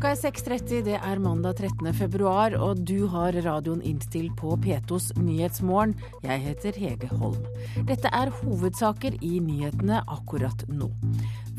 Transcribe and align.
Klokka 0.00 0.16
er 0.16 0.32
6.30, 0.32 0.78
det 0.86 0.94
er 0.96 1.18
mandag 1.20 1.58
13. 1.60 1.90
februar, 1.92 2.54
og 2.56 2.78
du 2.88 3.04
har 3.12 3.36
radioen 3.44 3.82
innstilt 3.84 4.32
på 4.38 4.54
P2s 4.64 5.10
Nyhetsmorgen. 5.20 5.92
Jeg 6.24 6.40
heter 6.40 6.78
Hege 6.80 7.10
Holm. 7.20 7.42
Dette 7.84 8.08
er 8.08 8.32
hovedsaker 8.38 9.18
i 9.20 9.34
nyhetene 9.44 9.98
akkurat 10.08 10.64
nå. 10.72 10.88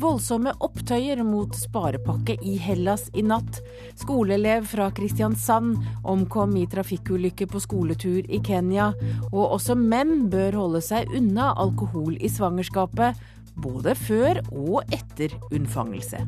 Voldsomme 0.02 0.56
opptøyer 0.58 1.22
mot 1.22 1.54
sparepakke 1.54 2.34
i 2.42 2.56
Hellas 2.58 3.06
i 3.14 3.22
natt. 3.22 3.62
Skoleelev 4.02 4.66
fra 4.74 4.90
Kristiansand 4.90 5.78
omkom 6.02 6.58
i 6.58 6.66
trafikkulykke 6.66 7.46
på 7.46 7.62
skoletur 7.62 8.26
i 8.26 8.42
Kenya. 8.42 8.90
Og 9.30 9.54
også 9.60 9.78
menn 9.78 10.26
bør 10.34 10.64
holde 10.64 10.82
seg 10.82 11.14
unna 11.14 11.52
alkohol 11.62 12.18
i 12.18 12.34
svangerskapet, 12.40 13.22
både 13.54 13.94
før 14.02 14.42
og 14.50 14.80
etter 14.90 15.38
unnfangelse. 15.54 16.26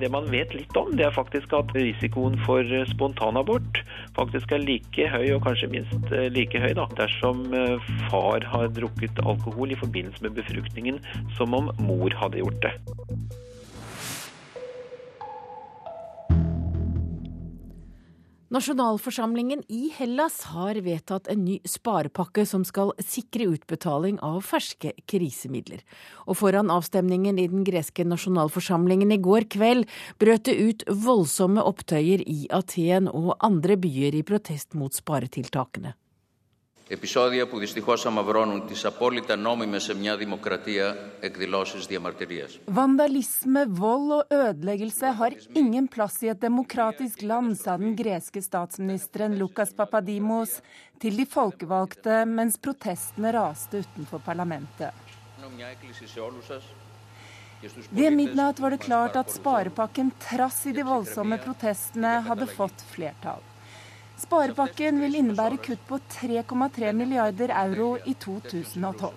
Det 0.00 0.08
man 0.12 0.30
vet 0.32 0.54
litt 0.56 0.76
om, 0.80 0.94
det 0.96 1.04
er 1.06 1.12
faktisk 1.14 1.52
at 1.56 1.74
risikoen 1.76 2.38
for 2.46 2.64
spontanabort 2.88 3.82
faktisk 4.16 4.54
er 4.56 4.64
like 4.64 5.08
høy, 5.12 5.26
og 5.34 5.44
kanskje 5.44 5.70
minst 5.74 6.14
eh, 6.16 6.30
like 6.32 6.60
høy, 6.62 6.72
da, 6.78 6.86
dersom 6.98 7.44
eh, 7.56 7.92
far 8.08 8.44
har 8.54 8.72
drukket 8.76 9.20
alkohol 9.24 9.74
i 9.74 9.78
forbindelse 9.80 10.24
med 10.24 10.38
befruktningen 10.40 11.02
som 11.36 11.56
om 11.56 11.68
mor 11.84 12.16
hadde 12.16 12.40
gjort 12.40 12.64
det. 12.64 12.74
Nasjonalforsamlingen 18.50 19.60
i 19.68 19.92
Hellas 19.94 20.40
har 20.50 20.74
vedtatt 20.82 21.28
en 21.30 21.44
ny 21.46 21.60
sparepakke 21.70 22.42
som 22.42 22.64
skal 22.66 22.88
sikre 22.98 23.46
utbetaling 23.52 24.16
av 24.26 24.40
ferske 24.42 24.90
krisemidler. 25.06 25.84
Og 26.26 26.40
foran 26.40 26.72
avstemningen 26.74 27.38
i 27.38 27.46
den 27.52 27.62
greske 27.62 28.02
nasjonalforsamlingen 28.02 29.14
i 29.14 29.20
går 29.22 29.46
kveld 29.54 29.86
brøt 30.18 30.50
det 30.50 30.56
ut 30.58 30.82
voldsomme 30.90 31.62
opptøyer 31.62 32.26
i 32.26 32.48
Aten 32.50 33.06
og 33.06 33.36
andre 33.38 33.78
byer 33.78 34.18
i 34.18 34.26
protest 34.26 34.74
mot 34.74 34.98
sparetiltakene 34.98 35.94
Επεισόδια 36.89 37.47
που 37.47 37.57
δυστυχώς 37.57 38.05
αμαυρώνουν 38.05 38.67
τις 38.67 38.85
απόλυτα 38.85 39.35
νόμιμες 39.35 39.83
σε 39.83 39.95
μια 39.95 40.17
δημοκρατία 40.17 40.97
εκδηλώσεις 41.19 41.85
διαμαρτυρίας. 41.85 42.59
Vandalisme, 42.73 43.65
vold 43.79 44.09
og 44.17 44.23
ødeleggelse 44.31 45.05
har 45.19 45.31
ingen 45.53 45.87
plass 45.95 46.21
i 46.21 46.27
et 46.27 46.41
demokratisk 46.41 47.21
land, 47.21 47.57
sa 47.57 47.77
den 47.77 47.95
greske 47.95 48.41
statsministeren 48.41 49.37
Lukas 49.37 49.73
Papadimos 49.73 50.51
til 51.01 51.17
de 51.19 51.25
folkevalgte 51.25 52.25
mens 52.25 52.57
protestene 52.57 53.31
raste 53.31 53.77
utenfor 53.77 54.19
parlamentet. 54.29 54.93
Ved 57.91 58.11
midnatt 58.11 58.59
var 58.59 58.69
det 58.69 58.81
klart 58.87 59.15
at 59.15 59.33
sparepakken, 59.33 60.11
trass 60.29 60.65
i 60.65 60.71
de 60.71 60.83
voldsomme 60.83 61.37
protestene, 61.45 62.21
hadde 62.29 62.45
fått 62.57 62.79
flertall. 62.93 63.41
Sparepakken 64.20 65.00
vil 65.00 65.16
innebære 65.22 65.56
kutt 65.64 65.82
på 65.88 65.96
3,3 66.12 66.92
milliarder 66.92 67.52
euro 67.62 67.94
i 68.04 68.12
2012. 68.20 69.14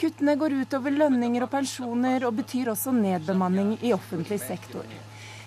Kuttene 0.00 0.34
går 0.40 0.54
utover 0.62 0.94
lønninger 0.96 1.44
og 1.44 1.50
pensjoner, 1.52 2.24
og 2.26 2.38
betyr 2.40 2.72
også 2.72 2.94
nedbemanning 2.96 3.76
i 3.84 3.92
offentlig 3.92 4.40
sektor. 4.40 4.86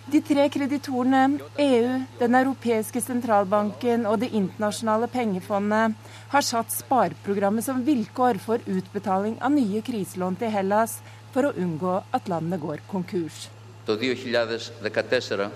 De 0.05 0.21
tre 0.21 0.45
kreditorene, 0.53 1.39
EU, 1.57 2.01
Den 2.19 2.35
europeiske 2.37 3.01
sentralbanken 3.01 4.05
og 4.05 4.19
Det 4.21 4.29
internasjonale 4.37 5.07
pengefondet, 5.09 5.95
har 6.29 6.41
satt 6.45 6.71
spareprogrammet 6.71 7.65
som 7.65 7.81
vilkår 7.83 8.37
for 8.37 8.61
utbetaling 8.69 9.41
av 9.41 9.51
nye 9.57 9.81
kriselån 9.81 10.37
til 10.37 10.53
Hellas 10.53 10.99
for 11.33 11.49
å 11.49 11.55
unngå 11.57 12.03
at 12.13 12.29
landet 12.29 12.61
går 12.61 12.85
konkurs. 12.87 13.49
2014 13.89 14.69
og 14.77 15.49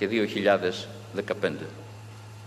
2015 0.00 1.85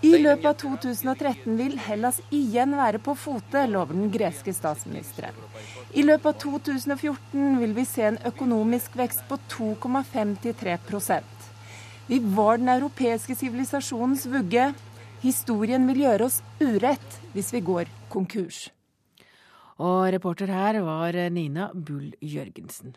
i 0.02 0.14
løpet 0.16 0.46
av 0.48 0.54
2013 0.62 1.58
vil 1.60 1.74
Hellas 1.84 2.22
igjen 2.32 2.72
være 2.80 3.02
på 3.04 3.16
fote, 3.20 3.66
lover 3.68 3.98
den 3.98 4.12
greske 4.14 4.54
statsministeren. 4.56 5.36
I 5.92 6.06
løpet 6.06 6.26
av 6.32 6.38
2014 6.40 7.58
vil 7.60 7.74
vi 7.76 7.86
se 7.88 8.06
en 8.08 8.20
økonomisk 8.30 8.96
vekst 8.96 9.26
på 9.28 9.36
2,53% 9.52 11.24
Vi 12.08 12.20
var 12.20 12.58
den 12.58 12.70
europeiske 12.70 13.36
sivilisasjonens 13.36 14.26
vugge. 14.32 14.74
Historien 15.22 15.88
vil 15.92 16.06
gjøre 16.06 16.26
oss 16.30 16.40
urett 16.62 17.20
hvis 17.34 17.54
vi 17.54 17.60
går 17.60 17.92
konkurs. 18.10 18.70
Og 19.84 20.14
reporter 20.16 20.48
her 20.48 20.80
var 20.82 21.14
Nina 21.30 21.70
Bull 21.74 22.16
Jørgensen. 22.22 22.96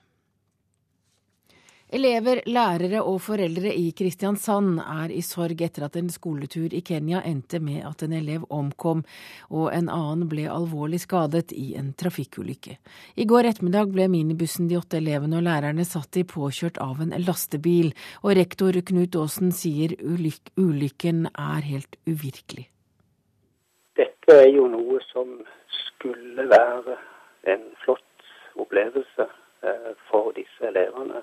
Elever, 1.93 2.39
lærere 2.49 3.03
og 3.05 3.19
foreldre 3.21 3.69
i 3.77 3.91
Kristiansand 3.93 4.79
er 4.81 5.11
i 5.13 5.19
sorg 5.21 5.59
etter 5.61 5.85
at 5.85 5.97
en 6.01 6.07
skoletur 6.09 6.73
i 6.73 6.81
Kenya 6.81 7.19
endte 7.29 7.59
med 7.61 7.83
at 7.85 8.01
en 8.07 8.15
elev 8.17 8.47
omkom 8.49 9.03
og 9.51 9.67
en 9.77 9.91
annen 9.93 10.23
ble 10.31 10.47
alvorlig 10.49 11.03
skadet 11.03 11.53
i 11.53 11.75
en 11.77 11.91
trafikkulykke. 11.93 12.79
I 13.21 13.27
går 13.29 13.51
ettermiddag 13.51 13.93
ble 13.93 14.07
minibussen 14.09 14.71
de 14.71 14.79
åtte 14.81 15.03
elevene 15.03 15.37
og 15.43 15.45
lærerne 15.45 15.85
satt 15.85 16.17
i 16.17 16.25
påkjørt 16.25 16.81
av 16.81 17.03
en 17.05 17.13
lastebil, 17.27 17.93
og 18.25 18.39
rektor 18.41 18.79
Knut 18.89 19.19
Aasen 19.21 19.53
sier 19.53 19.93
ulyk 20.01 20.49
ulykken 20.57 21.27
er 21.35 21.69
helt 21.75 22.01
uvirkelig. 22.09 22.71
Dette 24.01 24.39
er 24.47 24.49
jo 24.49 24.65
noe 24.73 25.03
som 25.11 25.37
skulle 25.83 26.49
være 26.49 26.97
en 27.53 27.69
flott 27.85 28.27
opplevelse 28.57 29.29
eh, 29.29 29.93
for 30.09 30.33
disse 30.41 30.73
elevene. 30.73 31.21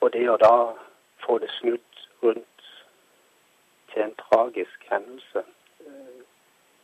Og 0.00 0.12
det 0.14 0.24
å 0.30 0.36
da 0.40 0.54
få 1.24 1.38
det 1.42 1.50
snudd 1.58 2.02
rundt 2.22 2.68
til 3.92 4.04
en 4.04 4.14
tragisk 4.20 4.86
hendelse, 4.90 5.42
eh, 5.86 6.22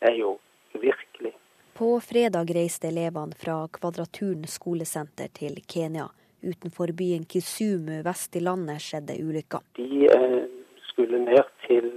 er 0.01 0.15
jo 0.19 0.39
virkelig. 0.73 1.33
På 1.75 2.01
fredag 2.01 2.51
reiste 2.55 2.89
elevene 2.89 3.34
fra 3.39 3.69
Kvadraturen 3.69 4.47
skolesenter 4.47 5.29
til 5.33 5.63
Kenya. 5.75 6.09
Utenfor 6.43 6.93
byen 6.93 7.25
Kisumu 7.25 8.03
vest 8.05 8.37
i 8.37 8.41
landet 8.41 8.83
skjedde 8.83 9.17
ulykka. 9.23 9.63
De 9.79 10.07
eh, 10.07 10.43
skulle 10.91 11.19
ned 11.25 11.45
til 11.67 11.91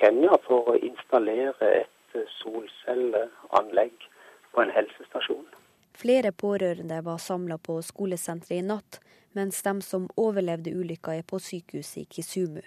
Kenya 0.00 0.38
for 0.46 0.72
å 0.72 0.78
installere 0.78 1.74
et 1.82 2.16
solcelleanlegg 2.40 4.08
på 4.52 4.62
en 4.64 4.72
helsestasjon. 4.72 5.46
Flere 5.94 6.32
pårørende 6.32 7.00
var 7.04 7.18
samla 7.18 7.58
på 7.58 7.76
skolesenteret 7.84 8.58
i 8.58 8.66
natt, 8.66 9.00
mens 9.36 9.62
de 9.62 9.74
som 9.84 10.08
overlevde 10.16 10.72
ulykka 10.72 11.16
er 11.18 11.26
på 11.28 11.40
sykehuset 11.40 12.02
i 12.02 12.08
Kisumu. 12.08 12.62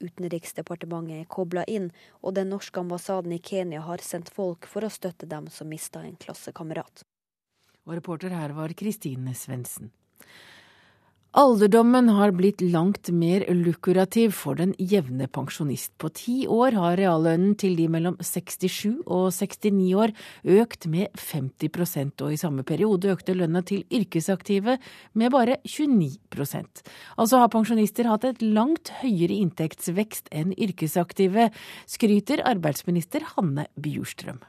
Utenriksdepartementet 0.00 1.20
er 1.20 1.28
kobla 1.28 1.64
inn, 1.68 1.90
og 2.24 2.34
den 2.38 2.48
norske 2.52 2.80
ambassaden 2.80 3.34
i 3.36 3.38
Kenya 3.38 3.82
har 3.84 4.00
sendt 4.04 4.32
folk 4.32 4.68
for 4.68 4.84
å 4.84 4.92
støtte 4.92 5.28
dem 5.28 5.50
som 5.52 5.68
mista 5.68 6.00
en 6.00 6.16
klassekamerat. 6.16 7.04
Og 7.84 7.96
reporter 7.98 8.32
her 8.32 8.54
var 8.56 8.72
Kristine 8.76 9.34
Svendsen. 9.36 9.92
Alderdommen 11.30 12.08
har 12.10 12.32
blitt 12.34 12.58
langt 12.58 13.06
mer 13.14 13.44
lukrativ 13.54 14.32
for 14.34 14.58
den 14.58 14.72
jevne 14.82 15.28
pensjonist. 15.30 15.92
På 15.94 16.08
ti 16.10 16.48
år 16.50 16.74
har 16.74 16.96
reallønnen 16.98 17.52
til 17.54 17.76
de 17.78 17.86
mellom 17.86 18.16
67 18.18 19.04
og 19.06 19.28
69 19.30 19.94
år 19.94 20.10
økt 20.58 20.88
med 20.90 21.14
50% 21.14 22.26
og 22.26 22.34
i 22.34 22.40
samme 22.40 22.66
periode 22.66 23.14
økte 23.14 23.38
lønna 23.38 23.62
til 23.62 23.86
yrkesaktive 23.94 24.80
med 25.14 25.30
bare 25.30 25.60
29% 25.62 26.82
Altså 27.14 27.38
har 27.38 27.54
pensjonister 27.54 28.10
hatt 28.10 28.26
et 28.26 28.42
langt 28.42 28.90
høyere 28.98 29.38
inntektsvekst 29.38 30.34
enn 30.34 30.50
yrkesaktive, 30.58 31.52
skryter 31.86 32.42
arbeidsminister 32.42 33.22
Hanne 33.36 33.70
Bjurstrøm. 33.78 34.42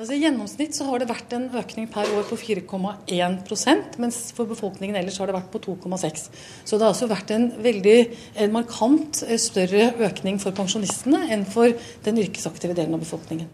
Altså, 0.00 0.14
I 0.16 0.22
gjennomsnitt 0.22 0.72
så 0.72 0.86
har 0.88 1.02
det 1.02 1.10
vært 1.10 1.34
en 1.36 1.50
økning 1.60 1.84
per 1.92 2.08
år 2.16 2.24
på 2.24 2.38
4,1% 2.40 3.98
mens 4.00 4.20
for 4.32 4.48
befolkningen 4.48 4.96
ellers 4.96 5.18
har 5.20 5.28
det 5.28 5.36
vært 5.36 5.50
på 5.52 5.60
2,6 5.66 6.30
Så 6.64 6.78
det 6.78 6.86
har 6.86 6.94
altså 6.94 7.10
vært 7.10 7.34
en 7.34 7.50
veldig 7.62 7.98
en 8.40 8.54
markant 8.54 9.20
eh, 9.26 9.36
større 9.36 9.90
økning 10.08 10.40
for 10.40 10.56
pensjonistene 10.56 11.26
enn 11.36 11.44
for 11.44 11.76
den 12.06 12.22
yrkesaktive 12.24 12.74
delen 12.78 12.96
av 12.96 13.04
befolkningen. 13.04 13.52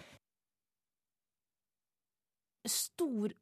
Stor 2.69 3.35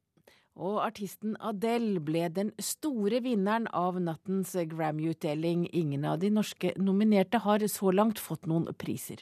og 0.57 0.81
artisten 0.81 1.37
Adele 1.37 2.01
ble 2.01 2.31
den 2.33 2.55
store 2.57 3.21
vinneren 3.21 3.69
av 3.77 4.01
nattens 4.01 4.55
Grammy-utdeling. 4.57 5.69
Ingen 5.69 6.09
av 6.09 6.23
de 6.25 6.33
norske 6.33 6.73
nominerte 6.81 7.45
har 7.45 7.67
så 7.69 7.93
langt 7.93 8.23
fått 8.23 8.49
noen 8.49 8.73
priser. 8.81 9.21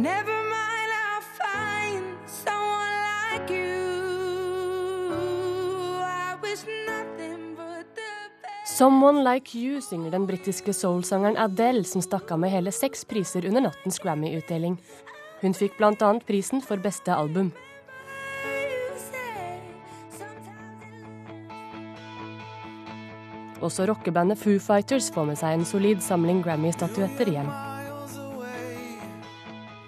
Never 0.00 0.41
'Someone 8.82 9.22
Like 9.22 9.58
You' 9.58 9.80
synger 9.80 10.10
den 10.10 10.24
britiske 10.26 10.72
soulsangeren 10.72 11.36
Adele, 11.36 11.84
som 11.84 12.02
stakk 12.02 12.30
av 12.32 12.40
med 12.42 12.50
hele 12.50 12.72
seks 12.72 13.04
priser 13.04 13.44
under 13.46 13.66
nattens 13.66 14.00
Grammy-utdeling. 14.02 14.78
Hun 15.42 15.54
fikk 15.54 15.76
bl.a. 15.78 16.08
prisen 16.26 16.62
for 16.64 16.80
beste 16.82 17.14
album. 17.14 17.52
Også 23.62 23.86
rockebandet 23.86 24.40
Foo 24.42 24.58
Fighters 24.58 25.12
får 25.14 25.28
med 25.28 25.38
seg 25.38 25.58
en 25.58 25.68
solid 25.68 26.02
samling 26.02 26.42
Grammy-statuetter 26.42 27.30
hjem. 27.36 27.71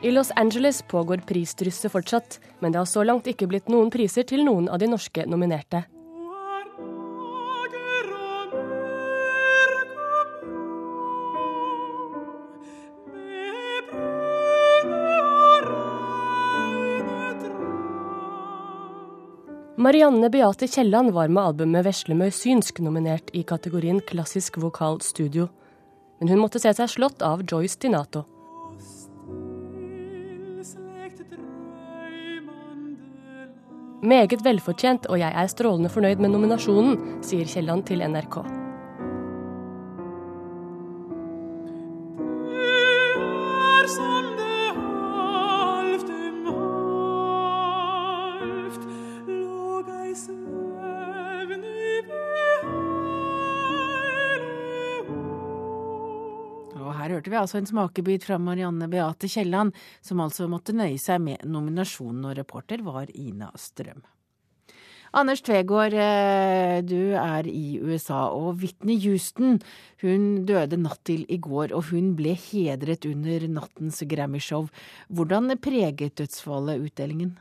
I 0.04 0.10
Los 0.10 0.30
Angeles 0.36 0.82
pågår 0.82 1.16
prisdrysset 1.16 1.92
fortsatt, 1.92 2.40
men 2.58 2.72
det 2.72 2.78
har 2.78 2.84
så 2.84 3.02
langt 3.04 3.24
ikke 3.24 3.46
blitt 3.48 3.70
noen 3.72 3.88
priser 3.88 4.26
til 4.28 4.42
noen 4.44 4.66
av 4.68 4.76
de 4.82 4.90
norske 4.92 5.24
nominerte. 5.24 5.80
Marianne 19.80 20.28
Beate 20.28 20.68
Kielland 20.68 21.16
var 21.16 21.32
med 21.32 21.42
albumet 21.42 21.86
'Veslemøy 21.86 22.28
synsk' 22.28 22.84
nominert 22.84 23.32
i 23.32 23.42
kategorien 23.42 24.04
klassisk 24.04 24.60
vokal 24.60 25.00
studio. 25.00 25.48
Men 26.20 26.28
hun 26.28 26.44
måtte 26.44 26.60
se 26.60 26.76
seg 26.76 26.88
slått 26.88 27.22
av 27.22 27.40
Joyce 27.48 27.80
Dinato. 27.80 28.33
Meget 34.04 34.42
velfortjent, 34.44 35.06
og 35.08 35.16
jeg 35.18 35.32
er 35.32 35.48
strålende 35.48 35.88
fornøyd 35.88 36.20
med 36.20 36.34
nominasjonen, 36.34 36.98
sier 37.24 37.48
Kielland 37.48 37.86
til 37.88 38.04
NRK. 38.04 38.63
Vi 57.34 57.40
altså 57.42 57.58
en 57.58 57.68
smakebit 57.68 58.24
fra 58.28 58.38
Marianne 58.38 58.88
Beate 58.90 59.28
Kielland, 59.30 59.74
som 60.04 60.22
altså 60.22 60.46
måtte 60.50 60.74
nøye 60.76 61.00
seg 61.02 61.22
med 61.24 61.46
nominasjonen, 61.50 62.28
og 62.30 62.36
reporter 62.38 62.84
var 62.86 63.10
Ina 63.10 63.50
Strøm. 63.58 64.04
Anders 65.14 65.44
Tvegård, 65.46 65.94
eh, 65.94 66.80
du 66.82 67.14
er 67.14 67.46
i 67.46 67.78
USA, 67.78 68.24
og 68.34 68.58
Whitney 68.58 68.98
Houston 69.04 69.60
hun 70.02 70.42
døde 70.46 70.78
natt 70.80 71.04
til 71.06 71.22
i 71.30 71.38
går, 71.38 71.70
og 71.70 71.92
hun 71.92 72.16
ble 72.18 72.34
hedret 72.34 73.06
under 73.06 73.46
nattens 73.46 74.02
Grammy-show. 74.10 74.66
Hvordan 75.14 75.54
preget 75.62 76.18
dødsfallet 76.18 76.82
utdelingen? 76.82 77.36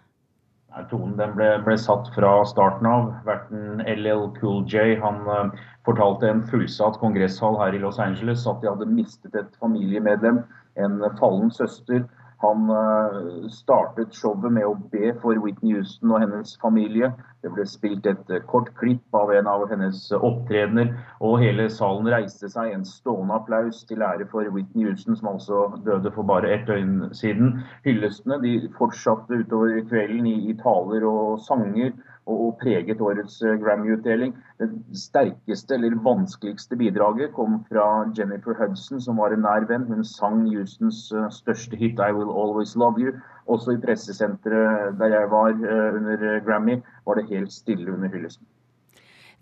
Tonen 0.89 1.17
den 1.19 1.35
ble, 1.37 1.47
ble, 1.65 1.75
satt 1.77 2.07
fra 2.15 2.31
starten 2.49 2.87
av. 2.89 3.11
Verten 3.27 3.83
LL 3.85 4.31
Cool 4.39 4.63
J 4.69 4.95
han 5.03 5.21
uh, 5.29 5.65
fortalte 5.85 6.29
en 6.29 6.41
fullsatt 6.49 6.97
kongresshall 7.01 7.59
her 7.61 7.77
i 7.77 7.81
Los 7.83 7.99
Angeles 8.01 8.47
at 8.49 8.63
de 8.63 8.71
hadde 8.71 8.89
mistet 8.89 9.37
et 9.37 9.59
familiemedlem, 9.61 10.41
en 10.81 10.97
fallen 11.19 11.53
søster. 11.53 12.07
Han 12.43 12.67
uh, 12.69 13.47
startet 13.47 14.15
showet 14.17 14.51
med 14.51 14.65
å 14.67 14.75
be 14.91 15.13
for 15.21 15.39
Whitney 15.39 15.77
Houston 15.77 16.11
og 16.11 16.19
hennes 16.25 16.57
familie. 16.61 17.13
Det 17.43 17.51
ble 17.55 17.63
spilt 17.67 18.07
et 18.09 18.31
uh, 18.33 18.41
kort 18.51 18.71
klipp 18.79 19.15
av 19.15 19.31
en 19.31 19.47
av 19.47 19.63
hennes 19.71 20.01
opptredener, 20.17 20.91
og 21.23 21.39
hele 21.43 21.69
salen 21.71 22.09
reiste 22.11 22.51
seg. 22.51 22.73
En 22.75 22.83
stående 22.87 23.37
applaus 23.39 23.83
til 23.87 24.03
ære 24.03 24.27
for 24.31 24.47
Whitney 24.51 24.89
Houston, 24.89 25.15
som 25.19 25.31
altså 25.33 25.65
døde 25.87 26.11
for 26.11 26.27
bare 26.27 26.51
ett 26.51 26.67
døgn 26.67 27.13
siden. 27.15 27.61
Hyllestene 27.87 28.41
de 28.43 28.57
fortsatte 28.77 29.39
utover 29.43 29.79
kvelden 29.87 30.27
i, 30.27 30.37
i 30.51 30.57
taler 30.59 31.07
og 31.07 31.39
sanger 31.47 31.93
og 32.29 32.57
preget 32.61 33.01
årets 33.01 33.41
eh, 33.41 33.57
Grammy-utdeling. 33.59 34.33
Det 34.59 34.69
sterkeste 34.97 35.75
eller 35.75 35.97
vanskeligste 36.03 36.77
bidraget 36.79 37.33
kom 37.35 37.59
fra 37.69 38.05
Jennifer 38.17 38.55
Hudson, 38.59 39.01
som 39.01 39.19
var 39.19 39.35
en 39.35 39.43
nær 39.43 39.67
venn. 39.69 39.87
Hun 39.89 40.05
sang 40.07 40.45
Houstons 40.47 41.11
eh, 41.11 41.29
største 41.31 41.75
hit 41.75 41.99
'I 41.99 42.13
Will 42.15 42.31
Always 42.31 42.75
Love 42.75 42.99
You'. 42.99 43.19
Også 43.47 43.75
i 43.75 43.81
pressesenteret 43.83 44.99
der 44.99 45.19
jeg 45.19 45.31
var 45.31 45.51
eh, 45.51 45.95
under 45.95 46.39
Grammy, 46.45 46.79
var 47.05 47.19
det 47.19 47.29
helt 47.29 47.53
stille 47.53 47.91
under 47.93 48.07
hyllesten. 48.07 48.47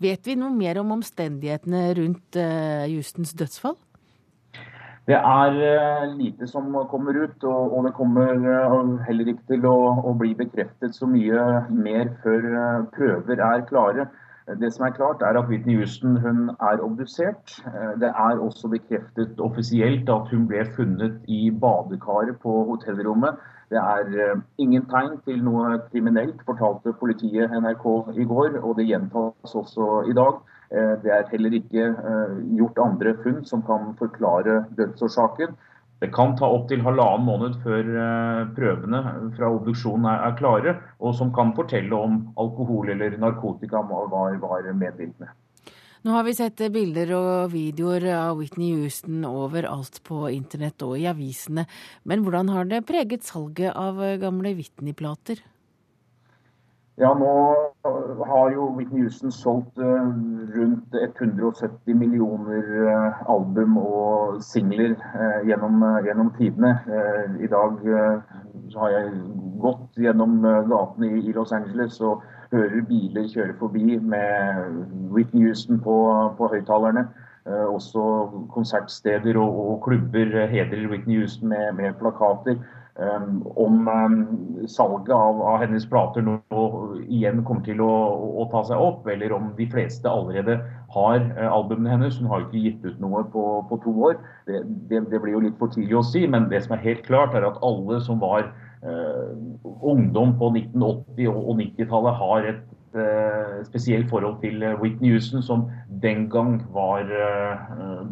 Vet 0.02 0.26
vi 0.26 0.34
noe 0.34 0.50
mer 0.50 0.80
om 0.80 0.90
omstendighetene 0.90 1.94
rundt 1.94 2.34
Houstons 2.90 3.32
dødsfall? 3.38 3.76
Det 5.06 5.16
er 5.18 5.56
uh, 5.58 6.16
lite 6.18 6.46
som 6.46 6.68
kommer 6.90 7.16
ut, 7.24 7.44
og, 7.44 7.84
det 7.84 7.94
kommer 7.94 8.36
uh, 8.38 8.98
heller 9.02 9.32
ikke 9.32 9.48
til 9.48 9.64
å, 9.66 10.12
bli 10.18 10.30
bekreftet 10.38 10.94
så 10.94 11.08
mye 11.10 11.46
mer 11.74 12.12
før 12.22 12.46
uh, 12.52 12.84
prøver 12.94 13.42
er 13.42 13.64
klare. 13.66 14.06
Det 14.60 14.70
som 14.74 14.86
er 14.86 14.94
klart 14.94 15.22
er 15.22 15.38
at 15.38 15.48
Whitney 15.50 15.74
Houston 15.78 16.16
hun 16.22 16.48
er 16.50 16.80
obdusert. 16.82 17.56
Det 18.02 18.08
er 18.10 18.40
også 18.42 18.68
bekreftet 18.72 19.38
offisielt 19.40 20.10
at 20.10 20.32
hun 20.34 20.48
ble 20.50 20.64
funnet 20.76 21.20
i 21.30 21.44
badekaret 21.50 22.40
på 22.42 22.56
hotellrommet. 22.70 23.38
Det 23.70 23.78
er 23.78 24.40
ingen 24.58 24.82
tegn 24.90 25.20
til 25.26 25.44
noe 25.46 25.78
kriminelt, 25.92 26.42
fortalte 26.46 26.94
politiet 26.98 27.54
NRK 27.54 27.86
i 28.18 28.26
går, 28.34 28.58
og 28.64 28.74
det 28.80 28.90
gjentas 28.90 29.54
også 29.62 30.02
i 30.10 30.18
dag. 30.18 30.42
Eh, 30.72 30.94
det 31.02 31.12
er 31.12 31.28
heller 31.28 31.52
ikke 31.58 31.84
eh, 31.90 32.38
gjort 32.56 32.80
andre 32.80 33.12
funn 33.20 33.42
som 33.48 33.64
kan 33.66 33.92
forklare 33.98 34.62
dødsårsaken. 34.78 35.52
Det 36.02 36.08
kan 36.14 36.32
ta 36.38 36.48
opptil 36.50 36.80
halvannen 36.82 37.26
måned 37.28 37.58
før 37.62 37.90
eh, 38.04 38.40
prøvene 38.56 39.02
fra 39.36 39.52
obduksjonen 39.52 40.08
er 40.14 40.34
klare, 40.40 40.76
og 40.98 41.14
som 41.18 41.30
kan 41.36 41.52
fortelle 41.58 41.94
om 41.94 42.22
alkohol 42.40 42.90
eller 42.94 43.18
narkotika 43.20 43.84
var, 43.90 44.08
var 44.40 44.72
medvirkende. 44.72 45.28
Nå 46.02 46.16
har 46.16 46.24
vi 46.26 46.32
sett 46.34 46.58
bilder 46.74 47.12
og 47.14 47.52
videoer 47.52 48.08
av 48.16 48.40
Whitney 48.40 48.72
Houston 48.74 49.22
overalt 49.28 50.00
på 50.08 50.24
internett 50.34 50.82
og 50.82 50.96
i 50.98 51.06
avisene. 51.06 51.68
Men 52.02 52.24
hvordan 52.24 52.50
har 52.50 52.66
det 52.66 52.82
preget 52.88 53.28
salget 53.28 53.76
av 53.78 54.00
gamle 54.18 54.56
Whitney-plater? 54.58 55.44
Ja, 57.00 57.14
nå 57.16 57.28
har 58.28 58.50
jo 58.52 58.66
Whitney 58.76 59.00
Houston 59.00 59.32
solgt 59.32 59.78
uh, 59.80 60.10
rundt 60.52 60.92
170 60.92 61.94
millioner 61.96 62.66
uh, 62.84 63.22
album 63.32 63.78
og 63.80 64.42
singler 64.44 64.92
uh, 65.14 65.38
gjennom, 65.48 65.80
gjennom, 66.04 66.28
tidene. 66.36 66.74
I 67.40 67.48
dag 67.48 67.80
har 68.76 68.92
jeg 68.92 69.08
gått 69.64 69.96
gjennom 70.04 70.36
gatene 70.44 71.14
i, 71.16 71.32
Los 71.32 71.54
Angeles 71.56 71.96
og 72.04 72.20
hører 72.52 72.84
biler 72.84 73.24
kjøre 73.32 73.56
forbi 73.56 73.96
med 73.96 74.76
Whitney 75.16 75.48
Houston 75.48 75.80
på, 75.80 75.96
på 76.36 76.52
høyttalerne. 76.52 77.08
også 77.48 78.02
konsertsteder 78.52 79.36
og, 79.40 79.56
og 79.70 79.80
klubber 79.88 80.46
hedrer 80.46 80.90
Whitney 80.90 81.18
Houston 81.18 81.48
med, 81.48 81.72
med 81.72 81.96
plakater. 81.98 82.60
Um, 82.96 83.46
om 83.56 83.88
um, 83.88 84.68
salget 84.68 85.08
av, 85.16 85.38
av, 85.40 85.62
hennes 85.62 85.86
plater 85.88 86.20
nå 86.20 86.34
igjen 87.08 87.38
kommer 87.48 87.64
til 87.64 87.78
å, 87.80 87.92
å, 88.42 88.44
ta 88.52 88.60
seg 88.68 88.82
opp, 88.84 89.06
eller 89.08 89.32
om 89.32 89.46
de 89.56 89.64
fleste 89.72 90.10
allerede 90.10 90.58
har 90.92 91.24
uh, 91.38 91.46
albumene 91.46 91.94
hennes. 91.94 92.18
Hun 92.20 92.28
har 92.28 92.42
jo 92.42 92.50
ikke 92.50 92.64
gitt 92.66 92.84
ut 92.84 92.98
noe 93.00 93.22
på, 93.32 93.46
på 93.70 93.78
to 93.86 93.94
år. 94.10 94.20
Det, 94.44 94.60
det, 94.90 95.06
det, 95.08 95.22
blir 95.24 95.38
jo 95.38 95.40
litt 95.46 95.56
for 95.56 95.72
tidlig 95.72 96.02
å 96.02 96.04
si, 96.04 96.26
men 96.28 96.50
det 96.52 96.60
som 96.66 96.76
er 96.76 96.84
helt 96.84 97.00
klart, 97.08 97.32
er 97.32 97.48
at 97.48 97.56
alle 97.64 98.02
som 98.04 98.20
var 98.20 98.44
eh, 98.84 99.32
ungdom 99.80 100.36
på 100.36 100.52
1980- 100.52 101.32
og, 101.32 101.40
og 101.40 101.64
90-tallet, 101.64 102.20
har 102.20 102.52
et 102.52 102.62
uh, 102.92 103.58
spesielt 103.72 104.12
forhold 104.12 104.42
til 104.44 104.60
Whitney 104.84 105.16
Houston, 105.16 105.40
som 105.40 105.64
den 106.04 106.28
gang 106.28 106.60
var 106.76 107.08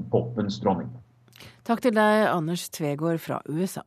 popens 0.09 0.57
dronning. 0.65 0.89
Takk 1.69 1.85
til 1.85 1.93
deg, 2.01 2.31
Anders 2.33 2.71
Tvegård 2.73 3.21
fra 3.21 3.45
USA. 3.45 3.85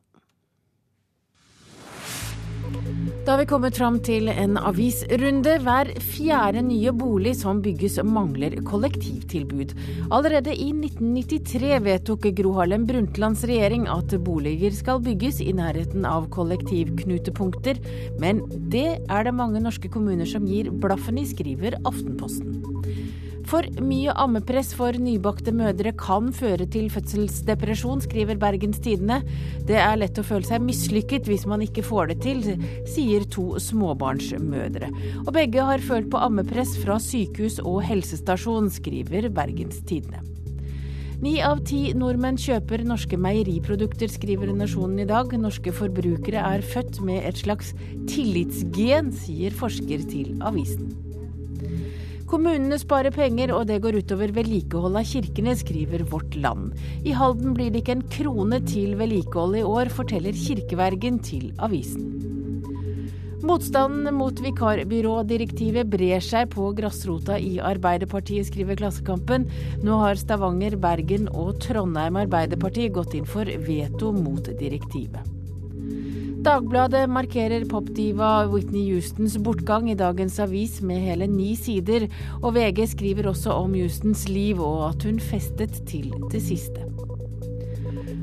Da 3.24 3.32
har 3.32 3.38
vi 3.40 3.46
kommet 3.48 3.78
fram 3.78 3.94
til 4.04 4.26
en 4.28 4.58
avisrunde. 4.60 5.54
Hver 5.64 5.88
fjerde 6.04 6.60
nye 6.66 6.92
bolig 6.92 7.32
som 7.38 7.62
bygges 7.64 7.96
mangler 8.04 8.58
kollektivtilbud. 8.68 9.72
Allerede 10.12 10.52
i 10.52 10.68
1993 10.76 11.80
vedtok 11.86 12.28
Gro 12.36 12.52
Harlem 12.58 12.84
Brundtlands 12.84 13.46
regjering 13.48 13.88
at 13.88 14.12
boliger 14.26 14.76
skal 14.76 15.00
bygges 15.00 15.40
i 15.40 15.56
nærheten 15.56 16.04
av 16.04 16.28
kollektivknutepunkter, 16.36 17.80
men 18.20 18.44
det 18.68 19.00
er 19.08 19.24
det 19.24 19.36
mange 19.40 19.64
norske 19.64 19.88
kommuner 19.88 20.28
som 20.28 20.44
gir 20.44 20.68
blaffen 20.84 21.16
i, 21.16 21.24
skriver 21.24 21.80
Aftenposten. 21.80 22.73
For 23.54 23.68
mye 23.86 24.10
ammepress 24.18 24.72
for 24.74 24.96
nybakte 24.98 25.52
mødre 25.54 25.92
kan 25.94 26.32
føre 26.34 26.64
til 26.66 26.88
fødselsdepresjon, 26.90 28.00
skriver 28.02 28.34
Bergens 28.42 28.80
Tidende. 28.82 29.20
Det 29.68 29.76
er 29.78 29.94
lett 30.00 30.18
å 30.18 30.24
føle 30.26 30.42
seg 30.48 30.64
mislykket 30.66 31.30
hvis 31.30 31.44
man 31.46 31.62
ikke 31.62 31.84
får 31.86 32.10
det 32.10 32.16
til, 32.24 32.42
sier 32.90 33.22
to 33.30 33.44
småbarnsmødre. 33.62 34.88
Og 35.22 35.30
begge 35.38 35.68
har 35.70 35.86
følt 35.86 36.10
på 36.10 36.24
ammepress 36.26 36.74
fra 36.82 36.98
sykehus 36.98 37.60
og 37.62 37.78
helsestasjon, 37.86 38.72
skriver 38.74 39.30
Bergens 39.30 39.78
Tidende. 39.86 40.24
Ni 41.22 41.38
av 41.38 41.62
ti 41.62 41.84
nordmenn 41.94 42.42
kjøper 42.42 42.82
norske 42.82 43.14
meieriprodukter, 43.22 44.10
skriver 44.10 44.50
Nasjonen 44.50 45.06
i 45.06 45.10
dag. 45.14 45.30
Norske 45.38 45.70
forbrukere 45.78 46.42
er 46.42 46.66
født 46.74 47.04
med 47.06 47.22
et 47.22 47.38
slags 47.46 47.70
tillitsgen, 48.10 49.14
sier 49.14 49.54
forsker 49.62 50.10
til 50.10 50.42
avisen. 50.42 50.90
Kommunene 52.34 52.74
sparer 52.82 53.14
penger, 53.14 53.52
og 53.54 53.68
det 53.68 53.76
går 53.84 53.94
utover 54.02 54.32
vedlikehold 54.34 54.98
av 54.98 55.04
kirkene, 55.06 55.52
skriver 55.54 56.02
Vårt 56.10 56.34
Land. 56.34 56.72
I 57.06 57.12
Halden 57.14 57.52
blir 57.54 57.68
det 57.70 57.84
ikke 57.84 57.94
en 57.94 58.08
krone 58.10 58.58
til 58.66 58.96
vedlikehold 58.98 59.60
i 59.60 59.62
år, 59.62 59.92
forteller 59.94 60.34
kirkevergen 60.34 61.20
til 61.22 61.52
avisen. 61.62 62.08
Motstanden 63.46 64.10
mot 64.18 64.42
vikarbyrådirektivet 64.42 65.86
brer 65.94 66.26
seg 66.26 66.50
på 66.56 66.72
grasrota 66.74 67.38
i 67.38 67.60
Arbeiderpartiet, 67.62 68.48
skriver 68.50 68.82
Klassekampen. 68.82 69.46
Nå 69.86 70.00
har 70.02 70.18
Stavanger, 70.18 70.74
Bergen 70.74 71.30
og 71.30 71.62
Trondheim 71.62 72.18
Arbeiderparti 72.24 72.90
gått 72.98 73.14
inn 73.14 73.30
for 73.30 73.46
veto 73.68 74.10
mot 74.16 74.50
direktivet. 74.58 75.33
Dagbladet 76.44 77.06
markerer 77.08 77.62
popdiva 77.64 78.44
Whitney 78.52 78.90
Houstons 78.92 79.38
bortgang 79.40 79.86
i 79.88 79.94
dagens 79.96 80.34
avis 80.44 80.74
med 80.84 81.00
hele 81.00 81.24
ni 81.30 81.54
sider, 81.56 82.04
og 82.42 82.52
VG 82.58 82.82
skriver 82.90 83.30
også 83.30 83.54
om 83.62 83.72
Houstons 83.78 84.26
liv 84.28 84.60
og 84.60 84.82
at 84.90 85.06
hun 85.08 85.22
festet 85.24 85.78
til 85.88 86.12
det 86.34 86.42
siste. 86.44 86.84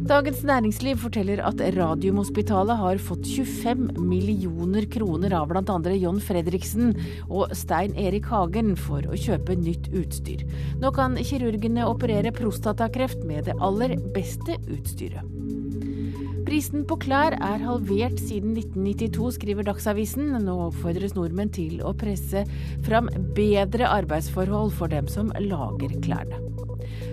Dagens 0.05 0.43
Næringsliv 0.45 1.01
forteller 1.01 1.41
at 1.49 1.65
Radiumhospitalet 1.73 2.77
har 2.77 3.01
fått 3.01 3.25
25 3.25 3.89
millioner 3.97 4.85
kroner 4.93 5.33
av 5.41 5.49
bl.a. 5.49 5.81
John 5.97 6.21
Fredriksen 6.21 6.93
og 7.25 7.57
Stein 7.57 7.97
Erik 7.97 8.29
Hagen 8.29 8.75
for 8.77 9.01
å 9.01 9.17
kjøpe 9.17 9.57
nytt 9.57 9.89
utstyr. 9.97 10.45
Nå 10.77 10.93
kan 10.93 11.17
kirurgene 11.17 11.89
operere 11.89 12.37
prostatakreft 12.37 13.25
med 13.25 13.49
det 13.49 13.57
aller 13.57 13.97
beste 14.13 14.61
utstyret. 14.69 15.40
Prisen 16.41 16.85
på 16.89 16.95
klær 17.03 17.35
er 17.37 17.61
halvert 17.61 18.17
siden 18.21 18.55
1992, 18.57 19.35
skriver 19.37 19.67
Dagsavisen. 19.67 20.31
Nå 20.41 20.55
oppfordres 20.67 21.13
nordmenn 21.17 21.51
til 21.53 21.81
å 21.85 21.93
presse 21.97 22.43
fram 22.85 23.09
bedre 23.37 23.89
arbeidsforhold 23.89 24.73
for 24.77 24.91
dem 24.91 25.09
som 25.11 25.29
lager 25.37 25.93
klærne. 26.01 26.41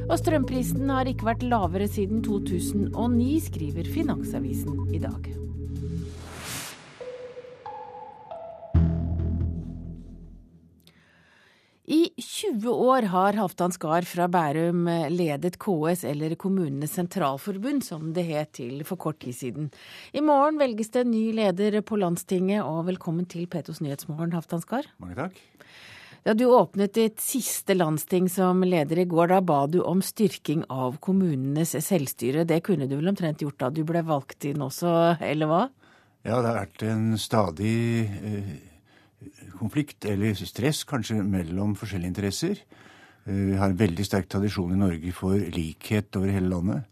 Og 0.08 0.16
strømprisen 0.22 0.88
har 0.88 1.10
ikke 1.10 1.28
vært 1.28 1.44
lavere 1.44 1.90
siden 1.90 2.24
2009, 2.24 3.28
skriver 3.50 3.92
Finansavisen 3.92 4.88
i 4.96 5.02
dag. 5.02 5.28
I 11.88 12.10
20 12.16 12.68
år 12.68 13.02
har 13.08 13.32
Halvdan 13.32 13.72
Skar 13.72 14.04
fra 14.04 14.26
Bærum 14.28 14.82
ledet 15.08 15.54
KS, 15.56 16.02
eller 16.04 16.34
Kommunenes 16.36 16.92
sentralforbund, 16.98 17.80
som 17.86 18.10
det 18.12 18.26
het 18.28 18.50
til 18.58 18.82
for 18.84 19.00
kort 19.00 19.22
tid 19.24 19.32
siden. 19.38 19.70
I 20.12 20.20
morgen 20.20 20.60
velges 20.60 20.92
det 20.92 21.06
en 21.06 21.14
ny 21.14 21.30
leder 21.32 21.78
på 21.80 21.96
Landstinget, 21.96 22.60
og 22.60 22.90
velkommen 22.90 23.24
til 23.24 23.48
Petos 23.48 23.80
Nyhetsmorgen, 23.80 24.36
Halvdan 24.36 24.66
Skar. 24.66 24.90
Mange 25.00 25.16
takk. 25.16 25.40
Da 26.28 26.36
du 26.36 26.44
åpnet 26.52 26.92
ditt 26.92 27.24
siste 27.24 27.72
landsting 27.72 28.28
som 28.28 28.60
leder 28.68 29.00
i 29.00 29.08
går, 29.08 29.32
da 29.32 29.40
ba 29.40 29.62
du 29.64 29.80
om 29.80 30.04
styrking 30.04 30.68
av 30.68 31.00
kommunenes 31.00 31.72
selvstyre. 31.72 32.44
Det 32.44 32.60
kunne 32.68 32.84
du 32.84 32.98
vel 32.98 33.14
omtrent 33.14 33.40
gjort 33.40 33.62
da 33.64 33.72
du 33.72 33.86
ble 33.88 34.04
valgt 34.04 34.44
inn 34.44 34.60
også, 34.60 35.16
eller 35.24 35.48
hva? 35.48 35.66
Ja, 36.20 36.42
det 36.42 36.50
har 36.50 36.64
vært 36.66 36.84
en 36.84 37.14
stadig 37.16 37.78
eh, 38.20 38.56
konflikt, 39.60 40.04
eller 40.08 40.34
stress 40.38 40.84
kanskje, 40.88 41.22
mellom 41.22 41.76
forskjellige 41.78 42.14
interesser. 42.14 42.62
Vi 43.28 43.56
har 43.60 43.68
en 43.68 43.78
veldig 43.78 44.06
sterk 44.06 44.28
tradisjon 44.32 44.72
i 44.72 44.80
Norge 44.80 45.12
for 45.12 45.36
likhet 45.52 46.16
over 46.16 46.32
hele 46.32 46.48
landet. 46.48 46.86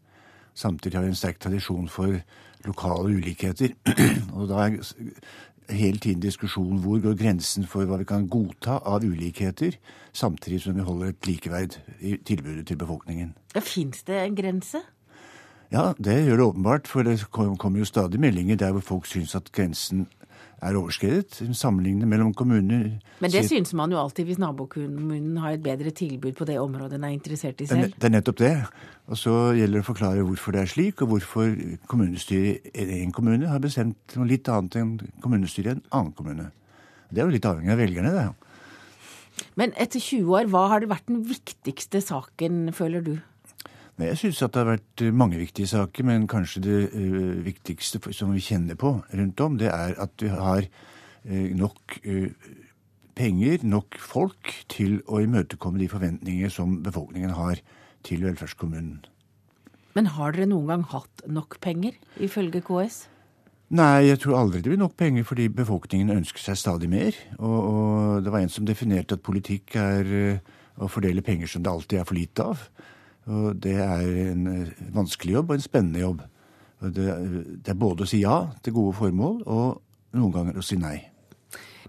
Samtidig 0.56 0.98
har 0.98 1.04
vi 1.06 1.12
en 1.14 1.18
sterk 1.18 1.38
tradisjon 1.40 1.88
for 1.88 2.18
lokale 2.66 3.14
ulikheter. 3.16 3.72
Og 4.36 4.48
da 4.50 4.66
er 4.66 4.76
hele 5.72 5.98
tiden 5.98 6.20
diskusjon 6.22 6.78
hvor 6.82 7.00
går 7.02 7.16
grensen 7.18 7.66
for 7.68 7.88
hva 7.88 7.98
vi 8.00 8.08
kan 8.08 8.28
godta 8.30 8.78
av 8.84 9.04
ulikheter, 9.04 9.78
samtidig 10.12 10.60
som 10.62 10.76
vi 10.76 10.84
holder 10.86 11.14
et 11.14 11.26
likeverd 11.26 11.78
i 12.00 12.16
tilbudet 12.16 12.66
til 12.68 12.78
befolkningen. 12.80 13.34
Ja, 13.54 13.60
Fins 13.64 14.04
det 14.06 14.20
en 14.20 14.36
grense? 14.36 14.82
Ja, 15.72 15.92
det 15.98 16.20
gjør 16.26 16.36
det 16.36 16.44
åpenbart. 16.46 16.88
For 16.88 17.02
det 17.02 17.18
kommer 17.32 17.78
jo 17.78 17.88
stadig 17.88 18.20
meldinger 18.20 18.56
der 18.56 18.72
hvor 18.72 18.80
folk 18.80 19.06
syns 19.06 19.34
at 19.34 19.50
grensen 19.52 20.06
er 20.62 20.76
overskredet. 20.78 21.40
Sammenlignet 21.56 22.08
mellom 22.08 22.32
kommuner 22.34 22.88
Men 23.20 23.32
det 23.32 23.44
syns 23.48 23.74
man 23.76 23.92
jo 23.92 23.98
alltid 24.00 24.28
hvis 24.28 24.40
nabokommunen 24.40 25.36
har 25.42 25.56
et 25.56 25.62
bedre 25.62 25.90
tilbud 25.90 26.36
på 26.38 26.46
det 26.48 26.58
området 26.60 26.98
en 26.98 27.04
er 27.08 27.14
interessert 27.16 27.60
i 27.60 27.68
selv. 27.68 27.92
Det 27.92 28.08
er 28.08 28.14
nettopp 28.14 28.38
det. 28.40 28.54
Og 29.06 29.20
så 29.20 29.34
gjelder 29.56 29.78
det 29.78 29.84
å 29.84 29.90
forklare 29.90 30.24
hvorfor 30.26 30.56
det 30.56 30.64
er 30.64 30.72
slik, 30.72 31.02
og 31.04 31.12
hvorfor 31.12 31.52
kommunestyret 31.86 32.72
i 32.74 33.02
en 33.02 33.14
kommune 33.14 33.50
har 33.50 33.62
bestemt 33.62 34.16
noe 34.16 34.28
litt 34.28 34.48
annet 34.50 34.80
enn 34.80 34.96
kommunestyret 35.22 35.70
i 35.70 35.76
en 35.76 35.86
annen 35.90 36.16
kommune. 36.16 36.50
Det 37.10 37.22
er 37.22 37.28
jo 37.28 37.36
litt 37.36 37.46
avhengig 37.46 37.72
av 37.74 37.80
velgerne, 37.80 38.12
det. 38.16 39.46
Men 39.60 39.72
etter 39.76 40.00
20 40.00 40.32
år, 40.32 40.50
hva 40.50 40.66
har 40.72 40.82
det 40.82 40.90
vært 40.90 41.08
den 41.10 41.22
viktigste 41.28 42.00
saken, 42.02 42.72
føler 42.74 43.04
du? 43.04 43.16
Nei, 43.96 44.10
Jeg 44.10 44.18
syns 44.20 44.42
det 44.42 44.60
har 44.60 44.68
vært 44.68 45.02
mange 45.16 45.38
viktige 45.40 45.70
saker, 45.70 46.04
men 46.04 46.26
kanskje 46.28 46.60
det 46.66 46.80
uh, 46.92 47.40
viktigste 47.46 48.00
som 48.12 48.34
vi 48.34 48.44
kjenner 48.44 48.76
på 48.76 48.98
rundt 49.08 49.40
om, 49.40 49.56
det 49.56 49.70
er 49.72 49.94
at 49.96 50.12
vi 50.20 50.28
har 50.28 50.66
uh, 50.68 51.46
nok 51.56 51.96
uh, 52.04 52.28
penger, 53.16 53.64
nok 53.64 53.96
folk, 53.96 54.52
til 54.68 54.98
å 55.08 55.22
imøtekomme 55.24 55.80
de 55.80 55.88
forventninger 55.88 56.52
som 56.52 56.82
befolkningen 56.84 57.32
har 57.38 57.62
til 58.04 58.26
velferdskommunen. 58.26 58.98
Men 59.96 60.10
har 60.12 60.36
dere 60.36 60.50
noen 60.50 60.68
gang 60.68 60.84
hatt 60.90 61.24
nok 61.24 61.56
penger, 61.64 61.96
ifølge 62.20 62.60
KS? 62.66 63.06
Nei, 63.72 64.10
jeg 64.10 64.20
tror 64.20 64.36
aldri 64.42 64.60
det 64.60 64.74
blir 64.74 64.82
nok 64.82 64.98
penger 65.00 65.24
fordi 65.26 65.48
befolkningen 65.48 66.12
ønsker 66.18 66.44
seg 66.44 66.60
stadig 66.60 66.90
mer. 66.92 67.16
Og, 67.40 67.56
og 67.56 68.20
det 68.22 68.34
var 68.34 68.44
en 68.44 68.52
som 68.52 68.68
definerte 68.68 69.16
at 69.16 69.24
politikk 69.24 69.74
er 69.80 70.12
å 70.76 70.90
fordele 70.92 71.24
penger 71.24 71.48
som 71.50 71.64
det 71.64 71.72
alltid 71.72 72.02
er 72.02 72.06
for 72.06 72.20
lite 72.20 72.44
av. 72.44 72.68
Og 73.26 73.58
det 73.62 73.74
er 73.82 74.06
en 74.30 74.46
vanskelig 74.94 75.38
jobb 75.38 75.50
og 75.50 75.58
en 75.58 75.64
spennende 75.64 76.02
jobb. 76.02 76.22
Det, 76.80 77.06
det 77.64 77.72
er 77.72 77.78
både 77.80 78.04
å 78.04 78.08
si 78.10 78.20
ja 78.22 78.38
til 78.62 78.76
gode 78.76 78.94
formål, 78.98 79.40
og 79.48 80.16
noen 80.16 80.34
ganger 80.34 80.60
å 80.60 80.64
si 80.64 80.78
nei. 80.78 80.98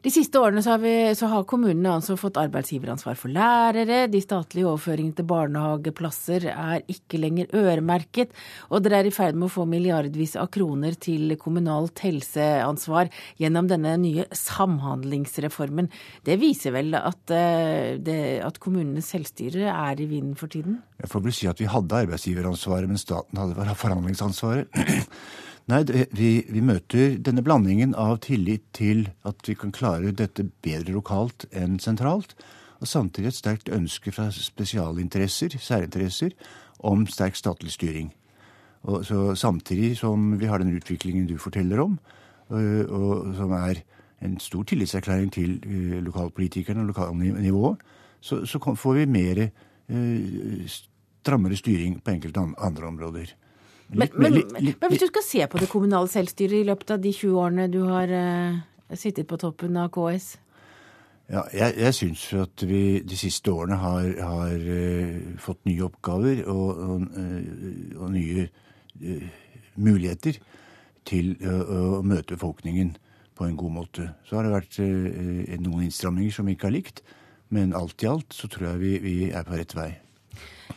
De 0.08 0.12
siste 0.14 0.40
årene 0.40 0.62
så 0.64 0.72
har, 0.72 0.80
vi, 0.80 0.92
så 1.20 1.28
har, 1.28 1.42
kommunene 1.44 1.98
altså 1.98 2.16
fått 2.16 2.38
arbeidsgiveransvar 2.40 3.18
for 3.20 3.34
lærere. 3.36 4.06
De 4.08 4.22
statlige 4.24 4.64
overføringene 4.70 5.18
til 5.18 5.26
barnehageplasser 5.28 6.46
er 6.48 6.86
ikke 6.94 7.20
lenger 7.20 7.50
øremerket. 7.60 8.32
Og 8.72 8.86
dere 8.86 9.02
er 9.02 9.10
i 9.10 9.12
ferd 9.12 9.36
med 9.36 9.50
å 9.50 9.52
få 9.52 9.66
milliardvis 9.68 10.38
av 10.40 10.48
kroner 10.56 10.96
til 11.04 11.34
kommunalt 11.42 12.00
helseansvar 12.06 13.12
gjennom 13.44 13.68
denne 13.68 13.98
nye 14.00 14.24
samhandlingsreformen. 14.32 15.92
Det 16.24 16.38
viser 16.40 16.78
vel 16.78 16.96
at, 17.02 17.26
eh, 17.36 18.00
det, 18.00 18.18
at 18.48 18.62
kommunenes 18.64 19.12
selvstyre 19.12 19.68
er 19.74 20.00
i 20.00 20.08
vinden 20.08 20.40
for 20.40 20.48
tiden? 20.48 20.80
Jeg 21.04 21.12
får 21.12 21.26
vel 21.28 21.36
si 21.36 21.52
at 21.52 21.60
vi 21.60 21.68
hadde 21.68 22.00
arbeidsgiveransvaret, 22.06 22.88
men 22.88 23.04
staten 23.04 23.44
hadde 23.44 23.76
forhandlingsansvaret. 23.84 24.72
Nei, 25.68 25.82
det, 25.84 26.06
vi, 26.16 26.46
vi, 26.48 26.62
møter 26.64 27.18
denne 27.20 27.44
blandingen 27.44 27.92
av 28.00 28.22
tillit 28.24 28.64
til 28.78 29.10
at 29.28 29.44
vi 29.50 29.56
kan 29.60 29.74
klare 29.76 30.14
dette 30.16 30.46
bedre 30.64 30.94
lokalt 30.96 31.44
enn 31.52 31.76
sentralt, 31.84 32.38
og 32.80 32.88
samtidig 32.88 33.34
et 33.34 33.36
sterkt 33.36 33.72
ønske 33.76 34.14
fra 34.16 34.30
spesialinteresser, 34.32 35.58
særinteresser, 35.60 36.32
om 36.88 37.04
sterk 37.12 37.36
statlig 37.36 37.74
styring. 37.74 38.14
Og 38.88 39.04
så 39.06 39.36
Samtidig 39.36 39.98
som 39.98 40.38
vi 40.40 40.48
har 40.48 40.64
den 40.64 40.72
utviklingen 40.78 41.28
du 41.28 41.36
forteller 41.38 41.82
om, 41.84 41.98
og, 42.48 42.62
og 42.88 43.36
som 43.36 43.52
er 43.58 43.82
en 44.24 44.40
stor 44.40 44.64
tillitserklæring 44.64 45.34
til 45.34 45.58
uh, 45.66 45.98
lokalpolitikerne 46.06 46.86
og 46.86 46.94
lokalnivået, 46.94 47.84
så, 48.22 48.46
så 48.46 48.60
får 48.76 48.94
vi 48.94 49.06
mer 49.06 49.44
uh, 49.90 50.64
strammere 50.68 51.60
styring 51.60 52.00
på 52.04 52.12
enkelte 52.12 52.46
andre 52.58 52.88
områder. 52.88 53.36
Men, 53.90 54.10
men, 54.20 54.34
men, 54.52 54.90
hvis 54.90 55.00
du 55.00 55.08
skal 55.08 55.24
se 55.24 55.46
på 55.48 55.60
det 55.62 55.70
kommunale 55.72 56.10
selvstyret 56.12 56.60
i 56.60 56.68
løpet 56.68 56.92
av 56.98 57.00
de 57.04 57.14
20 57.16 57.40
årene 57.40 57.68
du 57.72 57.80
har 57.88 58.12
uh, 58.12 58.58
sittet 59.00 59.28
på 59.30 59.40
toppen 59.40 59.78
av 59.80 59.94
KS? 59.96 60.34
Ja, 61.32 61.46
jeg, 61.56 61.76
jeg 61.80 61.96
syns 61.96 62.26
at 62.40 62.64
vi 62.68 63.00
de 63.04 63.20
siste 63.20 63.52
årene 63.52 63.80
har, 63.80 64.10
har 64.28 64.68
uh, 64.68 65.40
fått 65.40 65.64
nye 65.70 65.86
oppgaver 65.88 66.44
og, 66.52 66.84
og, 66.84 67.08
uh, 67.16 68.02
og 68.02 68.12
nye 68.16 68.48
muligheter 69.78 70.40
til 71.08 71.36
å 71.46 72.02
møte 72.04 72.34
befolkningen 72.34 72.90
på 73.38 73.46
en 73.46 73.56
god 73.56 73.76
måte. 73.76 74.08
Så 74.28 74.36
har 74.36 74.44
det 74.44 74.56
vært 74.56 74.80
noen 75.62 75.86
innstramninger 75.86 76.34
som 76.34 76.50
vi 76.50 76.58
ikke 76.58 76.68
har 76.68 76.76
likt, 76.76 77.04
men 77.54 77.78
alt 77.78 78.04
i 78.04 78.10
alt 78.10 78.36
så 78.36 78.50
tror 78.52 78.74
jeg 78.74 78.82
vi, 78.82 78.92
vi 79.06 79.16
er 79.30 79.46
på 79.48 79.56
rett 79.56 79.78
vei. 79.78 79.92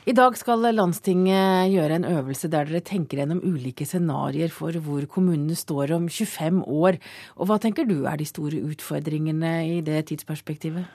I 0.08 0.14
dag 0.16 0.36
skal 0.38 0.64
landstinget 0.72 1.70
gjøre 1.74 1.98
en 1.98 2.06
øvelse 2.08 2.48
der 2.48 2.68
dere 2.68 2.80
tenker 2.80 3.20
gjennom 3.20 3.42
ulike 3.44 3.84
scenarioer 3.84 4.52
for 4.54 4.72
hvor 4.80 5.04
kommunene 5.10 5.54
står 5.58 5.92
om 5.98 6.08
25 6.08 6.62
år. 6.64 6.96
Og 7.36 7.50
hva 7.50 7.58
tenker 7.60 7.88
du 7.88 8.06
er 8.08 8.16
de 8.16 8.26
store 8.28 8.62
utfordringene 8.64 9.52
i 9.76 9.80
det 9.84 10.06
tidsperspektivet? 10.08 10.88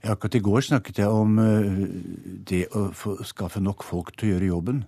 Ja, 0.00 0.14
akkurat 0.14 0.34
i 0.34 0.42
går 0.44 0.60
snakket 0.64 0.98
jeg 1.02 1.12
om 1.12 1.38
eh, 1.38 1.88
det 2.48 2.66
å 2.72 2.88
skaffe 3.28 3.60
nok 3.60 3.84
folk 3.84 4.14
til 4.16 4.30
å 4.30 4.32
gjøre 4.34 4.48
jobben. 4.48 4.84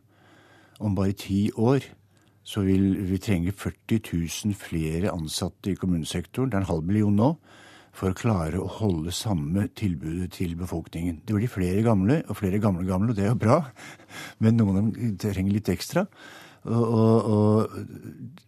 Om 0.80 0.96
bare 0.96 1.12
ti 1.12 1.50
år 1.52 1.84
så 2.42 2.64
vil 2.66 2.96
vi 3.06 3.20
trenge 3.22 3.52
40 3.54 4.00
000 4.48 4.56
flere 4.58 5.12
ansatte 5.12 5.70
i 5.70 5.78
kommunesektoren. 5.78 6.50
Det 6.50 6.58
er 6.58 6.64
en 6.64 6.72
halv 6.72 6.88
million 6.88 7.14
nå. 7.14 7.34
For 7.92 8.12
å 8.12 8.16
klare 8.16 8.60
å 8.60 8.70
holde 8.80 9.12
samme 9.14 9.66
tilbudet 9.76 10.30
til 10.38 10.54
befolkningen. 10.56 11.20
Det 11.26 11.36
blir 11.36 11.50
flere 11.50 11.82
gamle, 11.84 12.22
og 12.28 12.38
flere 12.40 12.60
gamle 12.62 12.86
gamle, 12.88 13.12
og 13.12 13.18
det 13.18 13.26
er 13.26 13.34
jo 13.34 13.42
bra, 13.42 13.58
men 14.40 14.56
noen 14.56 14.78
av 14.80 14.88
dem 14.88 15.18
trenger 15.20 15.58
litt 15.58 15.68
ekstra. 15.72 16.06
Og, 16.62 16.82
og, 16.94 17.24
og, 17.26 17.70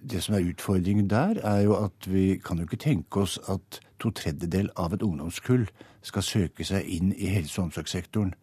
det 0.00 0.22
som 0.22 0.36
er 0.36 0.46
utfordringen 0.46 1.08
der, 1.10 1.40
er 1.42 1.64
jo 1.66 1.74
at 1.80 2.06
vi 2.06 2.38
kan 2.38 2.60
jo 2.60 2.68
ikke 2.68 2.80
tenke 2.84 3.24
oss 3.24 3.36
at 3.50 3.80
to 4.00 4.12
tredjedel 4.14 4.70
av 4.78 4.94
et 4.94 5.02
ungdomskull 5.02 5.66
skal 6.04 6.24
søke 6.24 6.66
seg 6.66 6.86
inn 6.86 7.12
i 7.16 7.32
helse- 7.34 7.58
og 7.58 7.68
omsorgssektoren. 7.68 8.34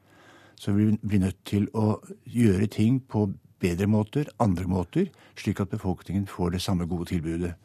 Så 0.59 0.75
vi 0.75 0.91
blir 1.01 1.23
nødt 1.23 1.39
til 1.47 1.69
å 1.73 2.01
gjøre 2.29 2.67
ting 2.69 2.99
på 2.99 3.29
bedre 3.61 3.87
måter, 3.87 4.27
andre 4.39 4.67
måter, 4.67 5.07
slik 5.39 5.61
at 5.61 5.71
befolkningen 5.71 6.27
får 6.29 6.57
det 6.57 6.61
samme 6.61 6.85
gode 6.89 7.09
tilbudet. 7.13 7.55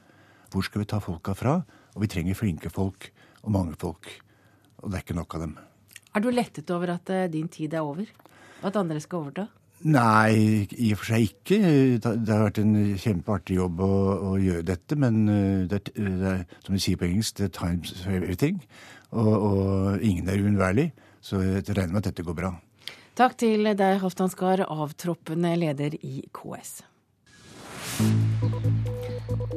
Hvor 0.52 0.62
skal 0.62 0.84
vi 0.84 0.88
ta 0.92 1.00
folka 1.02 1.34
fra? 1.34 1.58
Og 1.96 2.04
vi 2.04 2.12
trenger 2.12 2.38
flinke 2.38 2.70
folk 2.70 3.10
og 3.46 3.54
mange 3.54 3.76
folk. 3.80 4.10
Og 4.82 4.90
det 4.90 4.98
er 4.98 5.06
ikke 5.06 5.18
nok 5.18 5.36
av 5.38 5.46
dem. 5.46 5.54
Er 6.16 6.24
du 6.24 6.32
lettet 6.32 6.70
over 6.74 6.96
at 6.96 7.12
eh, 7.12 7.28
din 7.32 7.48
tid 7.52 7.74
er 7.76 7.86
over? 7.86 8.10
Og 8.62 8.68
at 8.70 8.80
andre 8.80 9.00
skal 9.00 9.24
overta? 9.24 9.46
Nei, 9.86 10.64
i 10.72 10.92
og 10.94 11.02
for 11.02 11.12
seg 11.12 11.26
ikke. 11.28 11.58
Det 12.00 12.32
har 12.32 12.46
vært 12.46 12.60
en 12.62 12.76
kjempeartig 12.96 13.58
jobb 13.58 13.82
å, 13.84 13.92
å 14.30 14.36
gjøre 14.40 14.64
dette, 14.72 14.96
men 14.96 15.18
det 15.68 15.82
er, 15.82 15.90
det 15.92 16.30
er, 16.30 16.44
som 16.64 16.72
de 16.72 16.80
sier 16.80 16.96
på 16.96 17.04
engelsk, 17.10 17.36
the 17.36 17.50
times 17.52 17.92
for 18.00 18.16
everything. 18.16 18.62
Og, 19.12 19.34
og 19.36 20.00
ingen 20.00 20.32
er 20.32 20.40
uunnværlig. 20.40 20.88
Så 21.20 21.42
jeg 21.44 21.66
regner 21.68 21.92
med 21.92 22.00
at 22.04 22.10
dette 22.10 22.24
går 22.24 22.38
bra. 22.38 22.54
Takk 23.16 23.36
til 23.40 23.68
deg, 23.68 24.00
Halvdan 24.02 24.32
Skar, 24.32 24.64
avtroppende 24.64 25.54
leder 25.60 25.96
i 26.04 26.20
KS. 26.36 26.82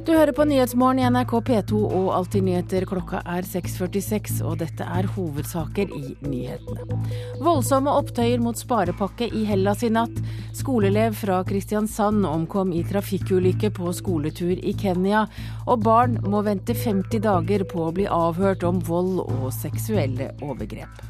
Du 0.10 0.16
hører 0.16 0.34
på 0.34 0.42
Nyhetsmorgen 0.50 0.98
i 0.98 1.10
NRK 1.14 1.32
P2 1.46 1.80
og 1.86 2.08
Alltid 2.16 2.42
nyheter. 2.48 2.82
Klokka 2.90 3.20
er 3.30 3.46
6.46, 3.46 4.40
og 4.42 4.56
dette 4.58 4.82
er 4.82 5.06
hovedsaker 5.14 5.92
i 5.94 6.16
nyhetene. 6.24 6.98
Voldsomme 7.46 7.94
opptøyer 7.94 8.42
mot 8.42 8.58
sparepakke 8.58 9.28
i 9.30 9.44
Hellas 9.46 9.86
i 9.86 9.92
natt. 9.94 10.18
Skoleelev 10.58 11.14
fra 11.20 11.44
Kristiansand 11.46 12.26
omkom 12.26 12.74
i 12.74 12.82
trafikkulykke 12.90 13.70
på 13.78 13.94
skoletur 14.00 14.58
i 14.58 14.74
Kenya. 14.82 15.28
Og 15.70 15.86
barn 15.86 16.18
må 16.26 16.42
vente 16.50 16.74
50 16.74 17.22
dager 17.30 17.68
på 17.70 17.86
å 17.86 17.94
bli 17.94 18.10
avhørt 18.10 18.66
om 18.66 18.82
vold 18.90 19.22
og 19.28 19.48
seksuelle 19.62 20.34
overgrep. 20.42 21.09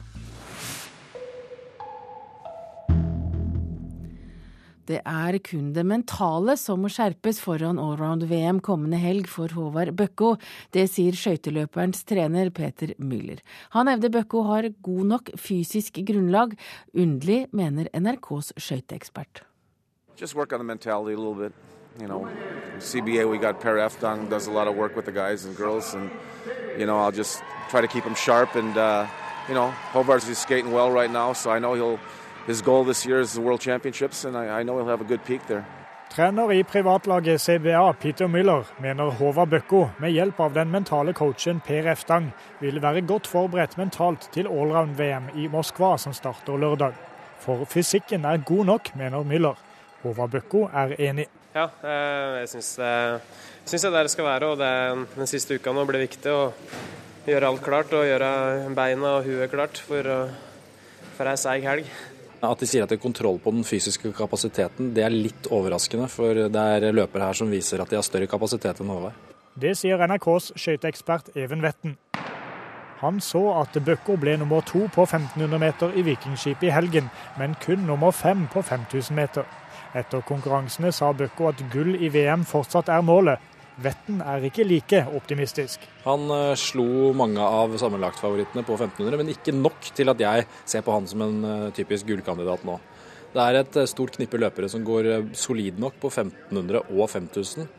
Det 4.90 5.04
er 5.06 5.36
kun 5.46 5.68
det 5.76 5.84
mentale 5.86 6.56
som 6.58 6.80
må 6.82 6.90
skjerpes 6.90 7.38
foran 7.44 7.78
allround-VM 7.78 8.58
kommende 8.66 8.98
helg 8.98 9.28
for 9.30 9.54
Håvard 9.54 9.92
Bøkko. 10.00 10.32
Det 10.74 10.88
sier 10.90 11.14
skøyteløperens 11.14 12.02
trener 12.10 12.50
Peter 12.50 12.96
Müller. 12.98 13.38
Han 13.78 13.92
hevder 13.92 14.10
Bøkko 14.16 14.42
har 14.48 14.72
god 14.82 15.12
nok 15.12 15.30
fysisk 15.38 16.02
grunnlag. 16.08 16.58
Underlig, 16.98 17.46
mener 17.54 17.86
NRKs 17.94 18.54
skøyteekspert. 18.58 19.44
You 22.00 22.08
know, 22.08 22.30
CBA, 22.80 23.26
we 23.28 23.38
got 23.38 23.60
Per 23.60 23.78
Efton 23.78 24.30
does 24.30 24.48
a 24.48 24.52
lot 24.52 24.68
of 24.68 24.76
work 24.78 24.96
with 24.96 25.06
the 25.06 25.12
guys 25.12 25.44
and 25.44 25.58
girls, 25.58 25.94
and 25.94 26.10
you 26.78 26.86
know, 26.86 26.98
I'll 26.98 27.12
just 27.12 27.44
try 27.70 27.82
to 27.82 27.88
keep 27.88 28.06
them 28.06 28.16
sharp. 28.16 28.56
And 28.56 28.78
uh, 28.78 29.06
you 29.50 29.54
know, 29.54 29.74
Hovards 29.92 30.30
is 30.30 30.38
skating 30.38 30.72
well 30.72 30.92
right 30.92 31.12
now, 31.12 31.34
so 31.34 31.52
I 31.52 31.60
know 31.60 31.74
he'll 31.74 32.00
his 32.48 32.62
goal 32.62 32.84
this 32.84 33.06
year 33.06 33.20
is 33.20 33.34
the 33.34 33.42
World 33.42 33.62
Championships, 33.62 34.26
and 34.26 34.38
I, 34.38 34.60
I 34.60 34.64
know 34.64 34.78
he'll 34.78 34.88
have 34.88 35.02
a 35.02 35.08
good 35.08 35.24
peak 35.26 35.48
there. 35.48 35.66
Trener 36.10 36.52
i 36.54 36.64
privatlaget 36.64 37.42
CBA, 37.42 37.94
Peter 37.94 38.28
Müller, 38.28 38.66
mener 38.82 39.12
Håvard 39.14 39.50
Bøkko 39.50 39.84
med 40.02 40.12
hjelp 40.12 40.40
av 40.42 40.56
den 40.56 40.72
mentale 40.74 41.14
coachen 41.14 41.60
Per 41.62 41.86
Eftang 41.92 42.32
vil 42.60 42.82
være 42.82 43.04
godt 43.06 43.30
forberedt 43.30 43.78
mentalt 43.78 44.26
til 44.34 44.50
allround-VM 44.50 45.30
i 45.38 45.46
Moskva, 45.54 45.98
som 46.02 46.14
starter 46.18 46.58
lørdag. 46.58 46.98
For 47.40 47.62
fysikken 47.70 48.26
er 48.26 48.42
god 48.42 48.66
nok, 48.66 48.90
mener 48.98 49.22
Müller. 49.22 49.62
Håvard 50.02 50.34
Bøkko 50.34 50.66
er 50.74 50.96
enig. 50.98 51.28
Ja, 51.54 51.70
eh, 51.84 52.42
jeg 52.42 52.50
syns 52.56 52.76
det, 52.82 52.90
er 53.86 53.94
det 53.94 54.04
det 54.10 54.12
skal 54.12 54.26
være. 54.26 54.46
og 54.50 54.58
det, 54.58 55.08
Den 55.16 55.28
siste 55.28 55.62
uka 55.62 55.72
nå 55.72 55.86
blir 55.86 56.08
viktig 56.08 56.34
å 56.34 56.54
gjøre 57.30 57.54
alt 57.54 57.62
klart 57.62 57.94
og 57.94 58.10
gjøre 58.10 58.74
beina 58.74 59.20
og 59.20 59.30
huet 59.30 59.52
klart 59.52 59.78
for, 59.78 60.30
for 61.18 61.30
ei 61.30 61.38
seig 61.38 61.70
helg. 61.70 61.86
At 62.40 62.62
de 62.62 62.68
sier 62.70 62.86
at 62.86 62.92
de 62.92 62.96
har 62.96 63.04
kontroll 63.04 63.40
på 63.44 63.52
den 63.52 63.66
fysiske 63.68 64.14
kapasiteten, 64.16 64.94
det 64.96 65.04
er 65.04 65.12
litt 65.12 65.50
overraskende. 65.52 66.08
For 66.12 66.48
det 66.48 66.66
er 66.76 66.96
løpere 66.96 67.28
her 67.28 67.36
som 67.36 67.52
viser 67.52 67.84
at 67.84 67.92
de 67.92 68.00
har 68.00 68.06
større 68.08 68.30
kapasitet 68.32 68.80
enn 68.80 68.94
Håvard. 68.94 69.18
Det 69.60 69.74
sier 69.76 70.00
NRKs 70.08 70.54
skøyteekspert 70.56 71.34
Even 71.36 71.64
Vetten. 71.66 71.98
Han 73.00 73.20
så 73.24 73.42
at 73.56 73.76
Bøkko 73.84 74.18
ble 74.20 74.38
nummer 74.40 74.64
to 74.68 74.86
på 74.92 75.06
1500 75.08 75.60
meter 75.60 75.94
i 75.96 76.04
Vikingskipet 76.04 76.68
i 76.68 76.74
helgen, 76.76 77.08
men 77.40 77.56
kun 77.64 77.86
nummer 77.88 78.12
fem 78.12 78.48
på 78.52 78.62
5000 78.62 79.16
meter. 79.16 79.48
Etter 79.96 80.24
konkurransene 80.28 80.92
sa 80.92 81.12
Bøkko 81.16 81.48
at 81.50 81.64
gull 81.74 81.96
i 81.96 82.12
VM 82.12 82.44
fortsatt 82.48 82.92
er 82.92 83.04
målet, 83.04 83.40
Vetten 83.80 84.20
er 84.20 84.44
ikke 84.44 84.66
like 84.68 85.02
optimistisk. 85.16 85.84
Han 86.04 86.26
uh, 86.32 86.56
slo 86.60 87.12
mange 87.16 87.44
av 87.44 87.76
sammenlagtfavorittene 87.80 88.64
på 88.68 88.76
1500, 88.76 89.20
men 89.22 89.32
ikke 89.32 89.56
nok 89.56 89.92
til 89.96 90.12
at 90.12 90.24
jeg 90.24 90.48
ser 90.68 90.84
på 90.84 90.96
han 90.96 91.08
som 91.08 91.24
en 91.24 91.38
uh, 91.46 91.70
typisk 91.76 92.10
gullkandidat 92.10 92.66
nå. 92.68 92.76
Det 93.32 93.46
er 93.46 93.60
et 93.62 93.80
uh, 93.80 93.88
stort 93.88 94.18
knippe 94.18 94.42
løpere 94.42 94.72
som 94.72 94.84
går 94.84 95.32
solid 95.38 95.80
nok 95.80 96.00
på 96.02 96.12
1500 96.12 96.82
og 96.90 97.06
5000, 97.14 97.70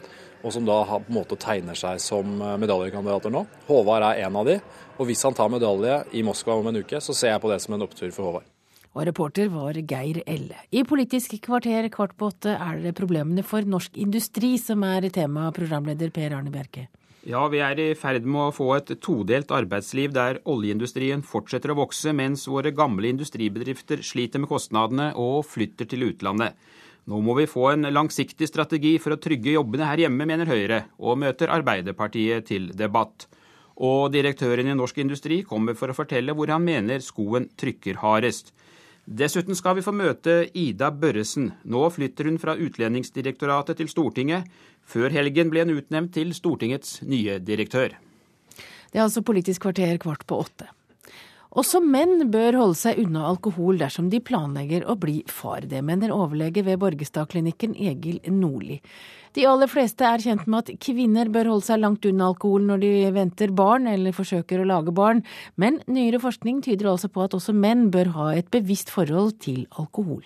og 0.41 0.55
som 0.57 0.65
da 0.65 0.79
på 0.89 1.03
en 1.03 1.19
måte 1.19 1.37
tegner 1.41 1.77
seg 1.77 2.01
som 2.01 2.39
medaljekandidater 2.63 3.35
nå. 3.35 3.45
Håvard 3.69 4.07
er 4.09 4.23
en 4.25 4.41
av 4.41 4.49
de, 4.49 4.57
og 4.97 5.11
hvis 5.11 5.27
han 5.29 5.37
tar 5.37 5.53
medalje 5.53 6.01
i 6.17 6.25
Moskva 6.25 6.57
om 6.57 6.71
en 6.71 6.81
uke, 6.81 7.03
så 7.05 7.13
ser 7.13 7.35
jeg 7.35 7.45
på 7.45 7.53
det 7.53 7.61
som 7.61 7.77
en 7.77 7.85
opptur 7.85 8.09
for 8.09 8.31
Håvard. 8.31 8.49
Og 8.91 9.05
reporter 9.07 9.51
var 9.53 9.77
Geir 9.79 10.23
Elle. 10.27 10.57
I 10.75 10.83
Politisk 10.83 11.37
kvarter 11.45 11.87
kvart 11.95 12.17
på 12.19 12.31
åtte 12.33 12.57
er 12.57 12.81
det 12.83 12.97
problemene 12.99 13.45
for 13.47 13.63
norsk 13.63 13.95
industri 14.03 14.57
som 14.59 14.83
er 14.83 15.07
tema, 15.15 15.53
programleder 15.55 16.11
Per 16.11 16.35
Arne 16.35 16.51
Bjerke. 16.51 16.89
Ja, 17.29 17.45
vi 17.53 17.61
er 17.61 17.77
i 17.79 17.93
ferd 17.95 18.25
med 18.25 18.47
å 18.49 18.53
få 18.57 18.71
et 18.79 18.95
todelt 19.05 19.51
arbeidsliv 19.53 20.15
der 20.17 20.41
oljeindustrien 20.49 21.21
fortsetter 21.23 21.71
å 21.71 21.77
vokse, 21.83 22.15
mens 22.17 22.47
våre 22.49 22.73
gamle 22.73 23.11
industribedrifter 23.13 24.01
sliter 24.03 24.41
med 24.41 24.49
kostnadene 24.51 25.11
og 25.21 25.45
flytter 25.47 25.87
til 25.91 26.09
utlandet. 26.09 26.57
Nå 27.07 27.21
må 27.25 27.37
vi 27.37 27.49
få 27.51 27.69
en 27.75 27.91
langsiktig 27.93 28.49
strategi 28.49 28.95
for 29.03 29.15
å 29.15 29.21
trygge 29.21 29.53
jobbene 29.53 29.87
her 29.87 30.07
hjemme, 30.07 30.27
mener 30.27 30.49
Høyre, 30.49 30.81
og 30.99 31.21
møter 31.21 31.53
Arbeiderpartiet 31.53 32.49
til 32.49 32.71
debatt. 32.77 33.29
Og 33.81 34.11
direktøren 34.13 34.69
i 34.69 34.77
Norsk 34.77 34.99
Industri 35.05 35.43
kommer 35.47 35.77
for 35.79 35.93
å 35.93 35.97
fortelle 35.97 36.35
hvor 36.37 36.51
han 36.53 36.65
mener 36.65 37.05
skoen 37.05 37.51
trykker 37.61 38.01
hardest. 38.03 38.55
Dessuten 39.11 39.57
skal 39.59 39.75
vi 39.75 39.83
få 39.83 39.91
møte 39.91 40.45
Ida 40.55 40.93
Børresen. 40.95 41.49
Nå 41.67 41.83
flytter 41.91 42.29
hun 42.31 42.37
fra 42.39 42.55
Utlendingsdirektoratet 42.55 43.81
til 43.81 43.89
Stortinget. 43.91 44.47
Før 44.87 45.11
helgen 45.11 45.51
ble 45.51 45.65
hun 45.65 45.81
utnevnt 45.81 46.13
til 46.15 46.31
Stortingets 46.37 47.01
nye 47.03 47.41
direktør. 47.43 47.97
Det 48.91 48.99
er 49.01 49.09
altså 49.09 49.25
Politisk 49.27 49.67
kvarter 49.67 49.99
kvart 49.99 50.23
på 50.31 50.39
åtte. 50.45 50.69
Også 51.59 51.81
menn 51.83 52.29
bør 52.31 52.55
holde 52.61 52.79
seg 52.79 53.01
unna 53.03 53.25
alkohol 53.27 53.81
dersom 53.81 54.07
de 54.13 54.21
planlegger 54.23 54.85
å 54.87 54.95
bli 55.01 55.17
far. 55.27 55.65
Det 55.67 55.81
mener 55.83 56.13
overlege 56.15 56.63
ved 56.63 56.79
Borgestadklinikken 56.79 57.75
Egil 57.75 58.21
Nordli. 58.31 58.77
De 59.35 59.47
aller 59.47 59.71
fleste 59.71 60.07
er 60.07 60.23
kjent 60.23 60.47
med 60.47 60.63
at 60.63 60.79
kvinner 60.83 61.31
bør 61.31 61.51
holde 61.53 61.67
seg 61.67 61.83
langt 61.83 62.07
unna 62.07 62.29
alkohol 62.31 62.69
når 62.69 62.83
de 62.85 62.93
venter 63.15 63.55
barn 63.55 63.91
eller 63.91 64.15
forsøker 64.15 64.63
å 64.63 64.69
lage 64.71 64.95
barn, 64.95 65.25
men 65.59 65.81
nyere 65.91 66.23
forskning 66.23 66.63
tyder 66.67 66.93
altså 66.93 67.11
på 67.11 67.27
at 67.27 67.35
også 67.35 67.55
menn 67.55 67.89
bør 67.95 68.15
ha 68.15 68.29
et 68.39 68.51
bevisst 68.55 68.91
forhold 68.95 69.41
til 69.43 69.67
alkohol. 69.79 70.23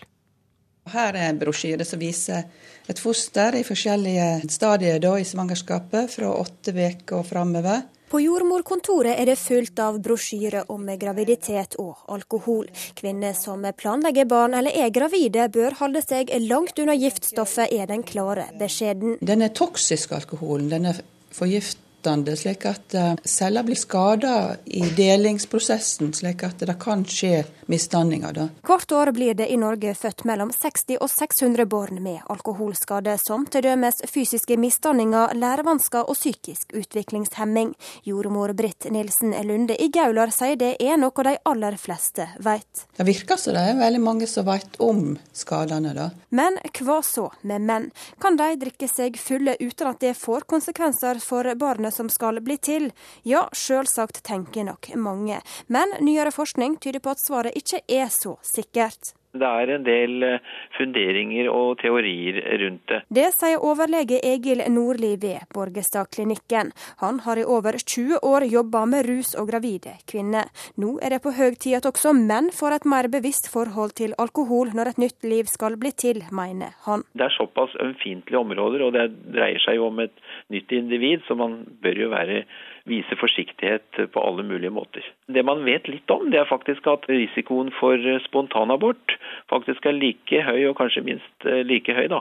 Her 0.93 1.17
er 1.17 1.31
en 1.31 1.41
brosjyre 1.41 1.85
som 1.89 2.01
viser 2.01 2.45
et 2.93 3.01
foster 3.01 3.57
i 3.57 3.65
forskjellige 3.65 4.51
stadier 4.53 5.01
i 5.17 5.25
svangerskapet, 5.25 6.13
fra 6.13 6.33
åtte 6.37 6.77
uker 6.77 7.23
og 7.23 7.29
framover. 7.33 7.87
På 8.15 8.21
jordmorkontoret 8.23 9.19
er 9.19 9.27
det 9.27 9.35
fullt 9.43 9.81
av 9.83 9.97
brosjyrer 9.99 10.69
om 10.71 10.85
graviditet 11.03 11.73
og 11.83 12.05
alkohol. 12.15 12.69
Kvinner 12.95 13.35
som 13.35 13.67
planlegger 13.75 14.29
barn 14.31 14.55
eller 14.55 14.71
er 14.71 14.93
gravide, 14.95 15.49
bør 15.51 15.75
holde 15.81 15.99
seg 16.05 16.31
langt 16.45 16.79
unna 16.79 16.95
giftstoffet, 16.95 17.75
er 17.75 17.91
den 17.91 18.07
klare 18.07 18.45
beskjeden. 18.61 19.17
Den 19.19 19.43
er 19.43 19.51
toksisk, 19.51 20.15
alkoholen. 20.15 20.71
Den 20.71 20.87
er 20.93 21.03
forgift 21.35 21.83
utnyttende, 22.05 22.37
slik 22.37 22.67
at 22.67 22.95
eh, 22.95 23.15
celler 23.25 23.63
blir 23.63 23.77
skada 23.77 24.57
i 24.65 24.81
delingsprosessen, 24.97 26.13
slik 26.13 26.43
at 26.45 26.59
det 26.59 26.77
kan 26.81 27.05
skje 27.05 27.45
misdanninger. 27.67 28.49
Hvert 28.63 28.93
år 28.93 29.13
blir 29.13 29.35
det 29.35 29.49
i 29.49 29.57
Norge 29.57 29.95
født 29.95 30.25
mellom 30.25 30.53
60 30.53 30.99
og 31.01 31.11
600 31.11 31.67
barn 31.67 32.03
med 32.03 32.21
alkoholskade, 32.29 33.17
som 33.19 33.47
t.d. 33.47 33.75
fysiske 34.09 34.57
misdanninger, 34.57 35.35
lærevansker 35.35 36.09
og 36.09 36.17
psykisk 36.17 36.75
utviklingshemming. 36.75 37.75
Jordmor 38.05 38.53
Britt 38.53 38.91
Nilsen 38.91 39.35
Lunde 39.45 39.77
i 39.81 39.89
Gaular 39.89 40.31
sier 40.31 40.57
det 40.57 40.77
er 40.81 40.99
noe 41.01 41.25
de 41.25 41.37
aller 41.45 41.77
fleste 41.81 42.29
vet. 42.39 42.87
Det 42.97 43.07
virker 43.07 43.41
som 43.41 43.55
det 43.55 43.65
er 43.71 43.79
veldig 43.79 44.03
mange 44.03 44.27
som 44.29 44.47
vet 44.47 44.77
om 44.83 45.17
skadene. 45.33 45.95
da. 45.95 46.11
Men 46.29 46.59
hva 46.81 47.01
så 47.03 47.31
med 47.43 47.63
menn? 47.65 47.91
Kan 48.21 48.37
de 48.37 48.55
drikke 48.61 48.89
seg 48.89 49.17
fulle 49.19 49.57
uten 49.61 49.89
at 49.89 50.01
det 50.03 50.15
får 50.19 50.47
konsekvenser 50.51 51.21
for 51.23 51.49
barnet 51.59 51.94
som 51.95 52.13
skal 52.13 52.43
bli 52.45 52.59
til? 52.59 52.91
Ja, 53.23 53.47
sjølsagt 53.55 54.25
tenker 54.27 54.67
nok 54.69 54.93
mange. 54.99 55.41
Men 55.67 55.99
nyere 56.05 56.35
forskning 56.35 56.81
tyder 56.83 57.05
på 57.05 57.15
at 57.15 57.23
svaret 57.23 57.57
ikke 57.59 57.85
er 57.89 58.11
så 58.13 58.37
sikkert. 58.45 59.15
Det 59.35 59.47
er 59.47 59.71
en 59.75 59.83
del 59.83 60.23
eh, 60.23 60.51
funderinger 60.77 61.49
og 61.51 61.81
teorier 61.81 62.37
rundt 62.63 62.85
det. 62.91 63.01
Det 63.19 63.27
sier 63.35 63.63
overlege 63.67 64.21
Egil 64.23 64.63
Nordli 64.71 65.17
ved 65.23 65.49
Borgestadklinikken. 65.55 66.71
Han 67.03 67.19
har 67.25 67.41
i 67.43 67.47
over 67.57 67.75
20 67.81 68.23
år 68.23 68.47
jobba 68.53 68.85
med 68.87 69.09
rus 69.09 69.35
og 69.35 69.51
gravide 69.51 69.97
kvinner. 70.11 70.53
Nå 70.79 70.95
er 71.03 71.17
det 71.17 71.23
på 71.25 71.35
høy 71.35 71.59
tid 71.59 71.81
at 71.81 71.91
også 71.91 72.15
menn 72.15 72.53
får 72.55 72.79
et 72.79 72.89
mer 72.95 73.11
bevisst 73.11 73.51
forhold 73.51 73.97
til 73.99 74.15
alkohol 74.23 74.71
når 74.77 74.93
et 74.93 75.03
nytt 75.03 75.27
liv 75.27 75.51
skal 75.51 75.81
bli 75.83 75.91
til, 75.99 76.23
mener 76.31 76.79
han. 76.87 77.03
Det 77.19 77.27
er 77.27 77.35
såpass 77.35 77.75
ømfintlige 77.83 78.39
områder, 78.39 78.87
og 78.87 78.95
det 78.95 79.09
dreier 79.35 79.59
seg 79.67 79.81
jo 79.81 79.91
om 79.91 79.99
et 80.05 80.15
nytt 80.53 80.73
individ, 80.77 81.23
så 81.27 81.37
man 81.39 81.63
bør 81.83 82.01
jo 82.05 82.09
være 82.13 82.43
vise 82.89 83.17
forsiktighet 83.17 84.01
på 84.13 84.21
alle 84.21 84.45
mulige 84.45 84.73
måter. 84.75 85.05
Det 85.27 85.45
man 85.47 85.65
vet 85.65 85.89
litt 85.89 86.11
om, 86.13 86.27
det 86.31 86.41
er 86.41 86.51
faktisk 86.51 86.87
at 86.91 87.09
risikoen 87.09 87.73
for 87.79 87.97
spontanabort 88.27 89.17
faktisk 89.53 89.87
er 89.87 89.97
like 89.97 90.43
høy, 90.45 90.67
og 90.69 90.77
kanskje 90.81 91.07
minst 91.07 91.49
eh, 91.49 91.63
like 91.65 91.97
høy, 91.97 92.07
da, 92.13 92.21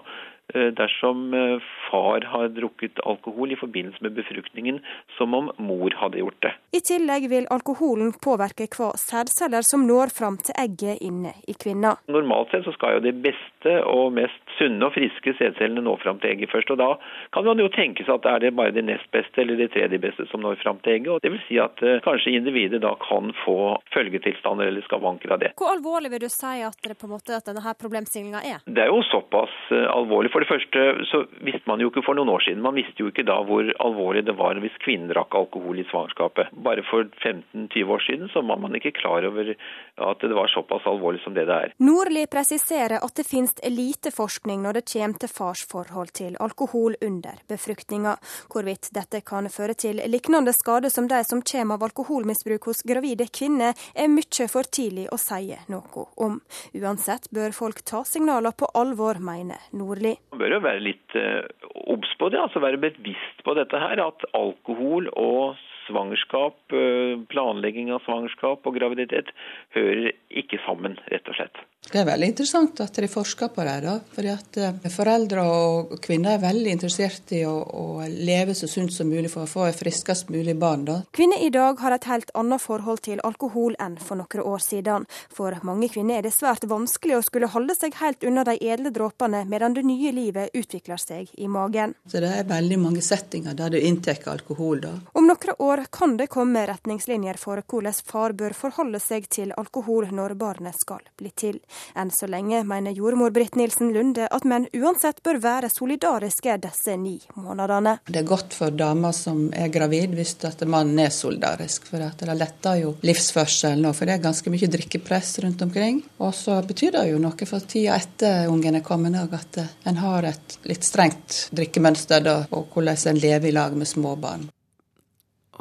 dersom 0.51 1.33
eh, 1.33 1.59
far 1.91 2.21
har 2.21 2.47
drukket 2.47 2.99
alkohol 3.03 3.51
i 3.51 3.55
forbindelse 3.55 4.03
med 4.03 4.13
befruktningen 4.13 4.79
som 5.17 5.33
om 5.33 5.51
mor 5.57 5.93
hadde 5.97 6.19
gjort 6.19 6.39
det. 6.45 6.51
I 6.77 6.81
tillegg 6.83 7.29
vil 7.31 7.47
alkoholen 7.53 8.11
påvirke 8.25 8.67
hva 8.75 8.91
sædceller 8.99 9.65
som 9.65 9.85
når 9.87 10.13
fram 10.17 10.37
til 10.43 10.55
egget 10.59 11.01
inne 11.01 11.33
i 11.47 11.55
kvinna. 11.63 11.95
Normalt 12.11 12.51
sett 12.51 12.67
så 12.67 12.73
skal 12.75 12.97
jo 12.97 13.05
de 13.07 13.13
beste 13.25 13.75
og 13.89 14.13
mest 14.17 14.55
sunne 14.57 14.89
og 14.89 14.93
friske 14.97 15.33
sædcellene 15.39 15.85
nå 15.85 15.95
fram 16.03 16.19
til 16.21 16.33
egget 16.33 16.51
først. 16.51 16.73
og 16.75 16.81
Da 16.81 16.89
kan 17.33 17.47
man 17.47 17.61
jo 17.63 17.69
tenke 17.73 18.05
seg 18.05 18.17
at 18.17 18.25
det 18.25 18.33
er 18.33 18.45
det 18.45 18.53
bare 18.59 18.75
de 18.75 18.85
nest 18.85 19.07
beste 19.15 19.41
eller 19.41 19.57
de 19.57 19.69
tredje 19.71 20.01
beste 20.01 20.27
som 20.29 20.43
når 20.43 20.59
fram 20.61 20.81
til 20.83 20.97
egget. 20.97 21.11
og 21.15 21.23
det 21.23 21.31
vil 21.33 21.43
si 21.47 21.59
at 21.61 21.81
uh, 21.85 22.01
kanskje 22.03 22.35
individet 22.35 22.83
da 22.83 22.93
kan 23.01 23.31
få 23.45 23.77
følgetilstander 23.95 24.67
eller 24.67 24.85
skavanker 24.89 25.33
av 25.33 25.41
det. 25.41 25.53
Hvor 25.57 25.71
alvorlig 25.73 26.11
vil 26.13 26.25
du 26.27 26.29
si 26.29 26.59
at, 26.65 26.77
det 26.83 26.99
på 26.99 27.07
en 27.07 27.15
måte, 27.15 27.39
at 27.39 27.47
denne 27.47 27.75
problemstillinga 27.79 28.43
er? 28.43 28.61
Det 28.67 28.85
er 28.85 28.91
jo 28.91 29.01
såpass 29.07 29.55
alvorlig. 29.71 30.32
For 30.33 30.41
det 30.41 30.49
første 30.49 30.83
så 31.11 31.19
visste 31.45 31.69
man 31.69 31.81
jo 31.83 31.91
ikke 31.91 32.01
for 32.07 32.17
noen 32.17 32.31
år 32.33 32.41
siden 32.41 32.63
man 32.65 32.73
visste 32.73 33.03
jo 33.03 33.11
ikke 33.11 33.25
da 33.27 33.35
hvor 33.45 33.67
alvorlig 33.85 34.23
det 34.25 34.33
var 34.39 34.57
hvis 34.63 34.75
kvinnen 34.81 35.11
drakk 35.11 35.35
alkohol 35.37 35.77
i 35.77 35.85
svangerskapet. 35.91 36.49
Bare 36.65 36.81
for 36.87 37.05
15-20 37.21 37.91
år 37.93 38.01
siden 38.07 38.31
så 38.33 38.41
var 38.41 38.57
man 38.63 38.73
ikke 38.73 38.95
klar 38.97 39.27
over 39.29 39.51
at 39.53 40.25
det 40.25 40.33
var 40.33 40.49
såpass 40.49 40.87
alvorlig 40.89 41.21
som 41.21 41.35
det 41.37 41.45
det 41.45 41.57
er. 41.67 41.75
Nordli 41.85 42.25
presiserer 42.31 42.97
at 43.05 43.13
det 43.19 43.27
finnes 43.29 43.53
lite 43.69 44.09
forskning 44.15 44.63
når 44.65 44.79
det 44.79 44.85
kommer 44.93 45.21
til 45.21 45.29
fars 45.29 45.61
forhold 45.69 46.15
til 46.17 46.39
alkohol 46.41 46.97
under 47.05 47.37
befruktninga. 47.53 48.15
Hvorvidt 48.49 48.89
dette 48.97 49.21
kan 49.21 49.51
føre 49.53 49.77
til 49.77 50.01
lignende 50.09 50.55
skader 50.57 50.89
som 50.89 51.11
de 51.11 51.21
som 51.29 51.45
kommer 51.45 51.77
av 51.77 51.85
alkoholmisbruk 51.91 52.71
hos 52.71 52.81
gravide 52.89 53.29
kvinner, 53.29 53.77
er 53.93 54.09
mye 54.09 54.49
for 54.49 54.65
tidlig 54.65 55.05
å 55.13 55.21
si 55.21 55.53
noe 55.69 56.07
om. 56.25 56.41
Uansett 56.73 57.29
bør 57.29 57.53
folk 57.53 57.85
ta 57.85 58.01
signaler 58.07 58.57
på 58.57 58.71
alvor, 58.73 59.21
mener 59.21 59.61
Nordli. 59.77 60.17
Man 60.33 60.41
bør 60.41 60.55
jo 60.55 60.63
være 60.65 60.81
litt 60.81 61.13
eh, 61.13 61.45
obs 61.93 62.09
på 62.17 62.31
det, 62.33 62.39
altså 62.41 62.57
være 62.63 62.81
bevisst 62.81 63.43
på 63.45 63.53
dette 63.53 63.77
her. 63.77 63.99
At 64.01 64.23
alkohol 64.33 65.11
og 65.13 65.59
svangerskap, 65.87 66.57
eh, 66.71 67.19
planlegging 67.33 67.91
av 67.93 68.03
svangerskap 68.05 68.65
og 68.65 68.79
graviditet 68.79 69.31
hører 69.75 70.11
ikke 70.29 70.61
sammen, 70.65 70.97
rett 71.11 71.29
og 71.29 71.39
slett. 71.39 71.63
Det 71.83 71.99
er 71.99 72.07
veldig 72.07 72.27
interessant 72.31 72.79
at 72.79 72.95
de 72.95 73.07
forsker 73.11 73.49
på 73.51 73.63
det. 73.67 73.75
da, 73.83 73.97
fordi 74.15 74.29
at 74.31 74.57
eh, 74.57 74.89
Foreldre 74.93 75.43
og 75.43 75.95
kvinner 76.03 76.37
er 76.37 76.43
veldig 76.43 76.71
interessert 76.77 77.33
i 77.35 77.41
å, 77.43 77.55
å 77.59 77.85
leve 78.07 78.55
så 78.55 78.69
sunt 78.71 78.93
som 78.95 79.09
mulig 79.11 79.31
for 79.33 79.43
å 79.43 79.51
få 79.51 79.65
et 79.67 79.77
friskest 79.77 80.31
mulig 80.31 80.55
barn. 80.59 80.85
da. 80.87 81.01
Kvinner 81.11 81.43
i 81.43 81.51
dag 81.51 81.79
har 81.83 81.95
et 81.95 82.07
helt 82.07 82.31
annet 82.39 82.63
forhold 82.63 83.03
til 83.03 83.19
alkohol 83.27 83.75
enn 83.83 83.97
for 83.99 84.21
noen 84.21 84.45
år 84.47 84.63
siden. 84.63 85.07
For 85.33 85.57
mange 85.67 85.89
kvinner 85.91 86.21
er 86.21 86.27
det 86.27 86.33
svært 86.35 86.63
vanskelig 86.69 87.17
å 87.17 87.25
skulle 87.25 87.51
holde 87.51 87.75
seg 87.75 87.99
helt 87.99 88.23
unna 88.23 88.45
de 88.47 88.55
edle 88.63 88.93
dråpene 88.93 89.43
medan 89.49 89.75
det 89.75 89.83
nye 89.87 90.13
livet 90.15 90.55
utvikler 90.55 91.01
seg 91.01 91.33
i 91.35 91.49
magen. 91.51 91.97
Så 92.07 92.23
det 92.23 92.31
er 92.31 92.47
veldig 92.47 92.79
mange 92.79 93.03
settinger 93.03 93.57
der 93.59 93.75
du 93.75 93.79
inntar 93.81 94.23
alkohol. 94.31 94.79
da. 94.81 94.93
Om 95.13 95.27
noen 95.27 95.55
år 95.59 95.72
kan 95.91 96.17
det 96.17 96.27
komme 96.33 96.65
retningslinjer 96.67 97.37
for 97.41 97.61
hvordan 97.69 97.95
far 98.05 98.33
bør 98.37 98.53
forholde 98.57 98.99
seg 99.01 99.27
til 99.31 99.53
alkohol 99.57 100.09
når 100.13 100.35
barnet 100.39 100.77
skal 100.79 101.01
bli 101.19 101.31
til. 101.35 101.59
Enn 101.95 102.11
så 102.13 102.27
lenge 102.31 102.63
mener 102.67 102.95
jordmor 102.97 103.33
Britt 103.35 103.57
Nilsen 103.59 103.93
Lunde 103.95 104.27
at 104.27 104.47
menn 104.49 104.67
uansett 104.73 105.21
bør 105.23 105.39
være 105.43 105.71
solidariske 105.73 106.57
disse 106.63 106.97
ni 106.97 107.15
månedene. 107.35 107.97
Det 108.07 108.21
er 108.21 108.29
godt 108.29 108.55
for 108.57 108.75
damer 108.75 109.15
som 109.17 109.45
er 109.53 109.71
gravid 109.73 110.15
hvis 110.17 110.35
at 110.47 110.63
mannen 110.67 110.99
er 111.03 111.13
solidarisk, 111.13 111.87
for 111.89 112.03
det 112.03 112.37
letter 112.37 112.81
jo 112.81 112.95
livsførselen. 113.05 113.89
For 113.93 114.09
det 114.09 114.17
er 114.17 114.25
ganske 114.25 114.53
mye 114.53 114.71
drikkepress 114.71 115.37
rundt 115.43 115.61
omkring. 115.65 116.01
Og 116.23 116.33
så 116.37 116.59
betyr 116.67 116.97
det 116.97 117.05
jo 117.11 117.21
noe 117.21 117.49
for 117.49 117.69
tida 117.69 117.97
etter 117.99 118.49
ungen 118.51 118.79
er 118.79 118.85
kommet 118.85 119.17
òg, 119.19 119.35
at 119.37 119.61
en 119.89 120.01
har 120.01 120.29
et 120.29 120.57
litt 120.69 120.85
strengt 120.87 121.47
drikkemønster 121.55 122.23
da, 122.25 122.39
og 122.51 122.73
hvordan 122.73 123.07
en 123.13 123.23
lever 123.23 123.51
i 123.51 123.55
lag 123.55 123.77
med 123.77 123.89
små 123.89 124.15
barn. 124.19 124.47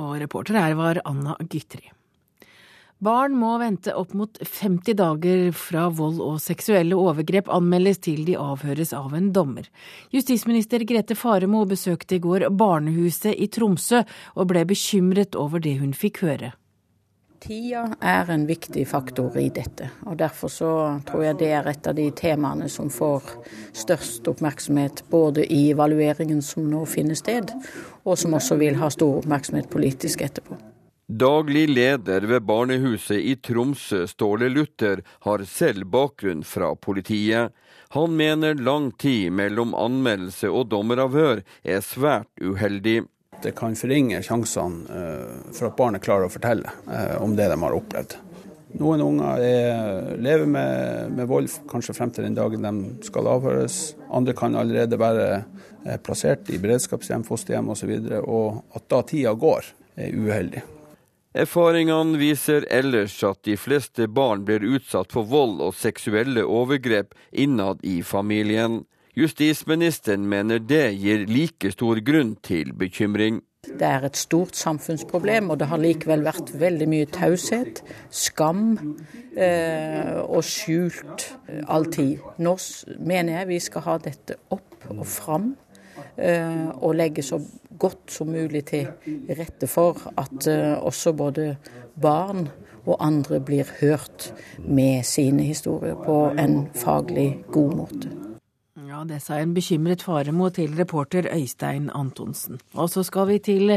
Og 0.03 0.19
reporter 0.23 0.59
her 0.59 0.75
var 0.79 1.01
Anna 1.07 1.37
Gytri. 1.47 1.93
Barn 3.03 3.35
må 3.35 3.57
vente 3.59 3.91
opp 3.99 4.13
mot 4.15 4.37
50 4.39 4.95
dager 4.95 5.49
fra 5.59 5.89
vold 5.91 6.21
og 6.23 6.37
seksuelle 6.43 6.95
overgrep 6.95 7.49
anmeldes 7.51 7.99
til 8.07 8.21
de 8.29 8.37
avhøres 8.39 8.93
av 8.95 9.17
en 9.19 9.33
dommer. 9.35 9.67
Justisminister 10.15 10.85
Grete 10.87 11.17
Faremo 11.19 11.65
besøkte 11.67 12.21
i 12.21 12.23
går 12.23 12.47
barnehuset 12.55 13.35
i 13.35 13.51
Tromsø 13.51 14.05
og 14.37 14.53
ble 14.53 14.63
bekymret 14.71 15.35
over 15.35 15.63
det 15.65 15.81
hun 15.81 15.97
fikk 15.99 16.23
høre. 16.29 16.53
Tida 17.43 17.97
er 18.01 18.29
en 18.31 18.45
viktig 18.47 18.85
faktor 18.87 19.35
i 19.41 19.49
dette, 19.51 19.89
og 20.07 20.15
derfor 20.21 20.51
så 20.53 20.73
tror 21.09 21.25
jeg 21.27 21.39
det 21.41 21.49
er 21.57 21.71
et 21.73 21.89
av 21.91 21.97
de 21.99 22.05
temaene 22.15 22.69
som 22.71 22.91
får 22.93 23.33
størst 23.75 24.29
oppmerksomhet 24.31 25.03
både 25.11 25.49
i 25.51 25.65
evalueringen 25.73 26.43
som 26.47 26.69
nå 26.71 26.85
finner 26.87 27.19
sted, 27.19 27.51
og 28.07 28.15
som 28.21 28.39
også 28.39 28.61
vil 28.63 28.79
ha 28.79 28.93
stor 28.95 29.19
oppmerksomhet 29.25 29.67
politisk 29.75 30.23
etterpå. 30.23 30.61
Daglig 31.13 31.67
leder 31.69 32.25
ved 32.31 32.47
barnehuset 32.47 33.19
i 33.19 33.35
Tromsø, 33.37 34.07
Ståle 34.07 34.47
Luther, 34.49 35.03
har 35.27 35.43
selv 35.45 35.91
bakgrunn 35.91 36.45
fra 36.47 36.71
politiet. 36.79 37.51
Han 37.93 38.15
mener 38.17 38.55
lang 38.55 38.93
tid 39.03 39.35
mellom 39.35 39.75
anmeldelse 39.75 40.49
og 40.49 40.71
dommeravhør 40.71 41.43
er 41.67 41.83
svært 41.85 42.31
uheldig. 42.41 43.03
Det 43.43 43.55
kan 43.59 43.75
forringe 43.75 44.21
sjansene 44.23 44.99
eh, 44.99 45.39
for 45.55 45.71
at 45.71 45.79
barnet 45.79 46.05
klarer 46.05 46.29
å 46.29 46.33
fortelle 46.33 46.71
eh, 46.87 47.17
om 47.23 47.35
det 47.39 47.49
de 47.51 47.59
har 47.59 47.75
opplevd. 47.75 48.15
Noen 48.81 49.03
unger 49.05 49.43
er, 49.45 50.13
lever 50.23 50.49
med, 50.49 51.11
med, 51.13 51.27
vold 51.29 51.51
kanskje 51.69 51.95
frem 51.97 52.13
til 52.15 52.25
den 52.25 52.39
dagen 52.39 52.65
de 52.65 53.05
skal 53.05 53.29
avhøres. 53.29 53.81
Andre 54.15 54.33
kan 54.39 54.57
allerede 54.57 54.97
være 55.01 55.27
eh, 55.35 55.99
plassert 56.01 56.49
i 56.55 56.61
beredskapshjem, 56.63 57.27
fosterhjem 57.29 57.73
osv. 57.75 57.91
Og, 57.99 58.07
så 58.09 58.23
og 58.23 58.79
at 58.79 58.87
da 58.95 59.03
tida 59.11 59.35
går, 59.35 59.75
er 60.01 60.15
uheldig. 60.17 60.63
Erfaringene 61.33 62.19
viser 62.21 62.67
ellers 62.73 63.15
at 63.25 63.43
de 63.49 63.57
fleste 63.57 64.07
barn 64.09 64.45
blir 64.45 64.65
utsatt 64.69 65.13
for 65.13 65.29
vold 65.29 65.63
og 65.65 65.75
seksuelle 65.77 66.45
overgrep 66.45 67.15
innad 67.33 67.81
i 67.89 68.03
familien. 68.05 68.83
Justisministeren 69.13 70.25
mener 70.25 70.57
det 70.65 70.95
gir 70.97 71.27
like 71.29 71.69
stor 71.75 71.99
grunn 72.01 72.31
til 72.41 72.71
bekymring. 72.73 73.43
Det 73.63 73.85
er 73.85 74.07
et 74.07 74.17
stort 74.17 74.57
samfunnsproblem, 74.57 75.51
og 75.53 75.59
det 75.61 75.69
har 75.69 75.83
likevel 75.83 76.25
vært 76.25 76.55
veldig 76.57 76.89
mye 76.89 77.11
taushet, 77.13 77.83
skam 78.09 78.73
eh, 79.37 80.17
og 80.17 80.41
skjult 80.49 81.27
alltid. 81.69 82.25
Nå 82.41 82.57
mener 83.05 83.37
jeg 83.37 83.51
vi 83.53 83.61
skal 83.61 83.87
ha 83.91 83.99
dette 84.01 84.39
opp 84.49 84.89
og 84.89 85.05
fram, 85.05 85.53
eh, 86.17 86.73
og 86.73 86.97
legge 86.97 87.23
så 87.23 87.37
godt 87.79 88.17
som 88.17 88.33
mulig 88.33 88.65
til 88.73 88.89
rette 89.29 89.69
for 89.69 90.09
at 90.17 90.49
eh, 90.49 90.73
også 90.81 91.13
både 91.13 91.51
barn 92.01 92.49
og 92.87 92.97
andre 92.97 93.45
blir 93.45 93.69
hørt 93.85 94.33
med 94.65 95.05
sine 95.05 95.45
historier 95.45 96.01
på 96.01 96.23
en 96.33 96.63
faglig 96.73 97.45
god 97.53 97.81
måte. 97.85 98.32
Ja, 99.03 99.07
det 99.11 99.25
sa 99.25 99.35
en 99.43 99.51
bekymret 99.51 100.05
Faremo 100.07 100.47
til 100.55 100.77
reporter 100.79 101.27
Øystein 101.35 101.89
Antonsen. 101.91 102.61
Og 102.79 102.87
så 102.93 103.03
skal 103.03 103.27
vi 103.33 103.41
til 103.43 103.73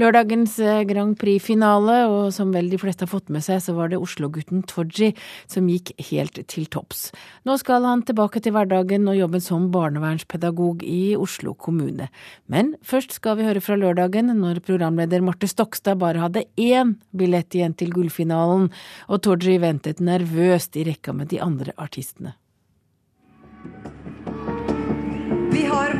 lørdagens 0.00 0.54
eh, 0.64 0.86
Grand 0.88 1.12
Prix-finale, 1.20 2.06
og 2.08 2.30
som 2.32 2.54
vel 2.56 2.70
de 2.72 2.78
fleste 2.80 3.04
har 3.04 3.10
fått 3.12 3.28
med 3.28 3.44
seg, 3.44 3.60
så 3.60 3.74
var 3.76 3.92
det 3.92 4.00
Oslo-gutten 4.00 4.64
Tooji 4.64 5.10
som 5.44 5.68
gikk 5.68 5.92
helt 6.08 6.40
til 6.48 6.64
topps. 6.72 7.10
Nå 7.44 7.58
skal 7.60 7.84
han 7.84 8.06
tilbake 8.08 8.40
til 8.40 8.56
hverdagen 8.56 9.04
og 9.12 9.20
jobbe 9.20 9.44
som 9.44 9.68
barnevernspedagog 9.76 10.88
i 10.88 11.18
Oslo 11.20 11.52
kommune. 11.52 12.08
Men 12.48 12.72
først 12.80 13.12
skal 13.20 13.42
vi 13.42 13.50
høre 13.50 13.60
fra 13.60 13.76
lørdagen, 13.76 14.32
når 14.40 14.64
programleder 14.64 15.20
Marte 15.20 15.52
Stokstad 15.52 16.00
bare 16.00 16.24
hadde 16.24 16.48
én 16.56 16.96
billett 17.12 17.52
igjen 17.52 17.76
til 17.76 17.92
gullfinalen, 17.92 18.70
og 19.12 19.20
Tooji 19.20 19.60
ventet 19.60 20.00
nervøst 20.00 20.80
i 20.80 20.88
rekka 20.88 21.12
med 21.12 21.28
de 21.28 21.44
andre 21.44 21.76
artistene. 21.76 22.38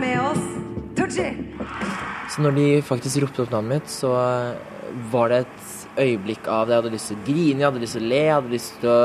Med 0.02 0.18
oss 0.20 0.42
Tooji! 0.96 1.28
Så 2.32 2.42
når 2.42 2.56
de 2.56 2.66
faktisk 2.84 3.22
ropte 3.22 3.44
opp 3.44 3.52
navnet 3.54 3.78
mitt, 3.78 3.92
så 3.92 4.10
var 5.12 5.32
det 5.32 5.44
et 5.44 6.02
øyeblikk 6.02 6.48
av 6.50 6.66
det. 6.66 6.74
Jeg 6.74 6.82
hadde 6.82 6.92
lyst 6.94 7.10
til 7.10 7.18
å 7.18 7.24
grine, 7.26 7.60
jeg 7.60 7.68
hadde 7.68 7.82
lyst 7.82 7.96
til 7.96 8.04
å 8.04 8.10
le, 8.10 8.20
jeg 8.26 8.36
hadde 8.36 8.54
lyst 8.56 8.76
til 8.82 8.92
å 8.92 9.00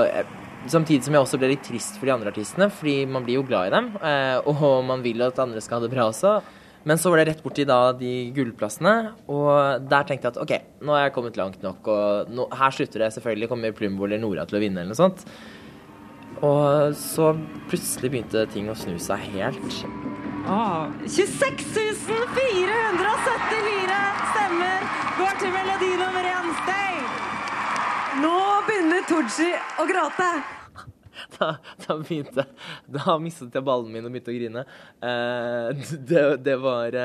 Samtidig 0.67 1.05
som 1.05 1.15
jeg 1.15 1.23
også 1.23 1.38
ble 1.39 1.47
litt 1.53 1.62
trist 1.63 1.95
for 1.95 2.10
de 2.10 2.12
andre 2.12 2.31
artistene, 2.33 2.65
fordi 2.73 3.05
man 3.07 3.23
blir 3.23 3.38
jo 3.38 3.43
glad 3.47 3.69
i 3.69 3.71
dem. 3.71 3.86
Eh, 4.03 4.49
og 4.51 4.81
man 4.89 5.03
vil 5.05 5.21
jo 5.23 5.29
at 5.31 5.39
andre 5.39 5.62
skal 5.63 5.77
ha 5.77 5.86
det 5.86 5.93
bra 5.93 6.10
også. 6.10 6.33
Men 6.88 6.99
så 6.99 7.12
var 7.12 7.21
det 7.21 7.27
rett 7.29 7.43
borti 7.43 7.63
da 7.67 7.93
de 7.95 8.12
gullplassene, 8.36 8.95
og 9.31 9.88
der 9.88 10.10
tenkte 10.10 10.27
jeg 10.27 10.36
at 10.36 10.41
OK, 10.43 10.53
nå 10.83 10.95
har 10.95 11.05
jeg 11.05 11.15
kommet 11.15 11.39
langt 11.39 11.63
nok, 11.63 11.88
og 11.91 12.33
nå, 12.36 12.49
her 12.60 12.75
slutter 12.75 13.05
det. 13.05 13.13
Selvfølgelig 13.15 13.51
kommer 13.53 13.77
Plumbo 13.79 14.10
eller 14.10 14.19
Nora 14.19 14.47
til 14.47 14.60
å 14.60 14.63
vinne 14.65 14.83
eller 14.83 14.91
noe 14.91 14.99
sånt. 14.99 15.23
Og 16.43 16.97
så 16.99 17.31
plutselig 17.71 18.12
begynte 18.12 18.43
ting 18.51 18.67
å 18.67 18.75
snu 18.75 18.99
seg 19.01 19.23
helt. 19.38 19.79
Ah, 20.49 20.88
26 21.07 21.63
474 21.67 21.95
stemmer 24.31 24.79
går 25.17 25.33
til 25.41 25.51
melodi 25.51 25.89
nummer 25.99 26.23
én, 26.23 26.53
Stay! 26.62 26.95
Nå 28.23 28.38
begynner 28.69 29.03
Tooji 29.10 29.49
å 29.75 29.83
gråte. 29.89 30.29
Da, 31.36 31.47
da, 31.83 31.97
begynte 31.99 32.45
Da 32.95 33.17
mistet 33.19 33.55
jeg 33.57 33.65
ballen 33.67 33.91
min 33.91 34.07
og 34.07 34.13
begynte 34.13 34.31
å 34.31 34.38
grine. 34.38 34.63
Eh, 35.03 35.67
det, 36.13 36.23
det, 36.45 36.55
var, 36.63 36.95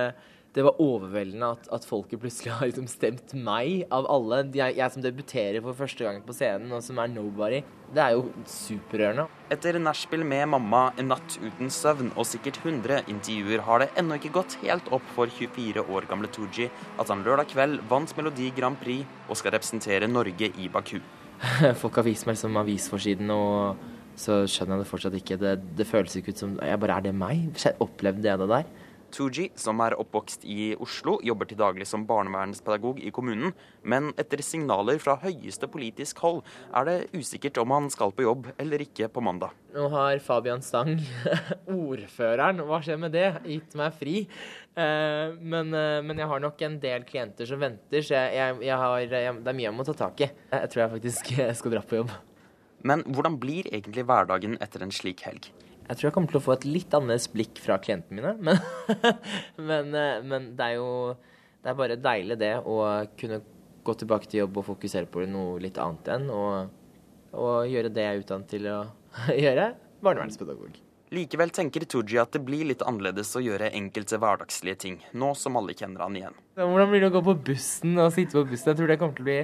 det, 0.53 0.63
var, 0.67 0.81
overveldende 0.83 1.49
at, 1.55 1.69
at, 1.73 1.85
folket 1.89 2.21
plutselig 2.21 2.53
har 2.53 2.69
liksom 2.69 2.89
stemt 2.91 3.33
meg, 3.33 3.87
av 3.95 4.05
alle. 4.13 4.43
Jeg, 4.53 4.77
jeg, 4.77 4.93
som 4.93 5.05
debuterer 5.05 5.65
for 5.65 5.79
første 5.79 6.05
gang 6.05 6.19
på 6.27 6.35
scenen, 6.37 6.75
og 6.77 6.83
som 6.85 7.01
er 7.01 7.09
nobody. 7.13 7.63
Det 7.93 8.03
er 8.05 8.17
jo 8.17 8.27
superrørende. 8.49 9.27
Etter 9.53 9.79
nachspiel 9.81 10.25
med 10.29 10.51
mamma, 10.53 10.83
en 11.01 11.11
natt 11.13 11.39
uten 11.41 11.73
søvn 11.73 12.13
og 12.13 12.29
sikkert 12.29 12.61
100 12.61 13.09
intervjuer 13.13 13.65
har 13.65 13.83
det 13.83 13.91
ennå 14.01 14.21
ikke 14.21 14.35
gått 14.37 14.59
helt 14.63 14.93
opp 14.93 15.09
for 15.17 15.33
24 15.41 15.87
år 15.89 16.09
gamle 16.11 16.29
Tooji 16.33 16.69
at 17.01 17.13
han 17.13 17.25
lørdag 17.25 17.53
kveld 17.53 17.81
vant 17.91 18.13
Melodi 18.17 18.53
Grand 18.57 18.81
Prix 18.81 19.09
og 19.29 19.41
skal 19.41 19.57
representere 19.57 20.09
Norge 20.09 20.53
i 20.53 20.71
Baku. 20.73 20.99
Folk 21.81 22.01
har 22.01 22.07
vist 22.07 22.29
meg 22.29 22.39
som 22.41 22.57
avisforsiden 22.61 23.33
og 23.35 23.89
så 24.21 24.43
skjønner 24.45 24.77
jeg 24.77 24.85
det 24.85 24.91
fortsatt 24.91 25.15
ikke. 25.17 25.39
Det, 25.41 25.53
det 25.79 25.89
føles 25.89 26.17
ikke 26.19 26.35
ut 26.35 26.41
som 26.43 26.57
jeg 26.61 26.81
bare 26.81 26.99
Er 26.99 27.07
det 27.09 27.15
meg? 27.17 27.49
Opplevde 27.81 28.29
jeg 28.29 28.41
det 28.41 28.49
der? 28.53 28.67
Tooji, 29.13 29.51
som 29.59 29.81
er 29.85 29.97
oppvokst 30.01 30.47
i 30.49 30.73
Oslo, 30.81 31.19
jobber 31.25 31.49
til 31.49 31.59
daglig 31.61 31.87
som 31.89 32.07
barnevernspedagog 32.09 33.01
i 33.05 33.13
kommunen. 33.15 33.53
Men 33.85 34.11
etter 34.21 34.43
signaler 34.45 35.01
fra 35.03 35.19
høyeste 35.23 35.69
politisk 35.71 36.23
hold 36.25 36.41
er 36.73 36.89
det 36.89 36.97
usikkert 37.15 37.61
om 37.63 37.75
han 37.75 37.91
skal 37.93 38.15
på 38.17 38.25
jobb 38.27 38.49
eller 38.63 38.85
ikke 38.85 39.11
på 39.13 39.25
mandag. 39.25 39.53
Nå 39.73 39.87
har 39.93 40.19
Fabian 40.25 40.65
Stang, 40.65 40.99
ordføreren, 41.73 42.65
hva 42.69 42.81
skjer 42.85 43.01
med 43.01 43.15
det, 43.17 43.29
gitt 43.49 43.77
meg 43.79 43.97
fri. 43.97 44.17
Eh, 44.73 45.37
men, 45.39 45.73
eh, 45.77 46.01
men, 46.05 46.21
jeg 46.21 46.29
har 46.29 46.45
nok 46.45 46.67
en 46.67 46.79
del 46.83 47.07
klienter 47.09 47.49
som 47.49 47.61
venter, 47.61 48.05
så 48.05 48.17
jeg, 48.17 48.37
jeg, 48.37 48.61
jeg 48.69 48.83
har, 48.85 49.09
det 49.13 49.25
er 49.53 49.57
mye 49.57 49.69
jeg 49.69 49.77
må 49.77 49.89
ta 49.89 49.97
tak 49.97 50.25
i. 50.25 50.29
Jeg 50.53 50.73
tror 50.73 50.87
jeg 50.87 50.95
faktisk 50.99 51.35
skal 51.61 51.77
dra 51.77 51.85
på 51.85 52.01
jobb. 52.03 52.15
Men 52.83 53.05
hvordan 53.07 53.39
blir 53.39 53.69
egentlig 53.71 54.07
hverdagen 54.09 54.57
etter 54.65 54.83
en 54.83 54.95
slik 54.95 55.23
helg? 55.29 55.53
Jeg 55.89 55.99
tror 55.99 56.09
jeg 56.09 56.15
kommer 56.15 56.33
til 56.33 56.41
å 56.41 56.45
få 56.45 56.55
et 56.55 56.69
litt 56.69 56.95
annerledes 56.97 57.29
blikk 57.33 57.59
fra 57.63 57.79
klientene 57.83 58.21
mine. 58.21 58.35
Men, 58.39 58.61
men, 59.71 59.91
eh, 59.99 60.21
men, 60.27 60.53
det 60.59 60.69
er 60.69 60.79
jo 60.79 60.93
det 61.63 61.71
er 61.71 61.79
bare 61.79 61.99
deilig 62.01 62.39
det 62.41 62.55
å 62.67 62.79
kunne 63.19 63.43
gå 63.83 63.95
tilbake 63.99 64.31
til 64.31 64.45
jobb 64.45 64.63
og 64.63 64.69
fokusere 64.73 65.11
på 65.11 65.27
noe 65.31 65.59
litt 65.63 65.79
annet 65.83 66.09
igjen. 66.09 66.31
Og, 66.35 66.79
og 67.39 67.69
gjøre 67.71 67.93
det 67.93 68.07
jeg 68.07 68.15
er 68.15 68.25
utdannet 68.25 68.51
til 68.51 68.71
å 68.71 68.79
gjøre 69.45 69.69
barnevernspedagog. 70.03 70.81
Likevel 71.13 71.51
tenker 71.53 71.85
Tooji 71.85 72.17
at 72.23 72.33
det 72.33 72.41
blir 72.41 72.65
litt 72.71 72.83
annerledes 72.89 73.35
å 73.37 73.43
gjøre 73.45 73.69
enkelte 73.77 74.17
hverdagslige 74.17 74.79
ting, 74.81 74.95
nå 75.13 75.35
som 75.37 75.59
alle 75.61 75.75
kjenner 75.77 76.07
han 76.07 76.17
igjen. 76.17 76.39
Hvordan 76.57 76.89
blir 76.89 77.05
det 77.05 77.11
å 77.11 77.15
gå 77.19 77.21
på 77.27 77.35
bussen 77.51 78.01
og 78.01 78.15
sitte 78.17 78.39
på 78.39 78.47
bussen? 78.49 78.71
Jeg 78.73 78.79
tror 78.79 78.89
det 78.89 78.97
kommer 79.03 79.19
til 79.19 79.27
å 79.27 79.29
bli 79.29 79.37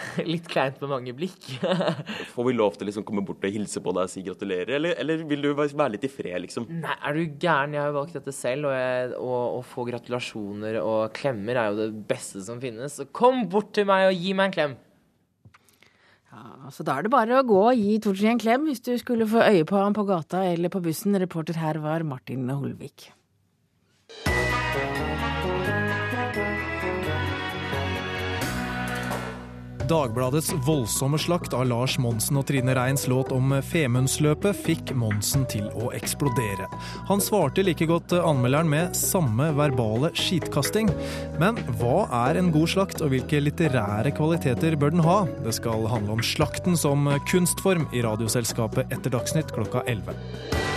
litt 0.32 0.48
kleint 0.50 0.80
med 0.82 0.92
mange 0.92 1.14
blikk. 1.16 1.48
Får 2.34 2.48
vi 2.48 2.54
lov 2.56 2.76
til 2.76 2.86
å 2.86 2.90
liksom 2.90 3.06
komme 3.08 3.24
bort 3.26 3.44
og 3.46 3.54
hilse 3.54 3.82
på 3.82 3.94
deg 3.96 4.08
og 4.08 4.12
si 4.12 4.24
gratulerer, 4.26 4.74
eller, 4.78 4.96
eller, 5.02 5.24
vil 5.28 5.44
du 5.44 5.50
være 5.56 5.90
litt 5.94 6.06
i 6.08 6.12
fred, 6.12 6.38
liksom? 6.46 6.68
Nei, 6.82 6.96
er 6.96 7.16
du 7.16 7.22
gæren? 7.24 7.76
Jeg 7.76 7.82
har 7.82 7.92
jo 7.92 7.98
valgt 7.98 8.18
dette 8.18 8.34
selv, 8.36 8.70
og, 8.70 8.76
jeg, 8.76 9.12
og, 9.20 9.60
å 9.60 9.62
få 9.66 9.86
gratulasjoner 9.90 10.80
og 10.82 11.14
klemmer 11.16 11.60
er 11.60 11.70
jo 11.70 11.80
det 11.84 11.90
beste 12.08 12.44
som 12.46 12.60
finnes. 12.62 12.98
Så 12.98 13.08
kom 13.16 13.46
bort 13.52 13.72
til 13.76 13.88
meg 13.88 14.10
og 14.10 14.20
gi 14.26 14.36
meg 14.36 14.50
en 14.50 14.58
klem! 14.58 14.76
Ja, 16.36 16.70
så 16.74 16.84
Da 16.84 16.98
er 16.98 17.06
det 17.06 17.14
bare 17.14 17.38
å 17.38 17.46
gå 17.46 17.60
og 17.70 17.78
gi 17.78 17.96
Tooji 18.02 18.28
en 18.28 18.40
klem 18.40 18.66
hvis 18.68 18.82
du 18.84 18.92
skulle 19.00 19.28
få 19.30 19.40
øye 19.46 19.64
på 19.64 19.78
ham 19.78 19.94
på 19.96 20.04
gata 20.08 20.42
eller 20.44 20.72
på 20.72 20.82
bussen. 20.84 21.16
Reporter 21.16 21.56
her 21.56 21.80
var 21.80 22.04
Martin 22.04 22.50
Holvik. 22.50 23.08
Dagbladets 29.86 30.52
voldsomme 30.66 31.18
slakt 31.18 31.52
av 31.54 31.66
Lars 31.70 31.94
Monsen 32.02 32.38
og 32.40 32.46
Trine 32.48 32.74
Reins 32.74 33.04
låt 33.06 33.30
om 33.34 33.52
Femundsløpet 33.62 34.58
fikk 34.64 34.90
Monsen 34.98 35.44
til 35.46 35.68
å 35.78 35.92
eksplodere. 35.94 36.66
Han 37.06 37.22
svarte 37.22 37.62
like 37.62 37.86
godt 37.86 38.16
anmelderen 38.18 38.70
med 38.72 38.96
samme 38.98 39.52
verbale 39.54 40.10
skitkasting. 40.18 40.90
Men 41.38 41.60
hva 41.78 42.08
er 42.26 42.40
en 42.40 42.50
god 42.54 42.72
slakt, 42.74 43.02
og 43.04 43.14
hvilke 43.14 43.44
litterære 43.44 44.10
kvaliteter 44.16 44.74
bør 44.80 44.96
den 44.96 45.06
ha? 45.06 45.20
Det 45.46 45.54
skal 45.54 45.86
handle 45.92 46.18
om 46.18 46.24
slakten 46.34 46.74
som 46.78 47.06
kunstform 47.30 47.86
i 47.94 48.02
Radioselskapet 48.06 48.90
etter 48.90 49.14
Dagsnytt 49.14 49.54
klokka 49.54 49.86
11. 49.86 50.75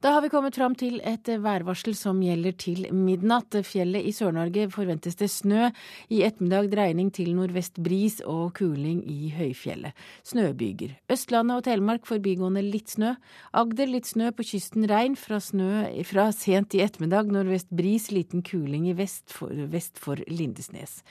Da 0.00 0.14
har 0.14 0.22
vi 0.24 0.30
kommet 0.32 0.56
fram 0.56 0.72
til 0.80 0.94
et 1.04 1.28
værvarsel 1.44 1.92
som 1.92 2.22
gjelder 2.24 2.54
til 2.56 2.86
midnatt. 2.96 3.52
Fjellet 3.68 4.06
i 4.08 4.14
Sør-Norge 4.16 4.70
forventes 4.72 5.18
det 5.20 5.26
snø. 5.28 5.66
I 6.08 6.22
ettermiddag 6.24 6.70
dreining 6.72 7.10
til 7.12 7.34
nordvest 7.36 7.76
bris 7.84 8.16
og 8.24 8.54
kuling 8.56 9.02
i 9.04 9.28
høyfjellet. 9.36 9.92
Snøbyger. 10.24 10.94
Østlandet 11.12 11.60
og 11.60 11.66
Telemark 11.68 12.08
forbigående 12.08 12.62
litt 12.64 12.94
snø. 12.94 13.12
Agder 13.52 13.92
litt 13.92 14.08
snø, 14.08 14.30
på 14.32 14.46
kysten 14.54 14.88
regn. 14.88 15.18
Fra, 15.20 15.36
snø, 15.36 15.84
fra 16.08 16.30
sent 16.32 16.78
i 16.78 16.80
ettermiddag 16.80 17.28
nordvest 17.36 17.68
bris, 17.68 18.08
liten 18.08 18.40
kuling 18.40 18.88
i 18.88 18.96
vest 18.96 19.28
for, 19.36 19.52
vest 19.68 20.00
for 20.00 20.24
Lindesnes. 20.32 21.02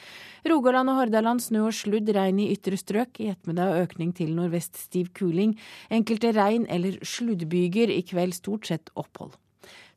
Rogaland 0.47 0.91
og 0.91 1.01
Hordaland 1.01 1.43
snø 1.43 1.65
og 1.67 1.75
sludd, 1.75 2.07
regn 2.15 2.39
i 2.39 2.49
ytre 2.53 2.79
strøk. 2.79 3.19
I 3.19 3.33
ettermiddag 3.33 3.83
økning 3.83 4.13
til 4.15 4.31
nordvest 4.37 4.79
stiv 4.79 5.11
kuling. 5.17 5.57
Enkelte 5.91 6.31
regn- 6.35 6.69
eller 6.69 6.99
sluddbyger. 7.03 7.91
I 7.91 8.03
kveld 8.07 8.37
stort 8.37 8.67
sett 8.67 8.91
opphold. 8.95 9.35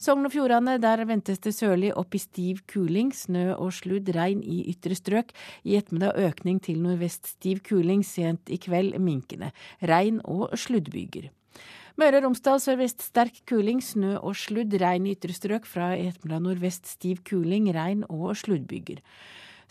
Sogn 0.03 0.27
og 0.27 0.33
Fjordane, 0.35 0.81
der 0.83 1.05
ventes 1.07 1.39
det 1.39 1.53
sørlig 1.55 1.93
opp 1.95 2.17
i 2.17 2.19
stiv 2.19 2.65
kuling. 2.67 3.13
Snø 3.15 3.53
og 3.55 3.71
sludd, 3.77 4.11
regn 4.17 4.43
i 4.43 4.65
ytre 4.73 4.97
strøk. 4.99 5.31
I 5.63 5.77
ettermiddag 5.79 6.19
økning 6.19 6.59
til 6.65 6.83
nordvest 6.83 7.31
stiv 7.37 7.63
kuling, 7.69 8.03
sent 8.03 8.51
i 8.51 8.59
kveld 8.59 8.99
minkende. 8.99 9.53
Regn 9.79 10.19
og 10.25 10.51
sluddbyger. 10.59 11.31
Møre 12.01 12.19
og 12.19 12.25
Romsdal 12.25 12.59
sørvest 12.65 13.05
sterk 13.05 13.43
kuling, 13.47 13.83
snø 13.85 14.17
og 14.17 14.35
sludd, 14.41 14.75
regn 14.81 15.07
i 15.07 15.15
ytre 15.15 15.37
strøk. 15.37 15.69
Fra 15.69 15.93
i 15.95 16.09
ettermiddag 16.09 16.43
nordvest 16.49 16.91
stiv 16.91 17.23
kuling, 17.29 17.71
regn 17.77 18.03
og 18.09 18.33
sluddbyger. 18.43 18.99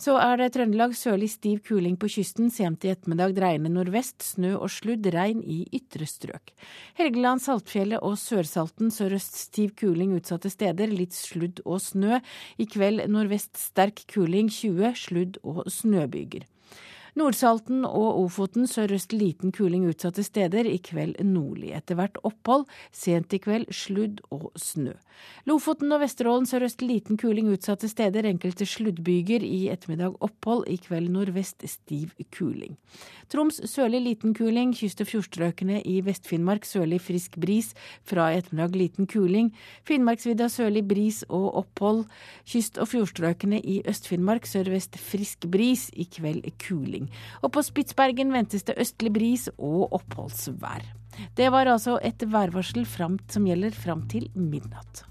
Så 0.02 0.16
er 0.18 0.40
det 0.40 0.48
Trøndelag 0.56 0.96
sørlig 0.98 1.28
stiv 1.30 1.60
kuling 1.68 1.94
på 2.02 2.08
kysten, 2.10 2.48
sent 2.50 2.88
i 2.88 2.90
ettermiddag 2.90 3.36
dreiende 3.38 3.70
nordvest, 3.70 4.24
snø 4.26 4.56
og 4.58 4.72
sludd, 4.74 5.06
regn 5.14 5.44
i 5.46 5.60
ytre 5.78 6.08
strøk. 6.10 6.56
Helgeland, 6.98 7.44
Saltfjellet 7.44 8.02
og 8.02 8.16
Sørsalten 8.18 8.90
sørøst 8.90 9.38
stiv 9.44 9.76
kuling 9.78 10.16
utsatte 10.18 10.50
steder, 10.50 10.90
litt 10.90 11.14
sludd 11.14 11.62
og 11.68 11.84
snø. 11.86 12.18
I 12.58 12.66
kveld 12.66 13.06
nordvest 13.14 13.62
sterk 13.62 14.02
kuling, 14.10 14.50
20, 14.50 14.96
sludd 15.04 15.38
og 15.46 15.68
snøbyger. 15.70 16.50
Nordsalten 17.19 17.82
og 17.84 18.21
Ofoten 18.21 18.63
sørøst 18.71 19.12
liten 19.12 19.52
kuling 19.52 19.84
utsatte 19.89 20.24
steder, 20.24 20.63
i 20.63 20.78
kveld 20.80 21.17
nordlig. 21.28 21.74
Etter 21.76 21.97
hvert 22.00 22.15
opphold, 22.24 22.63
sent 22.95 23.34
i 23.36 23.39
kveld 23.43 23.67
sludd 23.76 24.21
og 24.32 24.54
snø. 24.56 24.93
Lofoten 25.50 25.91
og 25.91 26.00
Vesterålen 26.06 26.47
sørøst 26.47 26.80
liten 26.86 27.19
kuling 27.19 27.50
utsatte 27.52 27.89
steder, 27.91 28.24
enkelte 28.30 28.63
sluddbyger. 28.63 29.43
I 29.43 29.67
ettermiddag 29.74 30.15
opphold, 30.24 30.63
i 30.71 30.78
kveld 30.80 31.12
nordvest 31.12 31.65
stiv 31.67 32.15
kuling. 32.32 32.78
Troms 33.32 33.60
sørlig 33.67 34.02
liten 34.06 34.32
kuling, 34.38 34.71
kyst- 34.76 35.04
og 35.04 35.12
fjordstrøkene 35.12 35.82
i 35.84 36.00
Vest-Finnmark 36.06 36.63
sørlig 36.67 37.02
frisk 37.04 37.36
bris. 37.43 37.74
Fra 38.08 38.30
i 38.32 38.39
ettermiddag 38.39 38.80
liten 38.80 39.12
kuling. 39.12 39.52
Finnmarksvidda 39.84 40.47
sørlig 40.47 40.88
bris 40.88 41.26
og 41.28 41.52
opphold. 41.65 42.06
Kyst- 42.47 42.80
og 42.80 42.88
fjordstrøkene 42.93 43.60
i 43.60 43.82
Øst-Finnmark 43.84 44.47
sørvest 44.47 44.95
frisk 44.95 45.52
bris, 45.52 45.89
i 45.91 46.08
kveld 46.08 46.47
kuling 46.62 47.01
kuling. 47.02 47.10
Og 47.42 47.52
på 47.52 47.62
Spitsbergen 47.62 48.34
ventes 48.34 48.64
det 48.64 48.78
østlig 48.78 49.14
bris 49.14 49.50
og 49.58 49.94
oppholdsvær. 49.94 50.84
Det 51.36 51.52
var 51.52 51.68
altså 51.68 52.00
et 52.02 52.24
værvarsel 52.24 52.86
som 53.30 53.46
gjelder 53.46 53.72
fram 53.72 54.08
til 54.08 54.30
midnatt. 54.36 55.11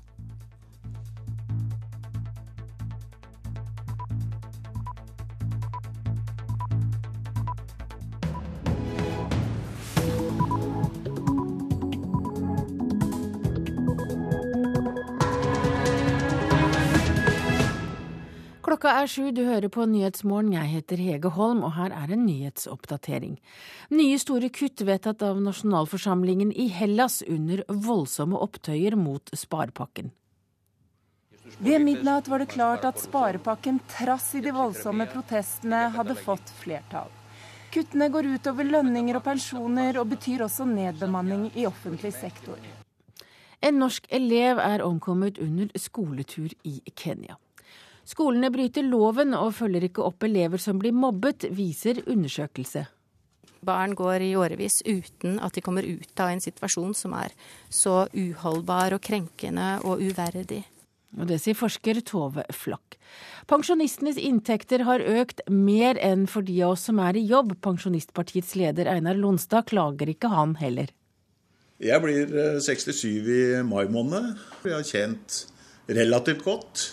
Klokka 18.71 18.91
er 19.01 19.09
sju, 19.11 19.33
du 19.35 19.41
hører 19.49 19.67
på 19.67 19.83
Nyhetsmorgen. 19.91 20.53
Jeg 20.55 20.69
heter 20.71 21.01
Hege 21.03 21.31
Holm, 21.35 21.65
og 21.67 21.73
her 21.75 21.91
er 21.91 22.13
en 22.15 22.21
nyhetsoppdatering. 22.23 23.33
Nye 23.91 24.19
store 24.23 24.47
kutt 24.55 24.85
vedtatt 24.87 25.25
av 25.27 25.41
nasjonalforsamlingen 25.43 26.53
i 26.55 26.69
Hellas 26.71 27.17
under 27.27 27.65
voldsomme 27.67 28.39
opptøyer 28.39 28.95
mot 28.95 29.35
sparepakken. 29.35 30.13
Ved 31.59 31.83
midnatt 31.83 32.31
var 32.31 32.45
det 32.45 32.53
klart 32.55 32.87
at 32.87 33.03
sparepakken, 33.03 33.83
trass 33.91 34.29
i 34.39 34.45
de 34.47 34.55
voldsomme 34.55 35.09
protestene, 35.17 35.89
hadde 35.99 36.15
fått 36.23 36.55
flertall. 36.63 37.11
Kuttene 37.75 38.07
går 38.15 38.37
utover 38.37 38.71
lønninger 38.71 39.19
og 39.19 39.27
pensjoner, 39.27 39.99
og 39.99 40.15
betyr 40.15 40.47
også 40.47 40.71
nedbemanning 40.71 41.49
i 41.59 41.67
offentlig 41.67 42.15
sektor. 42.23 42.63
En 43.67 43.83
norsk 43.83 44.07
elev 44.15 44.63
er 44.63 44.87
omkommet 44.87 45.43
under 45.43 45.75
skoletur 45.75 46.55
i 46.63 46.79
Kenya. 46.95 47.35
Skolene 48.11 48.51
bryter 48.51 48.83
loven 48.83 49.37
og 49.39 49.53
følger 49.61 49.87
ikke 49.87 50.03
opp 50.03 50.25
elever 50.27 50.59
som 50.59 50.81
blir 50.81 50.95
mobbet, 50.97 51.47
viser 51.55 52.03
undersøkelse. 52.11 52.89
Barn 53.63 53.95
går 53.95 54.25
i 54.25 54.33
årevis 54.41 54.81
uten 54.89 55.37
at 55.45 55.55
de 55.55 55.63
kommer 55.63 55.85
ut 55.85 56.23
av 56.23 56.33
en 56.33 56.43
situasjon 56.43 56.95
som 56.97 57.15
er 57.19 57.35
så 57.69 58.07
uholdbar 58.17 58.97
og 58.97 59.03
krenkende 59.05 59.77
og 59.85 60.01
uverdig. 60.01 60.63
Og 61.19 61.27
Det 61.27 61.41
sier 61.43 61.59
forsker 61.59 62.01
Tove 62.07 62.45
Flakk. 62.55 62.97
Pensjonistenes 63.51 64.19
inntekter 64.19 64.87
har 64.87 65.03
økt 65.03 65.43
mer 65.51 65.99
enn 65.99 66.27
for 66.31 66.47
de 66.47 66.61
av 66.63 66.77
oss 66.77 66.87
som 66.89 67.01
er 67.03 67.19
i 67.19 67.27
jobb. 67.27 67.57
Pensjonistpartiets 67.63 68.55
leder 68.59 68.91
Einar 68.91 69.19
Lonstad 69.19 69.67
klager 69.71 70.11
ikke 70.11 70.31
han 70.31 70.55
heller. 70.63 70.91
Jeg 71.81 72.03
blir 72.03 72.31
67 72.63 73.05
eh, 73.05 73.59
i 73.59 73.63
mai 73.67 73.87
måned. 73.91 74.35
Jeg 74.65 74.77
har 74.77 74.87
tjent 74.87 75.45
relativt 75.91 76.47
godt 76.47 76.87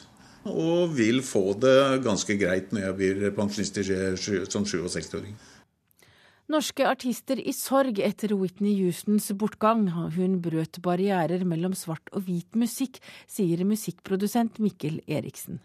og 0.48 0.96
vil 0.98 1.22
få 1.26 1.52
det 1.60 2.02
ganske 2.06 2.38
greit 2.40 2.74
når 2.74 2.88
jeg 2.88 2.98
blir 2.98 3.30
pensjonist 3.38 3.80
som 4.54 4.66
67-åring. 4.66 5.38
Norske 6.48 6.86
artister 6.88 7.42
i 7.44 7.52
sorg 7.52 7.98
etter 8.00 8.32
Whitney 8.40 8.78
Houstons 8.80 9.26
bortgang. 9.36 9.90
Hun 10.16 10.38
brøt 10.40 10.80
barrierer 10.80 11.44
mellom 11.44 11.76
svart 11.76 12.08
og 12.16 12.24
hvit 12.30 12.56
musikk, 12.56 13.02
sier 13.28 13.66
musikkprodusent 13.68 14.62
Mikkel 14.64 15.02
Eriksen. 15.12 15.60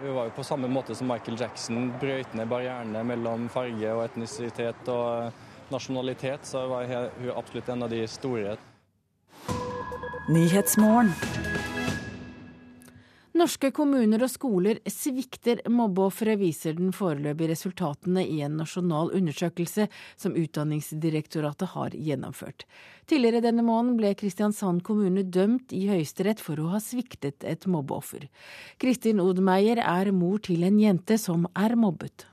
Hun 0.00 0.16
var 0.16 0.30
jo 0.30 0.36
på 0.38 0.46
samme 0.48 0.70
måte 0.72 0.96
som 0.96 1.10
Michael 1.12 1.36
Jackson 1.36 1.90
brøyt 2.00 2.32
ned 2.32 2.48
barrierene 2.48 3.04
mellom 3.04 3.50
farge 3.52 3.92
og 3.92 4.06
etnisitet 4.06 4.88
og 4.88 5.36
nasjonalitet, 5.68 6.48
så 6.48 6.64
var 6.70 6.88
hun 6.88 7.34
absolutt 7.36 7.68
en 7.68 7.84
av 7.84 7.92
de 7.92 8.06
store. 8.08 8.56
Norske 13.40 13.70
kommuner 13.72 14.20
og 14.20 14.28
skoler 14.28 14.82
svikter 14.90 15.62
mobbeofre, 15.72 16.34
viser 16.36 16.74
den 16.76 16.90
foreløpige 16.92 17.54
resultatene 17.54 18.20
i 18.28 18.42
en 18.44 18.58
nasjonal 18.60 19.14
undersøkelse 19.16 19.86
som 20.20 20.36
Utdanningsdirektoratet 20.36 21.72
har 21.72 21.96
gjennomført. 21.96 22.66
Tidligere 23.08 23.40
denne 23.46 23.64
måneden 23.64 23.96
ble 23.96 24.12
Kristiansand 24.20 24.82
kommune 24.84 25.24
dømt 25.24 25.72
i 25.72 25.86
Høyesterett 25.88 26.42
for 26.44 26.60
å 26.60 26.68
ha 26.74 26.82
sviktet 26.84 27.46
et 27.48 27.64
mobbeoffer. 27.64 28.28
Kristin 28.82 29.24
Odmeier 29.24 29.80
er 29.80 30.12
mor 30.12 30.42
til 30.44 30.68
en 30.68 30.76
jente 30.82 31.16
som 31.16 31.48
er 31.56 31.78
mobbet. 31.80 32.29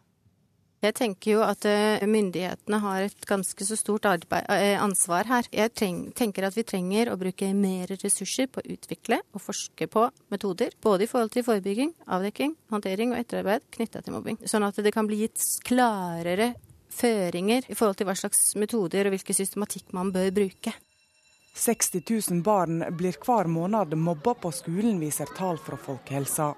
Jeg 0.77 0.93
tenker 0.93 1.31
jo 1.31 1.39
at 1.41 1.65
eh, 1.65 2.03
myndighetene 2.05 2.77
har 2.83 3.07
et 3.07 3.25
ganske 3.25 3.65
så 3.65 3.75
stort 3.79 4.05
arbeid, 4.05 4.45
eh, 4.53 4.77
ansvar 4.77 5.25
her. 5.25 5.47
Jeg 5.49 5.73
tenker 5.73 6.45
at 6.45 6.57
vi 6.57 6.65
trenger 6.67 7.09
å 7.09 7.17
bruke 7.17 7.49
mer 7.57 7.89
ressurser 7.97 8.45
på 8.51 8.61
å 8.61 8.75
utvikle 8.75 9.17
og 9.33 9.41
forske 9.41 9.87
på 9.89 10.05
metoder. 10.29 10.75
Både 10.83 11.07
i 11.07 11.09
forhold 11.09 11.33
til 11.33 11.47
forebygging, 11.47 11.95
avdekking, 12.05 12.53
håndtering 12.69 13.15
og 13.15 13.23
etterarbeid 13.23 13.65
knytta 13.73 14.03
til 14.05 14.17
mobbing. 14.19 14.37
Sånn 14.45 14.67
at 14.67 14.77
det 14.77 14.93
kan 14.93 15.09
bli 15.09 15.23
gitt 15.23 15.41
klarere 15.65 16.53
føringer 16.93 17.65
i 17.65 17.77
forhold 17.77 17.97
til 17.97 18.09
hva 18.09 18.17
slags 18.17 18.53
metoder 18.61 19.09
og 19.09 19.17
hvilken 19.17 19.39
systematikk 19.39 19.89
man 19.97 20.13
bør 20.13 20.29
bruke. 20.35 20.75
60 21.57 22.05
000 22.05 22.45
barn 22.45 22.83
blir 22.93 23.17
hver 23.17 23.49
måned 23.49 23.97
mobba 23.97 24.35
på 24.37 24.53
skolen, 24.53 25.01
viser 25.01 25.29
tall 25.33 25.57
fra 25.57 25.79
Folkehelsa. 25.81 26.53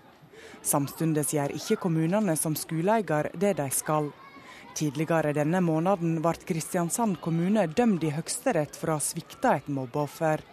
Samtidig 0.62 1.25
gjør 1.34 1.56
ikke 1.56 1.80
kommunene 1.86 2.36
som 2.38 2.56
skoleeier 2.56 3.32
det 3.34 3.56
de 3.60 3.69
skal. 3.73 4.12
Tidligere 4.78 5.34
denne 5.34 5.62
måneden 5.65 6.19
ble 6.23 6.45
Kristiansand 6.47 7.19
kommune 7.23 7.65
dømt 7.67 8.06
i 8.06 8.13
Høyesterett 8.15 8.78
for 8.78 8.93
å 8.93 8.99
ha 8.99 9.04
svikta 9.04 9.58
et 9.58 9.67
mobbeoffer. 9.67 10.45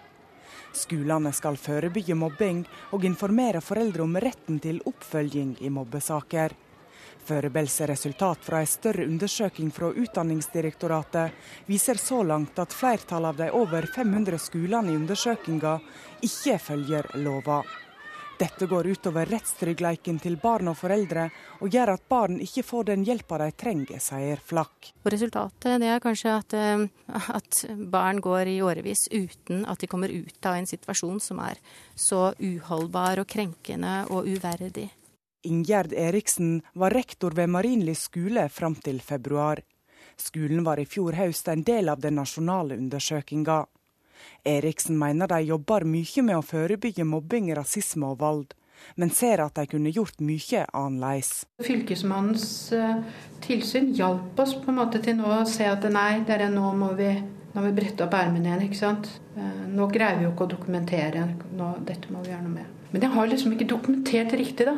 Skolene 0.76 1.32
skal 1.36 1.56
forebygge 1.60 2.16
mobbing 2.18 2.64
og 2.96 3.04
informere 3.08 3.62
foreldre 3.64 4.04
om 4.04 4.16
retten 4.20 4.58
til 4.62 4.80
oppfølging 4.88 5.56
i 5.64 5.72
mobbesaker. 5.72 6.56
Foreløpige 7.26 7.88
resultat 7.90 8.44
fra 8.46 8.60
en 8.62 8.68
større 8.70 9.06
undersøking 9.06 9.72
fra 9.74 9.88
Utdanningsdirektoratet 9.90 11.66
viser 11.66 11.98
så 11.98 12.20
langt 12.22 12.58
at 12.62 12.76
flertallet 12.76 13.32
av 13.32 13.40
de 13.40 13.48
over 13.62 13.88
500 13.94 14.38
skolene 14.38 14.92
i 14.92 15.00
undersøkinga 15.00 15.74
ikke 16.28 16.60
følger 16.68 17.10
lova. 17.24 17.64
Dette 18.36 18.66
går 18.68 18.86
utover 18.86 19.30
rettstryggleiken 19.32 20.18
til 20.20 20.34
barn 20.36 20.68
og 20.68 20.76
foreldre, 20.76 21.30
og 21.64 21.72
gjør 21.72 21.94
at 21.94 22.02
barn 22.08 22.36
ikke 22.44 22.64
får 22.68 22.90
den 22.90 23.04
hjelpa 23.08 23.38
de 23.40 23.46
trenger, 23.56 24.02
sier 24.02 24.42
Flakk. 24.44 24.90
Resultatet 25.08 25.80
det 25.80 25.88
er 25.88 26.02
kanskje 26.04 26.34
at, 26.34 26.56
eh, 26.56 26.84
at, 27.38 27.62
barn 27.92 28.20
går 28.20 28.50
i 28.52 28.58
årevis 28.60 29.06
uten 29.08 29.64
at 29.64 29.80
de 29.80 29.88
kommer 29.88 30.12
ut 30.12 30.46
av 30.46 30.58
en 30.58 30.68
situasjon 30.68 31.20
som 31.20 31.40
er 31.40 31.56
så 31.94 32.34
uholdbar 32.36 33.22
og 33.24 33.26
krenkende 33.26 34.02
og 34.12 34.28
uverdig. 34.28 34.90
Ingjerd 35.46 35.94
Eriksen 35.96 36.60
var 36.74 36.92
rektor 36.92 37.32
ved 37.32 37.48
Marienlyst 37.48 38.10
skole 38.10 38.48
fram 38.52 38.74
til 38.74 39.00
februar. 39.00 39.62
Skolen 40.20 40.64
var 40.64 40.80
i 40.80 40.84
fjor 40.84 41.16
høst 41.16 41.48
en 41.48 41.64
del 41.64 41.88
av 41.88 42.00
den 42.04 42.18
nasjonale 42.20 42.76
undersøkinga. 42.76 43.64
Eriksen 44.46 44.98
mener 44.98 45.30
de 45.30 45.40
jobber 45.48 45.86
mye 45.88 46.22
med 46.22 46.38
å 46.38 46.44
forebygge 46.44 47.06
mobbing, 47.08 47.50
rasisme 47.56 48.12
og 48.12 48.20
vold, 48.20 48.54
men 48.94 49.10
ser 49.10 49.42
at 49.42 49.56
de 49.58 49.66
kunne 49.70 49.92
gjort 49.94 50.20
mye 50.24 50.64
annerledes. 50.70 51.46
Fylkesmannens 51.64 52.46
uh, 52.76 53.00
tilsyn 53.44 53.92
hjalp 53.96 54.38
oss 54.42 54.54
på 54.60 54.70
en 54.72 54.78
måte 54.80 55.02
til 55.04 55.18
nå 55.18 55.32
å 55.40 55.42
se 55.48 55.66
at 55.68 55.86
nei, 55.92 56.22
dere, 56.28 56.48
nå 56.52 56.72
må 56.78 56.92
vi, 56.98 57.10
nå 57.54 57.64
vi 57.66 57.74
brette 57.76 58.06
opp 58.06 58.14
ermene 58.16 58.52
igjen. 58.52 58.66
ikke 58.68 58.82
sant? 58.82 59.10
Uh, 59.36 59.64
nå 59.72 59.88
greier 59.92 60.20
vi 60.20 60.28
jo 60.28 60.34
ikke 60.34 60.46
å 60.46 60.54
dokumentere. 60.56 61.26
Nå, 61.56 61.72
dette 61.88 62.12
må 62.12 62.22
vi 62.24 62.32
gjøre 62.32 62.46
noe 62.46 62.58
med. 62.60 62.74
Men 62.92 63.08
jeg 63.08 63.14
har 63.16 63.32
liksom 63.32 63.56
ikke 63.56 63.72
dokumentert 63.74 64.36
riktig, 64.38 64.68
da. 64.68 64.76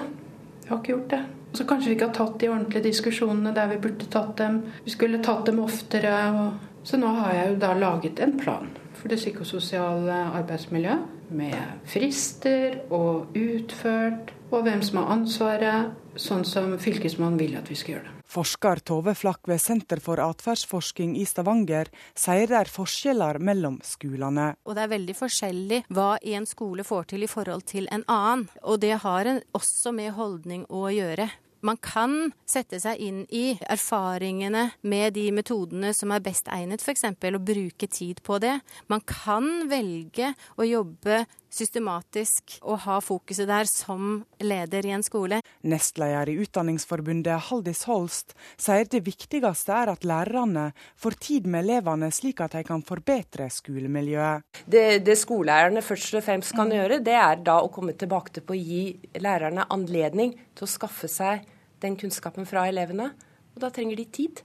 Jeg 0.64 0.72
har 0.72 0.80
ikke 0.80 0.94
gjort 0.96 1.12
det. 1.12 1.24
Så 1.56 1.64
kanskje 1.68 1.90
vi 1.90 1.94
ikke 1.96 2.10
har 2.10 2.16
tatt 2.16 2.40
de 2.40 2.50
ordentlige 2.50 2.88
diskusjonene 2.88 3.54
der 3.56 3.70
vi 3.70 3.80
burde 3.82 4.08
tatt 4.12 4.34
dem. 4.40 4.60
Vi 4.84 4.92
skulle 4.92 5.20
tatt 5.24 5.46
dem 5.48 5.60
oftere. 5.64 6.16
Og... 6.32 6.82
Så 6.88 7.00
nå 7.00 7.12
har 7.20 7.34
jeg 7.36 7.52
jo 7.52 7.62
da 7.62 7.72
laget 7.76 8.20
en 8.24 8.36
plan 8.40 8.68
for 8.98 9.12
det 9.12 9.20
psykososiale 9.20 10.18
arbeidsmiljøet. 10.40 11.14
Med 11.28 11.56
frister 11.88 12.78
og 12.94 13.34
utført, 13.36 14.30
og 14.50 14.62
hvem 14.64 14.80
som 14.84 15.02
har 15.02 15.10
ansvaret, 15.12 15.96
sånn 16.18 16.46
som 16.48 16.72
Fylkesmannen 16.80 17.38
vil 17.40 17.58
at 17.58 17.68
vi 17.68 17.76
skal 17.78 17.98
gjøre 17.98 18.06
det. 18.06 18.14
Forsker 18.28 18.82
Tove 18.84 19.14
Flakk 19.16 19.48
ved 19.48 19.60
Senter 19.60 20.02
for 20.04 20.20
atferdsforsking 20.20 21.14
i 21.16 21.24
Stavanger 21.28 21.88
sier 22.12 22.50
det 22.50 22.58
er 22.58 22.68
forskjeller 22.68 23.38
mellom 23.40 23.78
skolene. 23.84 24.50
Og 24.68 24.76
det 24.76 24.84
er 24.84 24.92
veldig 24.92 25.16
forskjellig 25.16 25.82
hva 25.96 26.10
en 26.20 26.48
skole 26.48 26.84
får 26.84 27.08
til 27.14 27.24
i 27.24 27.30
forhold 27.30 27.64
til 27.70 27.88
en 27.88 28.04
annen. 28.04 28.48
Og 28.68 28.82
det 28.84 28.98
har 29.04 29.32
en 29.32 29.40
også 29.56 29.94
med 29.96 30.12
holdning 30.18 30.66
å 30.68 30.90
gjøre. 30.92 31.30
Man 31.60 31.78
kan 31.82 32.32
sette 32.46 32.78
seg 32.82 33.00
inn 33.02 33.24
i 33.34 33.56
erfaringene 33.66 34.68
med 34.86 35.16
de 35.16 35.28
metodene 35.34 35.90
som 35.96 36.12
er 36.14 36.22
best 36.22 36.50
egnet, 36.54 36.84
f.eks. 36.84 37.04
og 37.08 37.40
bruke 37.48 37.88
tid 37.90 38.22
på 38.26 38.38
det. 38.42 38.58
Man 38.86 39.02
kan 39.06 39.66
velge 39.70 40.34
å 40.56 40.66
jobbe 40.68 41.24
systematisk 41.52 42.58
og 42.62 42.82
ha 42.84 42.98
fokuset 43.04 43.48
der 43.48 43.68
som 43.70 44.22
leder 44.42 44.86
i 44.86 44.92
en 44.94 45.04
skole. 45.04 45.40
Nestleder 45.68 46.30
i 46.30 46.36
Utdanningsforbundet 46.42 47.48
Haldis 47.48 47.84
Holst 47.88 48.34
sier 48.60 48.88
det 48.90 49.02
viktigste 49.06 49.74
er 49.74 49.92
at 49.92 50.06
lærerne 50.08 50.68
får 51.00 51.18
tid 51.24 51.48
med 51.50 51.66
elevene, 51.66 52.10
slik 52.14 52.42
at 52.44 52.56
de 52.56 52.64
kan 52.68 52.84
forbedre 52.86 53.48
skolemiljøet. 53.52 54.44
Det, 54.66 55.00
det 55.06 55.18
skoleeierne 55.18 55.82
først 55.84 56.18
og 56.20 56.26
fremst 56.26 56.56
kan 56.56 56.72
gjøre, 56.72 57.00
det 57.04 57.16
er 57.16 57.42
da 57.44 57.58
å 57.62 57.72
komme 57.72 57.96
tilbake 57.98 58.34
til 58.34 58.46
på 58.46 58.56
å 58.56 58.60
gi 58.60 58.84
lærerne 59.22 59.66
anledning 59.72 60.36
til 60.54 60.68
å 60.68 60.70
skaffe 60.70 61.10
seg 61.10 61.46
den 61.82 61.96
kunnskapen 61.98 62.46
fra 62.48 62.66
elevene. 62.68 63.12
Og 63.54 63.62
da 63.62 63.70
trenger 63.74 63.98
de 63.98 64.08
tid 64.12 64.42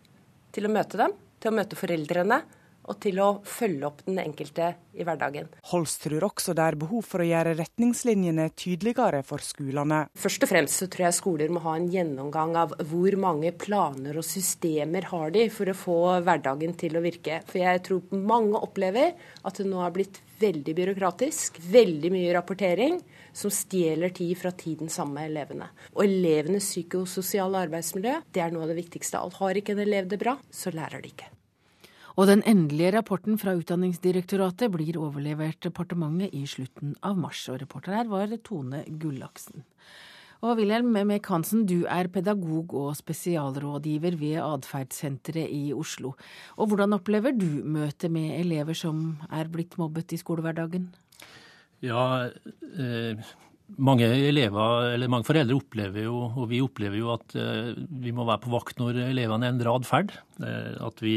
til 0.54 0.68
å 0.68 0.74
møte 0.74 1.00
dem, 1.00 1.16
til 1.42 1.52
å 1.52 1.58
møte 1.58 1.78
foreldrene 1.78 2.44
og 2.84 3.00
til 3.04 3.20
å 3.24 3.30
følge 3.48 3.88
opp 3.88 4.04
den 4.08 4.20
enkelte 4.24 4.74
i 4.94 5.06
hverdagen. 5.06 5.48
Holst 5.72 6.04
tror 6.06 6.28
også 6.28 6.54
det 6.58 6.66
er 6.66 6.78
behov 6.80 7.06
for 7.08 7.24
å 7.24 7.28
gjøre 7.28 7.56
retningslinjene 7.58 8.50
tydeligere 8.60 9.24
for 9.26 9.44
skolene. 9.44 10.04
Først 10.20 10.46
og 10.46 10.52
fremst 10.52 10.82
så 10.82 10.90
tror 10.92 11.08
jeg 11.08 11.18
skoler 11.18 11.54
må 11.54 11.64
ha 11.66 11.78
en 11.80 11.90
gjennomgang 11.94 12.58
av 12.60 12.76
hvor 12.92 13.18
mange 13.20 13.54
planer 13.58 14.20
og 14.20 14.28
systemer 14.28 15.10
har 15.10 15.34
de 15.34 15.48
for 15.54 15.72
å 15.72 15.78
få 15.78 15.98
hverdagen 16.26 16.78
til 16.80 17.00
å 17.00 17.04
virke. 17.04 17.42
For 17.50 17.64
jeg 17.64 17.84
tror 17.88 18.14
mange 18.14 18.62
opplever 18.62 19.16
at 19.44 19.60
det 19.60 19.68
nå 19.70 19.82
har 19.82 19.96
blitt 19.96 20.22
veldig 20.44 20.76
byråkratisk, 20.76 21.60
veldig 21.72 22.12
mye 22.14 22.34
rapportering 22.36 23.00
som 23.34 23.54
stjeler 23.54 24.14
tid 24.14 24.38
fra 24.38 24.52
tiden 24.54 24.92
sammen 24.94 25.18
med 25.18 25.32
elevene. 25.32 25.70
Og 25.96 26.06
elevenes 26.06 26.70
psykososiale 26.70 27.66
arbeidsmiljø 27.68 28.20
det 28.34 28.44
er 28.44 28.54
noe 28.54 28.68
av 28.68 28.74
det 28.74 28.82
viktigste 28.84 29.18
av 29.18 29.30
alt. 29.30 29.40
Har 29.42 29.62
ikke 29.62 29.78
en 29.78 29.86
elev 29.88 30.12
det 30.12 30.22
bra, 30.22 30.38
så 30.54 30.74
lærer 30.74 31.02
de 31.02 31.14
ikke. 31.14 31.33
Og 32.14 32.30
den 32.30 32.44
endelige 32.46 32.92
rapporten 32.94 33.40
fra 33.42 33.56
Utdanningsdirektoratet 33.58 34.70
blir 34.74 35.00
overlevert 35.02 35.64
departementet 35.66 36.34
i 36.38 36.44
slutten 36.50 36.94
av 37.02 37.18
mars. 37.18 37.42
Og 37.50 37.62
reporter 37.64 37.96
her 37.98 38.10
var 38.12 38.34
Tone 38.46 38.84
Gullaksen. 39.02 39.66
Og 40.44 40.58
Wilhelm 40.60 40.92
Mek 40.92 41.30
du 41.64 41.86
er 41.88 42.10
pedagog 42.12 42.74
og 42.76 42.96
spesialrådgiver 43.00 44.18
ved 44.20 44.42
Atferdssenteret 44.44 45.48
i 45.50 45.72
Oslo. 45.74 46.14
Og 46.58 46.68
hvordan 46.68 46.94
opplever 46.94 47.32
du 47.32 47.64
møtet 47.64 48.12
med 48.12 48.40
elever 48.42 48.76
som 48.76 49.22
er 49.32 49.48
blitt 49.48 49.78
mobbet 49.80 50.12
i 50.12 50.20
skolehverdagen? 50.20 50.90
Ja, 51.82 52.28
eh, 52.28 53.16
mange 53.78 54.06
elever, 54.06 54.94
eller 54.94 55.08
mange 55.08 55.26
foreldre 55.26 55.56
opplever 55.56 56.04
jo, 56.04 56.28
og 56.36 56.50
vi 56.52 56.62
opplever 56.62 57.00
jo 57.00 57.14
at 57.16 57.36
eh, 57.40 57.72
vi 58.04 58.12
må 58.12 58.28
være 58.28 58.44
på 58.44 58.52
vakt 58.52 58.84
når 58.84 59.00
elevene 59.08 59.48
endrer 59.48 59.72
atferd. 59.72 60.12
Eh, 60.44 60.76
at 60.84 61.02
vi 61.02 61.16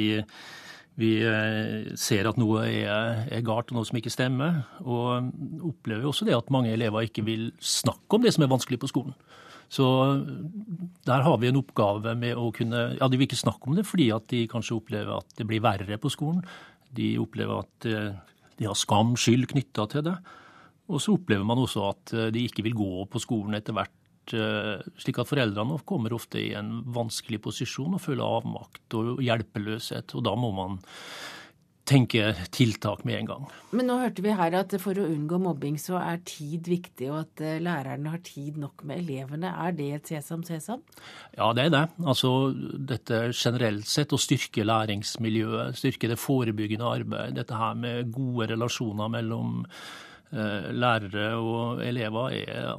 vi 0.97 1.11
eh, 1.21 1.93
ser 2.01 2.29
at 2.31 2.39
noe 2.41 2.63
er, 2.65 3.27
er 3.29 3.45
galt 3.45 3.73
og 3.73 3.79
noe 3.79 3.89
som 3.89 3.99
ikke 4.01 4.13
stemmer. 4.13 4.63
Og 4.81 5.29
opplever 5.69 6.09
også 6.09 6.25
det 6.29 6.37
at 6.37 6.53
mange 6.55 6.73
elever 6.73 7.05
ikke 7.05 7.25
vil 7.27 7.51
snakke 7.61 8.17
om 8.17 8.25
det 8.25 8.33
som 8.37 8.47
er 8.47 8.53
vanskelig 8.53 8.81
på 8.81 8.91
skolen. 8.93 9.17
Så 9.69 9.85
der 11.07 11.25
har 11.27 11.37
vi 11.43 11.51
en 11.51 11.59
oppgave 11.59 12.15
med 12.15 12.39
å 12.39 12.53
kunne 12.55 12.85
Ja, 13.01 13.09
de 13.11 13.19
vil 13.19 13.27
ikke 13.27 13.41
snakke 13.41 13.67
om 13.67 13.75
det 13.75 13.87
fordi 13.89 14.13
at 14.15 14.29
de 14.31 14.45
kanskje 14.51 14.77
opplever 14.79 15.19
at 15.19 15.37
det 15.37 15.47
blir 15.49 15.65
verre 15.65 15.99
på 15.99 16.13
skolen. 16.13 16.45
De 16.97 17.17
opplever 17.21 17.65
at 17.65 17.89
eh, 17.91 18.17
de 18.57 18.69
har 18.69 18.79
skam, 18.79 19.17
skyld 19.21 19.51
knytta 19.53 19.89
til 19.93 20.07
det. 20.07 20.17
Og 20.87 21.03
så 21.03 21.17
opplever 21.19 21.45
man 21.45 21.61
også 21.61 21.91
at 21.91 22.15
eh, 22.15 22.31
de 22.33 22.47
ikke 22.47 22.65
vil 22.69 22.79
gå 22.79 23.05
på 23.11 23.21
skolen 23.23 23.59
etter 23.59 23.77
hvert 23.77 23.93
slik 24.33 25.21
at 25.23 25.29
foreldrene 25.29 25.79
kommer 25.87 26.15
ofte 26.17 26.41
i 26.43 26.51
en 26.59 26.81
vanskelig 26.97 27.43
posisjon 27.45 27.95
og 27.99 28.03
føler 28.03 28.25
avmakt 28.25 28.99
og 28.99 29.23
hjelpeløshet. 29.25 30.17
Og 30.19 30.27
da 30.27 30.35
må 30.39 30.53
man 30.57 30.81
tenke 31.87 32.33
tiltak 32.51 33.05
med 33.07 33.21
en 33.21 33.29
gang. 33.31 33.45
Men 33.77 33.89
nå 33.91 33.99
hørte 34.01 34.23
vi 34.25 34.35
her 34.35 34.55
at 34.59 34.75
for 34.83 34.99
å 34.99 35.07
unngå 35.07 35.39
mobbing 35.43 35.77
så 35.79 36.01
er 36.01 36.19
tid 36.27 36.67
viktig, 36.71 37.09
og 37.13 37.21
at 37.21 37.43
eh, 37.47 37.61
lærerne 37.63 38.11
har 38.11 38.23
tid 38.27 38.59
nok 38.61 38.83
med 38.89 39.05
elevene. 39.05 39.53
Er 39.67 39.77
det 39.77 39.89
et 39.95 40.11
sesam 40.11 40.43
sesam? 40.47 40.83
Ja, 41.37 41.53
det 41.57 41.69
er 41.69 41.75
det. 41.77 41.85
Altså 42.03 42.33
dette 42.91 43.29
generelt 43.31 43.87
sett 43.91 44.15
å 44.15 44.21
styrke 44.21 44.67
læringsmiljøet, 44.67 45.79
styrke 45.79 46.11
det 46.11 46.19
forebyggende 46.21 46.91
arbeidet, 46.99 47.37
Dette 47.37 47.59
her 47.59 47.79
med 47.79 48.11
gode 48.15 48.51
relasjoner 48.55 49.13
mellom 49.13 49.61
eh, 49.67 50.73
lærere 50.75 51.29
og 51.39 51.85
elever 51.87 52.41
er 52.43 52.73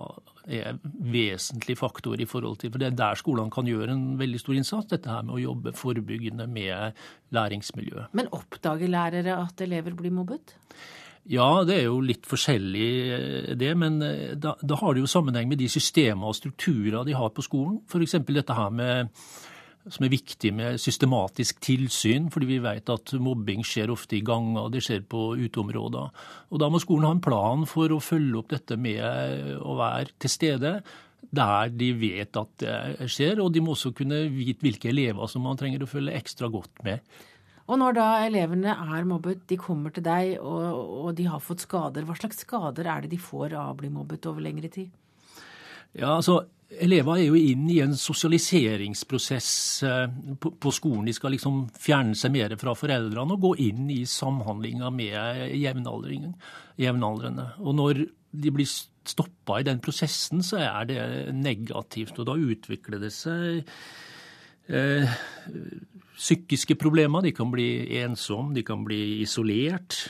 er 0.47 0.77
vesentlig 1.13 1.77
faktor 1.77 2.19
i 2.19 2.27
forhold 2.29 2.61
til 2.61 2.71
For 2.71 2.81
det 2.81 2.87
er 2.87 2.99
der 2.99 3.19
skolene 3.19 3.51
kan 3.53 3.67
gjøre 3.67 3.91
en 3.93 4.05
veldig 4.19 4.39
stor 4.39 4.55
innsats, 4.55 4.89
dette 4.93 5.11
her 5.11 5.25
med 5.27 5.35
å 5.37 5.41
jobbe 5.41 5.75
forebyggende 5.75 6.47
med 6.47 6.95
læringsmiljøet. 7.35 8.13
Men 8.17 8.31
oppdager 8.31 8.91
lærere 8.91 9.41
at 9.43 9.61
elever 9.65 9.97
blir 9.97 10.15
mobbet? 10.15 10.55
Ja, 11.27 11.63
det 11.67 11.75
er 11.75 11.89
jo 11.89 11.99
litt 11.99 12.23
forskjellig 12.27 12.91
eh, 13.11 13.51
det, 13.59 13.73
men 13.75 13.99
eh, 14.05 14.31
da, 14.39 14.55
da 14.63 14.79
har 14.79 14.95
det 14.95 15.03
jo 15.03 15.11
sammenheng 15.11 15.49
med 15.51 15.59
de 15.59 15.67
systemer 15.71 16.29
og 16.29 16.37
strukturer 16.37 17.03
de 17.03 17.17
har 17.17 17.33
på 17.35 17.43
skolen. 17.43 17.81
F.eks. 17.89 18.15
dette 18.23 18.55
her 18.55 18.71
med 18.71 19.11
som 19.93 20.05
er 20.05 20.13
viktig 20.13 20.51
med 20.55 20.79
systematisk 20.81 21.59
tilsyn, 21.63 22.29
fordi 22.33 22.49
vi 22.49 22.59
vet 22.63 22.89
at 22.91 23.13
mobbing 23.23 23.63
skjer 23.65 23.91
ofte 23.93 24.17
i 24.17 24.23
ganger, 24.25 24.69
det 24.73 24.83
skjer 24.85 25.05
på 25.09 25.29
uteområder. 25.39 26.13
Og 26.51 26.61
Da 26.61 26.69
må 26.69 26.81
skolen 26.83 27.07
ha 27.07 27.15
en 27.15 27.23
plan 27.23 27.65
for 27.69 27.91
å 27.93 28.03
følge 28.03 28.41
opp 28.41 28.51
dette 28.53 28.77
med 28.79 29.57
å 29.61 29.77
være 29.79 30.15
til 30.19 30.33
stede 30.33 30.73
der 31.33 31.71
de 31.73 31.89
vet 31.97 32.37
at 32.39 32.51
det 32.61 33.07
skjer, 33.11 33.41
og 33.43 33.51
de 33.53 33.63
må 33.63 33.73
også 33.73 33.91
kunne 33.95 34.27
vite 34.31 34.63
hvilke 34.63 34.91
elever 34.91 35.27
som 35.31 35.43
man 35.43 35.57
trenger 35.59 35.83
å 35.83 35.89
følge 35.89 36.15
ekstra 36.15 36.47
godt 36.51 36.83
med. 36.85 37.01
Og 37.67 37.81
når 37.81 37.97
da 37.97 38.05
elevene 38.23 38.71
er 38.71 39.07
mobbet, 39.07 39.41
de 39.49 39.57
kommer 39.59 39.91
til 39.91 40.05
deg 40.05 40.37
og, 40.39 40.67
og 41.07 41.09
de 41.17 41.25
har 41.27 41.43
fått 41.43 41.65
skader, 41.65 42.05
hva 42.07 42.15
slags 42.15 42.39
skader 42.45 42.87
er 42.87 43.03
det 43.03 43.11
de 43.11 43.19
får 43.19 43.57
av 43.57 43.73
å 43.73 43.79
bli 43.81 43.91
mobbet 43.91 44.29
over 44.29 44.45
lengre 44.45 44.71
tid? 44.71 44.93
Ja, 45.97 46.13
altså 46.15 46.45
Elever 46.67 47.15
er 47.15 47.29
jo 47.29 47.37
inn 47.39 47.69
i 47.71 47.77
en 47.79 47.93
sosialiseringsprosess 47.95 49.51
eh, 49.87 50.17
på 50.43 50.71
skolen. 50.75 51.05
De 51.07 51.15
skal 51.15 51.31
liksom 51.31 51.61
fjerne 51.79 52.17
seg 52.19 52.33
mer 52.35 52.57
fra 52.59 52.73
foreldrene 52.75 53.37
og 53.37 53.45
gå 53.45 53.51
inn 53.69 53.87
i 53.93 54.01
samhandlinga 54.09 54.91
med 54.91 55.55
jevnaldrende. 55.55 57.47
Og 57.63 57.77
når 57.79 58.03
de 58.35 58.53
blir 58.53 58.67
stoppa 58.67 59.61
i 59.61 59.67
den 59.67 59.79
prosessen, 59.83 60.43
så 60.43 60.59
er 60.65 60.89
det 60.89 61.01
negativt. 61.39 62.19
Og 62.19 62.27
da 62.27 62.35
utvikler 62.35 62.99
det 62.99 63.13
seg 63.15 63.63
eh, 64.67 65.17
psykiske 66.17 66.75
problemer. 66.75 67.23
De 67.23 67.31
kan 67.35 67.51
bli 67.53 67.69
ensomme, 68.01 68.51
de 68.57 68.65
kan 68.67 68.83
bli 68.83 69.21
isolert. 69.23 70.01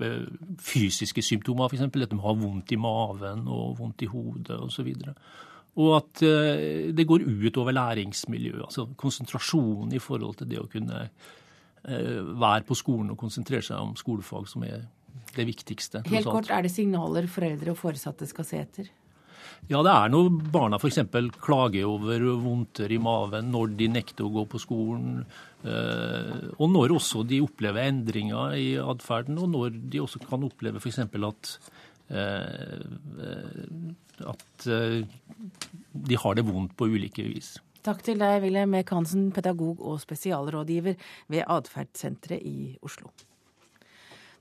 Eh, 0.00 0.24
fysiske 0.64 1.22
symptomer, 1.22 1.68
f.eks. 1.68 1.84
At 1.90 2.14
de 2.14 2.24
har 2.24 2.40
vondt 2.40 2.72
i 2.72 2.80
maven 2.80 3.44
og 3.52 3.76
vondt 3.82 4.06
i 4.06 4.10
hodet 4.10 4.58
osv. 4.64 4.94
Og 4.96 5.45
at 5.76 6.22
eh, 6.24 6.92
det 6.96 7.04
går 7.08 7.24
ut 7.26 7.58
over 7.60 7.74
læringsmiljøet. 7.76 8.64
Altså 8.64 8.86
konsentrasjonen 8.96 9.92
i 9.92 10.00
forhold 10.00 10.38
til 10.40 10.48
det 10.48 10.60
å 10.62 10.68
kunne 10.72 11.02
eh, 11.04 12.20
være 12.24 12.64
på 12.68 12.78
skolen 12.78 13.12
og 13.12 13.20
konsentrere 13.20 13.64
seg 13.66 13.80
om 13.82 13.96
skolefag, 13.98 14.48
som 14.48 14.64
er 14.64 14.86
det 15.36 15.48
viktigste. 15.48 16.04
Helt 16.08 16.28
kort, 16.28 16.48
er 16.52 16.64
det 16.64 16.72
signaler 16.72 17.28
foreldre 17.28 17.74
og 17.74 17.80
foresatte 17.80 18.28
skal 18.28 18.48
se 18.48 18.62
etter? 18.62 18.88
Ja, 19.66 19.80
det 19.82 19.92
er 19.92 20.10
når 20.12 20.30
barna 20.52 20.78
f.eks. 20.78 21.00
klager 21.42 21.88
over 21.90 22.22
vondter 22.42 22.92
i 22.92 22.98
maven 23.02 23.50
når 23.50 23.74
de 23.78 23.88
nekter 23.90 24.26
å 24.26 24.32
gå 24.32 24.44
på 24.52 24.60
skolen. 24.62 25.24
Eh, 25.66 26.52
og 26.56 26.70
når 26.72 26.96
også 26.96 27.24
de 27.26 27.42
opplever 27.44 27.88
endringer 27.90 28.56
i 28.60 28.68
atferden, 28.80 29.38
og 29.42 29.52
når 29.52 29.76
de 29.92 30.02
også 30.04 30.22
kan 30.24 30.46
oppleve 30.46 30.80
f.eks. 30.80 31.02
at 31.04 31.56
at 34.24 34.66
eh, 34.70 35.04
de 35.92 36.18
har 36.22 36.36
det 36.38 36.46
vondt 36.48 36.76
på 36.76 36.88
ulike 36.92 37.24
vis. 37.26 37.56
Takk 37.86 38.02
til 38.02 38.18
deg, 38.18 38.40
Wilhelm 38.42 38.74
Eek 38.74 38.90
Hansen, 38.90 39.30
pedagog 39.34 39.78
og 39.78 40.00
spesialrådgiver 40.02 40.98
ved 41.30 41.46
Atferdssenteret 41.46 42.42
i 42.42 42.74
Oslo. 42.82 43.12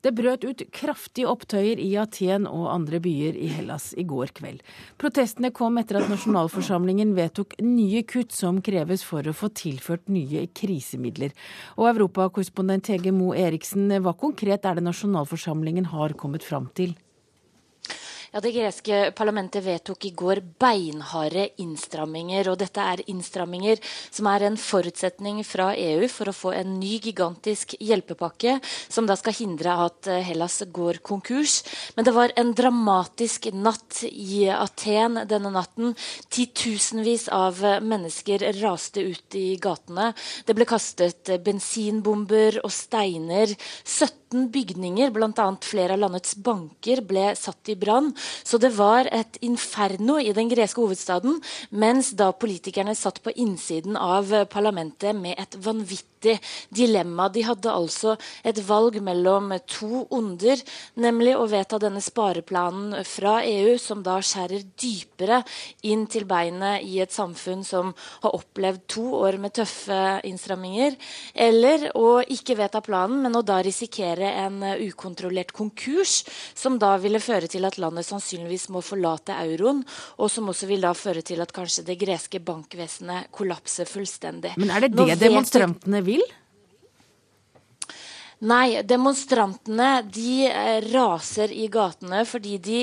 Det 0.05 0.11
brøt 0.13 0.43
ut 0.45 0.59
kraftige 0.69 1.25
opptøyer 1.25 1.79
i 1.81 1.87
Aten 1.97 2.43
og 2.45 2.67
andre 2.69 2.99
byer 3.01 3.37
i 3.41 3.47
Hellas 3.49 3.87
i 3.97 4.03
går 4.05 4.35
kveld. 4.37 4.59
Protestene 5.01 5.49
kom 5.49 5.79
etter 5.81 5.97
at 5.97 6.11
nasjonalforsamlingen 6.11 7.15
vedtok 7.17 7.55
nye 7.65 8.03
kutt 8.05 8.35
som 8.35 8.59
kreves 8.65 9.01
for 9.05 9.25
å 9.25 9.33
få 9.33 9.49
tilført 9.57 10.05
nye 10.13 10.45
krisemidler. 10.53 11.33
Og 11.79 11.89
europakorrespondent 11.95 12.91
Hege 12.93 13.13
Moe 13.17 13.39
Eriksen, 13.47 13.89
hva 13.97 14.13
konkret 14.13 14.69
er 14.69 14.77
det 14.77 14.85
nasjonalforsamlingen 14.85 15.89
har 15.95 16.13
kommet 16.21 16.45
fram 16.45 16.69
til? 16.77 16.93
Ja, 18.35 18.41
Det 18.41 18.51
greske 18.51 19.13
parlamentet 19.15 19.63
vedtok 19.63 20.05
i 20.05 20.09
går 20.11 20.41
beinharde 20.59 21.45
innstramminger. 21.55 22.49
og 22.51 22.57
Dette 22.59 22.83
er 22.83 22.99
innstramminger 23.07 23.79
som 24.11 24.27
er 24.27 24.43
en 24.43 24.57
forutsetning 24.59 25.39
fra 25.47 25.69
EU 25.71 26.09
for 26.11 26.27
å 26.27 26.35
få 26.35 26.51
en 26.51 26.73
ny 26.77 26.99
gigantisk 26.99 27.77
hjelpepakke, 27.79 28.59
som 28.89 29.07
da 29.07 29.15
skal 29.15 29.37
hindre 29.37 29.77
at 29.85 30.07
eh, 30.11 30.19
Hellas 30.19 30.59
går 30.67 30.99
konkurs. 30.99 31.63
Men 31.95 32.03
det 32.03 32.11
var 32.11 32.33
en 32.35 32.51
dramatisk 32.51 33.47
natt 33.53 34.03
i 34.03 34.49
Aten 34.51 35.21
denne 35.31 35.53
natten. 35.55 35.95
Titusenvis 36.27 37.29
av 37.31 37.63
mennesker 37.87 38.43
raste 38.59 38.99
ut 38.99 39.39
i 39.39 39.55
gatene. 39.55 40.11
Det 40.43 40.57
ble 40.59 40.67
kastet 40.67 41.31
bensinbomber 41.39 42.59
og 42.65 42.75
steiner. 42.83 43.55
17 43.85 44.51
bygninger, 44.51 45.15
bl.a. 45.15 45.49
flere 45.63 45.95
av 45.95 46.03
landets 46.03 46.35
banker, 46.35 46.99
ble 47.07 47.31
satt 47.39 47.71
i 47.71 47.79
brann. 47.79 48.11
Så 48.43 48.59
det 48.61 48.73
var 48.77 49.09
et 49.11 49.39
inferno 49.45 50.17
i 50.21 50.33
den 50.35 50.49
greske 50.51 50.81
hovedstaden, 50.81 51.39
mens 51.71 52.11
da 52.17 52.31
politikerne 52.31 52.95
satt 52.97 53.21
på 53.23 53.33
innsiden 53.35 53.97
av 53.99 54.31
parlamentet 54.51 55.15
med 55.17 55.39
et 55.41 55.57
vanvittig 55.61 56.37
dilemma. 56.73 57.27
De 57.29 57.43
hadde 57.45 57.71
altså 57.71 58.15
et 58.45 58.59
valg 58.67 58.97
mellom 59.03 59.53
to 59.69 60.05
onder, 60.15 60.61
nemlig 61.01 61.35
å 61.37 61.47
vedta 61.49 61.79
denne 61.81 62.01
spareplanen 62.01 63.03
fra 63.07 63.37
EU, 63.45 63.75
som 63.81 64.01
da 64.05 64.17
skjærer 64.23 64.65
dypere 64.79 65.41
inn 65.85 66.05
til 66.11 66.25
beinet 66.29 66.85
i 66.85 66.99
et 67.03 67.13
samfunn 67.13 67.63
som 67.65 67.93
har 68.23 68.37
opplevd 68.37 68.85
to 68.95 69.05
år 69.19 69.39
med 69.41 69.55
tøffe 69.59 70.01
innstramminger, 70.27 70.95
eller 71.33 71.89
å 71.97 72.21
ikke 72.21 72.57
vedta 72.59 72.81
planen, 72.85 73.21
men 73.25 73.37
å 73.37 73.43
da 73.45 73.61
risikere 73.65 74.31
en 74.45 74.61
ukontrollert 74.85 75.53
konkurs, 75.55 76.23
som 76.55 76.79
da 76.81 76.95
ville 77.01 77.21
føre 77.23 77.49
til 77.51 77.65
at 77.67 77.79
landet 77.81 78.04
sannsynligvis 78.05 78.69
må 78.73 78.83
forlate 78.85 79.35
euroen, 79.45 79.83
og 80.21 80.31
som 80.31 80.49
også 80.51 80.69
vil 80.69 80.85
da 80.85 80.93
føre 80.97 81.25
til 81.25 81.41
at 81.43 81.53
kanskje 81.55 81.85
det 81.89 81.99
greske 82.01 82.41
bankvesenet 82.45 83.31
kollapser 83.35 83.89
fullstendig. 83.89 84.55
Men 84.61 84.73
er 84.73 84.87
det 84.87 84.95
det 84.95 85.19
demonstrantene 85.25 86.03
vil? 86.05 86.25
Nei, 88.43 88.81
demonstrantene 88.83 90.03
de 90.11 90.49
eh, 90.49 90.83
raser 90.91 91.53
i 91.55 91.69
gatene 91.71 92.25
fordi 92.27 92.57
de 92.59 92.79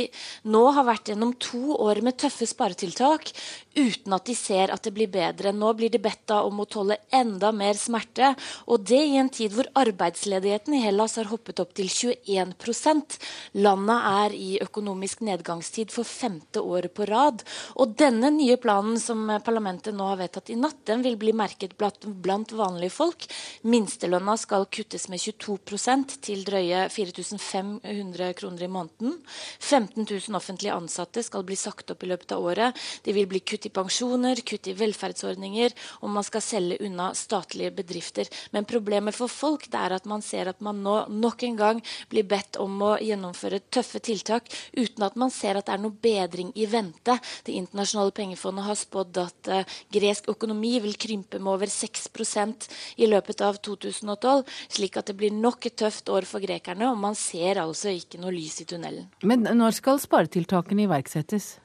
nå 0.49 0.63
har 0.73 0.87
vært 0.89 1.11
gjennom 1.13 1.35
to 1.37 1.77
år 1.77 2.01
med 2.07 2.17
tøffe 2.17 2.49
sparetiltak 2.49 3.29
uten 3.75 4.15
at 4.17 4.27
de 4.29 4.35
ser 4.37 4.73
at 4.75 4.83
det 4.85 4.93
blir 4.95 5.11
bedre. 5.13 5.53
Nå 5.53 5.73
blir 5.79 5.93
de 5.93 6.01
bedt 6.03 6.31
om 6.35 6.63
å 6.63 6.69
tåle 6.69 6.99
enda 7.13 7.53
mer 7.53 7.79
smerte. 7.79 8.35
Og 8.67 8.85
det 8.89 9.01
i 9.01 9.17
en 9.21 9.31
tid 9.33 9.55
hvor 9.57 9.69
arbeidsledigheten 9.79 10.77
i 10.77 10.83
Hellas 10.85 11.19
har 11.21 11.31
hoppet 11.33 11.61
opp 11.63 11.75
til 11.77 11.91
21% 11.91 13.19
Landet 13.63 14.07
er 14.09 14.35
i 14.37 14.51
økonomisk 14.63 15.23
nedgangstid 15.27 15.93
for 15.93 16.09
femte 16.09 16.63
året 16.63 16.95
på 16.95 17.07
rad. 17.09 17.43
Og 17.81 17.95
denne 17.99 18.31
nye 18.35 18.59
planen 18.61 18.99
som 19.01 19.29
parlamentet 19.45 19.97
nå 19.97 20.07
har 20.11 20.21
vedtatt 20.21 20.53
i 20.53 20.59
natt, 20.59 20.81
den 20.89 21.05
vil 21.05 21.19
bli 21.21 21.35
merket 21.37 21.77
blant 21.77 22.55
vanlige 22.57 22.95
folk. 22.95 23.27
Minstelønna 23.69 24.37
skal 24.41 24.69
kuttes 24.73 25.09
med 25.13 25.23
22% 25.23 26.17
til 26.25 26.45
drøye 26.47 26.87
4500 26.93 28.33
kroner 28.39 28.67
i 28.67 28.71
måneden. 28.73 29.19
15 29.61 30.07
000 30.07 30.39
offentlige 30.39 30.77
ansatte 30.77 31.25
skal 31.25 31.45
bli 31.47 31.59
sagt 31.59 31.93
opp 31.93 32.05
i 32.05 32.11
løpet 32.13 32.35
av 32.37 32.45
året. 32.53 32.83
De 33.05 33.15
vil 33.17 33.29
bli 33.31 33.43
kutt 33.45 33.62
kutt 33.63 33.71
i 33.71 33.75
pensjoner, 33.75 34.41
kutt 34.43 34.67
i 34.67 34.75
velferdsordninger, 34.75 35.73
og 36.03 36.11
man 36.11 36.25
skal 36.27 36.43
selge 36.43 36.79
unna 36.83 37.13
statlige 37.15 37.71
bedrifter. 37.71 38.27
Men 38.53 38.67
problemet 38.67 39.15
for 39.15 39.31
folk 39.31 39.69
det 39.71 39.79
er 39.79 39.95
at 39.95 40.07
man 40.07 40.23
ser 40.23 40.49
at 40.51 40.61
man 40.61 40.83
nå 40.83 41.07
nok 41.09 41.43
en 41.47 41.57
gang 41.57 41.83
blir 42.11 42.27
bedt 42.27 42.59
om 42.59 42.81
å 42.83 42.97
gjennomføre 42.99 43.61
tøffe 43.71 44.01
tiltak 44.03 44.51
uten 44.75 45.05
at 45.07 45.17
man 45.17 45.31
ser 45.31 45.57
at 45.57 45.67
det 45.67 45.77
er 45.77 45.83
noe 45.83 45.95
bedring 45.95 46.51
i 46.59 46.67
vente. 46.67 47.19
Det 47.45 47.55
internasjonale 47.55 48.15
pengefondet 48.17 48.67
har 48.67 48.79
spådd 48.79 49.23
at 49.23 49.53
uh, 49.53 49.79
gresk 49.93 50.29
økonomi 50.33 50.81
vil 50.83 50.99
krympe 50.99 51.39
med 51.39 51.55
over 51.55 51.71
6% 51.71 52.69
i 52.99 53.07
løpet 53.07 53.45
av 53.47 53.61
2012, 53.63 54.43
slik 54.75 54.99
at 54.99 55.11
det 55.11 55.19
blir 55.21 55.35
nok 55.35 55.71
et 55.71 55.79
tøft 55.79 56.11
år 56.11 56.27
for 56.27 56.43
grekerne, 56.43 56.91
og 56.91 56.99
man 56.99 57.15
ser 57.19 57.63
altså 57.63 57.95
ikke 57.95 58.21
noe 58.23 58.35
lys 58.35 58.63
i 58.65 58.69
tunnelen. 58.69 59.07
Men 59.23 59.47
når 59.47 59.79
skal 59.79 60.03
sparetiltakene 60.03 60.89
iverksettes? 60.89 61.62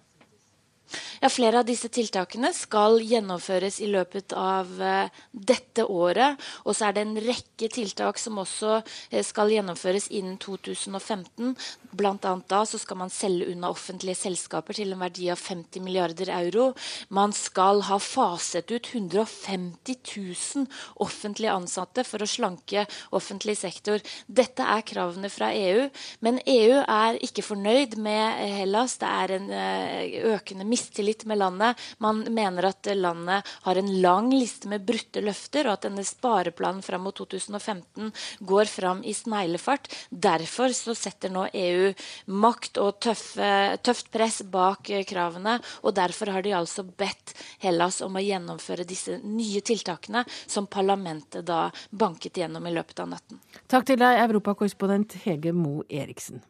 Ja, 1.21 1.29
Flere 1.29 1.61
av 1.61 1.67
disse 1.67 1.89
tiltakene 1.91 2.51
skal 2.55 3.01
gjennomføres 3.03 3.79
i 3.83 3.89
løpet 3.91 4.33
av 4.37 4.69
uh, 4.79 5.09
dette 5.31 5.83
året. 5.85 6.39
Og 6.65 6.77
så 6.77 6.87
er 6.87 6.95
det 6.95 7.03
en 7.03 7.19
rekke 7.27 7.69
tiltak 7.73 8.21
som 8.21 8.39
også 8.41 8.77
uh, 8.79 9.21
skal 9.25 9.51
gjennomføres 9.51 10.09
innen 10.15 10.37
2015. 10.41 11.55
Blant 11.97 12.27
annet 12.29 12.47
da 12.51 12.61
så 12.69 12.79
skal 12.81 13.01
man 13.01 13.13
selge 13.13 13.49
unna 13.51 13.71
offentlige 13.73 14.19
selskaper 14.21 14.77
til 14.77 14.93
en 14.93 15.03
verdi 15.03 15.29
av 15.33 15.41
50 15.41 15.83
milliarder 15.83 16.31
euro. 16.37 16.69
Man 17.09 17.35
skal 17.35 17.83
ha 17.89 17.99
faset 18.01 18.71
ut 18.71 18.91
150 18.93 19.97
000 20.15 20.67
offentlige 21.03 21.55
ansatte 21.55 22.05
for 22.07 22.23
å 22.23 22.29
slanke 22.29 22.85
offentlig 23.17 23.57
sektor. 23.59 24.01
Dette 24.27 24.63
er 24.63 24.85
kravene 24.87 25.31
fra 25.33 25.51
EU. 25.55 25.87
Men 26.23 26.39
EU 26.45 26.79
er 26.81 27.19
ikke 27.25 27.45
fornøyd 27.45 27.97
med 28.01 28.41
Hellas. 28.61 28.97
Det 29.01 29.11
er 29.11 29.37
en 29.39 29.51
uh, 29.51 30.33
økende 30.37 30.63
mistillit 30.63 30.76
mistillit 30.77 31.25
med 31.25 31.37
landet. 31.37 31.77
Man 31.97 32.21
mener 32.33 32.69
at 32.69 32.87
landet 32.95 33.47
har 33.65 33.75
en 33.75 33.89
lang 34.01 34.29
liste 34.33 34.69
med 34.69 34.85
brutte 34.85 35.21
løfter, 35.21 35.67
og 35.67 35.77
at 35.77 35.87
denne 35.87 36.05
spareplanen 36.05 36.83
fram 36.85 37.07
mot 37.07 37.17
2015 37.17 38.11
går 38.39 38.69
fram 38.69 39.03
i 39.03 39.13
sneglefart. 39.17 39.89
Derfor 40.09 40.73
så 40.77 40.95
setter 40.95 41.33
nå 41.33 41.47
EU 41.53 41.91
makt 42.27 42.77
og 42.81 42.99
tøffe, 43.03 43.77
tøft 43.85 44.11
press 44.13 44.41
bak 44.45 44.91
kravene, 45.09 45.57
og 45.83 45.95
derfor 45.97 46.33
har 46.35 46.45
de 46.45 46.53
altså 46.57 46.85
bedt 46.85 47.33
Hellas 47.63 48.01
om 48.05 48.17
å 48.17 48.23
gjennomføre 48.23 48.85
disse 48.87 49.17
nye 49.23 49.63
tiltakene 49.65 50.25
som 50.45 50.69
parlamentet 50.69 51.45
da 51.47 51.67
banket 51.89 52.37
gjennom 52.37 52.67
i 52.67 52.75
løpet 52.75 53.01
av 53.03 53.15
natten. 53.15 53.41
Takk 53.67 53.89
til 53.89 53.99
deg, 54.01 54.21
europakorrespondent 54.27 55.17
Hege 55.25 55.55
Moe 55.55 55.87
Eriksen. 55.89 56.43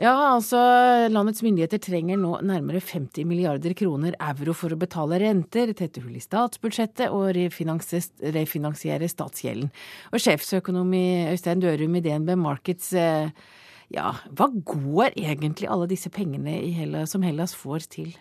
Ja, 0.00 0.14
altså 0.32 0.58
landets 1.12 1.42
myndigheter 1.44 1.80
trenger 1.82 2.16
nå 2.16 2.38
nærmere 2.48 2.80
50 2.80 3.26
milliarder 3.28 3.74
kroner 3.76 4.16
euro 4.16 4.54
for 4.56 4.72
å 4.72 4.78
betale 4.80 5.18
renter, 5.20 5.74
tette 5.76 6.00
hull 6.00 6.16
i 6.16 6.22
statsbudsjettet 6.22 7.12
og 7.12 7.36
refinansiere 7.36 9.10
statsgjelden. 9.12 9.68
Og 10.10 10.24
sjefsøkonom 10.24 10.96
i 10.96 11.04
Øystein 11.34 11.60
Dørum 11.60 12.00
i 12.00 12.04
DNB 12.08 12.32
Markets, 12.40 12.94
eh, 12.96 13.28
ja, 13.92 14.14
hva 14.32 14.48
går 14.48 15.12
egentlig 15.12 15.68
alle 15.68 15.90
disse 15.92 16.08
pengene 16.08 16.56
Hellas, 16.72 17.12
som 17.12 17.22
Hellas 17.22 17.52
får 17.52 17.90
til? 17.92 18.14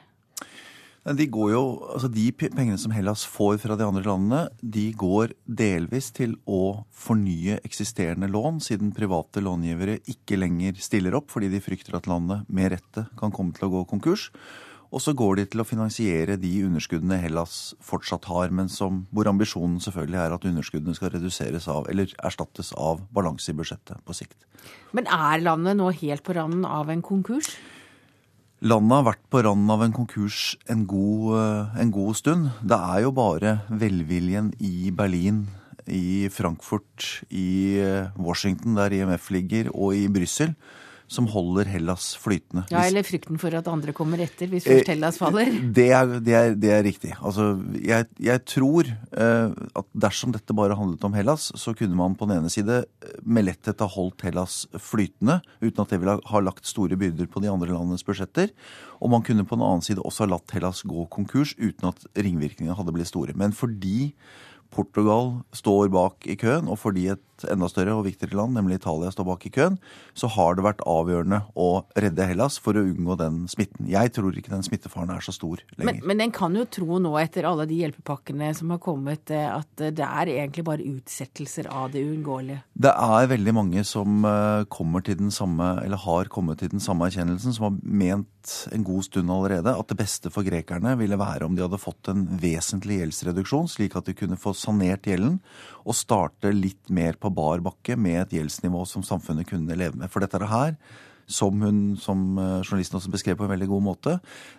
De, 1.02 1.26
jo, 1.26 1.62
altså 1.90 2.06
de 2.14 2.28
pengene 2.38 2.78
som 2.78 2.92
Hellas 2.94 3.24
får 3.26 3.56
fra 3.64 3.74
de 3.78 3.86
andre 3.88 4.04
landene, 4.06 4.42
de 4.62 4.92
går 4.94 5.32
delvis 5.50 6.12
til 6.14 6.36
å 6.46 6.84
fornye 6.94 7.58
eksisterende 7.66 8.30
lån, 8.30 8.60
siden 8.62 8.92
private 8.94 9.42
långivere 9.42 9.98
ikke 10.14 10.38
lenger 10.38 10.78
stiller 10.78 11.18
opp 11.18 11.34
fordi 11.34 11.50
de 11.50 11.64
frykter 11.64 11.98
at 11.98 12.10
landet 12.12 12.46
med 12.54 12.76
rette 12.76 13.08
kan 13.18 13.34
komme 13.34 13.58
til 13.58 13.66
å 13.66 13.72
gå 13.80 13.84
konkurs. 13.90 14.30
Og 14.92 15.02
så 15.02 15.16
går 15.18 15.40
de 15.40 15.48
til 15.50 15.64
å 15.64 15.66
finansiere 15.66 16.38
de 16.38 16.52
underskuddene 16.68 17.18
Hellas 17.24 17.74
fortsatt 17.82 18.28
har, 18.30 18.52
men 18.54 18.70
som, 18.70 19.06
hvor 19.10 19.30
ambisjonen 19.32 19.80
selvfølgelig 19.82 20.22
er 20.22 20.36
at 20.36 20.48
underskuddene 20.52 20.98
skal 20.98 21.16
reduseres 21.16 21.70
av, 21.72 21.88
eller 21.90 22.12
erstattes 22.22 22.74
av 22.78 23.02
balanse 23.16 23.50
i 23.50 23.58
budsjettet 23.58 24.04
på 24.06 24.22
sikt. 24.22 24.44
Men 24.94 25.08
er 25.10 25.42
landet 25.48 25.80
nå 25.80 25.90
helt 26.04 26.28
på 26.28 26.36
randen 26.38 26.68
av 26.68 26.92
en 26.92 27.02
konkurs? 27.02 27.56
Landet 28.62 28.94
har 28.94 29.06
vært 29.08 29.24
på 29.34 29.40
randen 29.42 29.72
av 29.74 29.82
en 29.82 29.94
konkurs 29.96 30.52
en 30.70 30.84
god, 30.86 31.24
eh, 31.34 31.80
en 31.82 31.90
god, 31.90 32.14
stund. 32.14 32.50
Det 32.62 32.78
er 32.78 33.00
jo 33.02 33.10
bare 33.10 33.56
velviljen 33.74 34.52
i 34.62 34.92
Berlin, 34.94 35.48
i 35.90 36.30
Frankfurt, 36.30 37.26
i 37.34 37.82
eh, 37.82 38.14
Washington, 38.22 38.76
der 38.78 38.94
IMF 38.94 39.32
ligger, 39.34 39.72
og 39.74 39.96
i 39.98 40.06
Brussel 40.14 40.54
som 41.12 41.28
holder 41.28 41.68
Hellas 41.68 42.14
flytende. 42.20 42.64
Ja, 42.72 42.86
Eller 42.88 43.04
frykten 43.04 43.40
for 43.42 43.54
at 43.58 43.68
andre 43.68 43.92
kommer 43.96 44.22
etter, 44.24 44.48
hvis 44.52 44.64
først 44.64 44.88
eh, 44.88 44.94
Hellas 44.94 45.20
faller. 45.20 45.52
Det 45.76 45.88
er, 45.92 46.14
det 46.24 46.36
er, 46.38 46.54
det 46.56 46.72
er 46.72 46.84
riktig. 46.88 47.12
Altså, 47.20 47.50
jeg, 47.84 48.08
jeg 48.22 48.44
tror 48.48 48.88
eh, 48.88 49.52
at 49.82 49.90
dersom 50.06 50.32
dette 50.36 50.56
bare 50.56 50.78
handlet 50.80 51.04
om 51.08 51.18
Hellas, 51.18 51.50
så 51.60 51.76
kunne 51.78 51.98
man 52.00 52.16
på 52.16 52.30
den 52.30 52.40
ene 52.40 52.52
side 52.54 52.84
eh, 52.86 53.18
med 53.28 53.50
letthet 53.50 53.84
ha 53.84 53.90
holdt 53.92 54.24
Hellas 54.28 54.62
flytende, 54.80 55.42
uten 55.60 55.84
at 55.84 55.92
det 55.92 56.00
ville 56.00 56.16
ha 56.32 56.44
lagt 56.44 56.70
store 56.70 57.00
byrder 57.00 57.28
på 57.32 57.44
de 57.44 57.52
andre 57.52 57.74
landenes 57.74 58.08
budsjetter. 58.08 58.54
Og 59.02 59.12
man 59.12 59.26
kunne 59.28 59.44
på 59.48 59.58
den 59.60 59.68
annen 59.68 59.84
side 59.84 60.04
også 60.06 60.26
ha 60.26 60.36
latt 60.38 60.56
Hellas 60.56 60.86
gå 60.88 61.10
konkurs 61.12 61.58
uten 61.60 61.92
at 61.92 62.08
ringvirkningene 62.16 62.78
hadde 62.80 62.96
blitt 62.96 63.12
store. 63.12 63.36
Men 63.36 63.52
fordi 63.58 64.14
Portugal 64.72 65.42
står 65.52 65.92
bak 65.92 66.28
i 66.32 66.38
køen, 66.40 66.70
og 66.72 66.80
fordi 66.80 67.10
et 67.12 67.24
enda 67.50 67.70
større 67.72 67.96
og 67.98 68.06
viktigere 68.08 68.38
land, 68.40 68.56
nemlig 68.58 68.80
Italia, 68.80 69.12
står 69.14 69.28
bak 69.28 69.46
i 69.48 69.54
køen, 69.54 69.78
så 70.18 70.30
har 70.36 70.58
det 70.58 70.66
vært 70.66 70.84
avgjørende 70.88 71.42
å 71.60 71.70
redde 71.96 72.28
Hellas 72.30 72.60
for 72.62 72.78
å 72.78 72.84
unngå 72.86 73.18
den 73.20 73.44
smitten. 73.52 73.90
Jeg 73.92 74.14
tror 74.16 74.38
ikke 74.38 74.54
den 74.54 74.66
smittefaren 74.66 75.14
er 75.14 75.24
så 75.26 75.34
stor 75.36 75.64
lenger. 75.78 76.02
Men, 76.02 76.02
men 76.12 76.26
en 76.28 76.36
kan 76.36 76.56
jo 76.58 76.66
tro 76.70 77.00
nå, 77.02 77.14
etter 77.22 77.48
alle 77.50 77.68
de 77.70 77.80
hjelpepakkene 77.82 78.52
som 78.58 78.74
har 78.76 78.82
kommet, 78.84 79.34
eh, 79.34 79.48
at 79.52 79.86
det 79.92 80.08
er 80.08 80.34
egentlig 80.36 80.66
bare 80.68 80.88
utsettelser 80.88 81.72
av 81.72 81.92
det 81.96 82.04
uunngåelige? 82.06 82.62
Det 82.82 82.94
er 82.94 83.32
veldig 83.32 83.56
mange 83.58 83.86
som 83.88 84.26
eh, 84.28 84.68
kommer 84.72 85.06
til 85.06 85.20
den 85.22 85.34
samme, 85.34 85.74
eller 85.86 86.02
har 86.06 86.32
kommet 86.34 86.62
til 86.62 86.72
den 86.74 86.84
samme 86.84 87.10
erkjennelsen, 87.10 87.56
som 87.58 87.70
har 87.70 87.80
ment 87.82 88.30
en 88.72 88.84
god 88.84 89.06
stund 89.06 89.32
allerede 89.32 89.74
at 89.78 89.92
det 89.92 89.98
beste 90.00 90.32
for 90.34 90.46
grekerne 90.46 90.96
ville 91.00 91.20
være 91.20 91.46
om 91.46 91.56
de 91.56 91.64
hadde 91.66 91.82
fått 91.82 92.10
en 92.12 92.24
vesentlig 92.42 93.02
gjeldsreduksjon, 93.02 93.70
slik 93.70 93.96
at 93.98 94.10
de 94.10 94.16
kunne 94.18 94.40
få 94.40 94.54
sanert 94.58 95.08
gjelden 95.10 95.40
og 95.86 95.98
starte 95.98 96.52
litt 96.54 96.92
mer 96.94 97.18
på 97.22 97.31
bar 97.36 97.64
bakke 97.66 97.98
med 98.00 98.22
et 98.26 98.36
gjeldsnivå 98.40 98.84
som 98.90 99.06
samfunnet 99.06 99.50
kunne 99.50 99.78
leve 99.78 99.98
med. 99.98 100.12
For 100.12 100.24
dette 100.24 100.42
her 100.52 100.76
som 101.32 101.62
hun 101.64 101.80
som 102.02 102.36
eh, 102.40 102.60
journalisten 102.66 103.00
også 103.00 103.12
beskrev 103.14 103.40
på 103.40 103.48
en 103.48 103.54
veldig 103.54 103.70
god 103.72 103.86
måte, 103.86 104.18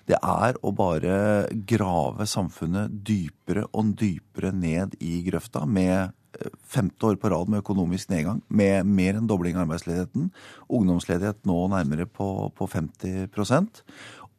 det 0.09 0.19
er 0.19 0.59
å 0.63 0.73
bare 0.77 1.51
grave 1.69 2.27
samfunnet 2.29 2.93
dypere 3.07 3.67
og 3.73 3.95
dypere 4.01 4.53
ned 4.57 4.97
i 5.05 5.21
grøfta 5.27 5.67
med 5.69 6.15
eh, 6.39 6.57
femte 6.65 7.11
år 7.11 7.21
på 7.21 7.33
rad 7.33 7.53
med 7.53 7.63
økonomisk 7.63 8.13
nedgang, 8.13 8.43
med 8.49 8.89
mer 8.89 9.21
enn 9.21 9.29
dobling 9.31 9.59
av 9.59 9.67
arbeidsledigheten, 9.67 10.33
ungdomsledighet 10.73 11.45
nå 11.49 11.61
nærmere 11.75 12.09
på, 12.09 12.51
på 12.57 12.69
50% 12.73 13.85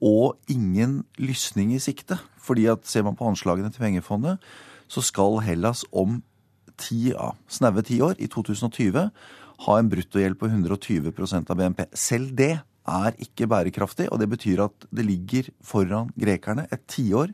og 0.03 0.51
ingen 0.51 1.03
lysning 1.21 1.71
i 1.75 1.79
sikte. 1.79 2.17
Fordi 2.43 2.67
at 2.67 2.87
ser 2.89 3.05
man 3.07 3.15
på 3.15 3.29
anslagene 3.29 3.71
til 3.71 3.85
pengefondet, 3.85 4.41
så 4.91 4.99
skal 5.05 5.39
Hellas 5.45 5.85
om 5.95 6.19
ti, 6.79 7.09
ja, 7.11 7.31
snaue 7.47 7.83
ti 7.85 7.99
år, 8.03 8.17
i 8.21 8.29
2020, 8.31 9.09
ha 9.63 9.79
en 9.79 9.89
bruttogjeld 9.91 10.37
på 10.39 10.49
120% 10.49 11.51
av 11.51 11.59
BNP. 11.59 11.85
Selv 11.95 12.33
det 12.37 12.53
er 12.83 13.19
ikke 13.23 13.47
bærekraftig, 13.47 14.09
og 14.11 14.19
det 14.19 14.29
betyr 14.31 14.65
at 14.65 14.87
det 14.91 15.05
ligger 15.07 15.49
foran 15.63 16.11
grekerne 16.19 16.67
et 16.73 16.83
tiår 16.91 17.31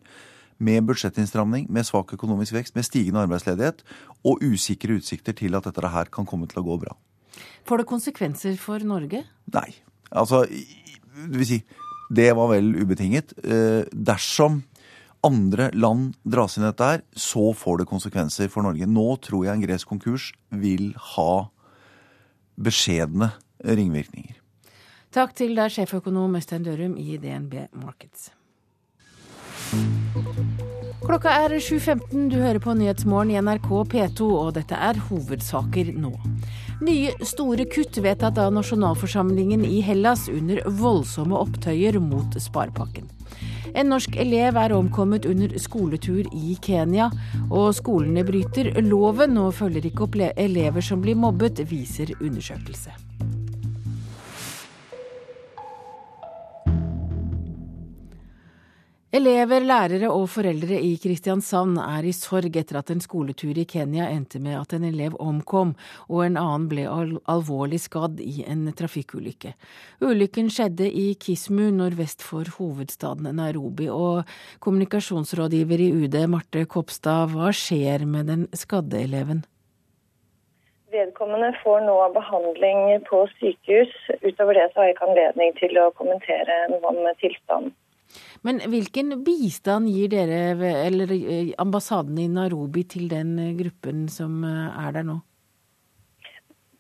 med 0.60 0.84
budsjettinnstramning, 0.90 1.70
med 1.72 1.88
svak 1.88 2.12
økonomisk 2.14 2.54
vekst, 2.58 2.76
med 2.76 2.86
stigende 2.86 3.24
arbeidsledighet 3.24 3.84
og 4.28 4.44
usikre 4.44 5.00
utsikter 5.00 5.36
til 5.38 5.56
at 5.56 5.70
dette 5.70 5.94
her 5.94 6.12
kan 6.12 6.28
komme 6.28 6.50
til 6.52 6.62
å 6.62 6.66
gå 6.68 6.80
bra. 6.84 6.96
Får 7.68 7.82
det 7.82 7.90
konsekvenser 7.90 8.58
for 8.60 8.84
Norge? 8.84 9.24
Nei. 9.56 9.70
Altså, 10.10 10.44
det 10.50 11.38
vil 11.38 11.48
si, 11.48 11.62
det 12.12 12.32
var 12.36 12.52
vel 12.52 12.74
ubetinget. 12.82 13.34
Eh, 13.44 13.86
dersom 13.94 14.64
andre 15.26 15.70
land 15.76 16.16
dras 16.24 16.58
inn 16.58 16.64
i 16.64 16.70
dette 16.70 16.90
her, 16.92 17.04
så 17.12 17.52
får 17.58 17.82
det 17.82 17.90
konsekvenser 17.92 18.52
for 18.52 18.66
Norge. 18.66 18.88
Nå 18.88 19.08
tror 19.26 19.46
jeg 19.46 19.58
en 19.58 19.66
gresk 19.66 19.90
konkurs 19.92 20.32
vil 20.50 20.92
ha 21.16 21.50
beskjedne 22.60 23.34
ringvirkninger. 23.64 24.36
Takk 25.16 25.34
til 25.38 25.56
deg, 25.58 25.72
sjeføkonom 25.74 26.36
Øystein 26.38 26.66
Dørum 26.68 26.98
i 27.02 27.18
DNB 27.18 27.72
Markets. 27.82 28.30
Klokka 31.00 31.32
er 31.46 31.56
7.15, 31.58 32.30
du 32.30 32.38
hører 32.38 32.60
på 32.62 32.74
Nyhetsmorgen 32.78 33.32
i 33.34 33.40
NRK 33.42 33.70
P2, 33.92 34.28
og 34.28 34.52
dette 34.58 34.78
er 34.78 35.00
hovedsaker 35.10 35.94
nå. 35.98 36.12
Nye 36.86 37.14
store 37.26 37.66
kutt 37.72 37.98
vedtatt 38.04 38.38
av 38.42 38.54
nasjonalforsamlingen 38.56 39.66
i 39.66 39.82
Hellas 39.86 40.28
under 40.32 40.62
voldsomme 40.80 41.38
opptøyer 41.40 41.98
mot 42.04 42.38
sparepakken. 42.42 43.10
En 43.76 43.92
norsk 43.92 44.16
elev 44.20 44.58
er 44.60 44.74
omkommet 44.76 45.26
under 45.30 45.54
skoletur 45.62 46.26
i 46.34 46.58
Kenya, 46.62 47.10
og 47.50 47.74
skolene 47.78 48.26
bryter 48.28 48.74
loven 48.86 49.38
og 49.42 49.54
følger 49.60 49.90
ikke 49.90 50.08
opp 50.08 50.18
elever 50.20 50.82
som 50.82 51.02
blir 51.02 51.16
mobbet, 51.20 51.64
viser 51.70 52.16
undersøkelse. 52.20 52.96
Elever, 59.10 59.64
lærere 59.66 60.12
og 60.14 60.28
foreldre 60.30 60.78
i 60.86 60.92
Kristiansand 61.02 61.80
er 61.82 62.06
i 62.06 62.12
sorg 62.14 62.54
etter 62.60 62.78
at 62.78 62.92
en 62.94 63.00
skoletur 63.02 63.58
i 63.58 63.64
Kenya 63.66 64.06
endte 64.14 64.38
med 64.38 64.54
at 64.54 64.76
en 64.78 64.86
elev 64.86 65.16
omkom 65.18 65.72
og 66.06 66.20
en 66.28 66.38
annen 66.38 66.68
ble 66.70 66.84
alvorlig 67.34 67.80
skadd 67.82 68.22
i 68.22 68.44
en 68.46 68.68
trafikkulykke. 68.70 69.56
Ulykken 70.06 70.54
skjedde 70.54 70.86
i 70.86 71.08
Kismu 71.18 71.72
nordvest 71.80 72.22
for 72.22 72.54
hovedstaden 72.60 73.34
Nairobi, 73.42 73.90
og 73.90 74.30
kommunikasjonsrådgiver 74.62 75.82
i 75.88 75.90
UD 76.04 76.20
Marte 76.30 76.68
Kopstad, 76.70 77.34
hva 77.34 77.50
skjer 77.50 78.06
med 78.06 78.30
den 78.30 78.46
skadde 78.54 79.02
eleven? 79.10 79.42
Vedkommende 80.94 81.56
får 81.66 81.82
nå 81.90 81.98
behandling 82.14 83.02
på 83.10 83.26
sykehus. 83.40 84.00
Utover 84.22 84.54
det 84.54 84.70
så 84.70 84.84
har 84.84 84.92
jeg 84.92 85.00
ikke 85.00 85.14
anledning 85.16 85.58
til 85.58 85.82
å 85.82 85.90
kommentere 85.98 86.66
noe 86.70 86.94
om 86.94 87.08
tilstanden. 87.18 87.74
Men 88.48 88.62
hvilken 88.72 89.18
bistand 89.26 89.90
gir 89.92 90.12
dere, 90.14 90.44
eller 90.86 91.12
eh, 91.12 91.52
ambassaden 91.60 92.20
i 92.22 92.30
Nairobi, 92.32 92.86
til 92.88 93.10
den 93.12 93.34
eh, 93.40 93.56
gruppen 93.60 94.08
som 94.12 94.44
eh, 94.48 94.86
er 94.86 94.96
der 94.96 95.08
nå? 95.10 95.18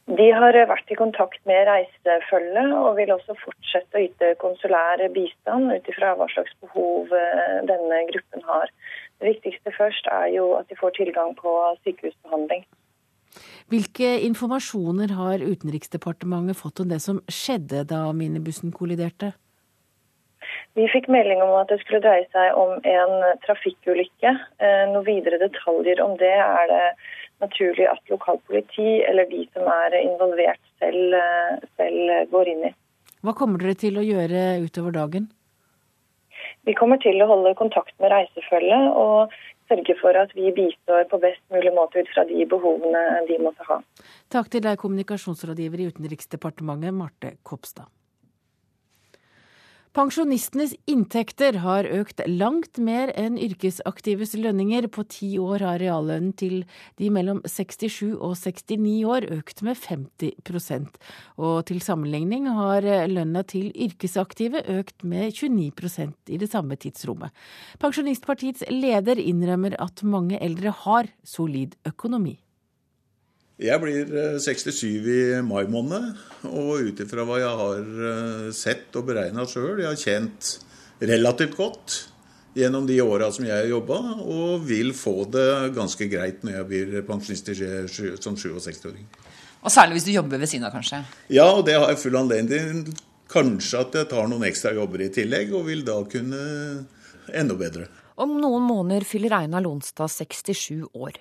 De 0.10 0.26
har 0.34 0.56
vært 0.72 0.90
i 0.90 0.98
kontakt 0.98 1.42
med 1.46 1.68
reisefølget 1.68 2.72
og 2.74 2.96
vil 2.98 3.12
også 3.14 3.36
fortsette 3.44 4.00
å 4.00 4.02
yte 4.08 4.32
konsulær 4.42 5.04
bistand 5.14 5.70
ut 5.70 5.90
ifra 5.92 6.16
hva 6.18 6.26
slags 6.32 6.56
behov 6.64 7.14
denne 7.70 8.00
gruppen 8.10 8.42
har. 8.48 8.72
Det 9.22 9.36
viktigste 9.36 9.70
først 9.76 10.10
er 10.10 10.32
jo 10.34 10.48
at 10.58 10.66
de 10.72 10.80
får 10.80 10.96
tilgang 10.98 11.36
på 11.38 11.54
sykehusbehandling. 11.84 12.66
Hvilke 13.70 14.16
informasjoner 14.26 15.14
har 15.14 15.46
Utenriksdepartementet 15.46 16.58
fått 16.58 16.82
om 16.82 16.90
det 16.90 17.04
som 17.06 17.22
skjedde 17.30 17.84
da 17.94 18.08
minibussen 18.10 18.74
kolliderte? 18.74 19.36
Vi 20.78 20.86
fikk 20.92 21.10
melding 21.12 21.42
om 21.42 21.56
at 21.58 21.72
det 21.72 21.80
skulle 21.82 22.02
dreie 22.04 22.28
seg 22.34 22.58
om 22.58 22.76
en 22.88 23.16
trafikkulykke. 23.46 24.36
Eh, 24.62 24.84
noen 24.92 25.08
videre 25.08 25.40
detaljer 25.42 26.02
om 26.04 26.14
det 26.20 26.36
er 26.36 26.70
det 26.70 26.84
naturlig 27.42 27.88
at 27.90 28.12
lokalpoliti 28.12 29.00
eller 29.08 29.28
de 29.32 29.46
som 29.56 29.68
er 29.72 29.98
involvert 30.04 30.62
selv, 30.82 31.16
eh, 31.18 31.68
selv 31.80 32.32
går 32.32 32.54
inn 32.54 32.70
i. 32.70 32.74
Hva 33.26 33.36
kommer 33.36 33.60
dere 33.60 33.76
til 33.76 34.00
å 34.00 34.06
gjøre 34.06 34.64
utover 34.64 34.96
dagen? 34.96 35.30
Vi 36.68 36.76
kommer 36.78 37.00
til 37.02 37.20
å 37.24 37.28
holde 37.28 37.56
kontakt 37.60 37.96
med 38.00 38.12
reisefølget 38.14 38.94
og 38.94 39.34
sørge 39.70 39.96
for 40.00 40.18
at 40.18 40.34
vi 40.38 40.52
bistår 40.56 41.08
på 41.12 41.20
best 41.22 41.42
mulig 41.54 41.74
måte 41.76 42.02
ut 42.02 42.12
fra 42.14 42.26
de 42.30 42.46
behovene 42.50 43.04
de 43.28 43.38
måtte 43.42 43.66
ha. 43.70 43.80
Takk 44.34 44.50
til 44.54 44.66
deg, 44.66 44.80
kommunikasjonsrådgiver 44.82 45.84
i 45.84 45.90
Utenriksdepartementet, 45.94 46.96
Marte 46.96 47.36
Kopstad. 47.44 47.90
Pensjonistenes 50.00 50.72
inntekter 50.88 51.58
har 51.60 51.84
økt 51.84 52.22
langt 52.24 52.78
mer 52.80 53.10
enn 53.20 53.36
yrkesaktives 53.36 54.32
lønninger. 54.40 54.88
På 54.88 55.04
ti 55.04 55.34
år 55.44 55.66
har 55.66 55.82
reallønnen 55.82 56.32
til 56.40 56.62
de 57.02 57.10
mellom 57.12 57.42
67 57.44 58.14
og 58.16 58.38
69 58.40 58.94
år 59.04 59.28
økt 59.36 59.60
med 59.68 59.76
50% 59.76 60.96
Og 61.36 61.58
til 61.68 61.84
sammenligning 61.84 62.48
har 62.48 62.88
lønna 63.12 63.44
til 63.44 63.74
yrkesaktive 63.76 64.64
økt 64.80 65.04
med 65.04 65.36
29% 65.36 66.32
i 66.32 66.40
det 66.40 66.48
samme 66.48 66.80
tidsrommet. 66.80 67.36
Pensjonistpartiets 67.84 68.70
leder 68.72 69.20
innrømmer 69.20 69.76
at 69.84 70.08
mange 70.08 70.40
eldre 70.40 70.72
har 70.86 71.12
solid 71.28 71.76
økonomi. 71.92 72.38
Jeg 73.60 73.76
blir 73.84 74.12
67 74.40 74.86
eh, 74.88 75.10
i 75.36 75.42
mai 75.44 75.66
måned, 75.68 76.14
og 76.48 76.86
ut 76.88 77.02
ifra 77.04 77.26
hva 77.28 77.42
jeg 77.42 77.58
har 77.62 77.90
eh, 78.10 78.46
sett 78.56 78.96
og 78.96 79.10
beregna 79.10 79.44
sjøl 79.50 79.82
Jeg 79.82 79.90
har 79.90 80.00
tjent 80.00 80.54
relativt 81.04 81.58
godt 81.58 81.98
gjennom 82.56 82.88
de 82.88 83.02
åra 83.04 83.28
som 83.36 83.44
jeg 83.44 83.56
har 83.56 83.68
jobba, 83.68 84.00
og 84.24 84.64
vil 84.68 84.94
få 84.96 85.28
det 85.32 85.76
ganske 85.76 86.08
greit 86.12 86.42
når 86.44 86.56
jeg 86.56 86.70
blir 86.72 87.04
pensjonist 87.08 87.52
som 88.24 88.40
67-åring. 88.40 89.06
Og 89.60 89.72
særlig 89.72 90.00
hvis 90.00 90.08
du 90.08 90.16
jobber 90.16 90.40
ved 90.40 90.50
siden 90.50 90.68
av, 90.68 90.74
kanskje? 90.74 91.04
Ja, 91.28 91.50
og 91.52 91.66
det 91.68 91.76
har 91.76 91.92
jeg 91.92 92.00
full 92.00 92.16
anledning 92.20 92.84
til. 92.88 93.06
Kanskje 93.30 93.84
at 93.84 93.96
jeg 94.00 94.10
tar 94.10 94.32
noen 94.32 94.48
ekstra 94.48 94.72
jobber 94.74 95.04
i 95.04 95.12
tillegg, 95.14 95.52
og 95.54 95.68
vil 95.68 95.84
da 95.88 96.00
kunne 96.10 96.44
enda 97.36 97.60
bedre. 97.60 97.92
Om 98.20 98.40
noen 98.40 98.64
måneder 98.66 99.06
fyller 99.08 99.36
Einar 99.44 99.68
Lonstad 99.68 100.12
67 100.12 100.88
år. 100.96 101.20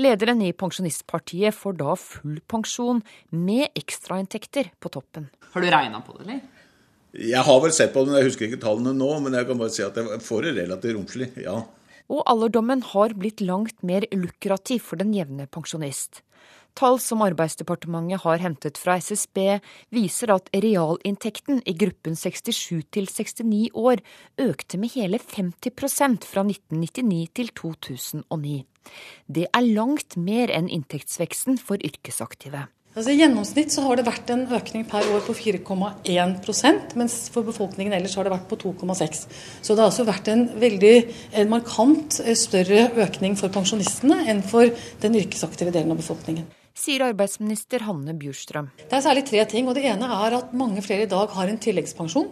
Lederen 0.00 0.42
i 0.44 0.52
Pensjonistpartiet 0.56 1.56
får 1.56 1.78
da 1.80 1.96
full 1.98 2.40
pensjon 2.50 3.02
med 3.30 3.68
ekstrainntekter 3.78 4.72
på 4.80 4.92
toppen. 4.92 5.30
Har 5.52 5.64
du 5.64 5.70
regna 5.72 6.00
på 6.04 6.16
det, 6.16 6.26
eller? 6.26 6.42
Jeg 7.12 7.44
har 7.44 7.60
vel 7.60 7.72
sett 7.76 7.92
på 7.92 8.00
det, 8.00 8.08
men 8.08 8.22
jeg 8.22 8.30
husker 8.30 8.48
ikke 8.48 8.62
tallene 8.62 8.94
nå, 8.96 9.08
men 9.20 9.36
jeg 9.36 9.44
kan 9.48 9.58
bare 9.60 9.72
si 9.74 9.84
at 9.84 9.98
jeg 10.00 10.24
får 10.24 10.46
det 10.46 10.52
relativt 10.62 10.96
romslig, 10.96 11.28
ja. 11.44 11.58
Og 12.12 12.22
alderdommen 12.28 12.82
har 12.92 13.12
blitt 13.16 13.42
langt 13.44 13.76
mer 13.84 14.06
lukrativ 14.16 14.80
for 14.88 15.00
den 15.00 15.12
jevne 15.16 15.44
pensjonist. 15.52 16.22
Tall 16.78 16.96
som 17.04 17.20
Arbeidsdepartementet 17.24 18.22
har 18.24 18.40
hentet 18.40 18.80
fra 18.80 18.96
SSB, 18.96 19.60
viser 19.92 20.32
at 20.32 20.48
realinntekten 20.56 21.60
i 21.68 21.74
gruppen 21.76 22.16
67 22.16 22.88
til 22.94 23.08
69 23.12 23.68
år 23.76 24.00
økte 24.40 24.80
med 24.80 24.94
hele 24.96 25.20
50% 25.20 26.24
fra 26.28 26.46
1999 26.48 27.26
til 27.36 27.52
2009. 27.60 28.62
Det 29.26 29.48
er 29.48 29.72
langt 29.72 30.16
mer 30.16 30.52
enn 30.52 30.70
inntektsveksten 30.72 31.58
for 31.60 31.82
yrkesaktive. 31.82 32.66
Altså, 32.92 33.14
I 33.14 33.22
gjennomsnitt 33.22 33.72
så 33.72 33.86
har 33.86 33.96
det 33.96 34.04
vært 34.04 34.30
en 34.34 34.42
økning 34.52 34.82
per 34.84 35.06
år 35.14 35.22
på 35.24 35.32
4,1% 35.32 36.90
mens 37.00 37.14
for 37.32 37.46
befolkningen 37.46 37.94
ellers 37.96 38.18
har 38.18 38.26
det 38.28 38.34
vært 38.34 38.50
på 38.50 38.58
2,6 38.60 39.22
Så 39.64 39.72
det 39.72 39.80
har 39.80 39.86
altså 39.88 40.04
vært 40.04 40.28
en 40.28 40.42
veldig 40.60 40.90
en 41.40 41.52
markant 41.54 42.18
eh, 42.20 42.36
større 42.36 42.90
økning 43.00 43.38
for 43.40 43.54
pensjonistene 43.54 44.26
enn 44.28 44.42
for 44.44 44.68
den 45.00 45.16
yrkesaktive 45.22 45.72
delen 45.72 45.94
av 45.94 46.02
befolkningen. 46.02 46.44
Sier 46.76 47.06
arbeidsminister 47.06 47.86
Hanne 47.88 48.12
Bjurstrøm. 48.16 48.68
Det 48.84 48.98
er 48.98 49.04
særlig 49.04 49.24
tre 49.28 49.40
ting. 49.48 49.72
og 49.72 49.76
Det 49.76 49.86
ene 49.88 50.12
er 50.12 50.36
at 50.36 50.52
mange 50.52 50.84
flere 50.84 51.06
i 51.06 51.10
dag 51.10 51.32
har 51.32 51.48
en 51.48 51.60
tilleggspensjon. 51.64 52.28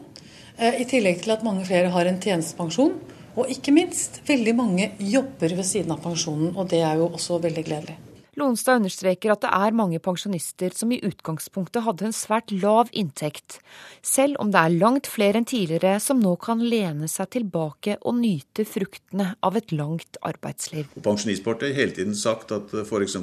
Eh, 0.58 0.82
I 0.84 0.88
tillegg 0.92 1.24
til 1.24 1.32
at 1.38 1.46
mange 1.46 1.64
flere 1.64 1.88
har 1.88 2.04
en 2.04 2.20
tjenestepensjon. 2.20 3.00
Og 3.38 3.50
ikke 3.52 3.74
minst, 3.74 4.22
veldig 4.26 4.54
mange 4.58 4.92
jobber 4.98 5.54
ved 5.58 5.66
siden 5.66 5.94
av 5.94 6.02
pensjonen, 6.02 6.54
og 6.56 6.70
det 6.72 6.82
er 6.82 6.98
jo 6.98 7.10
også 7.14 7.38
veldig 7.42 7.66
gledelig. 7.66 7.98
Lonstad 8.38 8.78
understreker 8.78 9.32
at 9.34 9.42
det 9.42 9.50
er 9.52 9.74
mange 9.76 9.98
pensjonister 10.02 10.72
som 10.74 10.92
i 10.94 11.00
utgangspunktet 11.04 11.82
hadde 11.84 12.06
en 12.06 12.14
svært 12.14 12.52
lav 12.54 12.88
inntekt, 12.96 13.58
selv 14.06 14.38
om 14.40 14.52
det 14.54 14.60
er 14.60 14.76
langt 14.80 15.10
flere 15.10 15.40
enn 15.40 15.48
tidligere 15.48 15.98
som 16.02 16.22
nå 16.22 16.36
kan 16.40 16.62
lene 16.62 17.08
seg 17.10 17.32
tilbake 17.36 17.98
og 18.00 18.16
nyte 18.20 18.64
fruktene 18.68 19.32
av 19.44 19.58
et 19.60 19.74
langt 19.74 20.20
arbeidsliv. 20.26 20.88
Pensjonistpartiet 21.02 21.74
har 21.74 21.82
hele 21.82 21.96
tiden 21.98 22.16
sagt 22.16 22.54
at 22.54 22.72
f.eks. 22.84 23.18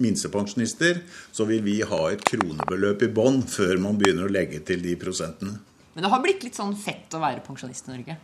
minstepensjonister, 0.00 1.04
så 1.30 1.46
vil 1.50 1.62
vi 1.66 1.78
ha 1.84 2.00
et 2.10 2.24
kronebeløp 2.32 3.06
i 3.06 3.12
bånn 3.20 3.44
før 3.44 3.76
man 3.84 4.00
begynner 4.00 4.26
å 4.26 4.34
legge 4.34 4.64
til 4.66 4.82
de 4.82 4.96
prosentene. 5.00 5.60
Men 5.94 6.06
det 6.06 6.10
har 6.10 6.24
blitt 6.24 6.42
litt 6.46 6.56
sånn 6.56 6.74
fett 6.78 7.12
å 7.12 7.22
være 7.22 7.44
pensjonist 7.44 7.90
i 7.90 7.94
Norge? 7.94 8.18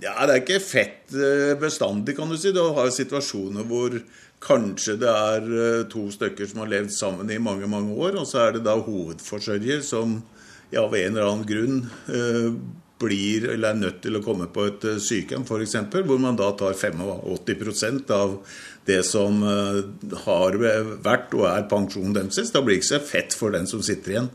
Ja, 0.00 0.14
Det 0.26 0.34
er 0.34 0.40
ikke 0.40 0.60
fett 0.64 1.14
eh, 1.14 1.54
bestandig, 1.60 2.16
kan 2.16 2.30
du 2.30 2.38
si. 2.40 2.52
Du 2.54 2.62
har 2.76 2.92
situasjoner 2.94 3.66
hvor 3.68 3.98
kanskje 4.42 4.96
det 5.00 5.10
er 5.10 5.48
eh, 5.64 5.82
to 5.92 6.06
stykker 6.14 6.48
som 6.48 6.62
har 6.64 6.72
levd 6.72 6.94
sammen 6.94 7.30
i 7.30 7.40
mange 7.42 7.68
mange 7.70 7.94
år, 7.94 8.16
og 8.22 8.28
så 8.28 8.46
er 8.46 8.56
det 8.56 8.64
da 8.66 8.78
hovedforsørger 8.80 9.82
som 9.84 10.20
ja, 10.72 10.86
av 10.86 10.96
en 10.96 11.12
eller 11.12 11.28
annen 11.28 11.48
grunn 11.48 11.82
eh, 12.08 12.48
blir 13.02 13.48
eller 13.50 13.74
er 13.74 13.80
nødt 13.82 14.00
til 14.04 14.16
å 14.16 14.22
komme 14.22 14.46
på 14.54 14.68
et 14.70 14.84
sykehjem 15.02 15.42
f.eks., 15.42 15.76
hvor 16.06 16.20
man 16.22 16.38
da 16.38 16.52
tar 16.54 16.76
85% 16.78 18.12
av 18.14 18.36
det 18.86 19.00
som 19.06 19.42
har 19.42 20.58
vært 21.02 21.34
og 21.34 21.48
er 21.50 21.66
pensjonen 21.70 22.14
deres. 22.14 22.54
Da 22.54 22.62
blir 22.62 22.78
det 22.78 22.84
ikke 22.84 22.92
så 22.92 23.02
fett 23.02 23.34
for 23.34 23.54
den 23.54 23.66
som 23.66 23.82
sitter 23.82 24.14
igjen. 24.14 24.30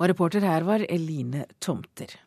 Og 0.00 0.08
reporter 0.10 0.48
her 0.48 0.64
var 0.64 0.86
Eline 0.88 1.44
Tomter. 1.60 2.23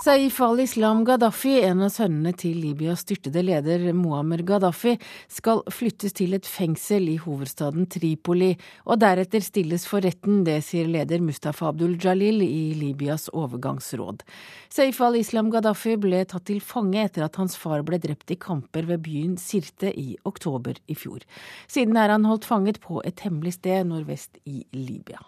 Saif 0.00 0.38
al-Islam 0.40 1.02
Gaddafi, 1.04 1.58
en 1.60 1.82
av 1.84 1.90
sønnene 1.92 2.30
til 2.32 2.54
Libyas 2.56 3.02
styrtede 3.04 3.42
leder 3.44 3.82
Muammer 3.92 4.40
Gaddafi, 4.48 4.94
skal 5.28 5.58
flyttes 5.68 6.14
til 6.16 6.32
et 6.38 6.46
fengsel 6.48 7.10
i 7.12 7.18
hovedstaden 7.20 7.84
Tripoli, 7.92 8.54
og 8.88 9.02
deretter 9.02 9.44
stilles 9.44 9.84
for 9.84 10.00
retten. 10.00 10.38
Det 10.46 10.54
sier 10.64 10.88
leder 10.88 11.20
Mustafa 11.20 11.68
Abdul 11.68 11.98
Jalil 12.00 12.40
i 12.46 12.62
Libyas 12.80 13.28
overgangsråd. 13.36 14.24
Saif 14.72 15.02
al-Islam 15.04 15.50
Gaddafi 15.52 15.98
ble 16.00 16.22
tatt 16.30 16.46
til 16.48 16.62
fange 16.64 17.02
etter 17.04 17.26
at 17.26 17.36
hans 17.36 17.58
far 17.60 17.84
ble 17.84 18.00
drept 18.00 18.32
i 18.32 18.38
kamper 18.40 18.88
ved 18.88 19.04
byen 19.04 19.34
Sirte 19.36 19.92
i 19.92 20.14
oktober 20.24 20.80
i 20.88 20.96
fjor. 20.96 21.28
Siden 21.68 22.00
er 22.00 22.16
han 22.16 22.24
holdt 22.24 22.48
fanget 22.48 22.80
på 22.80 23.04
et 23.04 23.20
hemmelig 23.26 23.58
sted 23.58 23.84
nordvest 23.92 24.40
i 24.48 24.64
Libya. 24.72 25.20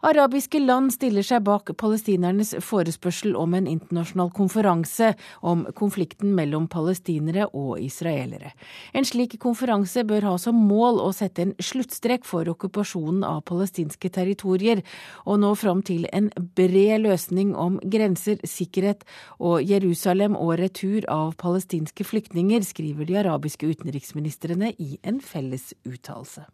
Arabiske 0.00 0.56
land 0.62 0.94
stiller 0.94 1.20
seg 1.20 1.42
bak 1.44 1.68
palestinernes 1.76 2.54
forespørsel 2.64 3.34
om 3.36 3.52
en 3.52 3.66
internasjonal 3.68 4.30
konferanse 4.32 5.10
om 5.44 5.66
konflikten 5.76 6.30
mellom 6.38 6.70
palestinere 6.72 7.50
og 7.52 7.74
israelere. 7.84 8.54
En 8.96 9.04
slik 9.04 9.36
konferanse 9.42 10.06
bør 10.08 10.24
ha 10.30 10.32
som 10.40 10.56
mål 10.56 11.02
å 11.04 11.10
sette 11.12 11.44
en 11.44 11.52
sluttstrek 11.60 12.24
for 12.24 12.48
okkupasjonen 12.48 13.26
av 13.28 13.42
palestinske 13.50 14.08
territorier, 14.14 14.80
og 15.28 15.42
nå 15.42 15.52
fram 15.60 15.82
til 15.84 16.06
en 16.16 16.30
bred 16.56 17.04
løsning 17.04 17.52
om 17.52 17.76
grenser, 17.84 18.40
sikkerhet 18.40 19.04
og 19.36 19.60
Jerusalem 19.68 20.38
og 20.38 20.54
retur 20.62 21.04
av 21.12 21.36
palestinske 21.40 22.08
flyktninger, 22.08 22.64
skriver 22.64 23.04
de 23.04 23.20
arabiske 23.20 23.68
utenriksministrene 23.68 24.72
i 24.80 24.96
en 25.04 25.20
felles 25.20 25.74
uttalelse. 25.84 26.48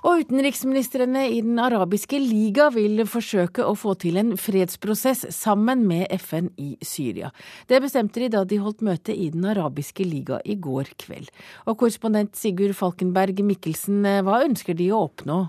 Og 0.00 0.22
utenriksministrene 0.24 1.26
i 1.28 1.42
Den 1.44 1.58
arabiske 1.60 2.18
liga 2.22 2.70
vil 2.72 3.02
forsøke 3.08 3.66
å 3.66 3.74
få 3.76 3.94
til 4.00 4.16
en 4.20 4.32
fredsprosess 4.40 5.26
sammen 5.36 5.84
med 5.88 6.08
FN 6.16 6.48
i 6.56 6.72
Syria. 6.80 7.28
Det 7.68 7.82
bestemte 7.84 8.22
de 8.22 8.30
da 8.32 8.46
de 8.48 8.60
holdt 8.62 8.80
møte 8.86 9.12
i 9.12 9.28
Den 9.34 9.44
arabiske 9.52 10.06
liga 10.08 10.40
i 10.44 10.56
går 10.56 10.94
kveld. 11.04 11.28
Og 11.68 11.76
korrespondent 11.82 12.36
Sigurd 12.38 12.78
Falkenberg 12.78 13.44
Mikkelsen, 13.44 14.00
hva 14.24 14.44
ønsker 14.46 14.78
de 14.78 14.88
å 14.94 15.04
oppnå? 15.10 15.40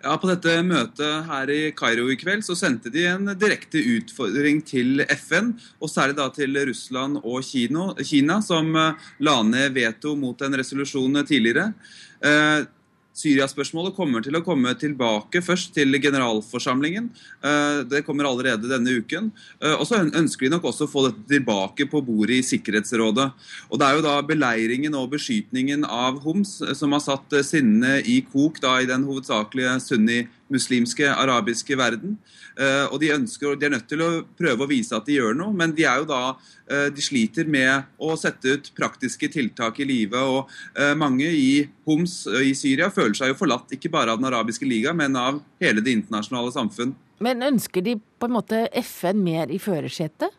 Ja, 0.00 0.14
På 0.16 0.30
dette 0.30 0.54
møtet 0.64 1.26
her 1.28 1.50
i 1.52 1.60
Kairo 1.76 2.06
i 2.08 2.16
kveld 2.16 2.42
så 2.46 2.54
sendte 2.56 2.90
de 2.90 3.04
en 3.10 3.34
direkte 3.36 3.78
utfordring 3.98 4.62
til 4.64 5.04
FN, 5.04 5.52
og 5.78 5.92
særlig 5.92 6.16
da 6.16 6.30
til 6.32 6.56
Russland 6.70 7.20
og 7.20 7.44
Kina, 7.44 8.38
som 8.40 8.72
la 8.74 9.36
ned 9.44 9.76
veto 9.76 10.16
mot 10.16 10.40
en 10.42 10.56
resolusjon 10.62 11.20
tidligere. 11.28 11.68
Syriaspørsmålet 13.20 13.96
kommer 13.96 14.24
til 14.24 14.36
å 14.38 14.42
komme 14.44 14.72
tilbake 14.80 15.42
først 15.44 15.74
til 15.76 15.98
generalforsamlingen. 16.00 17.10
Eh, 17.44 17.82
det 17.90 18.02
kommer 18.06 18.28
allerede 18.28 18.70
denne 18.70 18.96
uken. 19.00 19.30
Eh, 19.60 19.74
og 19.74 19.84
så 19.88 20.00
ønsker 20.04 20.46
de 20.46 20.54
nok 20.54 20.70
også 20.70 20.88
å 20.88 20.92
få 20.92 21.06
dette 21.08 21.26
tilbake 21.34 21.88
på 21.90 22.02
bordet 22.06 22.40
i 22.40 22.46
Sikkerhetsrådet. 22.46 23.30
Og 23.68 23.80
Det 23.80 23.86
er 23.86 23.96
jo 23.96 24.06
da 24.06 24.16
beleiringen 24.24 24.96
og 24.98 25.12
beskytningen 25.14 25.84
av 25.84 26.20
Homs 26.24 26.60
eh, 26.64 26.74
som 26.78 26.96
har 26.96 27.04
satt 27.04 27.40
sinnene 27.46 28.00
i 28.04 28.20
kok 28.24 28.60
da 28.62 28.78
i 28.80 28.88
den 28.88 29.06
hovedsakelige 29.08 29.76
sunni-muslimske 30.50 31.06
arabiske 31.14 31.76
verden. 31.78 32.18
Og 32.90 32.96
de, 33.00 33.12
ønsker, 33.14 33.54
de 33.56 33.66
er 33.66 33.72
nødt 33.72 33.86
til 33.88 34.02
å 34.04 34.08
prøve 34.36 34.66
å 34.66 34.68
vise 34.68 34.92
at 34.96 35.06
de 35.06 35.14
gjør 35.16 35.36
noe, 35.38 35.54
men 35.56 35.72
de 35.72 35.86
er 35.88 36.02
jo 36.02 36.08
da 36.10 36.34
Eh, 36.70 36.86
de 36.94 37.02
sliter 37.02 37.48
med 37.50 37.88
å 37.98 38.14
sette 38.18 38.54
ut 38.54 38.68
praktiske 38.76 39.26
tiltak 39.32 39.80
i 39.82 39.86
livet. 39.88 40.20
og 40.20 40.50
eh, 40.78 40.94
Mange 40.98 41.26
i 41.26 41.64
Homs 41.88 42.22
eh, 42.30 42.50
i 42.50 42.54
Syria 42.54 42.90
føler 42.94 43.16
seg 43.18 43.32
jo 43.32 43.38
forlatt 43.40 43.74
ikke 43.74 43.90
bare 43.90 44.14
av 44.14 44.20
Den 44.20 44.28
arabiske 44.30 44.68
liga, 44.68 44.94
men 44.94 45.18
av 45.18 45.40
hele 45.62 45.82
det 45.82 45.96
internasjonale 45.98 46.52
samfunn. 46.54 46.94
Men 47.20 47.42
ønsker 47.44 47.82
de 47.84 47.96
på 47.98 48.28
en 48.28 48.36
måte 48.36 48.62
FN 48.84 49.18
mer 49.24 49.50
i 49.50 49.58
førersetet? 49.60 50.36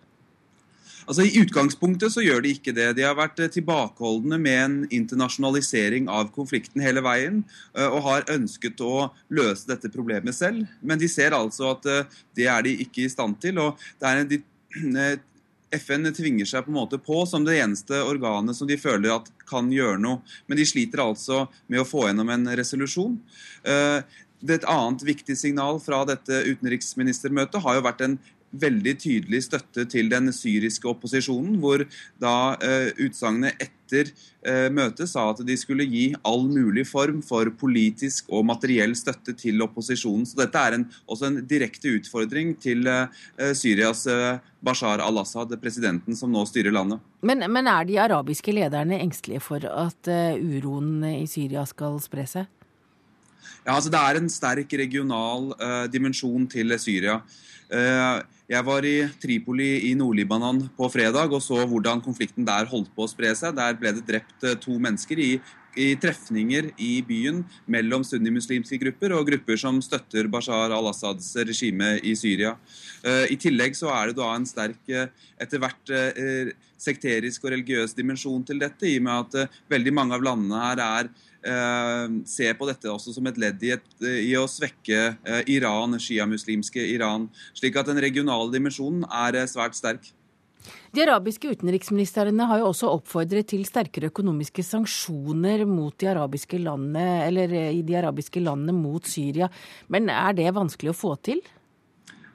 Altså 1.08 1.26
I 1.26 1.42
utgangspunktet 1.42 2.14
så 2.14 2.24
gjør 2.26 2.44
de 2.46 2.54
ikke 2.56 2.74
det. 2.78 2.92
De 2.98 3.06
har 3.06 3.18
vært 3.18 3.42
tilbakeholdne 3.54 4.40
med 4.42 4.60
en 4.62 4.78
internasjonalisering 4.94 6.10
av 6.12 6.30
konflikten 6.36 6.84
hele 6.84 7.04
veien, 7.06 7.42
og 7.74 8.00
har 8.06 8.30
ønsket 8.34 8.82
å 8.86 9.10
løse 9.34 9.70
dette 9.70 9.92
problemet 9.94 10.38
selv. 10.38 10.70
Men 10.82 11.02
de 11.02 11.10
ser 11.12 11.36
altså 11.38 11.74
at 11.74 11.90
det 12.38 12.48
er 12.52 12.66
de 12.66 12.78
ikke 12.86 13.06
i 13.06 13.12
stand 13.12 13.40
til. 13.42 13.60
og 13.62 13.82
det 14.00 14.10
er 14.12 14.22
en 14.22 15.20
FN 15.72 16.10
tvinger 16.14 16.48
seg 16.48 16.66
på 16.66 16.72
en 16.72 16.80
måte 16.80 17.00
på 17.00 17.22
som 17.30 17.46
det 17.48 17.58
eneste 17.62 18.02
organet 18.04 18.58
som 18.58 18.68
de 18.68 18.78
føler 18.80 19.14
at 19.14 19.30
kan 19.48 19.72
gjøre 19.72 20.00
noe. 20.04 20.20
Men 20.48 20.60
de 20.60 20.68
sliter 20.68 21.04
altså 21.04 21.46
med 21.72 21.82
å 21.82 21.88
få 21.88 22.08
gjennom 22.10 22.32
en 22.34 22.50
resolusjon. 22.60 23.16
Eh, 23.64 24.04
et 24.50 24.68
annet 24.68 25.06
viktig 25.06 25.38
signal 25.38 25.80
fra 25.84 26.02
dette 26.10 26.44
utenriksministermøtet 26.50 27.62
har 27.64 27.78
jo 27.78 27.86
vært 27.86 28.06
en 28.06 28.18
veldig 28.52 28.96
tydelig 29.00 29.46
støtte 29.48 29.86
til 29.90 30.10
den 30.12 30.32
syriske 30.36 30.88
opposisjonen, 30.90 31.58
hvor 31.62 31.84
da 32.22 32.58
eh, 32.64 32.92
utsagnet 33.06 33.60
etter 33.64 34.12
eh, 34.44 34.68
møtet 34.74 35.10
sa 35.10 35.30
at 35.32 35.42
de 35.48 35.56
skulle 35.60 35.88
gi 35.88 36.10
all 36.28 36.44
mulig 36.52 36.86
form 36.90 37.22
for 37.26 37.50
politisk 37.60 38.30
og 38.32 38.46
materiell 38.50 38.96
støtte 38.98 39.36
til 39.40 39.62
opposisjonen. 39.64 40.26
Så 40.28 40.40
dette 40.42 40.60
er 40.62 40.78
en, 40.78 40.88
også 41.08 41.30
en 41.30 41.42
direkte 41.48 41.94
utfordring 41.98 42.56
til 42.62 42.88
eh, 42.92 43.54
Syrias 43.58 44.06
Bashar 44.62 45.02
al-Assad, 45.04 45.54
presidenten 45.62 46.18
som 46.18 46.32
nå 46.32 46.44
styrer 46.50 46.76
landet. 46.76 47.02
Men, 47.26 47.46
men, 47.52 47.70
er 47.70 47.88
de 47.88 48.00
arabiske 48.02 48.54
lederne 48.54 49.00
engstelige 49.02 49.42
for 49.44 49.64
at 49.66 50.10
uroen 50.42 51.06
i 51.08 51.28
Syria 51.30 51.64
skal 51.70 52.00
spre 52.04 52.28
seg? 52.30 52.50
Ja, 53.62 53.76
altså 53.76 53.92
Det 53.94 54.00
er 54.02 54.18
en 54.18 54.30
sterk 54.30 54.74
regional 54.78 55.52
dimensjon 55.94 56.48
til 56.50 56.74
Syria. 56.82 57.20
Uh, 57.72 58.20
jeg 58.52 58.68
var 58.68 58.84
i 58.84 58.98
Tripoli 59.22 59.70
i 59.88 59.94
Nord-Libanon 59.96 60.66
på 60.76 60.90
fredag 60.92 61.32
og 61.32 61.40
så 61.44 61.62
hvordan 61.64 62.02
konflikten 62.04 62.44
der 62.48 62.68
holdt 62.68 62.90
på 62.96 63.06
å 63.06 63.10
spre 63.10 63.32
seg. 63.38 63.56
Der 63.56 63.78
ble 63.80 63.94
det 63.96 64.04
drept 64.08 64.44
eh, 64.44 64.58
to 64.60 64.76
mennesker 64.82 65.22
i, 65.24 65.30
i 65.80 65.94
trefninger 65.96 66.68
i 66.84 66.92
byen 67.08 67.46
mellom 67.72 68.04
sunnimuslimske 68.04 68.82
grupper 68.82 69.16
og 69.16 69.30
grupper 69.30 69.62
som 69.62 69.80
støtter 69.84 70.28
Bashar 70.32 70.76
al-Assads 70.76 71.32
regime 71.48 71.94
i 72.04 72.12
Syria. 72.20 72.58
Eh, 73.08 73.32
I 73.32 73.40
tillegg 73.40 73.78
så 73.80 73.94
er 73.96 74.12
det 74.12 74.20
da 74.20 74.34
en 74.36 74.50
sterk, 74.50 74.84
eh, 74.92 75.08
etter 75.40 75.64
hvert 75.64 75.96
sekterisk 76.82 77.46
og 77.46 77.54
religiøs 77.54 77.96
dimensjon 77.96 78.44
til 78.44 78.60
dette, 78.60 78.90
i 78.90 78.98
og 79.00 79.06
med 79.06 79.38
at 79.38 79.60
veldig 79.72 79.94
mange 79.96 80.18
av 80.18 80.24
landene 80.26 80.64
her 80.66 80.82
er 80.84 81.12
ser 81.42 82.54
på 82.58 82.68
dette 82.70 82.90
også 82.92 83.16
som 83.16 83.28
et 83.30 83.38
ledd 83.42 83.64
i, 83.66 83.74
et, 83.76 83.94
i 84.06 84.34
å 84.38 84.48
svekke 84.50 85.00
eh, 85.26 85.44
Iran, 85.56 85.98
sjiamuslimske 86.00 86.84
Iran. 86.94 87.30
Slik 87.58 87.80
at 87.80 87.90
den 87.90 88.02
regionale 88.04 88.52
dimensjonen 88.54 89.08
er 89.10 89.42
eh, 89.42 89.50
svært 89.50 89.78
sterk. 89.78 90.12
De 90.94 91.02
arabiske 91.02 91.50
utenriksministrene 91.56 92.46
har 92.46 92.62
jo 92.62 92.68
også 92.70 92.92
oppfordret 92.94 93.48
til 93.50 93.64
sterkere 93.66 94.12
økonomiske 94.12 94.62
sanksjoner 94.66 95.64
mot 95.66 95.96
de 95.98 96.12
arabiske 96.12 96.60
landene, 96.62 97.24
eller 97.26 97.56
i 97.72 97.82
de 97.88 97.98
arabiske 97.98 98.44
landene 98.44 98.76
mot 98.78 99.08
Syria. 99.10 99.50
Men 99.90 100.12
er 100.14 100.38
det 100.38 100.52
vanskelig 100.54 100.94
å 100.94 101.00
få 101.00 101.16
til? 101.26 101.42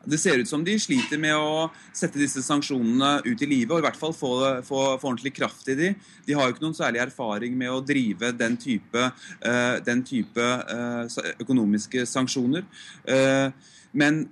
Det 0.06 0.18
ser 0.22 0.38
ut 0.38 0.48
som 0.48 0.62
de 0.64 0.76
sliter 0.78 1.18
med 1.18 1.34
å 1.34 1.66
sette 1.94 2.20
disse 2.20 2.42
sanksjonene 2.44 3.24
ut 3.26 3.42
i 3.42 3.48
livet, 3.50 3.72
og 3.74 3.82
i 3.82 3.86
hvert 3.88 3.98
fall 3.98 4.14
få, 4.14 4.32
få, 4.66 4.80
få 5.00 5.10
ordentlig 5.10 5.34
kraft 5.34 5.66
i 5.72 5.78
de. 5.78 5.92
De 6.26 6.36
har 6.36 6.46
jo 6.46 6.54
ikke 6.54 6.66
noen 6.66 6.78
særlig 6.78 7.02
erfaring 7.02 7.56
med 7.58 7.72
å 7.72 7.82
drive 7.84 8.32
den 8.38 8.58
type, 8.60 9.10
uh, 9.42 9.76
den 9.86 10.04
type 10.06 10.46
uh, 10.70 11.20
økonomiske 11.42 12.06
sanksjoner. 12.06 12.66
Uh, 13.08 13.50
men 13.96 14.26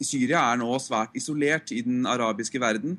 Syria 0.00 0.40
er 0.48 0.58
nå 0.60 0.72
svært 0.80 1.16
isolert 1.18 1.72
i 1.76 1.82
den 1.84 2.06
arabiske 2.08 2.56
verden. 2.62 2.94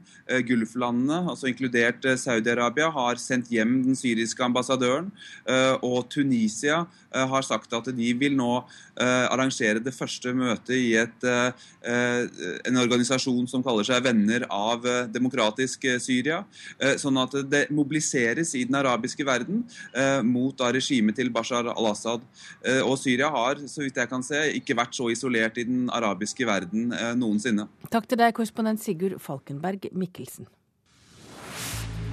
Gulflandene, 0.45 1.24
altså 1.32 1.49
inkludert 1.49 2.05
Saudi-Arabia, 2.22 2.91
har 2.93 3.20
sendt 3.20 3.49
hjem 3.51 3.80
den 3.88 3.97
syriske 3.97 4.43
ambassadøren. 4.45 5.09
Og 5.82 6.05
Tunisia 6.14 6.84
har 7.12 7.45
sagt 7.45 7.74
at 7.76 7.89
de 7.95 8.12
vil 8.18 8.36
nå 8.38 8.49
arrangere 9.01 9.82
det 9.84 9.93
første 9.95 10.34
møtet 10.36 10.76
i 10.76 10.93
et, 10.99 11.26
en 11.84 12.80
organisasjon 12.82 13.47
som 13.49 13.64
kaller 13.66 13.88
seg 13.88 14.03
Venner 14.05 14.45
av 14.51 14.86
demokratisk 15.12 15.88
Syria. 16.03 16.41
Sånn 17.01 17.20
at 17.22 17.36
det 17.49 17.64
mobiliseres 17.74 18.53
i 18.59 18.64
den 18.68 18.78
arabiske 18.80 19.26
verden 19.28 19.64
mot 20.28 20.55
da 20.59 20.72
regimet 20.76 21.18
til 21.20 21.32
Bashar 21.34 21.72
al-Assad. 21.74 22.24
Og 22.86 22.95
Syria 23.01 23.32
har, 23.34 23.64
så 23.68 23.84
vidt 23.84 23.99
jeg 24.01 24.12
kan 24.12 24.24
se, 24.26 24.43
ikke 24.59 24.78
vært 24.78 24.97
så 24.97 25.09
isolert 25.14 25.59
i 25.62 25.68
den 25.68 25.89
arabiske 25.93 26.47
verden 26.47 26.91
eh, 26.95 27.14
noensinne. 27.18 27.68
Takk 27.91 28.09
til 28.09 28.22
deg, 28.22 28.34
korrespondent 28.38 28.84
Sigurd 28.84 29.20
Falkenberg 29.24 29.91
Mikkelsen. 29.91 30.49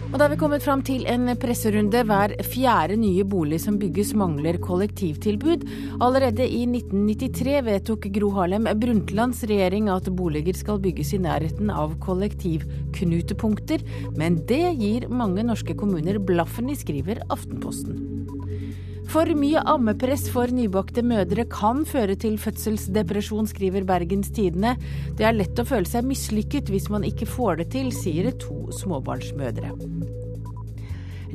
Og 0.09 0.17
da 0.17 0.25
er 0.25 0.33
vi 0.33 0.39
kommet 0.41 0.65
fram 0.65 0.81
til 0.81 1.03
en 1.11 1.29
presserunde. 1.37 2.01
Hver 2.09 2.33
fjerde 2.49 2.97
nye 2.97 3.27
bolig 3.29 3.59
som 3.61 3.77
bygges 3.77 4.15
mangler 4.17 4.57
kollektivtilbud. 4.65 5.67
Allerede 6.01 6.47
i 6.49 6.63
1993 6.65 7.59
vedtok 7.67 8.09
Gro 8.15 8.31
Harlem 8.39 8.71
Brundtlands 8.81 9.43
regjering 9.51 9.91
at 9.93 10.09
boliger 10.17 10.57
skal 10.57 10.81
bygges 10.81 11.13
i 11.13 11.21
nærheten 11.21 11.69
av 11.69 11.93
kollektivknutepunkter, 12.07 13.85
men 14.17 14.41
det 14.49 14.65
gir 14.81 15.11
mange 15.13 15.45
norske 15.45 15.77
kommuner 15.77 16.17
blaffen 16.25 16.73
i, 16.73 16.79
skriver 16.81 17.21
Aftenposten. 17.29 18.01
For 19.09 19.25
mye 19.33 19.63
ammepress 19.65 20.27
for 20.29 20.51
nybakte 20.53 21.01
mødre 21.01 21.47
kan 21.49 21.87
føre 21.89 22.13
til 22.21 22.35
fødselsdepresjon, 22.37 23.47
skriver 23.49 23.87
Bergens 23.89 24.29
Tidende. 24.37 24.75
Det 25.17 25.25
er 25.25 25.33
lett 25.33 25.57
å 25.57 25.65
føle 25.65 25.89
seg 25.89 26.05
mislykket 26.05 26.69
hvis 26.69 26.91
man 26.93 27.07
ikke 27.09 27.29
får 27.31 27.63
det 27.63 27.71
til, 27.73 27.89
sier 27.97 28.29
to 28.37 28.67
småbarnsmødre. 28.77 29.73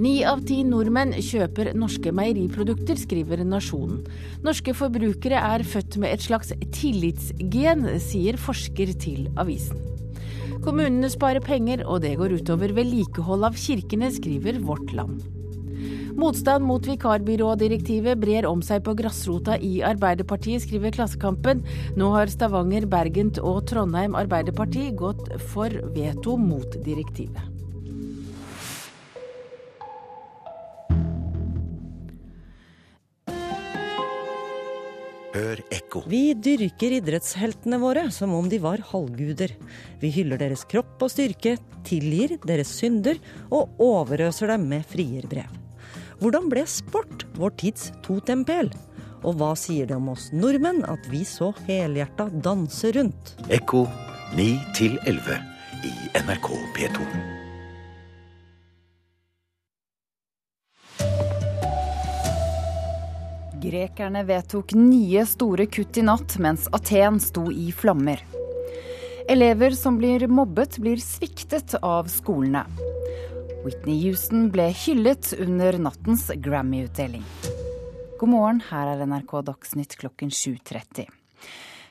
Ni 0.05 0.13
av 0.21 0.45
ti 0.45 0.59
nordmenn 0.65 1.17
kjøper 1.17 1.71
norske 1.73 2.13
meieriprodukter, 2.13 2.97
skriver 2.97 3.41
Nasjonen. 3.41 4.05
Norske 4.45 4.77
forbrukere 4.77 5.41
er 5.41 5.65
født 5.65 5.97
med 5.97 6.13
et 6.13 6.29
slags 6.29 6.53
tillitsgen, 6.77 7.87
sier 8.05 8.37
forsker 8.37 8.93
til 9.01 9.31
avisen. 9.33 9.81
Kommunene 10.61 11.09
sparer 11.09 11.41
penger, 11.41 11.87
og 11.89 12.05
det 12.05 12.19
går 12.21 12.37
utover 12.37 12.77
vedlikehold 12.77 13.49
av 13.49 13.57
kirkene, 13.57 14.13
skriver 14.13 14.61
Vårt 14.61 14.93
Land. 14.93 15.32
Motstand 16.13 16.65
mot 16.65 16.85
vikarbyrådirektivet 16.87 18.19
brer 18.21 18.45
om 18.45 18.61
seg 18.61 18.83
på 18.85 18.93
grasrota 18.97 19.57
i 19.57 19.79
Arbeiderpartiet, 19.85 20.61
skriver 20.61 20.93
Klassekampen. 20.93 21.63
Nå 21.97 22.11
har 22.13 22.29
Stavanger, 22.29 22.85
Bergen 22.89 23.33
og 23.41 23.63
Trondheim 23.69 24.13
Arbeiderparti 24.19 24.91
gått 24.97 25.25
for 25.49 25.73
veto 25.95 26.37
mot 26.37 26.77
direktivet. 26.85 27.41
Hør 35.33 35.63
ekko. 35.73 36.03
Vi 36.05 36.35
dyrker 36.37 36.93
idrettsheltene 36.99 37.79
våre 37.81 38.05
som 38.13 38.35
om 38.37 38.45
de 38.51 38.59
var 38.61 38.83
halvguder. 38.91 39.55
Vi 39.97 40.13
hyller 40.13 40.37
deres 40.37 40.61
kropp 40.69 41.01
og 41.01 41.09
styrke, 41.09 41.55
tilgir 41.89 42.37
deres 42.45 42.69
synder 42.77 43.17
og 43.49 43.81
overøser 43.81 44.53
dem 44.53 44.69
med 44.69 44.85
frierbrev. 44.93 45.62
Hvordan 46.23 46.45
ble 46.47 46.61
sport 46.71 47.25
vår 47.35 47.51
tids 47.59 47.89
totempel? 47.99 48.69
Og 49.27 49.33
hva 49.41 49.49
sier 49.59 49.89
det 49.89 49.97
om 49.97 50.05
oss 50.13 50.29
nordmenn 50.31 50.79
at 50.87 51.03
vi 51.11 51.25
så 51.27 51.49
helhjerta 51.65 52.29
danser 52.45 52.95
rundt? 52.95 53.33
Ekko 53.51 53.81
9 54.37 54.45
11 55.03 55.35
i 55.83 55.91
NRK 56.23 56.47
P2. 56.77 57.07
Grekerne 63.67 64.23
vedtok 64.23 64.71
nye 64.79 65.27
store 65.27 65.67
kutt 65.67 65.99
i 65.99 66.05
natt, 66.07 66.37
mens 66.39 66.71
Aten 66.71 67.19
sto 67.19 67.49
i 67.51 67.67
flammer. 67.75 68.23
Elever 69.27 69.75
som 69.75 69.99
blir 69.99 70.29
mobbet, 70.31 70.79
blir 70.79 71.03
sviktet 71.03 71.75
av 71.83 72.07
skolene. 72.07 72.63
Whitney 73.63 74.01
Houston 74.03 74.49
ble 74.51 74.65
hyllet 74.75 75.33
under 75.39 75.77
nattens 75.79 76.27
Grammy-utdeling. 76.35 77.23
God 78.19 78.29
morgen, 78.29 78.59
her 78.67 78.89
er 78.91 79.05
NRK 79.07 79.37
Dagsnytt 79.47 79.95
klokken 80.01 80.33
7.30. 80.35 81.07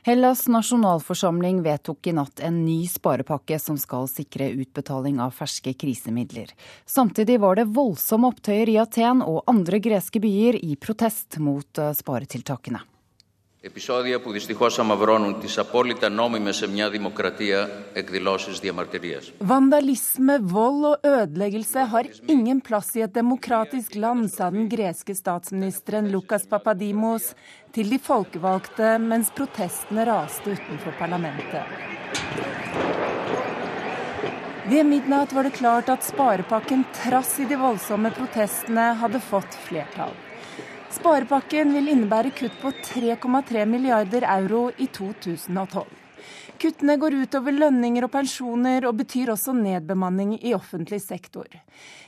Hellas 0.04 0.44
nasjonalforsamling 0.52 1.62
vedtok 1.64 2.10
i 2.10 2.14
natt 2.18 2.44
en 2.44 2.58
ny 2.66 2.82
sparepakke 2.90 3.56
som 3.62 3.78
skal 3.80 4.04
sikre 4.10 4.50
utbetaling 4.52 5.20
av 5.24 5.32
ferske 5.32 5.72
krisemidler. 5.72 6.52
Samtidig 6.84 7.40
var 7.40 7.56
det 7.56 7.70
voldsomme 7.72 8.28
opptøyer 8.34 8.68
i 8.68 8.80
Aten 8.82 9.24
og 9.24 9.44
andre 9.48 9.80
greske 9.80 10.20
byer 10.20 10.60
i 10.60 10.76
protest 10.76 11.40
mot 11.40 11.80
eh, 11.80 11.94
sparetiltakene. 11.96 12.84
Επισόδια 13.61 14.19
που 14.19 14.31
δυστυχώς 14.31 14.79
αμαυρώνουν 14.79 15.39
τις 15.39 15.57
απόλυτα 15.57 16.09
νόμιμες 16.09 16.55
σε 16.55 16.67
μια 16.67 16.89
δημοκρατία 16.89 17.69
εκδηλώσεις 17.93 18.59
διαμαρτυρίας. 18.59 19.31
Vandalisme, 19.47 20.39
vold 20.53 20.83
og 20.91 20.97
ødeleggelse 21.03 21.79
har 21.93 22.05
ingen 22.25 22.61
plass 22.67 22.95
i 22.95 23.01
et 23.01 23.13
demokratisk 23.13 23.95
land, 23.95 24.29
sa 24.35 24.49
den 24.49 24.69
greske 24.69 25.13
statsministeren 25.15 26.11
Lukas 26.11 26.43
Papadimos 26.51 27.23
til 27.71 27.89
de 27.91 27.99
folkevalgte 28.09 28.87
mens 29.09 29.27
protestene 29.37 30.05
raste 30.11 30.47
utenfor 30.55 30.93
parlamentet. 30.99 31.65
Ved 34.69 34.83
midnatt 34.93 35.33
var 35.35 35.43
det 35.43 35.57
klart 35.61 35.89
at 35.89 36.03
sparepakken, 36.03 36.85
trass 37.03 37.39
i 37.39 37.45
de 37.51 37.57
voldsomme 37.65 38.09
protestene, 38.19 38.85
hadde 39.01 39.19
fått 39.31 39.53
flertall. 39.67 40.15
Sparepakken 40.92 41.72
vil 41.72 41.88
innebære 41.88 42.30
kutt 42.36 42.58
på 42.60 42.70
3,3 42.84 43.64
milliarder 43.64 44.26
euro 44.28 44.66
i 44.76 44.86
2012. 44.92 45.86
Kuttene 46.62 46.94
går 47.00 47.16
utover 47.24 47.54
lønninger 47.56 48.04
og 48.06 48.12
pensjoner, 48.12 48.84
og 48.86 48.98
betyr 49.00 49.32
også 49.32 49.54
nedbemanning 49.56 50.36
i 50.36 50.52
offentlig 50.54 51.00
sektor. 51.02 51.48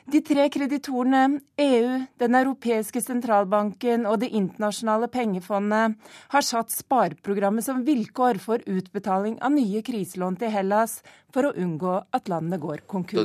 De 0.06 0.20
tre 0.22 0.44
kreditorene, 0.52 1.40
EU, 1.58 2.04
Den 2.20 2.36
europeiske 2.38 3.00
sentralbanken 3.00 4.06
og 4.06 4.20
Det 4.20 4.30
internasjonale 4.30 5.08
pengefondet, 5.08 5.96
har 6.28 6.44
satt 6.44 6.70
spareprogrammet 6.70 7.64
som 7.64 7.82
vilkår 7.82 8.38
for 8.38 8.62
utbetaling 8.68 9.40
av 9.42 9.56
nye 9.56 9.82
kriselån 9.82 10.36
til 10.38 10.52
Hellas, 10.52 11.00
for 11.32 11.48
å 11.48 11.56
unngå 11.56 12.04
at 12.12 12.28
landet 12.28 12.60
går 12.60 12.84
konkurs. 12.86 13.24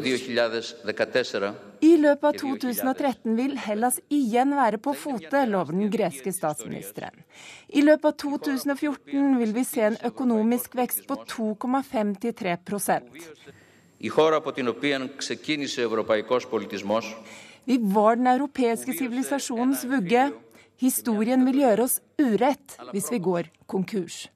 I 1.82 1.96
løpet 1.98 2.26
av 2.28 2.34
2013 2.40 3.36
vil 3.38 3.56
Hellas 3.64 4.00
igjen 4.12 4.52
være 4.58 4.80
på 4.84 4.94
fote, 4.98 5.46
lover 5.48 5.76
den 5.78 5.92
greske 5.94 6.34
statsministeren. 6.36 7.24
I 7.72 7.84
løpet 7.86 8.06
av 8.10 8.16
2014 8.20 9.38
vil 9.40 9.54
vi 9.56 9.64
se 9.68 9.86
en 9.88 9.98
økonomisk 10.10 10.76
vekst 10.76 11.06
på 11.08 11.16
2,5-3 11.24 12.58
Vi 17.70 17.78
var 17.96 18.16
den 18.16 18.28
europeiske 18.28 18.94
sivilisasjonens 19.00 19.86
vugge. 19.88 20.30
Historien 20.80 21.44
vil 21.48 21.64
gjøre 21.64 21.88
oss 21.88 22.00
urett 22.20 22.78
hvis 22.92 23.12
vi 23.12 23.20
går 23.24 23.52
konkurs. 23.68 24.28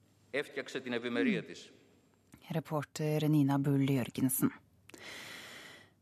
Reporter 2.54 3.30
Nina 3.30 3.58
Bull 3.60 3.88
Jørgensen. 3.90 4.52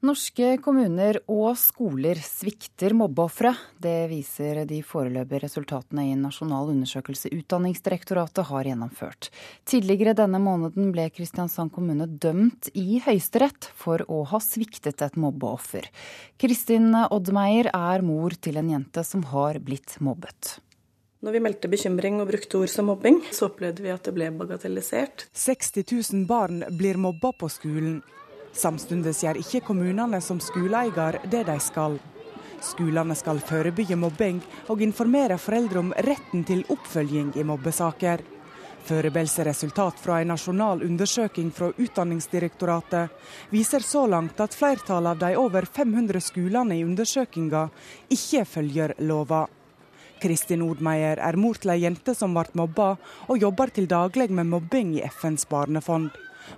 Norske 0.02 0.56
kommuner 0.66 1.20
og 1.30 1.52
skoler 1.62 2.18
svikter 2.26 2.96
mobbeofre. 2.98 3.52
Det 3.78 4.08
viser 4.10 4.64
de 4.66 4.80
foreløpige 4.82 5.44
resultatene 5.44 6.08
i 6.08 6.14
en 6.16 6.24
nasjonal 6.26 6.72
undersøkelse 6.72 7.30
Utdanningsdirektoratet 7.38 8.48
har 8.50 8.66
gjennomført. 8.66 9.30
Tidligere 9.70 10.16
denne 10.18 10.40
måneden 10.42 10.90
ble 10.96 11.06
Kristiansand 11.14 11.70
kommune 11.76 12.08
dømt 12.10 12.72
i 12.74 12.98
Høyesterett 13.06 13.68
for 13.78 14.02
å 14.10 14.24
ha 14.32 14.40
sviktet 14.42 15.04
et 15.06 15.20
mobbeoffer. 15.22 15.86
Kristin 16.42 16.96
Oddmeier 17.04 17.70
er 17.70 18.02
mor 18.02 18.34
til 18.42 18.58
en 18.58 18.72
jente 18.74 19.04
som 19.06 19.28
har 19.30 19.62
blitt 19.62 20.00
mobbet. 20.02 20.56
Når 21.22 21.36
vi 21.36 21.44
meldte 21.46 21.70
bekymring 21.70 22.18
og 22.24 22.32
brukte 22.32 22.64
ord 22.64 22.74
som 22.74 22.90
mobbing, 22.90 23.22
så 23.30 23.52
opplevde 23.52 23.86
vi 23.86 23.94
at 23.94 24.10
det 24.10 24.16
ble 24.18 24.32
bagatellisert. 24.34 25.28
60 25.38 25.86
000 25.86 26.26
barn 26.26 26.64
blir 26.74 26.98
mobba 26.98 27.30
på 27.38 27.52
skolen. 27.54 28.00
Samtidig 28.54 29.14
gjør 29.16 29.40
ikke 29.40 29.64
kommunene 29.68 30.20
som 30.22 30.40
skoleeier 30.44 31.22
det 31.32 31.46
de 31.48 31.58
skal. 31.64 32.00
Skolene 32.62 33.16
skal 33.18 33.40
forebygge 33.42 33.98
mobbing 33.98 34.42
og 34.70 34.84
informere 34.86 35.40
foreldre 35.42 35.82
om 35.82 35.94
retten 36.06 36.44
til 36.46 36.62
oppfølging 36.70 37.34
i 37.40 37.46
mobbesaker. 37.48 38.22
Foreløpige 38.86 39.46
resultat 39.46 40.00
fra 40.02 40.20
en 40.22 40.32
nasjonal 40.34 40.82
undersøking 40.86 41.52
fra 41.54 41.70
Utdanningsdirektoratet 41.78 43.10
viser 43.54 43.86
så 43.86 44.08
langt 44.10 44.42
at 44.42 44.58
flertallet 44.58 45.16
av 45.16 45.22
de 45.22 45.38
over 45.38 45.66
500 45.66 46.22
skolene 46.22 46.78
i 46.80 46.86
undersøkinga 46.86 47.68
ikke 48.10 48.46
følger 48.46 48.96
lova. 49.06 49.46
Kristin 50.22 50.62
Odmeier 50.66 51.18
er 51.18 51.38
mor 51.38 51.58
til 51.58 51.74
ei 51.74 51.82
jente 51.82 52.14
som 52.18 52.36
ble 52.38 52.46
mobba, 52.58 52.92
og 53.30 53.42
jobber 53.42 53.74
til 53.74 53.88
daglig 53.90 54.30
med 54.30 54.50
mobbing 54.50 54.98
i 55.00 55.06
FNs 55.08 55.48
barnefond. 55.50 56.12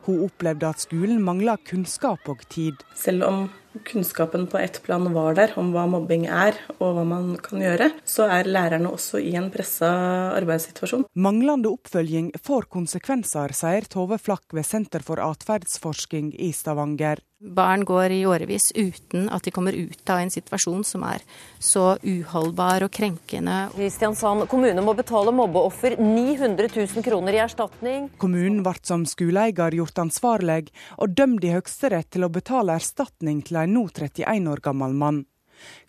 Hun 0.08 0.24
opplevde 0.28 0.70
at 0.70 0.84
skolen 0.84 1.22
mangla 1.24 1.58
kunnskap 1.70 2.30
og 2.32 2.44
tid. 2.54 2.82
Selv 2.98 3.28
om 3.28 3.46
kunnskapen 3.88 4.46
på 4.48 4.60
ett 4.62 4.80
plan 4.86 5.08
var 5.14 5.34
der 5.38 5.54
om 5.58 5.72
hva 5.74 5.86
mobbing 5.90 6.28
er 6.30 6.58
og 6.78 6.94
hva 6.98 7.06
man 7.08 7.34
kan 7.42 7.64
gjøre, 7.64 7.90
så 8.06 8.28
er 8.30 8.50
lærerne 8.50 8.92
også 8.94 9.22
i 9.24 9.34
en 9.40 9.50
pressa 9.54 9.90
arbeidssituasjon. 10.38 11.08
Manglende 11.16 11.72
oppfølging 11.74 12.32
får 12.44 12.70
konsekvenser, 12.74 13.56
sier 13.58 13.90
Tove 13.90 14.20
Flakk 14.22 14.54
ved 14.54 14.68
Senter 14.68 15.06
for 15.06 15.22
atferdsforsking 15.24 16.34
i 16.38 16.52
Stavanger. 16.54 17.24
Barn 17.44 17.84
går 17.84 18.14
i 18.16 18.22
årevis 18.26 18.72
uten 18.72 19.28
at 19.34 19.44
de 19.44 19.52
kommer 19.52 19.76
ut 19.76 20.10
av 20.10 20.22
en 20.24 20.32
situasjon 20.32 20.86
som 20.88 21.04
er 21.04 21.24
så 21.60 21.98
uholdbar 22.00 22.86
og 22.88 22.94
krenkende. 22.96 23.58
Kristiansand 23.76 24.48
kommune 24.52 24.86
må 24.86 24.96
betale 24.96 25.34
mobbeoffer 25.36 25.98
900 26.00 26.72
000 26.72 27.04
kroner 27.04 27.36
i 27.36 27.44
erstatning. 27.44 28.08
Kommunen 28.22 28.64
ble 28.64 28.78
som 28.88 29.04
skoleeier 29.10 29.76
gjort 29.76 30.00
ansvarlig, 30.06 30.72
og 30.98 31.18
dømt 31.18 31.44
i 31.44 31.52
Høyesterett 31.52 32.14
til 32.16 32.24
å 32.24 32.32
betale 32.32 32.80
erstatning 32.80 33.44
til 33.44 33.60
en 33.60 33.76
nå 33.76 33.88
31 33.92 34.50
år 34.54 34.64
gammel 34.64 34.96
mann. 34.96 35.24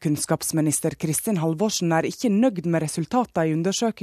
Kunnskapsminister 0.05 0.97
Kristin 1.01 1.41
Halvorsen 1.43 1.93
er 1.97 2.09
ikke 2.09 2.31
nøyd 2.33 2.67
med 2.67 2.85
resultatene 2.85 3.49
i 3.49 3.55
undersøkelsen, 3.57 3.95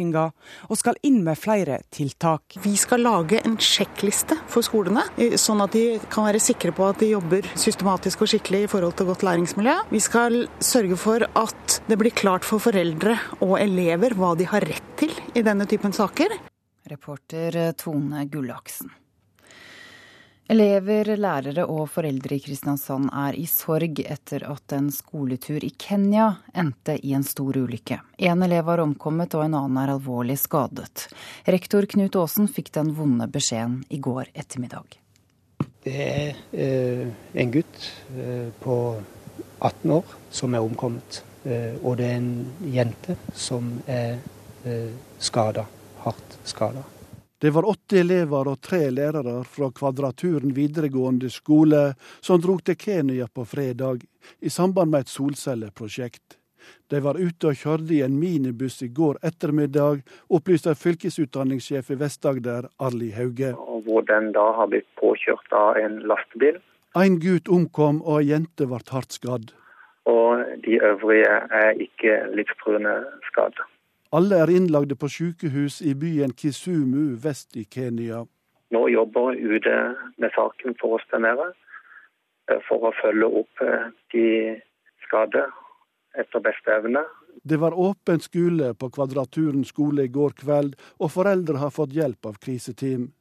og 0.69 0.80
skal 0.80 0.97
inn 1.05 1.22
med 1.26 1.39
flere 1.39 1.80
tiltak. 1.93 2.57
Vi 2.63 2.74
skal 2.80 3.03
lage 3.05 3.41
en 3.45 3.57
sjekkliste 3.61 4.38
for 4.51 4.65
skolene, 4.65 5.03
sånn 5.39 5.63
at 5.63 5.76
de 5.76 5.99
kan 6.11 6.28
være 6.28 6.41
sikre 6.43 6.74
på 6.76 6.88
at 6.89 7.01
de 7.01 7.11
jobber 7.13 7.47
systematisk 7.59 8.24
og 8.26 8.32
skikkelig 8.34 8.63
i 8.65 8.72
forhold 8.72 8.97
til 8.99 9.09
godt 9.11 9.26
læringsmiljø. 9.28 9.76
Vi 9.91 10.01
skal 10.03 10.45
sørge 10.63 10.97
for 10.99 11.28
at 11.28 11.82
det 11.89 11.99
blir 12.01 12.15
klart 12.15 12.47
for 12.47 12.63
foreldre 12.63 13.17
og 13.41 13.57
elever 13.61 14.15
hva 14.17 14.34
de 14.39 14.47
har 14.49 14.65
rett 14.67 14.95
til 15.01 15.13
i 15.36 15.45
denne 15.45 15.67
typen 15.69 15.93
saker. 15.95 16.34
Reporter 16.91 17.61
Tone 17.78 18.26
Gullaksen. 18.32 19.01
Elever, 20.50 21.14
lærere 21.16 21.64
og 21.70 21.86
foreldre 21.94 22.36
i 22.36 22.42
Kristiansand 22.44 23.12
er 23.14 23.38
i 23.39 23.46
sorg 23.48 24.02
etter 24.02 24.44
at 24.50 24.74
en 24.76 24.89
skoletur 24.92 25.64
i 25.64 25.70
Kenya 25.80 26.28
endte 26.58 26.98
i 26.98 27.14
en 27.16 27.24
stor 27.24 27.56
ulykke. 27.62 28.00
En 28.18 28.44
elev 28.44 28.68
har 28.68 28.82
omkommet 28.84 29.36
og 29.38 29.46
en 29.46 29.56
annen 29.60 29.80
er 29.80 29.94
alvorlig 29.94 30.39
skadet. 30.42 31.08
Rektor 31.46 31.88
Knut 31.88 32.18
Aasen 32.20 32.50
fikk 32.52 32.74
den 32.76 32.92
vonde 32.98 33.30
beskjeden 33.32 33.84
i 33.89 34.02
går 34.02 34.34
ettermiddag. 34.34 34.98
Det 35.82 35.98
er 35.98 36.38
eh, 36.52 37.08
en 37.42 37.54
gutt 37.54 37.86
eh, 38.18 38.50
på 38.62 38.78
18 39.62 39.92
år 39.98 40.16
som 40.34 40.54
er 40.58 40.66
omkommet. 40.66 41.22
Eh, 41.46 41.78
og 41.82 41.98
det 41.98 42.10
er 42.10 42.18
en 42.20 42.74
jente 42.74 43.18
som 43.34 43.78
er 43.89 44.18
eh, 44.66 44.92
skada, 45.18 45.66
hardt 46.04 46.38
skada. 46.46 46.84
Det 47.42 47.50
var 47.50 47.70
åtte 47.70 47.98
elever 48.00 48.48
og 48.52 48.60
tre 48.62 48.84
lærere 48.94 49.39
fra 49.50 49.72
Kvadraturen 49.74 50.52
videregående 50.54 51.30
skole 51.34 51.80
som 52.22 52.38
dro 52.38 52.60
til 52.62 52.78
Kenya 52.78 53.26
på 53.34 53.48
fredag 53.50 54.04
i 54.46 54.50
samband 54.54 54.92
med 54.94 55.08
et 55.08 55.10
solcelleprosjekt. 55.10 56.38
De 56.94 57.02
var 57.02 57.18
ute 57.18 57.50
og 57.50 57.58
kjørte 57.58 57.96
i 57.98 58.04
en 58.06 58.20
minibuss 58.22 58.84
i 58.86 58.92
går 58.94 59.18
ettermiddag, 59.26 60.04
opplyser 60.30 60.78
fylkesutdanningssjef 60.78 61.89
i 61.89 61.98
Vest-Agder, 62.04 62.70
Arli 62.78 63.10
Hauge. 63.18 63.56
Hvor 63.88 64.06
den 64.06 64.30
da 64.38 64.46
har 64.60 64.70
blitt 64.70 64.89
påkjørt 65.02 65.58
av 65.64 65.82
en 65.82 65.98
lastebil. 66.14 66.62
En 66.94 67.18
gutt 67.26 67.50
omkom 67.50 68.04
og 68.06 68.22
ei 68.22 68.36
jente 68.36 68.70
ble 68.70 68.86
hardt 68.94 69.18
skadd. 69.18 69.50
Og 70.06 70.46
de 70.62 70.78
øvrige 70.94 71.42
er 71.66 71.74
ikke 71.89 72.22
livstruende 72.38 73.00
skadd. 73.32 73.58
Alle 74.12 74.41
er 74.43 74.51
innlagde 74.51 74.97
på 74.99 75.07
sykehus 75.07 75.78
i 75.88 75.93
byen 75.95 76.34
Kisumu 76.36 77.16
vest 77.24 77.55
i 77.55 77.64
Kenya. 77.64 78.26
Nå 78.76 78.82
jobber 78.91 79.38
UD 79.39 79.70
med 80.20 80.34
saken 80.36 80.76
for 80.82 80.97
oss 80.97 81.07
der 81.14 81.24
nede, 81.24 81.47
for 82.68 82.89
å 82.89 82.91
følge 82.99 83.30
opp 83.41 83.64
eh, 83.64 83.88
de 84.12 84.26
skadde 85.05 85.45
etter 86.20 86.43
beste 86.43 86.76
evne. 86.76 87.05
Det 87.43 87.55
var 87.64 87.80
åpen 87.80 88.20
skole 88.20 88.74
på 88.76 88.91
Kvadraturen 88.91 89.64
skole 89.64 90.09
i 90.09 90.12
går 90.12 90.36
kveld, 90.43 90.76
og 90.99 91.16
foreldre 91.16 91.64
har 91.64 91.72
fått 91.72 91.95
hjelp 91.95 92.34
av 92.34 92.39
kriseteam. 92.43 93.14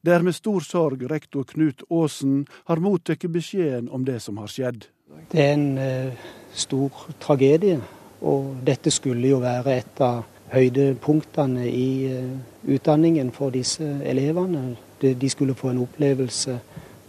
Det 0.00 0.14
er 0.14 0.22
med 0.22 0.38
stor 0.38 0.62
sorg 0.62 1.02
rektor 1.10 1.42
Knut 1.44 1.82
Aasen 1.90 2.44
har 2.70 2.78
mottatt 2.78 3.26
beskjeden 3.34 3.90
om 3.90 4.06
det 4.06 4.20
som 4.22 4.38
har 4.38 4.48
skjedd. 4.48 4.86
Det 5.34 5.42
er 5.42 5.56
en 5.58 5.72
eh, 5.78 6.28
stor 6.54 7.10
tragedie. 7.18 7.82
Og 8.20 8.60
dette 8.66 8.92
skulle 8.92 9.30
jo 9.30 9.40
være 9.42 9.78
et 9.80 10.02
av 10.04 10.24
høydepunktene 10.50 11.66
i 11.70 11.90
eh, 12.10 12.30
utdanningen 12.74 13.30
for 13.34 13.54
disse 13.54 13.86
elevene. 14.04 14.76
De 15.00 15.30
skulle 15.32 15.56
få 15.56 15.72
en 15.72 15.84
opplevelse, 15.86 16.58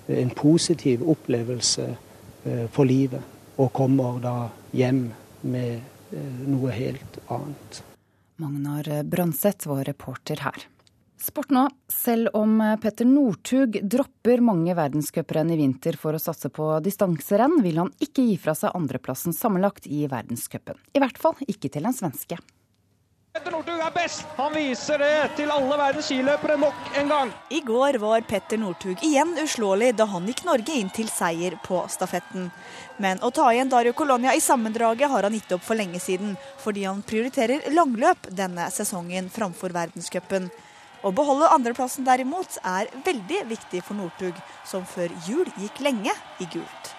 en 0.07 0.33
positiv 0.37 1.03
opplevelse 1.09 1.87
eh, 1.89 2.67
for 2.71 2.87
livet, 2.87 3.23
og 3.57 3.73
kommer 3.75 4.19
da 4.23 4.35
hjem 4.77 5.07
med 5.41 5.71
eh, 6.13 6.43
noe 6.47 6.75
helt 6.75 7.19
annet. 7.27 7.81
Magnar 8.41 8.87
Branseth 9.05 9.69
var 9.69 9.83
reporter 9.89 10.45
her. 10.45 10.67
Sport 11.21 11.51
nå. 11.53 11.67
Selv 11.87 12.31
om 12.33 12.55
Petter 12.81 13.05
Northug 13.05 13.77
dropper 13.85 14.41
mange 14.41 14.73
verdenscuprenn 14.77 15.51
i 15.53 15.59
vinter 15.59 15.97
for 15.99 16.17
å 16.17 16.21
satse 16.21 16.49
på 16.49 16.71
distanserenn, 16.81 17.59
vil 17.61 17.77
han 17.83 17.91
ikke 18.01 18.25
gi 18.25 18.39
fra 18.41 18.55
seg 18.57 18.73
andreplassen 18.77 19.35
sammenlagt 19.35 19.85
i 19.85 20.07
verdenscupen. 20.09 20.79
I 20.97 21.03
hvert 21.03 21.21
fall 21.21 21.37
ikke 21.45 21.69
til 21.69 21.85
en 21.85 21.95
svenske. 21.95 22.39
Petter 23.31 23.53
Northug 23.53 23.79
er 23.79 23.93
best! 23.95 24.25
Han 24.35 24.51
viser 24.51 24.99
det 24.99 25.35
til 25.37 25.53
alle 25.53 25.77
verdens 25.79 26.09
skiløpere 26.09 26.57
nok 26.59 26.97
en 26.99 27.13
gang. 27.13 27.29
I 27.47 27.61
går 27.63 27.95
var 28.01 28.25
Petter 28.27 28.59
Northug 28.59 29.05
igjen 29.07 29.37
uslåelig 29.39 29.93
da 30.01 30.09
han 30.11 30.25
gikk 30.27 30.41
Norge 30.49 30.75
inn 30.75 30.89
til 30.91 31.07
seier 31.07 31.55
på 31.63 31.79
stafetten. 31.93 32.49
Men 32.99 33.21
å 33.23 33.29
ta 33.31 33.45
igjen 33.53 33.71
Dario 33.71 33.93
Colonia 33.95 34.33
i 34.35 34.43
sammendraget 34.43 35.13
har 35.13 35.29
han 35.29 35.37
gitt 35.37 35.55
opp 35.55 35.63
for 35.63 35.79
lenge 35.79 36.01
siden, 36.03 36.33
fordi 36.59 36.83
han 36.89 37.05
prioriterer 37.07 37.71
langløp 37.71 38.27
denne 38.35 38.67
sesongen 38.73 39.31
framfor 39.31 39.77
verdenscupen. 39.79 40.49
Å 41.01 41.09
beholde 41.09 41.49
andreplassen 41.49 42.05
derimot 42.05 42.59
er 42.61 42.89
veldig 43.05 43.39
viktig 43.49 43.79
for 43.81 43.97
Northug, 43.97 44.37
som 44.69 44.85
før 44.85 45.09
jul 45.25 45.47
gikk 45.57 45.81
lenge 45.81 46.13
i 46.37 46.45
gult. 46.53 46.91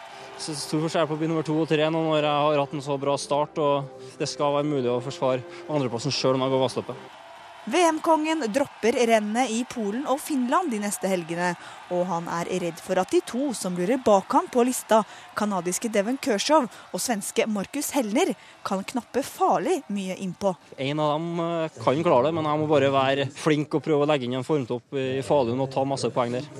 Så 0.43 0.57
stor 0.59 0.83
forskjell 0.83 1.07
på 1.07 1.19
by 1.21 1.29
nummer 1.31 1.47
to 1.47 1.55
og 1.63 1.69
tre 1.71 1.87
nå 1.87 2.01
når 2.09 2.25
jeg 2.27 2.47
har 2.49 2.63
hatt 2.65 2.75
en 2.75 2.83
så 2.83 2.97
bra 2.99 3.15
start 3.21 3.61
og 3.63 4.09
det 4.19 4.27
skal 4.27 4.57
være 4.57 4.67
mulig 4.67 4.91
å 4.91 4.99
forsvare 5.05 5.45
andreplassen 5.71 6.15
sjøl 6.15 6.35
om 6.35 6.43
jeg 6.43 6.55
går 6.57 6.65
vassløpet. 6.65 7.22
VM-kongen 7.65 8.45
dropper 8.49 8.97
rennet 9.07 9.51
i 9.51 9.61
Polen 9.71 10.03
og 10.11 10.19
Finland 10.21 10.73
de 10.73 10.81
neste 10.83 11.07
helgene, 11.07 11.53
og 11.95 12.09
han 12.11 12.27
er 12.41 12.51
redd 12.59 12.81
for 12.83 12.99
at 12.99 13.15
de 13.15 13.21
to 13.23 13.53
som 13.55 13.77
lurer 13.79 14.01
bak 14.03 14.35
ham 14.35 14.49
på 14.51 14.65
lista, 14.67 15.05
kanadiske 15.39 15.93
Devon 15.95 16.19
Kershaw 16.19 16.67
og 16.67 17.03
svenske 17.03 17.47
Markus 17.47 17.93
Helner, 17.95 18.35
kan 18.67 18.83
knappe 18.83 19.23
farlig 19.23 19.79
mye 19.95 20.19
innpå. 20.19 20.57
En 20.75 21.05
av 21.07 21.15
dem 21.15 21.47
eh, 21.47 21.79
kan 21.79 22.03
klare 22.03 22.29
det, 22.33 22.35
men 22.35 22.51
jeg 22.51 22.63
må 22.65 22.69
bare 22.75 22.91
være 22.99 23.31
flink 23.31 23.79
og 23.79 23.87
prøve 23.87 24.03
å 24.03 24.11
legge 24.11 24.27
inn 24.27 24.41
en 24.41 24.47
formtopp 24.47 24.99
i 24.99 25.09
Falun 25.23 25.63
og 25.63 25.71
ta 25.71 25.87
masse 25.87 26.11
poeng 26.11 26.35
der. 26.41 26.53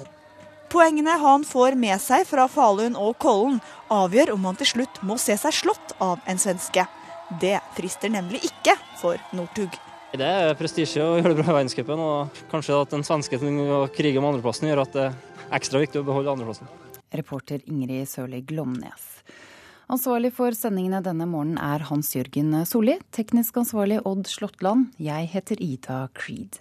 Poengene 0.71 1.19
han 1.19 1.43
får 1.45 1.75
med 1.77 1.99
seg 2.01 2.29
fra 2.31 2.47
Falun 2.49 2.95
og 2.95 3.19
Kollen, 3.21 3.59
avgjør 3.91 4.37
om 4.39 4.47
han 4.53 4.63
til 4.63 4.77
slutt 4.77 5.03
må 5.03 5.19
se 5.19 5.35
seg 5.35 5.65
slått 5.65 5.99
av 5.99 6.23
en 6.31 6.39
svenske. 6.39 6.87
Det 7.43 7.59
frister 7.75 8.13
nemlig 8.13 8.47
ikke 8.53 8.79
for 9.03 9.19
Northug. 9.35 9.75
Det 10.13 10.27
er 10.29 10.51
prestisje 10.61 11.01
å 11.01 11.15
gjøre 11.17 11.31
det 11.33 11.39
bra 11.39 11.47
i 11.47 11.55
verdenscupen, 11.57 12.01
og 12.05 12.41
kanskje 12.51 12.75
at 12.77 12.91
den 12.93 13.05
svenske 13.07 13.39
å 13.41 13.87
krige 13.89 14.21
om 14.21 14.27
andreplassen 14.29 14.69
gjør 14.69 14.83
at 14.83 14.93
det 14.93 15.05
er 15.07 15.55
ekstra 15.57 15.81
viktig 15.81 16.03
å 16.03 16.05
beholde 16.05 16.35
andreplassen. 16.35 16.69
Reporter 17.17 17.63
Ingrid 17.65 18.11
Sørli 18.11 18.43
Glomnes. 18.45 19.07
Ansvarlig 19.93 20.35
for 20.37 20.53
sendingene 20.57 21.01
denne 21.05 21.25
morgenen 21.29 21.57
er 21.65 21.87
Hans 21.89 22.13
Jørgen 22.13 22.53
Solli. 22.69 22.99
Teknisk 23.17 23.57
ansvarlig 23.65 24.03
Odd 24.09 24.29
Slåttland. 24.29 24.93
Jeg 25.01 25.33
heter 25.33 25.65
Ida 25.65 26.03
Creed. 26.13 26.61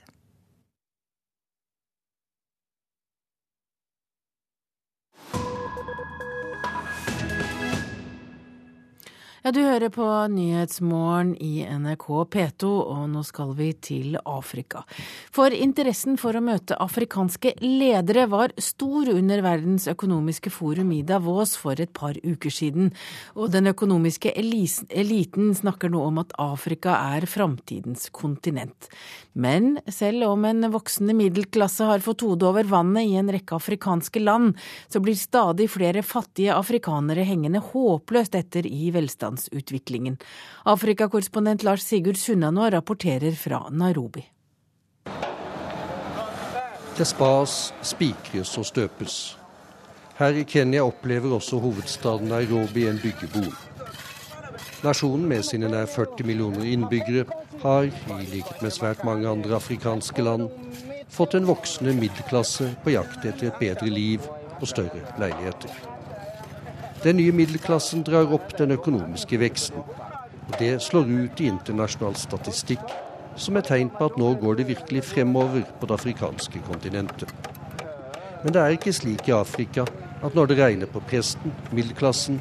Ja, 9.42 9.50
du 9.50 9.58
hører 9.66 9.90
på 9.90 10.06
Nyhetsmorgen 10.30 11.32
i 11.42 11.64
NRK 11.66 12.04
P2, 12.30 12.68
og 12.94 13.08
nå 13.10 13.24
skal 13.26 13.56
vi 13.58 13.72
til 13.74 14.20
Afrika. 14.22 14.84
For 15.34 15.50
interessen 15.50 16.20
for 16.22 16.38
å 16.38 16.44
møte 16.46 16.78
afrikanske 16.78 17.56
ledere 17.64 18.28
var 18.30 18.54
stor 18.62 19.10
under 19.10 19.42
Verdens 19.42 19.88
økonomiske 19.90 20.52
forum 20.54 20.92
i 20.94 21.00
Davos 21.02 21.56
for 21.58 21.82
et 21.82 21.90
par 21.90 22.20
uker 22.22 22.54
siden. 22.54 22.92
Og 23.34 23.50
den 23.56 23.72
økonomiske 23.72 24.30
eliten 24.38 25.56
snakker 25.58 25.90
nå 25.90 26.04
om 26.12 26.22
at 26.22 26.38
Afrika 26.38 27.00
er 27.16 27.26
framtidens 27.26 28.12
kontinent. 28.14 28.92
Men 29.34 29.80
selv 29.90 30.28
om 30.30 30.46
en 30.46 30.70
voksende 30.70 31.18
middelklasse 31.18 31.90
har 31.90 32.06
fått 32.06 32.28
hodet 32.28 32.46
over 32.46 32.70
vannet 32.70 33.10
i 33.10 33.18
en 33.18 33.34
rekke 33.34 33.58
afrikanske 33.58 34.22
land, 34.22 34.54
så 34.86 35.02
blir 35.02 35.18
stadig 35.18 35.72
flere 35.74 36.06
fattige 36.06 36.54
afrikanere 36.54 37.26
hengende 37.26 37.66
håpløst 37.72 38.38
etter 38.38 38.70
i 38.70 38.94
velstand 38.94 39.31
velstandsutviklingen. 39.32 40.18
Afrikakorrespondent 40.64 41.64
Lars 41.64 41.82
Sigurd 41.82 42.18
Sunnanå 42.18 42.70
rapporterer 42.70 43.32
fra 43.32 43.70
Nairobi. 43.70 44.26
Det 46.98 47.06
spas, 47.06 47.74
spikres 47.82 48.58
og 48.58 48.66
støpes. 48.66 49.38
Her 50.18 50.34
i 50.34 50.44
Kenya 50.44 50.84
opplever 50.84 51.34
også 51.34 51.60
hovedstaden 51.60 52.28
Nairobi 52.28 52.88
en 52.88 53.00
byggeboom. 53.02 53.56
Nasjonen 54.84 55.28
med 55.30 55.46
sine 55.46 55.70
nær 55.70 55.86
40 55.86 56.26
millioner 56.26 56.66
innbyggere 56.66 57.26
har, 57.62 57.86
i 57.86 58.26
likhet 58.26 58.62
med 58.62 58.74
svært 58.74 59.04
mange 59.06 59.30
andre 59.30 59.56
afrikanske 59.56 60.22
land, 60.22 60.50
fått 61.10 61.36
en 61.38 61.48
voksende 61.48 61.94
middelklasse 61.94 62.74
på 62.84 62.96
jakt 62.98 63.26
etter 63.26 63.52
et 63.52 63.62
bedre 63.62 63.90
liv 63.90 64.26
og 64.60 64.68
større 64.68 65.06
leiligheter. 65.22 65.91
Den 67.04 67.18
nye 67.18 67.32
middelklassen 67.34 68.04
drar 68.06 68.30
opp 68.36 68.52
den 68.58 68.76
økonomiske 68.76 69.40
veksten. 69.42 69.82
og 69.82 70.58
Det 70.60 70.76
slår 70.82 71.08
ut 71.10 71.42
i 71.42 71.48
internasjonal 71.50 72.16
statistikk 72.16 72.84
som 73.36 73.58
et 73.58 73.66
tegn 73.66 73.90
på 73.90 74.06
at 74.06 74.18
nå 74.22 74.34
går 74.42 74.60
det 74.60 74.68
virkelig 74.68 75.04
fremover 75.10 75.64
på 75.80 75.90
det 75.90 75.96
afrikanske 75.98 76.62
kontinentet. 76.68 77.32
Men 78.44 78.54
det 78.54 78.62
er 78.62 78.76
ikke 78.76 78.94
slik 78.94 79.28
i 79.30 79.34
Afrika 79.34 79.88
at 80.22 80.36
når 80.38 80.52
det 80.52 80.60
regner 80.60 80.86
på 80.86 81.02
presten, 81.10 81.54
middelklassen, 81.72 82.38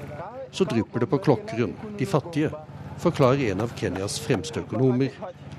så 0.52 0.64
drypper 0.64 1.00
det 1.00 1.08
på 1.08 1.22
klokkeren, 1.24 1.72
de 1.98 2.06
fattige, 2.06 2.50
forklarer 3.00 3.52
en 3.52 3.64
av 3.64 3.72
Kenyas 3.80 4.18
fremste 4.20 4.61
økonomer, 4.61 5.08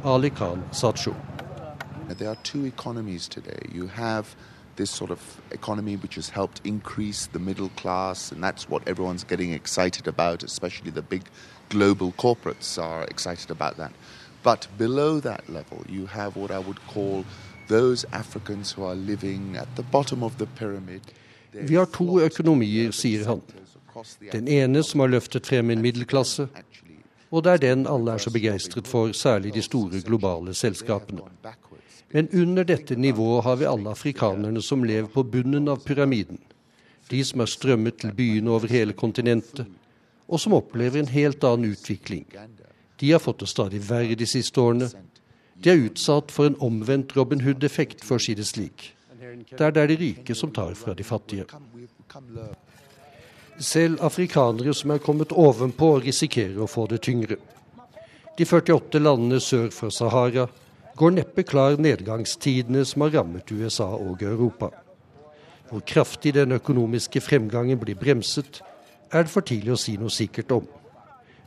Ali 0.04 0.30
Khan 0.30 0.62
Sacho. 0.72 1.16
There 2.18 2.30
are 2.30 2.38
two 2.44 2.66
economies 2.66 3.28
today. 3.28 3.66
You 3.74 3.88
have 3.88 4.36
this 4.76 4.90
sort 4.90 5.12
of 5.12 5.20
economy 5.52 5.96
which 5.96 6.16
has 6.16 6.30
helped 6.30 6.62
increase 6.64 7.28
the 7.28 7.40
middle 7.40 7.70
class, 7.70 8.32
and 8.32 8.44
that's 8.44 8.70
what 8.70 8.88
everyone's 8.88 9.24
getting 9.24 9.54
excited 9.54 10.08
about, 10.08 10.44
especially 10.44 10.92
the 10.92 11.02
big 11.02 11.24
global 11.70 12.12
corporates 12.12 12.78
are 12.78 13.06
excited 13.06 13.52
about 13.52 13.78
that. 13.78 13.92
But 14.44 14.68
below 14.78 15.20
that 15.20 15.50
level, 15.50 15.84
you 15.90 16.06
have 16.08 16.36
what 16.36 16.52
I 16.52 16.60
would 16.60 16.80
call 16.88 17.26
those 17.68 18.06
Africans 18.12 18.72
who 18.72 18.84
are 18.84 18.96
living 18.96 19.56
at 19.58 19.68
the 19.76 19.84
bottom 19.84 20.24
of 20.24 20.38
the 20.38 20.46
pyramid. 20.46 21.02
Vi 21.52 21.76
har 21.76 21.86
to 21.86 22.22
økonomier, 22.22 22.92
sier 22.92 23.26
han. 23.28 23.42
Den 24.32 24.48
ene 24.48 24.84
som 24.84 25.00
har 25.00 25.08
løftet 25.08 25.48
frem 25.48 25.70
en 25.70 25.82
middelklasse, 25.82 26.48
og 27.32 27.44
det 27.44 27.52
er 27.52 27.58
den 27.58 27.88
alle 27.88 28.12
er 28.12 28.18
så 28.18 28.32
begeistret 28.32 28.88
for, 28.88 29.12
særlig 29.12 29.54
de 29.54 29.62
store 29.62 30.02
globale 30.02 30.54
selskapene. 30.54 31.22
Men 32.12 32.28
under 32.34 32.64
dette 32.64 32.96
nivået 32.96 33.44
har 33.44 33.56
vi 33.56 33.66
alle 33.66 33.92
afrikanerne 33.92 34.62
som 34.62 34.84
lever 34.84 35.08
på 35.08 35.24
bunnen 35.24 35.68
av 35.72 35.84
pyramiden. 35.86 36.40
De 37.10 37.24
som 37.26 37.44
er 37.44 37.52
strømmet 37.52 38.02
til 38.02 38.14
byene 38.16 38.52
over 38.52 38.72
hele 38.72 38.94
kontinentet, 38.94 39.68
og 40.28 40.40
som 40.40 40.56
opplever 40.56 41.00
en 41.00 41.12
helt 41.12 41.44
annen 41.44 41.72
utvikling. 41.72 42.26
De 43.00 43.12
har 43.12 43.20
fått 43.20 43.44
det 43.44 43.50
stadig 43.52 43.82
verre 43.88 44.16
de 44.16 44.28
siste 44.28 44.62
årene. 44.62 44.90
De 45.56 45.72
er 45.72 45.86
utsatt 45.88 46.32
for 46.32 46.48
en 46.48 46.60
omvendt 46.64 47.16
Robin 47.18 47.42
Hood-effekt, 47.44 48.04
for 48.06 48.20
å 48.20 48.24
si 48.24 48.36
det 48.38 48.48
slik. 48.48 48.92
Det 49.52 49.62
er 49.62 49.72
de 49.76 49.98
rike 50.00 50.36
som 50.36 50.52
tar 50.52 50.74
fra 50.76 50.94
de 50.98 51.04
fattige. 51.04 51.46
Selv 53.60 54.02
afrikanere 54.04 54.74
som 54.74 54.92
er 54.92 55.04
kommet 55.04 55.32
ovenpå, 55.32 55.94
risikerer 56.06 56.60
å 56.64 56.70
få 56.70 56.88
det 56.92 57.02
tyngre. 57.06 57.38
De 58.38 58.48
48 58.48 59.00
landene 59.00 59.40
sør 59.44 59.70
for 59.76 59.94
Sahara 59.94 60.48
går 60.96 61.12
neppe 61.16 61.44
klar 61.44 61.78
nedgangstidene 61.78 62.86
som 62.86 63.02
har 63.06 63.16
rammet 63.16 63.52
USA 63.52 63.88
og 63.96 64.22
Europa. 64.22 64.70
Hvor 65.70 65.80
kraftig 65.88 66.34
den 66.34 66.52
økonomiske 66.52 67.22
fremgangen 67.22 67.80
blir 67.80 67.96
bremset, 67.96 68.62
er 69.12 69.24
det 69.24 69.32
for 69.32 69.42
tidlig 69.42 69.76
å 69.76 69.80
si 69.80 69.98
noe 70.00 70.12
sikkert 70.12 70.52
om. 70.52 70.68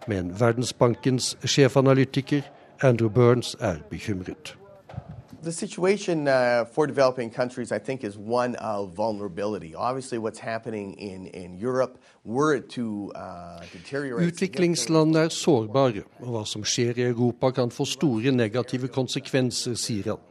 Men 0.09 0.33
Verdensbankens 0.41 1.35
sjefanalytiker 1.45 2.45
Andrew 2.83 3.09
Burns 3.09 3.57
er 3.61 3.81
bekymret. 3.91 4.57
The 5.45 5.53
situation 5.53 6.27
uh, 6.27 6.65
for 6.65 6.87
developing 6.87 7.29
countries, 7.29 7.71
I 7.71 7.79
think, 7.79 8.03
is 8.03 8.17
one 8.17 8.55
of 8.57 8.95
vulnerability. 8.95 9.75
Obviously, 9.75 10.17
what's 10.17 10.39
happening 10.39 10.95
in, 10.95 11.27
in 11.27 11.59
Europe, 11.59 11.99
were 12.25 12.55
it 12.55 12.71
to 12.71 13.13
uh, 13.15 13.61
deteriorate 13.73 14.33
Utviklingsland 14.33 15.17
er 15.17 15.29
sårbare, 15.29 16.07
og 16.23 16.31
hva 16.33 16.45
som 16.49 16.65
skjer 16.65 16.97
i 16.97 17.05
Europa 17.11 17.51
kan 17.51 17.71
få 17.71 17.85
store 17.85 18.33
negative 18.33 18.89
konsekvenser, 18.89 19.77
sier 19.77 20.15
han. 20.15 20.23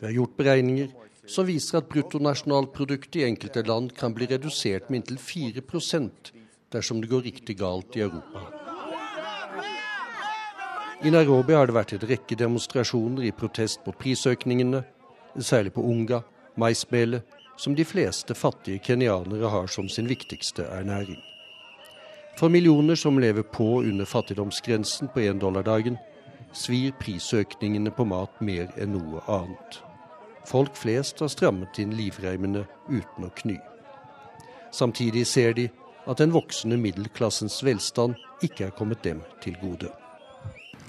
Vi 0.00 0.06
har 0.06 0.12
gjort 0.12 0.36
beregninger 0.36 0.92
som 1.26 1.48
viser 1.48 1.80
at 1.80 1.88
bruttonasjonalproduktet 1.88 3.22
i 3.22 3.24
enkelte 3.30 3.64
land 3.64 3.94
kan 3.96 4.12
bli 4.12 4.28
redusert 4.28 4.90
med 4.90 5.00
inntil 5.00 5.16
4% 5.16 6.34
dersom 6.74 7.00
det 7.00 7.08
går 7.08 7.24
riktig 7.30 7.58
galt 7.62 7.96
i 7.96 8.04
Europa. 8.04 8.63
I 11.04 11.10
Nairobi 11.10 11.52
har 11.52 11.68
det 11.68 11.74
vært 11.76 11.90
en 11.92 12.04
rekke 12.08 12.36
demonstrasjoner 12.40 13.26
i 13.28 13.30
protest 13.36 13.82
mot 13.84 13.96
prisøkningene, 14.00 14.78
særlig 15.36 15.74
på 15.76 15.82
unga, 15.84 16.22
maismelet, 16.56 17.26
som 17.60 17.74
de 17.76 17.84
fleste 17.84 18.32
fattige 18.32 18.80
kenyanere 18.86 19.50
har 19.52 19.66
som 19.68 19.84
sin 19.92 20.06
viktigste 20.08 20.64
ernæring. 20.64 21.18
For 22.38 22.48
millioner 22.48 22.96
som 22.96 23.20
lever 23.20 23.44
på 23.44 23.82
under 23.82 24.08
fattigdomsgrensen 24.08 25.10
på 25.12 25.20
én 25.20 25.42
dollar 25.42 25.66
dagen, 25.66 25.98
svir 26.56 26.94
prisøkningene 26.96 27.92
på 27.92 28.06
mat 28.08 28.40
mer 28.40 28.72
enn 28.80 28.96
noe 28.96 29.20
annet. 29.28 29.82
Folk 30.48 30.72
flest 30.72 31.20
har 31.20 31.28
strammet 31.28 31.82
inn 31.84 31.92
livreimene 31.98 32.64
uten 32.88 33.28
å 33.28 33.30
kny. 33.42 33.58
Samtidig 34.72 35.26
ser 35.28 35.52
de 35.52 35.68
at 36.08 36.24
den 36.24 36.32
voksende 36.32 36.80
middelklassens 36.80 37.60
velstand 37.60 38.16
ikke 38.40 38.70
er 38.70 38.74
kommet 38.80 39.04
dem 39.04 39.20
til 39.44 39.60
gode 39.60 39.92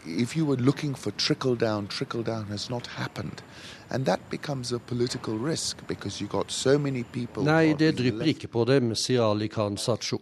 if 0.06 0.36
you 0.36 0.46
were 0.46 0.58
looking 0.58 0.96
for 0.96 1.12
trickle 1.12 1.56
down, 1.56 1.88
trickle 1.88 2.24
down 2.24 2.46
has 2.46 2.70
not 2.70 2.88
happened. 2.88 3.42
And 3.90 4.06
that 4.06 4.30
becomes 4.30 4.72
a 4.72 4.80
political 4.80 5.38
risk 5.38 5.88
because 5.88 6.22
you 6.22 6.28
got 6.28 6.52
so 6.52 6.78
many 6.78 7.04
people 7.04 7.44
Nei, 7.44 7.74
det 7.74 7.98
drypper 7.98 8.32
ikke 8.34 8.48
på 8.48 8.66
dem, 8.66 8.96
sier 8.96 9.24
Ali 9.24 9.48
Khan 9.48 9.78
Sacho. 9.78 10.20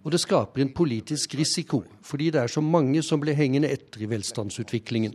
Og 0.00 0.12
det 0.12 0.20
skaper 0.20 0.62
en 0.62 0.72
politisk 0.72 1.34
risiko, 1.36 1.82
fordi 2.02 2.30
det 2.30 2.40
er 2.40 2.48
så 2.48 2.62
mange 2.64 3.02
som 3.02 3.20
blir 3.20 3.36
hengende 3.36 3.68
etter 3.68 4.00
i 4.00 4.08
velstandsutviklingen. 4.08 5.14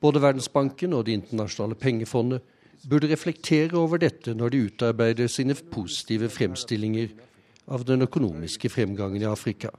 Både 0.00 0.22
Verdensbanken 0.22 0.92
og 0.94 1.06
Det 1.06 1.16
internasjonale 1.18 1.74
pengefondet 1.74 2.40
burde 2.88 3.10
reflektere 3.10 3.74
over 3.74 3.98
dette 3.98 4.34
når 4.34 4.48
de 4.54 4.60
utarbeider 4.68 5.26
sine 5.26 5.54
positive 5.54 6.28
fremstillinger 6.30 7.10
av 7.66 7.84
den 7.84 8.06
økonomiske 8.06 8.70
fremgangen 8.70 9.22
i 9.22 9.26
Afrika. 9.26 9.70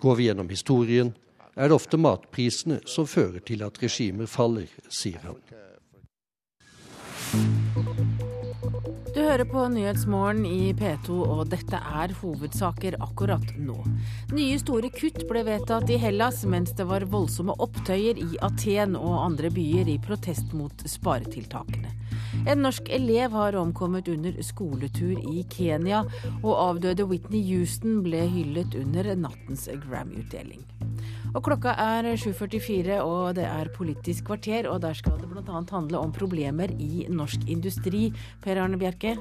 Går 0.00 0.16
vi 0.16 0.24
gjennom 0.30 0.48
historien, 0.48 1.12
er 1.56 1.68
det 1.70 1.76
ofte 1.76 1.98
matprisene 2.00 2.82
som 2.86 3.08
fører 3.08 3.40
til 3.48 3.64
at 3.66 3.80
regimer 3.82 4.28
faller, 4.30 4.68
sier 4.92 5.22
han. 5.24 5.40
Du 9.16 9.22
hører 9.22 9.46
på 9.48 9.62
Nyhetsmorgen 9.72 10.44
i 10.44 10.74
P2, 10.76 11.14
og 11.24 11.48
dette 11.48 11.78
er 11.80 12.12
hovedsaker 12.18 12.98
akkurat 13.00 13.54
nå. 13.56 13.78
Nye 14.36 14.58
store 14.60 14.90
kutt 14.92 15.22
ble 15.30 15.40
vedtatt 15.46 15.88
i 15.88 15.96
Hellas, 16.00 16.42
mens 16.44 16.74
det 16.76 16.84
var 16.90 17.06
voldsomme 17.08 17.56
opptøyer 17.64 18.20
i 18.20 18.36
Aten 18.44 18.92
og 19.00 19.22
andre 19.22 19.48
byer 19.54 19.88
i 19.88 19.96
protest 20.04 20.52
mot 20.52 20.84
sparetiltakene. 20.84 21.94
En 22.44 22.60
norsk 22.66 22.90
elev 22.92 23.32
har 23.32 23.56
omkommet 23.56 24.08
under 24.12 24.36
skoletur 24.44 25.16
i 25.32 25.46
Kenya, 25.48 26.04
og 26.42 26.52
avdøde 26.52 27.08
Whitney 27.08 27.40
Houston 27.48 28.02
ble 28.04 28.26
hyllet 28.28 28.76
under 28.76 29.14
nattens 29.16 29.64
Grammy-utdeling. 29.86 30.60
Og 31.36 31.42
klokka 31.44 31.74
er 31.76 32.06
7.44, 32.16 32.94
og 33.04 33.34
det 33.36 33.44
er 33.44 33.68
Politisk 33.74 34.24
kvarter, 34.30 34.70
og 34.72 34.80
der 34.80 34.96
skal 34.96 35.18
det 35.20 35.28
bl.a. 35.28 35.58
handle 35.68 36.00
om 36.00 36.14
problemer 36.14 36.72
i 36.80 37.04
norsk 37.12 37.44
industri. 37.52 38.06
Per 38.40 38.56
Arne 38.62 38.78
Bjerke? 38.80 39.12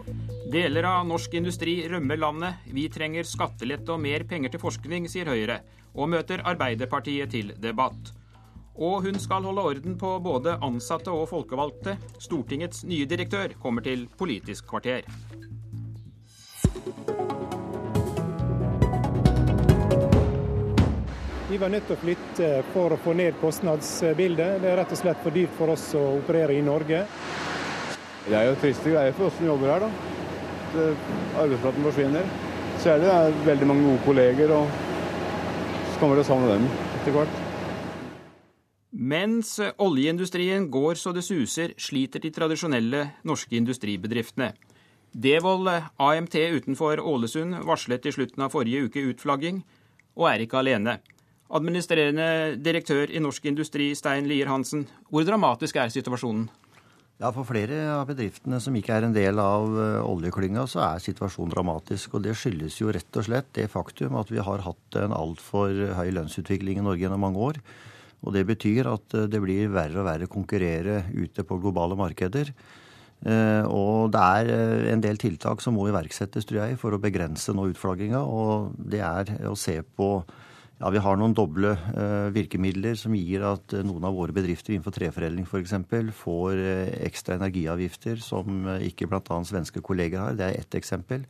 Deler 0.53 0.88
av 0.88 1.03
norsk 1.09 1.36
industri 1.36 1.82
rømmer 1.91 2.22
landet. 2.22 2.63
Vi 2.72 2.88
trenger 2.88 3.28
skattelette 3.28 3.91
og 3.91 3.99
mer 4.05 4.24
penger 4.30 4.53
til 4.53 4.63
forskning, 4.63 5.09
sier 5.11 5.28
Høyre, 5.28 5.59
og 5.91 6.13
møter 6.16 6.45
Arbeiderpartiet 6.47 7.36
til 7.36 7.51
debatt. 7.59 8.13
Og 8.80 9.03
hun 9.09 9.20
skal 9.20 9.43
holde 9.47 9.68
orden 9.76 9.99
på 9.99 10.16
både 10.24 10.55
ansatte 10.63 11.11
og 11.11 11.28
folkevalgte. 11.34 11.97
Stortingets 12.24 12.86
nye 12.88 13.07
direktør 13.11 13.59
kommer 13.59 13.84
til 13.84 14.07
Politisk 14.16 14.72
kvarter. 14.72 15.03
Vi 21.55 21.59
var 21.61 21.71
nødt 21.71 21.86
til 21.87 21.95
å 21.95 22.01
flytte 22.01 22.47
for 22.73 22.91
å 22.91 22.95
få 22.99 23.13
ned 23.15 23.37
kostnadsbildet. 23.39 24.57
Det 24.59 24.67
er 24.67 24.73
rett 24.75 24.89
og 24.91 24.97
slett 24.99 25.21
for 25.23 25.32
dyrt 25.32 25.53
for 25.55 25.71
oss 25.71 25.86
å 25.95 26.01
operere 26.17 26.51
i 26.51 26.63
Norge. 26.65 27.05
Det 28.25 28.36
er 28.36 28.49
jo 28.49 28.57
triste 28.59 28.91
greier 28.91 29.15
for 29.15 29.29
oss 29.29 29.37
som 29.37 29.47
jobber 29.47 29.71
her, 29.71 29.86
da. 29.86 30.89
Arbeidsplassen 31.45 31.87
forsvinner. 31.87 32.27
Så 32.83 32.91
er 32.91 32.99
det 33.05 33.45
veldig 33.47 33.69
mange 33.71 33.87
gode 33.87 34.03
kolleger, 34.03 34.51
og 34.51 34.67
så 35.93 36.03
kommer 36.03 36.19
det 36.19 36.25
å 36.25 36.29
savne 36.33 36.51
dem 36.51 36.67
etter 36.97 37.17
hvert. 37.21 37.39
Mens 39.15 39.55
oljeindustrien 39.87 40.67
går 40.75 40.99
så 40.99 41.15
det 41.15 41.23
suser, 41.23 41.71
sliter 41.79 42.19
de 42.19 42.36
tradisjonelle 42.36 43.07
norske 43.23 43.55
industribedriftene. 43.63 44.51
Devold 45.15 45.71
AMT 45.71 46.36
utenfor 46.59 46.99
Ålesund 46.99 47.63
varslet 47.63 48.11
i 48.11 48.17
slutten 48.19 48.43
av 48.43 48.51
forrige 48.59 48.89
uke 48.91 49.07
utflagging. 49.15 49.63
og 50.15 50.33
er 50.33 50.43
ikke 50.43 50.59
alene. 50.59 50.99
Administrerende 51.55 52.57
direktør 52.59 53.11
i 53.13 53.21
Norsk 53.23 53.45
Industri, 53.47 53.93
Stein 53.95 54.27
Lier 54.27 54.49
Hansen, 54.51 54.83
hvor 55.07 55.23
dramatisk 55.23 55.77
er 55.79 55.93
situasjonen? 55.93 56.49
Ja, 57.15 57.29
For 57.32 57.47
flere 57.47 57.77
av 57.93 58.09
bedriftene 58.09 58.57
som 58.59 58.75
ikke 58.75 58.91
er 58.97 59.05
en 59.07 59.15
del 59.15 59.39
av 59.39 59.71
eh, 59.79 60.01
oljeklynga, 60.03 60.65
så 60.67 60.82
er 60.83 61.03
situasjonen 61.03 61.53
dramatisk. 61.53 62.17
Og 62.17 62.25
det 62.25 62.33
skyldes 62.36 62.75
jo 62.82 62.91
rett 62.91 63.19
og 63.21 63.23
slett 63.29 63.53
det 63.55 63.69
faktum 63.71 64.17
at 64.19 64.33
vi 64.33 64.43
har 64.43 64.65
hatt 64.65 64.97
en 64.99 65.15
altfor 65.15 65.71
høy 65.95 66.09
lønnsutvikling 66.17 66.82
i 66.82 66.83
Norge 66.83 67.05
gjennom 67.05 67.23
mange 67.23 67.39
år. 67.39 67.61
Og 68.25 68.36
det 68.36 68.43
betyr 68.49 68.91
at 68.91 69.15
eh, 69.15 69.29
det 69.32 69.39
blir 69.45 69.71
verre 69.71 70.01
og 70.01 70.09
verre 70.09 70.27
å 70.27 70.33
konkurrere 70.33 71.05
ute 71.15 71.47
på 71.47 71.61
globale 71.63 71.95
markeder. 71.95 72.51
Eh, 73.23 73.63
og 73.63 74.11
det 74.11 74.25
er 74.41 74.91
en 74.91 75.07
del 75.07 75.21
tiltak 75.21 75.63
som 75.63 75.79
må 75.79 75.87
iverksettes, 75.87 76.43
tror 76.43 76.65
jeg, 76.65 76.82
for 76.83 76.91
å 76.91 76.99
begrense 76.99 77.55
nå 77.55 77.69
utflagginga. 77.71 78.25
Og 78.27 78.75
det 78.75 79.05
er 79.07 79.37
å 79.47 79.55
se 79.55 79.79
på 79.95 80.17
ja, 80.80 80.89
Vi 80.92 81.00
har 81.00 81.16
noen 81.20 81.36
doble 81.36 81.72
uh, 81.72 82.28
virkemidler 82.36 82.97
som 83.00 83.16
gir 83.16 83.46
at 83.47 83.76
uh, 83.76 83.84
noen 83.86 84.04
av 84.08 84.16
våre 84.18 84.36
bedrifter 84.36 84.74
innenfor 84.74 84.96
treforedling 84.96 85.47
f.eks. 85.47 85.76
får 86.20 86.60
uh, 86.60 86.89
ekstra 87.08 87.38
energiavgifter 87.39 88.20
som 88.24 88.68
ikke 88.84 89.08
bl.a. 89.08 89.39
svenske 89.47 89.84
kolleger 89.86 90.20
har. 90.20 90.36
Det 90.36 90.50
er 90.50 90.60
ett 90.60 90.76
eksempel. 90.76 91.24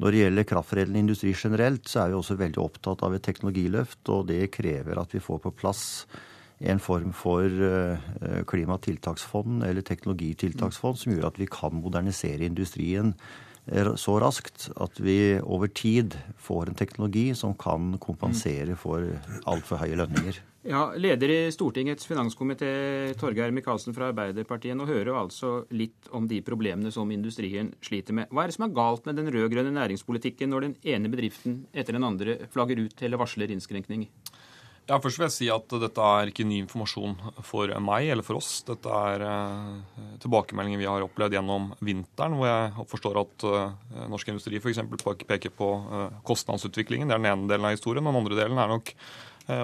Når 0.00 0.16
det 0.16 0.22
gjelder 0.22 0.48
kraftforedlende 0.48 1.04
industri 1.04 1.34
generelt, 1.36 1.84
så 1.88 2.06
er 2.06 2.12
vi 2.12 2.16
også 2.16 2.38
veldig 2.40 2.62
opptatt 2.62 3.04
av 3.04 3.12
et 3.12 3.24
teknologiløft. 3.26 4.00
Og 4.08 4.30
det 4.30 4.46
krever 4.54 4.96
at 4.96 5.12
vi 5.12 5.20
får 5.20 5.42
på 5.44 5.52
plass 5.60 5.84
en 6.60 6.80
form 6.80 7.12
for 7.16 7.48
klimatiltaksfond 8.48 9.62
eller 9.64 9.84
teknologitiltaksfond 9.84 10.98
som 11.00 11.14
gjør 11.14 11.30
at 11.30 11.38
vi 11.40 11.48
kan 11.48 11.72
modernisere 11.76 12.48
industrien 12.48 13.14
så 13.96 14.16
raskt 14.18 14.68
at 14.82 14.98
vi 14.98 15.38
over 15.40 15.70
tid 15.70 16.16
får 16.42 16.70
en 16.70 16.78
teknologi 16.78 17.30
som 17.38 17.54
kan 17.54 17.94
kompensere 18.02 18.74
for 18.78 19.06
altfor 19.46 19.82
høye 19.84 19.98
lønninger. 20.00 20.40
Ja, 20.68 20.90
Leder 20.92 21.30
i 21.32 21.52
Stortingets 21.54 22.04
finanskomité, 22.04 22.68
Torgeir 23.16 23.52
Micaelsen 23.54 23.94
fra 23.96 24.10
Arbeiderpartiet. 24.10 24.76
Nå 24.76 24.84
hører 24.90 25.08
jo 25.08 25.16
altså 25.16 25.52
litt 25.72 26.10
om 26.12 26.26
de 26.28 26.42
problemene 26.44 26.92
som 26.92 27.08
industrien 27.14 27.70
sliter 27.80 28.18
med. 28.18 28.28
Hva 28.28 28.44
er 28.44 28.52
det 28.52 28.58
som 28.58 28.66
er 28.66 28.74
galt 28.76 29.08
med 29.08 29.16
den 29.16 29.30
rød-grønne 29.32 29.72
næringspolitikken 29.78 30.52
når 30.52 30.66
den 30.66 30.76
ene 30.84 31.08
bedriften 31.12 31.62
etter 31.72 31.96
den 31.96 32.04
andre 32.04 32.36
flagger 32.52 32.82
ut 32.84 33.06
eller 33.06 33.22
varsler 33.22 33.54
innskrenkning? 33.54 34.04
Ja, 34.88 34.96
først 34.98 35.20
vil 35.20 35.26
jeg 35.28 35.34
si 35.36 35.48
at 35.52 35.74
dette 35.82 36.02
er 36.02 36.30
ikke 36.32 36.44
ny 36.48 36.56
informasjon 36.64 37.12
for 37.46 37.70
meg 37.84 38.08
eller 38.10 38.26
for 38.26 38.40
oss. 38.40 38.64
Dette 38.66 38.90
er 38.90 39.22
eh, 39.22 40.06
tilbakemeldinger 40.24 40.80
vi 40.80 40.88
har 40.90 41.04
opplevd 41.04 41.36
gjennom 41.36 41.68
vinteren, 41.78 42.34
hvor 42.38 42.48
jeg 42.50 42.86
forstår 42.90 43.20
at 43.22 43.46
eh, 43.46 44.06
norsk 44.10 44.32
industri 44.32 44.58
f.eks. 44.58 44.82
peker 45.28 45.54
på 45.54 45.68
eh, 45.78 46.16
kostnadsutviklingen. 46.26 47.06
Det 47.06 47.18
er 47.18 47.22
den 47.22 47.30
ene 47.30 47.52
delen 47.52 47.68
av 47.70 47.76
historien. 47.76 48.08
Den 48.08 48.18
andre 48.22 48.40
delen 48.40 48.58
er 48.58 48.72
nok 48.72 48.90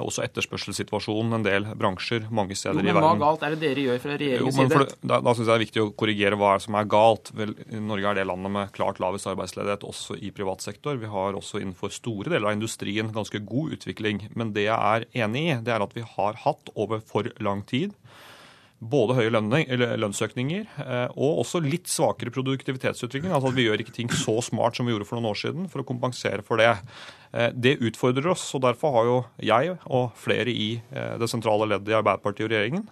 også 0.03 0.25
etterspørselssituasjonen 0.27 1.39
en 1.39 1.47
del 1.47 1.69
bransjer 1.79 2.27
mange 2.35 2.57
steder 2.59 2.81
jo, 2.81 2.91
i 2.91 2.95
verden. 2.95 3.03
Men 3.03 3.21
Hva 3.21 3.31
galt 3.31 3.47
er 3.47 3.55
det 3.55 3.61
dere 3.63 3.87
gjør 3.87 4.03
fra 4.03 4.19
regjeringens 4.21 4.59
side? 4.61 4.87
Da 5.03 5.21
da 5.27 5.35
syns 5.35 5.47
jeg 5.47 5.51
det 5.51 5.57
er 5.57 5.65
viktig 5.65 5.83
å 5.85 5.89
korrigere 6.03 6.39
hva 6.41 6.53
som 6.63 6.79
er 6.79 6.91
galt. 6.91 7.33
Vel, 7.37 7.55
Norge 7.87 8.13
er 8.13 8.21
det 8.21 8.27
landet 8.31 8.55
med 8.57 8.73
klart 8.77 9.01
lavest 9.03 9.31
arbeidsledighet 9.31 9.87
også 9.87 10.19
i 10.21 10.33
privat 10.35 10.65
sektor. 10.65 10.99
Vi 11.01 11.11
har 11.11 11.39
også 11.39 11.63
innenfor 11.63 11.95
store 11.95 12.33
deler 12.33 12.51
av 12.51 12.59
industrien 12.59 13.13
ganske 13.15 13.43
god 13.47 13.79
utvikling. 13.79 14.27
Men 14.39 14.55
det 14.57 14.69
jeg 14.69 14.77
er 14.77 15.09
enig 15.25 15.47
i, 15.47 15.59
det 15.67 15.75
er 15.75 15.85
at 15.85 15.97
vi 15.97 16.07
har 16.17 16.43
hatt 16.47 16.73
over 16.75 17.03
for 17.05 17.31
lang 17.43 17.65
tid 17.69 17.95
både 18.79 19.17
høye 19.17 19.31
lønnsøkninger 19.33 20.67
eh, 20.85 21.13
og 21.17 21.43
også 21.43 21.63
litt 21.65 21.89
svakere 21.89 22.33
produktivitetsutvikling. 22.35 23.33
Altså 23.33 23.51
at 23.51 23.57
vi 23.57 23.67
gjør 23.67 23.83
ikke 23.83 23.95
ting 23.97 24.11
så 24.13 24.37
smart 24.45 24.77
som 24.77 24.89
vi 24.89 24.93
gjorde 24.93 25.09
for 25.09 25.19
noen 25.19 25.31
år 25.31 25.41
siden, 25.41 25.71
for 25.73 25.83
å 25.83 25.89
kompensere 25.89 26.45
for 26.47 26.61
det. 26.61 26.73
Eh, 27.33 27.49
det 27.57 27.79
utfordrer 27.81 28.29
oss, 28.35 28.45
og 28.57 28.67
derfor 28.67 28.99
har 28.99 29.09
jo 29.09 29.17
jeg 29.53 29.79
og 29.87 30.11
flere 30.21 30.53
i 30.53 30.75
eh, 30.93 31.15
det 31.21 31.31
sentrale 31.33 31.69
leddet 31.73 31.95
i 31.95 31.99
Arbeiderpartiet 31.99 32.49
og 32.49 32.53
regjeringen 32.53 32.91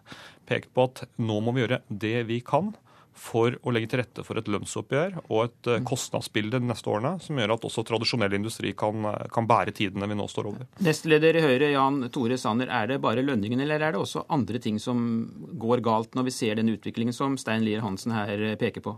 pekt 0.48 0.72
på 0.76 0.88
at 0.88 1.04
nå 1.20 1.38
må 1.40 1.54
vi 1.54 1.64
gjøre 1.64 1.80
det 1.88 2.18
vi 2.28 2.40
kan 2.44 2.72
for 3.14 3.54
å 3.62 3.72
legge 3.74 3.88
til 3.92 4.00
rette 4.02 4.24
for 4.26 4.38
et 4.38 4.48
lønnsoppgjør 4.50 5.20
og 5.24 5.38
et 5.44 5.68
eh, 5.70 5.82
kostnadsbilde 5.86 6.58
de 6.58 6.68
neste 6.68 6.90
årene 6.90 7.14
som 7.22 7.38
gjør 7.38 7.54
at 7.54 7.66
også 7.68 7.84
tradisjonell 7.86 8.34
industri 8.36 8.74
kan, 8.78 9.06
eh, 9.10 9.28
kan 9.34 9.46
bære 9.48 9.74
tidene 9.76 10.08
vi 10.10 10.18
nå 10.18 10.26
står 10.30 10.50
over. 10.50 10.66
Nestleder 10.84 11.38
i 11.38 11.44
Høyre, 11.44 11.70
Jan 11.72 12.08
Tore 12.14 12.38
Sanner. 12.40 12.72
Er 12.74 12.90
det 12.90 13.00
bare 13.04 13.24
lønningen, 13.24 13.62
eller 13.62 13.80
er 13.82 13.94
det 13.94 14.02
også 14.02 14.26
andre 14.34 14.58
ting 14.62 14.80
som 14.82 15.04
går 15.60 15.84
galt 15.86 16.18
når 16.18 16.28
vi 16.28 16.34
ser 16.34 16.58
den 16.58 16.72
utviklingen 16.74 17.14
som 17.14 17.38
Stein 17.40 17.64
Lier 17.66 17.84
Hansen 17.86 18.16
her 18.16 18.34
eh, 18.34 18.58
peker 18.60 18.84
på? 18.84 18.96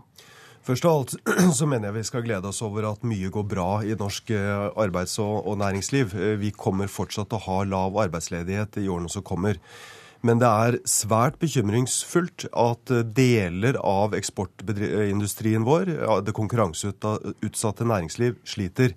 Først 0.67 0.87
av 0.89 0.97
alt 0.97 1.13
så 1.59 1.67
mener 1.69 1.91
jeg 1.91 1.99
vi 1.99 2.07
skal 2.09 2.25
glede 2.25 2.49
oss 2.49 2.63
over 2.65 2.89
at 2.89 3.05
mye 3.07 3.29
går 3.31 3.45
bra 3.47 3.69
i 3.85 3.93
norsk 3.95 4.33
arbeids- 4.33 5.19
og 5.21 5.53
næringsliv. 5.61 6.17
Vi 6.41 6.51
kommer 6.57 6.89
fortsatt 6.91 7.29
til 7.31 7.39
å 7.39 7.45
ha 7.45 7.61
lav 7.69 8.01
arbeidsledighet 8.07 8.81
i 8.81 8.89
årene 8.91 9.13
som 9.13 9.23
kommer. 9.23 9.61
Men 10.25 10.41
det 10.41 10.49
er 10.49 10.79
svært 10.89 11.37
bekymringsfullt 11.41 12.47
at 12.57 12.93
deler 13.17 13.77
av 13.83 14.15
eksportindustrien 14.17 15.65
vår, 15.67 15.91
det 16.25 16.35
konkurranseutsatte 16.37 17.87
næringsliv, 17.87 18.39
sliter. 18.47 18.95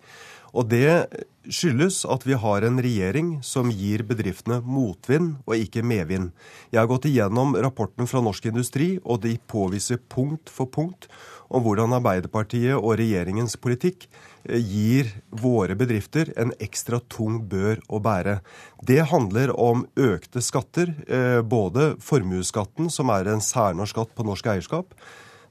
Og 0.51 0.66
det 0.70 1.06
skyldes 1.51 2.02
at 2.10 2.24
vi 2.26 2.36
har 2.38 2.64
en 2.66 2.80
regjering 2.82 3.30
som 3.47 3.70
gir 3.72 4.02
bedriftene 4.06 4.60
motvind 4.64 5.36
og 5.47 5.56
ikke 5.56 5.84
medvind. 5.86 6.30
Jeg 6.72 6.82
har 6.82 6.90
gått 6.90 7.09
igjennom 7.10 7.55
rapporten 7.56 8.09
fra 8.10 8.22
Norsk 8.24 8.51
Industri, 8.51 8.92
og 9.05 9.22
de 9.24 9.36
påviser 9.51 10.02
punkt 10.10 10.51
for 10.52 10.70
punkt 10.70 11.09
om 11.51 11.64
hvordan 11.64 11.97
Arbeiderpartiet 11.97 12.76
og 12.78 12.98
regjeringens 13.01 13.56
politikk 13.60 14.06
eh, 14.06 14.30
gir 14.44 15.10
våre 15.30 15.76
bedrifter 15.78 16.32
en 16.40 16.52
ekstra 16.62 17.00
tung 17.12 17.40
bør 17.50 17.80
å 17.88 18.00
bære. 18.02 18.40
Det 18.86 19.00
handler 19.10 19.52
om 19.58 19.86
økte 19.96 20.42
skatter, 20.42 20.94
eh, 21.08 21.40
både 21.42 21.96
formuesskatten, 22.00 22.90
som 22.90 23.10
er 23.10 23.28
en 23.28 23.40
særnorsk 23.40 23.90
skatt 23.90 24.14
på 24.14 24.24
norsk 24.24 24.46
eierskap, 24.46 24.94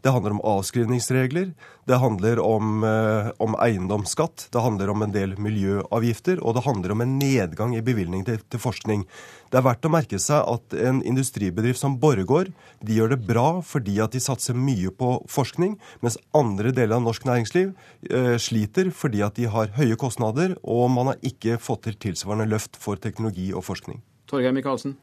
det 0.02 0.14
handler 0.16 0.32
om 0.32 0.42
avskrivningsregler, 0.48 1.52
det 1.86 1.98
handler 2.00 2.40
om, 2.40 2.84
eh, 2.84 3.32
om, 3.38 3.56
eiendomsskatt, 3.60 4.48
det 4.52 4.62
handler 4.62 4.90
om 4.90 5.02
en 5.02 5.12
del 5.12 5.36
miljøavgifter, 5.38 6.40
og 6.44 6.56
det 6.56 6.64
handler 6.64 6.92
om 6.92 7.02
en 7.02 7.18
nedgang 7.20 7.76
i 7.76 7.82
bevilgning 7.82 8.24
til, 8.26 8.40
til, 8.50 8.60
forskning. 8.60 9.04
Det 9.52 9.60
er 9.60 9.66
verdt 9.66 9.86
å 9.86 9.92
merke 9.92 10.20
seg 10.20 10.46
at 10.48 10.74
en 10.80 11.02
industribedrift 11.04 11.82
som 11.82 11.98
Borregaard 12.00 12.54
de 12.80 12.96
gjør 12.96 13.16
det 13.16 13.28
bra 13.28 13.62
fordi 13.66 13.98
at 14.00 14.16
de 14.16 14.22
satser 14.24 14.56
mye 14.56 14.92
på 14.92 15.18
forskning, 15.28 15.76
mens 16.00 16.20
andre 16.34 16.72
deler 16.72 16.96
av 17.00 17.04
norsk 17.04 17.26
næringsliv 17.28 17.74
eh, 18.10 18.38
sliter 18.40 18.94
fordi 18.96 19.26
at 19.26 19.36
de 19.36 19.50
har 19.52 19.74
høye 19.76 20.00
kostnader, 20.00 20.56
og 20.64 20.88
man 20.96 21.12
har 21.12 21.20
ikke 21.26 21.60
fått 21.60 21.90
til 21.90 22.00
tilsvarende 22.08 22.48
løft 22.54 22.80
for 22.80 22.96
teknologi 22.96 23.52
og 23.52 23.66
forskning. 23.68 24.00
Torgeir 24.30 24.54
Micaelsen. 24.54 24.94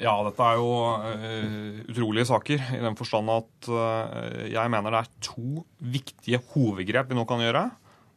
Ja, 0.00 0.14
dette 0.24 0.40
er 0.40 0.56
jo 0.56 0.68
uh, 0.96 1.80
utrolige 1.92 2.24
saker 2.30 2.62
i 2.72 2.80
den 2.80 2.96
forstand 2.96 3.28
at 3.34 3.66
uh, 3.68 4.46
jeg 4.48 4.72
mener 4.72 4.94
det 4.94 5.02
er 5.02 5.10
to 5.26 5.64
viktige 5.92 6.40
hovedgrep 6.54 7.10
vi 7.10 7.18
nå 7.18 7.26
kan 7.28 7.42
gjøre. 7.44 7.66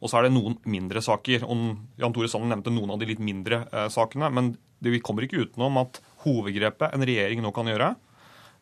Og 0.00 0.08
så 0.08 0.18
er 0.18 0.26
det 0.26 0.32
noen 0.32 0.56
mindre 0.68 1.02
saker. 1.04 1.44
Og 1.44 1.74
Jan 2.00 2.14
Tore 2.16 2.30
Sanner 2.32 2.54
nevnte 2.54 2.72
noen 2.72 2.94
av 2.94 3.02
de 3.02 3.10
litt 3.10 3.20
mindre 3.20 3.66
uh, 3.68 3.90
sakene. 3.92 4.30
Men 4.32 4.54
det, 4.80 4.94
vi 4.94 5.02
kommer 5.04 5.26
ikke 5.26 5.42
utenom 5.44 5.76
at 5.82 6.00
hovedgrepet 6.24 6.96
en 6.96 7.04
regjering 7.04 7.44
nå 7.44 7.52
kan 7.52 7.68
gjøre, 7.68 7.92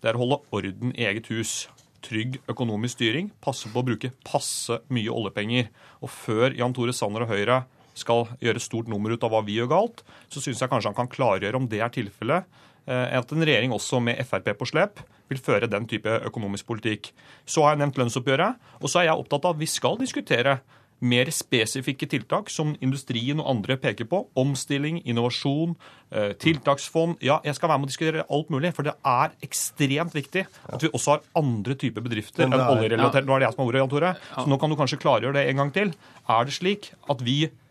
det 0.03 0.11
er 0.11 0.19
å 0.19 0.25
holde 0.25 0.41
orden 0.59 0.91
i 0.99 1.07
eget 1.07 1.31
hus. 1.31 1.69
Trygg 2.03 2.41
økonomisk 2.51 2.99
styring. 2.99 3.31
Passe 3.43 3.71
på 3.71 3.85
å 3.85 3.87
bruke 3.87 4.11
passe 4.27 4.81
mye 4.91 5.15
oljepenger. 5.15 5.71
Og 6.03 6.11
før 6.11 6.59
Jan 6.59 6.75
Tore 6.75 6.95
Sanner 6.97 7.23
og 7.23 7.31
Høyre 7.31 7.61
skal 7.95 8.27
gjøre 8.43 8.63
stort 8.65 8.91
nummer 8.91 9.15
ut 9.15 9.23
av 9.23 9.31
hva 9.31 9.45
vi 9.47 9.61
gjør 9.61 9.71
galt, 9.71 10.03
så 10.33 10.43
syns 10.43 10.59
jeg 10.65 10.73
kanskje 10.73 10.91
han 10.91 10.99
kan 10.99 11.11
klargjøre 11.13 11.61
om 11.61 11.71
det 11.71 11.85
er 11.85 11.93
tilfellet 11.95 12.49
at 12.87 13.33
en 13.33 13.45
regjering 13.47 13.73
også 13.75 14.01
med 14.03 14.19
Frp 14.27 14.49
på 14.59 14.67
slep 14.67 15.03
vil 15.31 15.41
føre 15.41 15.71
den 15.71 15.87
type 15.89 16.11
økonomisk 16.27 16.67
politikk. 16.69 17.13
Så 17.47 17.65
har 17.65 17.77
jeg 17.77 17.85
nevnt 17.85 18.01
lønnsoppgjøret. 18.01 18.59
Og 18.83 18.91
så 18.91 19.03
er 19.03 19.11
jeg 19.11 19.23
opptatt 19.23 19.47
av 19.47 19.57
at 19.57 19.63
vi 19.63 19.71
skal 19.71 20.01
diskutere 20.01 20.59
mer 21.03 21.27
spesifikke 21.35 22.07
tiltak 22.07 22.51
som 22.53 22.77
industrien 22.85 23.41
og 23.43 23.49
andre 23.51 23.77
peker 23.81 24.07
på. 24.09 24.23
Omstilling, 24.39 25.01
innovasjon, 25.03 25.75
eh, 26.13 26.33
tiltaksfond. 26.39 27.17
Ja, 27.21 27.41
jeg 27.45 27.57
skal 27.57 27.69
være 27.71 27.81
med 27.81 27.89
å 27.89 27.91
diskutere 27.91 28.27
alt 28.31 28.51
mulig. 28.55 28.73
For 28.75 28.87
det 28.87 28.95
er 29.05 29.35
ekstremt 29.43 30.15
viktig 30.15 30.47
at 30.47 30.81
vi 30.81 30.89
også 30.89 31.17
har 31.17 31.25
andre 31.35 31.75
typer 31.75 32.03
bedrifter 32.03 32.45
enn 32.45 32.55
oljerelatert. 32.55 33.27
Nå 33.27 33.35
er 33.35 33.43
det 33.43 33.49
jeg 33.49 33.55
som 33.55 33.65
har 33.65 33.73
ordet, 33.73 33.83
Jan 33.83 33.91
Tore. 33.91 34.17
Så 34.37 34.47
nå 34.47 34.61
kan 34.61 34.71
du 34.71 34.77
kanskje 34.77 35.01
klargjøre 35.03 35.35
det 35.35 35.49
en 35.49 35.57
gang 35.57 35.73
til. 35.73 35.95
Er 36.29 36.45
det 36.45 36.55
slik 36.55 36.93
at 37.11 37.19
vi 37.21 37.51
Eh, 37.51 37.62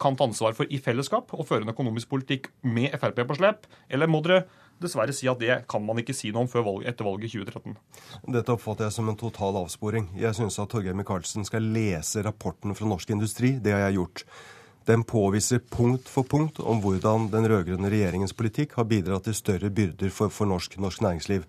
kan 0.00 0.16
ta 0.16 0.26
ansvar 0.28 0.56
for 0.56 0.70
i 0.72 0.80
fellesskap 0.82 1.34
og 1.36 1.46
føre 1.48 1.66
en 1.66 1.72
økonomisk 1.74 2.08
politikk 2.10 2.48
med 2.64 2.94
Frp 3.00 3.20
på 3.28 3.36
slep? 3.38 3.68
Eller 3.92 4.10
må 4.10 4.22
dere 4.24 4.46
dessverre 4.82 5.14
si 5.14 5.28
at 5.30 5.40
det 5.42 5.54
kan 5.70 5.82
man 5.84 5.98
ikke 6.02 6.14
si 6.16 6.30
noe 6.32 6.46
om 6.46 6.50
før 6.50 6.66
valget, 6.66 6.92
etter 6.92 7.08
valget 7.08 7.30
i 7.30 7.40
2013? 7.40 7.74
Dette 8.34 8.54
oppfatter 8.54 8.86
jeg 8.86 8.96
som 8.98 9.10
en 9.10 9.18
total 9.18 9.58
avsporing. 9.64 10.10
Jeg 10.18 10.36
syns 10.38 10.58
at 10.62 10.70
Torgeir 10.72 10.96
Micaelsen 10.98 11.46
skal 11.48 11.66
lese 11.74 12.22
rapporten 12.26 12.76
fra 12.78 12.88
Norsk 12.88 13.10
Industri. 13.16 13.56
Det 13.62 13.74
har 13.74 13.88
jeg 13.88 13.98
gjort. 13.98 14.24
Den 14.88 15.02
påviser 15.04 15.60
punkt 15.60 16.08
for 16.08 16.24
punkt 16.24 16.62
om 16.64 16.78
hvordan 16.80 17.26
den 17.28 17.44
rød-grønne 17.50 17.90
regjeringens 17.92 18.32
politikk 18.32 18.78
har 18.78 18.86
bidratt 18.88 19.26
til 19.28 19.36
større 19.36 19.68
byrder 19.68 20.08
for, 20.14 20.32
for 20.32 20.48
norsk, 20.48 20.78
norsk, 20.80 21.02
næringsliv. 21.04 21.44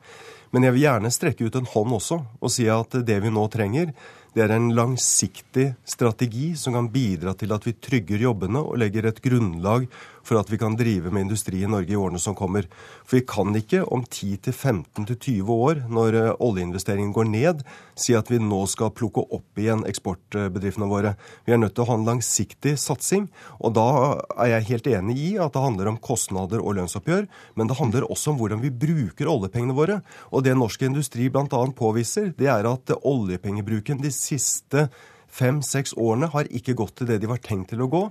Men 0.52 0.66
jeg 0.66 0.76
vil 0.76 0.84
gjerne 0.84 1.12
strekke 1.14 1.48
ut 1.48 1.56
en 1.56 1.70
hånd 1.72 1.96
også 1.96 2.18
og 2.20 2.52
si 2.52 2.68
at 2.68 2.98
det 3.08 3.22
vi 3.24 3.32
nå 3.32 3.46
trenger, 3.54 3.94
Det 4.34 4.44
er 4.46 4.54
en 4.54 4.70
langsiktig 4.78 5.72
strategi 5.90 6.52
som 6.60 6.76
kan 6.78 6.90
bidra 6.94 7.34
til 7.38 7.54
at 7.56 7.66
vi 7.66 7.74
trygger 7.82 8.22
jobbene 8.28 8.62
og 8.62 8.78
legger 8.82 9.10
et 9.10 9.22
grunnlag 9.26 9.88
for 10.30 10.38
at 10.38 10.52
vi 10.52 10.60
kan 10.62 10.78
drive 10.78 11.10
med 11.10 11.26
industri 11.26 11.64
i 11.64 11.70
Norge 11.70 11.94
i 11.94 11.98
årene 11.98 12.22
som 12.22 12.38
kommer. 12.38 12.68
For 13.02 13.18
vi 13.18 13.26
kan 13.28 13.56
ikke 13.58 13.82
om 13.90 14.04
10-15-20 14.06 15.50
år, 15.50 15.84
når 15.90 16.18
eh, 16.20 16.32
oljeinvesteringen 16.46 17.14
går 17.16 17.30
ned, 17.32 17.64
si 18.00 18.14
at 18.18 18.30
vi 18.30 18.42
nå 18.44 18.62
skal 18.70 18.94
plukke 18.96 19.26
opp 19.36 19.60
igjen 19.60 19.86
eksportbedriftene 19.90 20.90
våre. 20.92 21.16
Vi 21.48 21.56
er 21.56 21.62
nødt 21.62 21.76
til 21.78 21.86
å 21.86 21.90
ha 21.90 21.98
en 21.98 22.08
langsiktig 22.08 22.76
satsing. 22.80 23.28
Og 23.58 23.74
da 23.78 23.90
er 24.38 24.54
jeg 24.54 24.70
helt 24.72 24.92
enig 24.94 25.20
i 25.26 25.30
at 25.42 25.56
det 25.56 25.66
handler 25.66 25.92
om 25.92 26.02
kostnader 26.04 26.62
og 26.62 26.78
lønnsoppgjør, 26.78 27.30
men 27.58 27.70
det 27.70 27.80
handler 27.82 28.10
også 28.10 28.34
om 28.34 28.42
hvordan 28.42 28.64
vi 28.64 28.74
bruker 28.86 29.32
oljepengene 29.32 29.78
våre. 29.78 30.02
Og 30.30 30.46
det 30.46 30.58
norsk 30.58 30.86
industri 30.86 31.32
bl.a. 31.34 31.48
påviser, 31.50 32.34
det 32.38 32.52
er 32.54 32.70
at 32.70 32.94
oljepengebruken 33.00 34.04
de 34.04 34.14
siste 34.14 34.90
fem-seks 35.30 35.94
årene 35.98 36.30
har 36.34 36.50
ikke 36.50 36.76
gått 36.78 37.00
til 37.00 37.10
det 37.10 37.20
de 37.22 37.30
var 37.30 37.42
tenkt 37.44 37.72
til 37.74 37.84
å 37.86 37.90
gå 37.92 38.04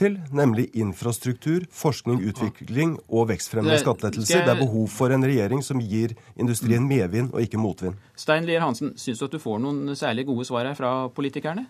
til, 0.00 0.16
nemlig 0.34 0.68
infrastruktur, 0.74 1.64
forskning, 1.70 2.22
utvikling 2.30 2.96
og 3.08 3.28
vekstfremmende 3.30 3.78
skattelettelser. 3.82 4.42
Det 4.44 4.54
er 4.54 4.60
behov 4.60 4.88
for 4.92 5.14
en 5.14 5.26
regjering 5.26 5.62
som 5.64 5.82
gir 5.82 6.16
industrien 6.36 6.86
medvind 6.88 7.32
og 7.34 7.44
ikke 7.44 7.60
motvind. 7.60 7.98
Stein 8.18 8.48
Lier 8.48 8.64
Hansen, 8.64 8.94
syns 8.98 9.22
du 9.22 9.28
at 9.28 9.36
du 9.36 9.42
får 9.42 9.62
noen 9.62 9.94
særlig 9.98 10.26
gode 10.30 10.46
svar 10.48 10.66
her 10.66 10.78
fra 10.78 10.94
politikerne? 11.14 11.66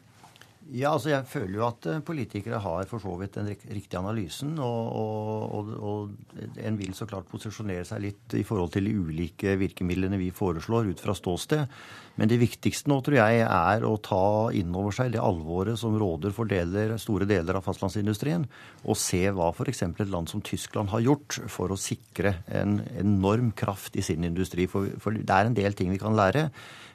Ja, 0.73 0.95
altså 0.95 1.11
Jeg 1.11 1.27
føler 1.29 1.59
jo 1.59 1.65
at 1.67 1.87
eh, 1.91 2.01
politikere 2.05 2.59
har 2.63 2.87
for 2.89 3.03
så 3.03 3.13
vidt 3.21 3.37
den 3.37 3.51
riktige 3.53 4.01
analysen. 4.01 4.55
Og, 4.63 5.59
og, 5.59 5.73
og, 5.77 6.15
en 6.57 6.79
vil 6.79 6.95
så 6.97 7.05
klart 7.09 7.29
posisjonere 7.29 7.85
seg 7.85 8.01
litt 8.07 8.37
i 8.39 8.45
forhold 8.47 8.73
til 8.73 8.89
de 8.89 8.95
ulike 8.97 9.59
virkemidlene 9.61 10.19
vi 10.21 10.31
foreslår 10.35 10.89
ut 10.89 11.03
fra 11.05 11.15
ståsted. 11.17 11.67
Men 12.17 12.31
det 12.31 12.39
viktigste 12.41 12.89
nå 12.89 13.01
tror 13.05 13.19
jeg 13.19 13.43
er 13.45 13.85
å 13.85 13.97
ta 14.01 14.23
inn 14.57 14.73
over 14.79 14.95
seg 14.95 15.13
det 15.13 15.21
alvoret 15.21 15.77
som 15.81 15.99
råder 16.01 16.33
for 16.33 16.49
deler, 16.49 16.95
store 17.03 17.29
deler 17.29 17.59
av 17.59 17.67
fastlandsindustrien, 17.67 18.47
og 18.87 18.99
se 19.01 19.21
hva 19.35 19.51
f.eks. 19.51 19.83
et 19.91 20.15
land 20.15 20.31
som 20.31 20.45
Tyskland 20.45 20.95
har 20.95 21.05
gjort 21.05 21.43
for 21.51 21.75
å 21.75 21.81
sikre 21.81 22.39
en 22.49 22.79
enorm 23.03 23.53
kraft 23.59 23.99
i 23.99 24.07
sin 24.07 24.25
industri. 24.25 24.69
For, 24.71 24.95
for 25.03 25.13
det 25.19 25.29
er 25.29 25.51
en 25.51 25.59
del 25.59 25.77
ting 25.77 25.93
vi 25.93 26.01
kan 26.01 26.17
lære. 26.17 26.49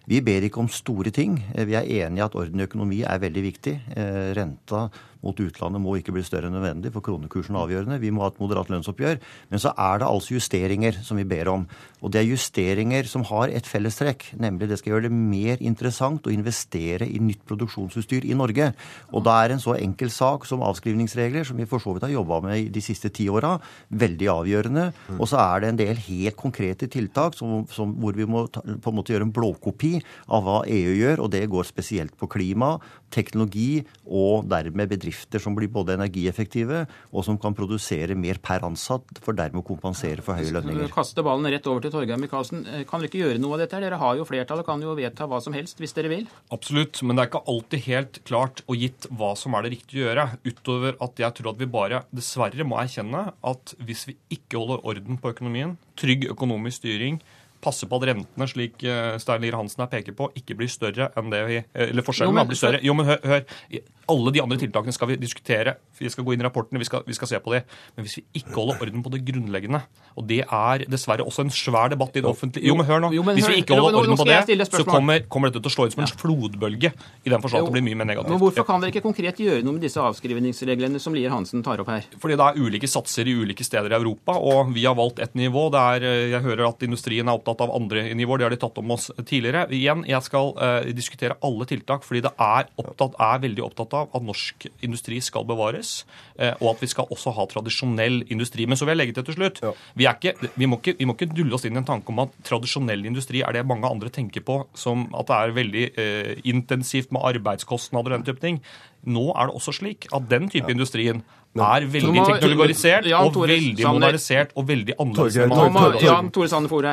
Vi 0.10 0.24
ber 0.26 0.42
ikke 0.42 0.64
om 0.64 0.72
store 0.74 1.12
ting. 1.14 1.36
Vi 1.54 1.76
er 1.78 1.86
enig 1.86 2.18
i 2.18 2.26
at 2.26 2.36
orden 2.38 2.58
i 2.58 2.66
økonomi 2.66 3.04
er 3.06 3.22
veldig 3.22 3.44
viktig. 3.46 3.76
Eh, 3.94 4.32
renta 4.38 4.88
mot 5.26 5.40
utlandet 5.44 5.82
må 5.84 5.98
ikke 6.00 6.14
bli 6.16 6.24
større 6.24 6.48
enn 6.48 6.56
nødvendig, 6.56 6.94
for 6.96 7.04
kronekursen 7.04 7.56
er 7.56 7.66
avgjørende. 7.66 8.00
Vi 8.00 8.12
må 8.16 8.24
ha 8.24 8.30
et 8.32 8.40
moderat 8.40 8.72
lønnsoppgjør. 8.72 9.20
Men 9.52 9.62
så 9.62 9.74
er 9.76 10.00
det 10.00 10.08
altså 10.08 10.36
justeringer 10.38 11.00
som 11.06 11.20
vi 11.20 11.28
ber 11.28 11.52
om. 11.52 11.66
Og 12.00 12.14
det 12.14 12.22
er 12.22 12.30
justeringer 12.30 13.10
som 13.12 13.26
har 13.28 13.52
et 13.52 13.68
fellestrekk, 13.68 14.30
nemlig 14.40 14.70
det 14.70 14.80
skal 14.80 14.94
gjøre 14.94 15.08
det 15.10 15.14
mer 15.16 15.60
interessant 15.60 16.28
å 16.28 16.34
investere 16.34 17.08
i 17.08 17.20
nytt 17.24 17.44
produksjonsutstyr 17.50 18.30
i 18.30 18.38
Norge. 18.40 18.72
Og 19.12 19.26
da 19.28 19.36
er 19.44 19.56
en 19.56 19.64
så 19.64 19.76
enkel 19.76 20.12
sak 20.14 20.48
som 20.48 20.64
avskrivningsregler, 20.64 21.44
som 21.48 21.60
vi 21.60 21.68
for 21.70 21.84
så 21.84 21.94
vidt 21.96 22.08
har 22.08 22.16
jobba 22.16 22.40
med 22.48 22.72
de 22.72 22.84
siste 22.84 23.12
ti 23.12 23.28
åra, 23.30 23.58
veldig 23.92 24.32
avgjørende. 24.38 24.88
Og 25.20 25.28
så 25.28 25.42
er 25.44 25.66
det 25.66 25.74
en 25.74 25.84
del 25.84 26.04
helt 26.08 26.40
konkrete 26.40 26.88
tiltak 26.88 27.36
som, 27.36 27.68
som, 27.76 27.92
hvor 28.00 28.16
vi 28.16 28.28
må 28.30 28.48
ta, 28.48 28.64
på 28.64 28.94
en 28.94 29.00
måte 29.02 29.12
gjøre 29.12 29.28
en 29.28 29.36
blåkopi 29.36 29.98
av 30.28 30.46
hva 30.46 30.58
EU 30.70 30.96
gjør, 30.98 31.24
og 31.26 31.32
det 31.34 31.46
går 31.52 31.68
spesielt 31.68 32.16
på 32.20 32.30
klima, 32.32 32.76
teknologi 33.14 33.82
og 34.06 34.48
dermed 34.50 34.92
bedrifter 34.92 35.42
som 35.42 35.56
blir 35.58 35.72
både 35.74 35.96
energieffektive 35.98 36.84
og 37.10 37.26
som 37.26 37.40
kan 37.42 37.56
produsere 37.58 38.18
mer 38.18 38.40
per 38.44 38.66
ansatt, 38.68 39.20
for 39.24 39.38
dermed 39.38 39.64
å 39.64 39.66
kompensere 39.66 40.24
for 40.26 40.38
høye 40.38 40.54
lønninger. 40.54 40.92
Kaste 40.94 41.24
ballen 41.26 41.50
rett 41.50 41.68
over 41.70 41.84
til 41.84 41.94
Torgeir 41.94 42.20
Micaelsen. 42.22 42.66
Eh, 42.68 42.86
kan 42.90 43.02
dere 43.02 43.12
ikke 43.12 43.24
gjøre 43.24 43.42
noe 43.42 43.58
av 43.58 43.64
dette? 43.64 43.82
Dere 43.82 44.00
har 44.02 44.18
jo 44.20 44.28
flertall 44.28 44.64
og 44.64 44.70
kan 44.70 44.84
jo 44.84 44.96
vedta 44.98 45.28
hva 45.30 45.42
som 45.44 45.56
helst 45.58 45.82
hvis 45.82 45.96
dere 45.98 46.12
vil? 46.12 46.28
Absolutt, 46.54 47.02
men 47.04 47.18
det 47.18 47.26
er 47.26 47.32
ikke 47.32 47.44
alltid 47.54 47.86
helt 47.88 48.22
klart 48.30 48.64
og 48.68 48.80
gitt 48.80 49.10
hva 49.10 49.34
som 49.40 49.58
er 49.58 49.66
det 49.66 49.74
riktige 49.78 50.04
å 50.04 50.08
gjøre. 50.10 50.28
Utover 50.46 51.00
at 51.06 51.24
jeg 51.26 51.38
tror 51.40 51.54
at 51.54 51.62
vi 51.62 51.70
bare 51.80 52.04
dessverre 52.16 52.68
må 52.68 52.80
erkjenne 52.82 53.26
at 53.52 53.76
hvis 53.84 54.08
vi 54.10 54.18
ikke 54.38 54.60
holder 54.60 54.86
orden 54.94 55.20
på 55.22 55.34
økonomien, 55.34 55.78
trygg 56.00 56.30
økonomisk 56.32 56.84
styring, 56.84 57.20
passe 57.64 57.88
på 57.90 58.00
at 58.00 58.08
rentene, 58.10 58.48
slik 58.50 58.84
eh, 58.88 59.16
Stein 59.22 59.44
Lier 59.44 59.58
Hansen 59.60 59.84
her 59.84 59.92
peker 59.92 60.16
på, 60.16 60.30
ikke 60.40 60.56
blir 60.60 60.72
større 60.72 61.10
enn 61.20 61.32
det 61.32 61.42
vi 61.48 61.58
eh, 61.60 61.90
Eller 61.90 62.06
forskjellen 62.06 62.32
jo, 62.32 62.38
men, 62.38 62.50
blir 62.50 62.60
større. 62.60 62.80
Jo, 62.86 62.96
men 62.96 63.10
hør, 63.10 63.20
hør, 63.28 63.82
Alle 64.10 64.34
de 64.34 64.42
andre 64.42 64.58
tiltakene 64.62 64.96
skal 64.96 65.12
vi 65.12 65.20
diskutere. 65.22 65.76
Vi 66.00 66.10
skal 66.10 66.26
gå 66.26 66.34
inn 66.34 66.42
i 66.42 66.46
rapportene, 66.48 66.80
vi 66.82 66.88
skal, 66.88 67.04
vi 67.06 67.16
skal 67.18 67.30
se 67.30 67.40
på 67.44 67.54
det. 67.54 67.62
Men 67.98 68.08
hvis 68.08 68.20
vi 68.22 68.24
ikke 68.42 68.56
holder 68.56 68.86
orden 68.86 69.04
på 69.06 69.12
det 69.14 69.22
grunnleggende, 69.28 69.82
og 70.16 70.26
det 70.30 70.40
er 70.46 70.86
dessverre 70.90 71.26
også 71.28 71.46
en 71.46 71.54
svær 71.54 71.92
debatt 71.94 72.16
i 72.18 72.24
det 72.24 72.30
offentlige 72.30 72.72
Jo, 72.72 72.78
men 72.80 72.88
hør 72.88 73.04
nå. 73.04 73.12
Jo, 73.14 73.26
men 73.28 73.38
hvis 73.38 73.50
vi 73.52 73.60
ikke 73.62 73.78
holder 73.78 74.00
orden 74.02 74.18
på 74.20 74.26
det, 74.30 74.40
så 74.72 74.86
kommer, 74.88 75.22
kommer, 75.30 75.52
dette 75.52 75.62
til 75.62 75.72
å 75.72 75.76
slå 75.76 75.90
ut 75.90 75.98
som 75.98 76.06
en 76.06 76.14
flodbølge. 76.24 76.94
I 77.28 77.34
den 77.34 77.44
forstand 77.44 77.68
at 77.68 77.70
det 77.70 77.76
blir 77.76 77.86
mye 77.86 78.00
mer 78.00 78.10
negativt. 78.14 78.34
Men 78.34 78.42
hvorfor 78.42 78.68
kan 78.68 78.82
dere 78.82 78.96
ikke 78.96 79.06
konkret 79.06 79.44
gjøre 79.44 79.62
noe 79.68 79.78
med 79.78 79.86
disse 79.86 80.02
avskrivningsreglene 80.02 81.02
som 81.04 81.16
Lier 81.18 81.36
Hansen 81.36 81.62
tar 81.66 81.84
opp 81.84 81.92
her? 81.92 82.08
Fordi 82.24 82.40
det 82.40 82.48
er 82.48 82.64
ulike 82.64 82.90
satser 82.90 83.30
i 83.30 83.36
ulike 83.36 83.68
steder 83.68 83.94
i 83.94 84.00
Europa, 84.00 84.40
og 84.40 84.74
vi 84.74 84.88
har 84.88 84.98
valgt 84.98 85.22
ett 85.22 85.38
nivå. 85.38 85.68
Der 85.76 86.08
eh, 86.08 86.26
jeg 86.34 86.44
hører 86.48 86.72
at 86.72 86.88
industrien 86.88 87.30
er 87.30 87.38
opptatt 87.38 87.49
opptatt 87.50 87.66
av 87.68 87.76
andre 87.76 88.04
nivåer. 88.18 88.40
Det 88.40 88.48
har 88.48 88.54
de 88.54 88.60
tatt 88.62 88.80
om 88.82 88.94
oss 88.94 89.10
tidligere. 89.18 89.66
Igjen, 89.76 90.04
jeg 90.08 90.26
skal 90.26 90.54
uh, 90.58 90.90
diskutere 90.96 91.38
alle 91.46 91.68
tiltak, 91.70 92.06
fordi 92.06 92.24
det 92.26 92.32
er, 92.36 92.70
opptatt, 92.80 93.18
er, 93.20 93.42
veldig 93.46 93.64
opptatt 93.66 93.96
av 93.98 94.16
at 94.16 94.26
norsk 94.26 94.68
industri 94.86 95.20
skal 95.24 95.48
bevares, 95.50 96.04
uh, 96.40 96.54
og 96.60 96.76
at 96.76 96.84
vi 96.86 96.92
skal 96.92 97.10
også 97.10 97.34
ha 97.38 97.48
tradisjonell 97.50 98.22
industri. 98.30 98.68
Men 98.70 98.80
så 98.80 98.88
vil 98.88 98.96
jeg 98.96 99.02
legge 99.02 99.18
til 99.18 99.30
til 99.30 99.40
slutt. 99.40 99.64
Ja. 99.66 99.74
Vi, 99.96 100.08
ikke, 100.10 100.52
vi, 100.56 100.70
må 100.70 100.80
ikke, 100.82 100.96
vi, 101.00 101.10
må 101.10 101.18
ikke, 101.18 101.32
dulle 101.34 101.58
oss 101.58 101.66
inn 101.68 101.78
i 101.78 101.82
en 101.82 101.90
tanke 101.90 102.14
om 102.14 102.24
at 102.26 102.38
tradisjonell 102.48 103.06
industri 103.10 103.44
er 103.46 103.56
det 103.56 103.66
mange 103.70 103.90
andre 103.90 104.12
tenker 104.14 104.46
på 104.46 104.62
som 104.78 105.08
at 105.18 105.30
det 105.30 105.40
er 105.40 105.58
veldig 105.58 105.88
uh, 105.98 106.32
intensivt 106.50 107.14
med 107.16 107.26
arbeidskostnader 107.34 108.14
og 108.14 108.20
den 108.20 108.30
type 108.30 108.44
ting. 108.44 108.64
Nå 109.10 109.30
er 109.32 109.48
det 109.48 109.56
også 109.56 109.78
slik 109.80 110.10
at 110.16 110.28
den 110.32 110.50
type 110.52 110.68
ja. 110.68 110.76
industrien 110.76 111.24
er 111.58 111.86
veldig 111.90 112.26
teknologisert 112.28 113.08
og 113.18 113.40
veldig 113.42 113.86
modernisert 113.88 114.52
og 114.56 114.68
veldig 114.70 114.98
annerledes. 115.02 116.34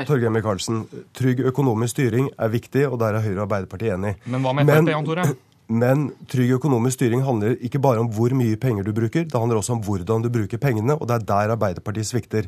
Torgeir 0.09 0.33
Micaelsen, 0.33 0.87
trygg 1.17 1.43
økonomisk 1.53 1.99
styring 1.99 2.31
er 2.39 2.49
viktig, 2.55 2.87
og 2.89 2.99
der 3.03 3.19
er 3.19 3.27
Høyre 3.27 3.43
og 3.43 3.45
Arbeiderpartiet 3.49 3.99
enig. 3.99 4.17
Men 4.25 4.47
hva 4.47 4.55
med 4.57 4.73
Frp, 4.73 4.89
Jan 4.95 5.11
Tore? 5.11 5.27
Men 5.67 6.13
trygg 6.31 6.53
økonomisk 6.61 7.01
styring 7.01 7.25
handler 7.27 7.57
ikke 7.67 7.81
bare 7.83 7.99
om 7.99 8.09
hvor 8.15 8.31
mye 8.39 8.57
penger 8.63 8.87
du 8.87 8.93
bruker, 8.95 9.27
det 9.27 9.35
handler 9.35 9.59
også 9.59 9.75
om 9.75 9.83
hvordan 9.83 10.23
du 10.23 10.31
bruker 10.31 10.63
pengene, 10.63 10.95
og 10.95 11.09
det 11.11 11.17
er 11.17 11.27
der 11.27 11.55
Arbeiderpartiet 11.57 12.07
svikter. 12.07 12.47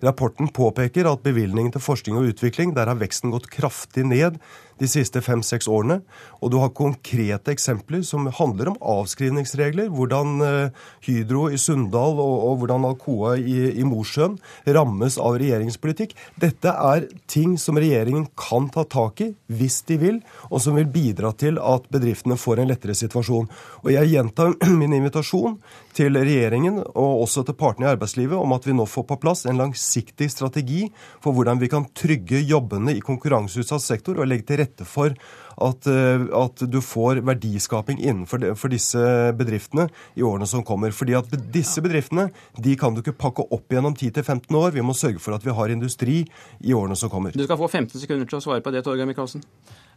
Rapporten 0.00 0.48
påpeker 0.54 1.08
at 1.10 1.24
bevilgningen 1.24 1.74
til 1.74 1.82
forskning 1.82 2.16
og 2.16 2.30
utvikling, 2.30 2.72
der 2.76 2.88
har 2.88 2.96
veksten 3.00 3.34
gått 3.34 3.50
kraftig 3.52 4.06
ned 4.06 4.38
de 4.80 4.88
siste 4.88 5.20
fem-seks 5.24 5.68
årene. 5.70 6.00
Og 6.40 6.52
du 6.52 6.58
har 6.62 6.72
konkrete 6.76 7.52
eksempler 7.52 8.02
som 8.06 8.28
handler 8.36 8.72
om 8.72 8.78
avskrivningsregler. 8.80 9.90
Hvordan 9.92 10.40
uh, 10.40 10.86
Hydro 11.06 11.46
i 11.52 11.58
Sunndal 11.60 12.16
og, 12.16 12.36
og, 12.48 12.54
hvordan 12.62 12.86
Alcoa 12.88 13.36
i, 13.38 13.58
i 13.80 13.86
Mosjøen 13.86 14.38
rammes 14.66 15.18
av 15.20 15.38
regjeringspolitikk. 15.40 16.16
Dette 16.40 16.72
er 16.72 17.08
ting 17.30 17.56
som 17.60 17.78
regjeringen 17.80 18.28
kan 18.40 18.70
ta 18.72 18.86
tak 18.88 19.24
i 19.24 19.30
hvis 19.50 19.80
de 19.88 19.98
vil, 20.00 20.20
og 20.48 20.62
som 20.64 20.78
vil 20.78 20.88
bidra 20.90 21.32
til 21.36 21.60
at 21.60 21.88
bedriftene 21.92 22.38
får 22.40 22.62
en 22.62 22.72
lettere 22.72 22.96
situasjon. 22.96 23.50
Og 23.84 23.92
jeg 23.94 24.12
gjentar 24.14 24.56
min 24.80 24.96
invitasjon 24.96 25.58
til 25.96 26.16
regjeringen 26.16 26.80
og 26.80 27.24
også 27.24 27.44
til 27.46 27.56
partene 27.58 27.88
i 27.88 27.92
arbeidslivet 27.92 28.38
om 28.38 28.54
at 28.56 28.66
vi 28.66 28.74
nå 28.76 28.86
får 28.88 29.06
på 29.08 29.18
plass 29.22 29.44
en 29.48 29.60
langsiktig 29.60 30.30
strategi 30.32 30.86
for 31.22 31.36
hvordan 31.36 31.60
vi 31.62 31.70
kan 31.72 31.88
trygge 31.96 32.42
jobbene 32.46 32.96
i 32.96 33.04
konkurranseutsatt 33.04 33.84
sektor 33.84 34.20
og 34.20 34.30
legge 34.30 34.48
til 34.50 34.62
rette 34.62 34.86
for 34.88 35.16
at, 35.60 35.86
eh, 35.90 36.24
at 36.36 36.62
du 36.70 36.78
får 36.84 37.20
verdiskaping 37.26 38.00
innenfor 38.00 38.40
de, 38.40 38.52
disse 38.72 39.02
bedriftene 39.36 39.88
i 40.16 40.24
årene 40.24 40.48
som 40.48 40.64
kommer. 40.66 40.94
Fordi 40.96 41.16
at 41.18 41.34
disse 41.52 41.82
bedriftene 41.84 42.30
de 42.56 42.76
kan 42.80 42.94
du 42.94 43.02
ikke 43.02 43.18
pakke 43.18 43.44
opp 43.44 43.72
igjennom 43.72 43.96
10-15 43.96 44.56
år. 44.56 44.72
Vi 44.76 44.84
må 44.84 44.96
sørge 44.96 45.20
for 45.20 45.36
at 45.36 45.44
vi 45.44 45.54
har 45.56 45.74
industri 45.74 46.22
i 46.60 46.76
årene 46.76 46.96
som 46.96 47.12
kommer. 47.12 47.36
Du 47.36 47.44
skal 47.44 47.60
få 47.60 47.68
15 47.68 48.00
sekunder 48.00 48.28
til 48.28 48.40
å 48.40 48.44
svare 48.44 48.64
på 48.64 48.72
det, 48.74 48.84
Torgeir 48.86 49.08
Micaelsen. 49.10 49.44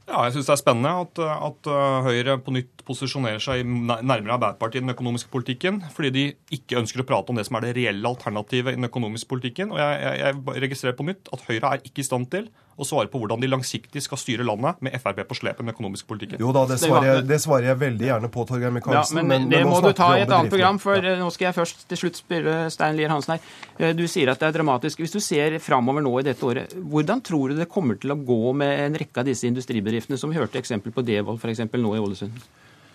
Ja, 0.04 0.26
jeg 0.26 0.34
syns 0.36 0.50
det 0.50 0.52
er 0.52 0.60
spennende 0.60 0.92
at, 1.06 1.20
at, 1.24 1.68
eh, 1.72 2.08
Høyre 2.08 2.36
på 2.44 2.52
nytt 2.52 2.82
posisjonerer 2.84 3.40
seg 3.40 3.64
nærmere 3.64 4.36
Arbeiderpartiet 4.36 4.82
i 4.82 4.84
den 4.84 4.92
økonomiske 4.92 5.32
politikken, 5.32 5.80
fordi 5.96 6.12
de 6.12 6.26
ikke 6.58 6.82
ønsker 6.82 7.04
å 7.04 7.08
prate 7.08 7.32
om 7.32 7.40
det 7.40 7.46
som 7.48 7.56
er 7.56 7.70
det 7.70 7.78
reelle 7.78 8.12
alternativet 8.12 8.74
i 8.74 8.80
den 8.82 8.90
økonomiske 8.90 9.32
politikken. 9.32 9.72
Og 9.72 9.80
jeg, 9.80 10.02
jeg, 10.04 10.42
jeg 10.44 10.66
registrerer 10.66 10.98
på 11.00 11.08
nytt 11.08 11.32
at 11.32 11.46
Høyre 11.48 11.72
er 11.72 11.88
ikke 11.88 12.04
i 12.04 12.08
stand 12.10 12.28
til 12.36 12.52
å 12.76 12.88
svare 12.88 13.10
på 13.12 13.22
hvordan 13.22 13.42
de 13.44 13.50
langsiktig 13.52 14.02
skal 14.04 14.20
styre 14.20 14.46
landet 14.48 14.80
med 14.84 14.96
Frp 15.02 15.22
på 15.30 15.38
slep 15.38 15.62
med 15.62 15.76
økonomisk 15.76 16.08
politikk. 16.10 16.36
Jo 16.42 16.54
da, 16.56 16.66
det 16.70 16.80
svarer 16.82 17.10
jeg, 17.10 17.26
det 17.30 17.40
svarer 17.44 17.70
jeg 17.70 17.80
veldig 17.84 18.10
gjerne 18.10 18.32
på, 18.34 18.46
Torgeir 18.50 18.74
Micaelsen. 18.74 19.20
Ja, 19.20 19.24
men, 19.24 19.46
men, 19.46 19.52
det 19.52 19.62
må 19.70 19.80
du 19.84 19.92
ta 19.98 20.10
i 20.18 20.24
et 20.24 20.34
annet 20.34 20.54
program, 20.54 20.80
for 20.82 20.98
ja. 20.98 21.16
nå 21.20 21.30
skal 21.36 21.50
jeg 21.50 21.58
først 21.60 21.86
til 21.92 22.02
slutt 22.04 22.20
spørre 22.24 22.58
Stein 22.74 22.98
Lier 22.98 23.14
Hansen 23.14 23.36
her. 23.36 23.54
Eh, 23.78 23.94
du 23.98 24.06
sier 24.10 24.34
at 24.34 24.42
det 24.42 24.50
er 24.50 24.58
dramatisk. 24.58 25.04
Hvis 25.04 25.14
du 25.14 25.22
ser 25.24 25.60
framover 25.64 26.06
nå 26.06 26.16
i 26.22 26.26
dette 26.26 26.48
året, 26.48 26.74
hvordan 26.74 27.22
tror 27.26 27.54
du 27.54 27.62
det 27.62 27.70
kommer 27.72 28.00
til 28.02 28.16
å 28.16 28.20
gå 28.20 28.56
med 28.58 28.88
en 28.88 29.00
rekke 29.04 29.22
av 29.22 29.30
disse 29.30 29.48
industribedriftene, 29.50 30.20
som 30.20 30.34
vi 30.34 30.42
hørte 30.42 30.62
eksempel 30.62 30.96
på 30.96 31.06
Devold 31.06 31.42
f.eks. 31.42 31.66
nå 31.74 31.96
i 31.98 32.04
Ålesund? 32.04 32.44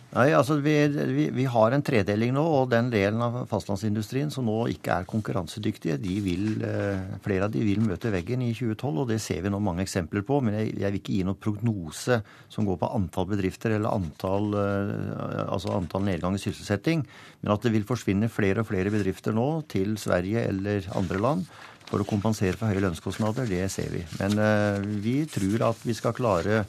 Nei, 0.09 0.31
altså 0.33 0.55
vi, 0.65 0.73
vi, 0.89 1.27
vi, 1.37 1.45
har 1.53 1.75
en 1.77 1.83
tredeling 1.85 2.31
nå, 2.33 2.41
og 2.41 2.71
den 2.73 2.87
delen 2.89 3.21
av 3.21 3.35
fastlandsindustrien 3.51 4.31
som 4.33 4.47
nå 4.49 4.57
ikke 4.73 4.95
er 4.95 5.09
konkurransedyktige, 5.11 5.99
de 6.01 6.15
vil, 6.25 6.47
eh, 6.65 7.19
flere 7.25 7.45
av 7.45 7.53
de 7.53 7.61
vil 7.67 7.83
møte 7.85 8.09
veggen 8.15 8.41
i 8.47 8.55
2012, 8.57 9.03
og 9.03 9.13
det 9.13 9.21
ser 9.21 9.45
vi 9.45 9.53
nå 9.53 9.61
mange 9.61 9.85
eksempler 9.85 10.25
på. 10.25 10.41
Men 10.41 10.57
jeg, 10.57 10.73
jeg 10.81 10.95
vil 10.95 11.01
ikke 11.03 11.17
gi 11.19 11.27
noen 11.29 11.41
prognose 11.45 12.23
som 12.49 12.65
går 12.65 12.81
på 12.81 12.93
antall 12.97 13.29
bedrifter 13.35 13.77
eller 13.77 13.93
antall, 13.93 14.49
eh, 14.57 15.45
altså 15.45 15.77
antall 15.77 16.09
nedgang 16.09 16.41
i 16.41 16.41
sysselsetting. 16.41 17.05
Men 17.43 17.53
at 17.53 17.69
det 17.69 17.77
vil 17.77 17.85
forsvinne 17.89 18.33
flere 18.33 18.65
og 18.65 18.73
flere 18.73 18.95
bedrifter 18.95 19.37
nå 19.37 19.51
til 19.69 19.99
Sverige 20.01 20.49
eller 20.49 20.89
andre 20.97 21.21
land 21.21 21.51
for 21.89 22.03
å 22.03 22.09
kompensere 22.09 22.57
for 22.59 22.69
høye 22.69 22.85
lønnskostnader, 22.85 23.49
det 23.49 23.65
ser 23.73 23.89
vi. 23.93 24.05
Men 24.21 24.37
eh, 24.43 24.85
vi 25.03 25.17
tror 25.31 25.71
at 25.71 25.83
vi 25.89 25.97
skal 25.97 26.17
klare 26.17 26.63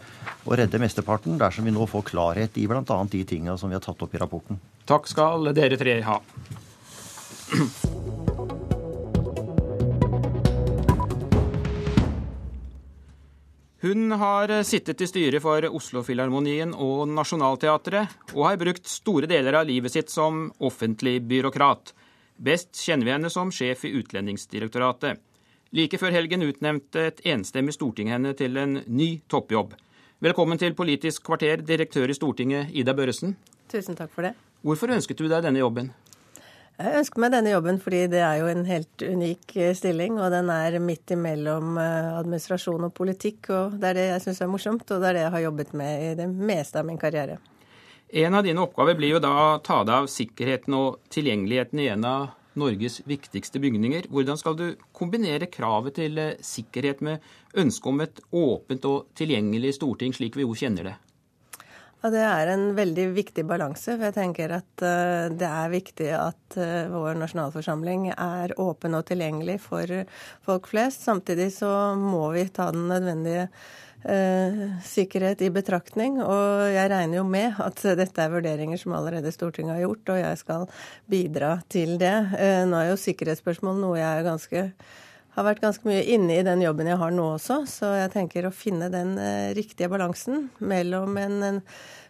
å 0.48 0.56
redde 0.58 0.82
mesteparten 0.82 1.40
dersom 1.42 1.68
vi 1.68 1.76
nå 1.76 1.88
får 1.90 2.08
klarhet 2.14 2.58
i 2.60 2.68
bl.a. 2.70 2.84
de 2.84 3.24
tinga 3.28 3.58
som 3.60 3.72
vi 3.72 3.78
har 3.78 3.84
tatt 3.84 4.02
opp 4.06 4.16
i 4.16 4.22
rapporten. 4.22 4.60
Takk 4.90 5.12
skal 5.12 5.52
dere 5.56 5.80
tre 5.80 6.00
ha. 6.08 6.20
Hun 13.80 14.12
har 14.12 14.52
sittet 14.68 15.00
i 15.00 15.08
styret 15.08 15.40
for 15.40 15.64
Oslofilharmonien 15.64 16.74
og 16.76 17.06
Nationaltheatret, 17.08 18.12
og 18.36 18.44
har 18.44 18.60
brukt 18.60 18.90
store 18.92 19.30
deler 19.32 19.56
av 19.56 19.70
livet 19.70 19.94
sitt 19.94 20.12
som 20.12 20.50
offentlig 20.60 21.22
byråkrat. 21.24 21.94
Best 22.40 22.78
kjenner 22.80 23.04
vi 23.04 23.12
henne 23.12 23.30
som 23.30 23.50
sjef 23.52 23.82
i 23.84 23.90
Utlendingsdirektoratet. 24.00 25.20
Like 25.76 25.98
før 26.00 26.14
helgen 26.16 26.46
utnevnte 26.46 27.02
et 27.10 27.18
enstemmig 27.28 27.74
storting 27.76 28.08
henne 28.14 28.32
til 28.40 28.56
en 28.58 28.78
ny 28.88 29.10
toppjobb. 29.28 29.74
Velkommen 30.24 30.62
til 30.62 30.72
Politisk 30.78 31.26
kvarter, 31.28 31.60
direktør 31.68 32.08
i 32.08 32.16
Stortinget, 32.16 32.72
Ida 32.72 32.96
Børresen. 32.96 33.36
Tusen 33.68 34.00
takk 34.00 34.16
for 34.16 34.24
det. 34.24 34.32
Hvorfor 34.64 34.96
ønsket 34.96 35.20
du 35.20 35.28
deg 35.28 35.44
denne 35.44 35.60
jobben? 35.60 35.92
Jeg 36.80 37.02
ønsker 37.02 37.20
meg 37.20 37.36
denne 37.36 37.52
jobben 37.52 37.84
fordi 37.84 38.06
det 38.16 38.24
er 38.24 38.40
jo 38.40 38.48
en 38.54 38.64
helt 38.72 39.04
unik 39.04 39.56
eh, 39.60 39.76
stilling, 39.76 40.16
og 40.24 40.32
den 40.32 40.48
er 40.56 40.80
midt 40.80 41.12
imellom 41.12 41.76
eh, 41.76 42.12
administrasjon 42.22 42.88
og 42.88 42.96
politikk, 42.96 43.52
og 43.52 43.80
det 43.82 43.92
er 43.92 44.00
det 44.00 44.10
jeg 44.14 44.28
syns 44.30 44.46
er 44.46 44.54
morsomt, 44.56 44.88
og 44.88 45.04
det 45.04 45.12
er 45.12 45.20
det 45.20 45.28
jeg 45.28 45.36
har 45.36 45.48
jobbet 45.50 45.76
med 45.84 46.06
i 46.08 46.18
det 46.24 46.32
meste 46.32 46.80
av 46.80 46.88
min 46.88 47.02
karriere. 47.02 47.36
En 48.10 48.34
av 48.34 48.44
dine 48.44 48.62
oppgaver 48.62 48.96
blir 48.98 49.12
jo 49.14 49.20
da 49.22 49.32
å 49.38 49.58
ta 49.62 49.84
deg 49.86 49.94
av 50.02 50.08
sikkerheten 50.10 50.74
og 50.74 50.98
tilgjengeligheten 51.14 51.82
i 51.84 51.92
en 51.94 52.06
av 52.10 52.24
Norges 52.58 53.04
viktigste 53.06 53.62
bygninger. 53.62 54.08
Hvordan 54.10 54.40
skal 54.40 54.56
du 54.58 54.66
kombinere 54.98 55.46
kravet 55.54 56.00
til 56.00 56.18
eh, 56.18 56.40
sikkerhet 56.42 57.04
med 57.06 57.22
ønsket 57.54 57.92
om 57.92 58.02
et 58.02 58.24
åpent 58.34 58.88
og 58.90 59.12
tilgjengelig 59.20 59.76
storting, 59.78 60.16
slik 60.18 60.40
vi 60.40 60.48
jo 60.48 60.58
kjenner 60.58 60.90
det? 60.90 60.96
Ja, 62.00 62.10
Det 62.10 62.24
er 62.24 62.50
en 62.50 62.66
veldig 62.74 63.06
viktig 63.14 63.44
balanse. 63.46 63.94
for 63.94 64.08
Jeg 64.08 64.16
tenker 64.16 64.56
at 64.58 64.82
uh, 64.82 65.30
det 65.30 65.46
er 65.50 65.70
viktig 65.70 66.10
at 66.16 66.58
uh, 66.58 66.88
vår 66.90 67.20
nasjonalforsamling 67.20 68.08
er 68.16 68.56
åpen 68.58 68.96
og 68.96 69.06
tilgjengelig 69.06 69.60
for 69.68 69.94
folk 70.48 70.72
flest. 70.72 71.04
Samtidig 71.06 71.52
så 71.54 71.94
må 72.00 72.32
vi 72.34 72.48
ta 72.48 72.72
den 72.72 72.88
nødvendige 72.90 73.50
Eh, 73.50 73.89
sikkerhet 74.00 75.42
i 75.44 75.50
betraktning. 75.52 76.22
Og 76.24 76.70
jeg 76.72 76.92
regner 76.92 77.20
jo 77.20 77.26
med 77.28 77.60
at 77.60 77.84
dette 78.00 78.24
er 78.24 78.32
vurderinger 78.32 78.80
som 78.80 78.96
allerede 78.96 79.34
Stortinget 79.36 79.76
har 79.76 79.84
gjort, 79.84 80.14
og 80.14 80.22
jeg 80.22 80.40
skal 80.40 80.66
bidra 81.10 81.52
til 81.72 81.98
det. 82.02 82.16
Eh, 82.40 82.64
nå 82.70 82.80
er 82.80 82.92
jo 82.92 83.00
sikkerhetsspørsmål 83.02 83.80
noe 83.82 84.00
jeg 84.00 84.26
ganske, 84.28 84.66
har 85.36 85.46
vært 85.46 85.64
ganske 85.64 85.88
mye 85.88 86.04
inne 86.16 86.40
i 86.40 86.46
den 86.48 86.64
jobben 86.64 86.90
jeg 86.90 87.00
har 87.00 87.14
nå 87.16 87.28
også, 87.36 87.62
så 87.70 87.94
jeg 88.00 88.14
tenker 88.16 88.48
å 88.48 88.56
finne 88.56 88.90
den 88.94 89.18
eh, 89.22 89.52
riktige 89.58 89.92
balansen 89.92 90.50
mellom 90.60 91.20
en, 91.20 91.38
en 91.52 91.62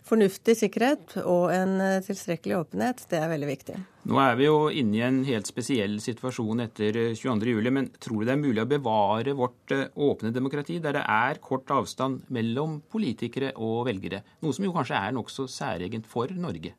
fornuftig 0.08 0.56
sikkerhet 0.58 1.16
og 1.22 1.50
en 1.54 1.80
eh, 1.84 2.02
tilstrekkelig 2.06 2.58
åpenhet, 2.60 3.04
det 3.12 3.20
er 3.20 3.32
veldig 3.32 3.50
viktig. 3.50 3.78
Nå 4.10 4.20
er 4.24 4.38
vi 4.40 4.48
jo 4.48 4.58
inne 4.72 4.98
i 4.98 5.04
en 5.06 5.22
helt 5.28 5.50
spesiell 5.50 6.00
situasjon 6.02 6.64
etter 6.66 6.98
22.07, 7.14 7.50
eh, 7.60 7.72
men 7.76 7.90
tror 8.02 8.24
du 8.24 8.30
det 8.30 8.36
er 8.36 8.42
mulig 8.42 8.64
å 8.64 8.70
bevare 8.70 9.36
vårt 9.38 9.76
eh, 9.76 9.88
åpne 9.94 10.34
demokrati, 10.36 10.80
der 10.84 10.98
det 10.98 11.06
er 11.06 11.42
kort 11.44 11.70
avstand 11.76 12.26
mellom 12.34 12.80
politikere 12.90 13.54
og 13.58 13.84
velgere? 13.90 14.24
Noe 14.44 14.56
som 14.56 14.68
jo 14.68 14.76
kanskje 14.76 15.00
er 15.00 15.18
nokså 15.18 15.50
særegent 15.52 16.10
for 16.10 16.32
Norge? 16.36 16.76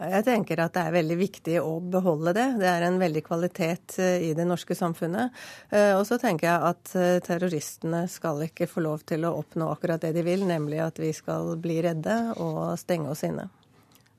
Jeg 0.00 0.24
tenker 0.24 0.62
at 0.64 0.72
det 0.72 0.82
er 0.86 0.94
veldig 0.94 1.16
viktig 1.20 1.56
å 1.60 1.74
beholde 1.92 2.32
det. 2.32 2.46
Det 2.62 2.68
er 2.70 2.86
en 2.86 2.96
veldig 3.00 3.20
kvalitet 3.26 3.98
eh, 4.00 4.30
i 4.30 4.32
det 4.36 4.46
norske 4.48 4.72
samfunnet. 4.76 5.36
Eh, 5.68 5.92
og 5.98 6.06
så 6.08 6.16
tenker 6.20 6.48
jeg 6.48 6.70
at 6.70 6.92
eh, 6.96 7.18
terroristene 7.24 8.06
skal 8.08 8.40
ikke 8.46 8.68
få 8.70 8.84
lov 8.86 9.04
til 9.04 9.28
å 9.28 9.34
oppnå 9.42 9.68
akkurat 9.74 10.00
det 10.00 10.14
de 10.16 10.24
vil, 10.24 10.46
nemlig 10.48 10.80
at 10.80 11.02
vi 11.02 11.12
skal 11.16 11.52
bli 11.60 11.82
redde 11.84 12.16
og 12.40 12.78
stenge 12.80 13.12
oss 13.12 13.26
inne. 13.28 13.50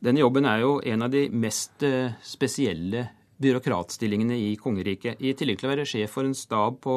Denne 0.02 0.22
jobben 0.22 0.46
er 0.50 0.62
jo 0.62 0.78
en 0.86 1.08
av 1.08 1.12
de 1.14 1.28
mest 1.34 1.84
spesielle 2.26 3.08
byråkratstillingene 3.42 4.38
i 4.38 4.56
kongeriket. 4.62 5.18
I 5.22 5.34
tillegg 5.38 5.62
til 5.62 5.70
å 5.70 5.74
være 5.74 5.90
sjef 5.90 6.14
for 6.14 6.30
en 6.30 6.38
stab 6.38 6.78
på 6.86 6.96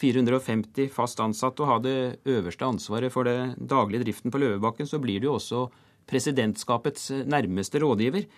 450 0.00 0.92
fast 0.92 1.20
ansatte 1.20 1.64
og 1.64 1.72
ha 1.72 1.76
det 1.84 2.00
øverste 2.28 2.68
ansvaret 2.68 3.12
for 3.12 3.28
det 3.28 3.54
daglige 3.56 4.06
driften 4.06 4.32
på 4.32 4.40
Løvebakken, 4.40 4.88
så 4.88 5.00
blir 5.00 5.20
det 5.20 5.28
jo 5.28 5.36
også 5.36 5.68
presidentskapets 6.10 7.10
nærmeste 7.30 7.82
rådgiver. 7.82 8.28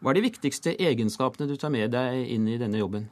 Hva 0.00 0.12
er 0.12 0.18
de 0.18 0.26
viktigste 0.28 0.74
egenskapene 0.76 1.48
du 1.48 1.56
tar 1.56 1.72
med 1.72 1.94
deg 1.94 2.24
inn 2.34 2.48
i 2.50 2.60
denne 2.60 2.80
jobben? 2.80 3.08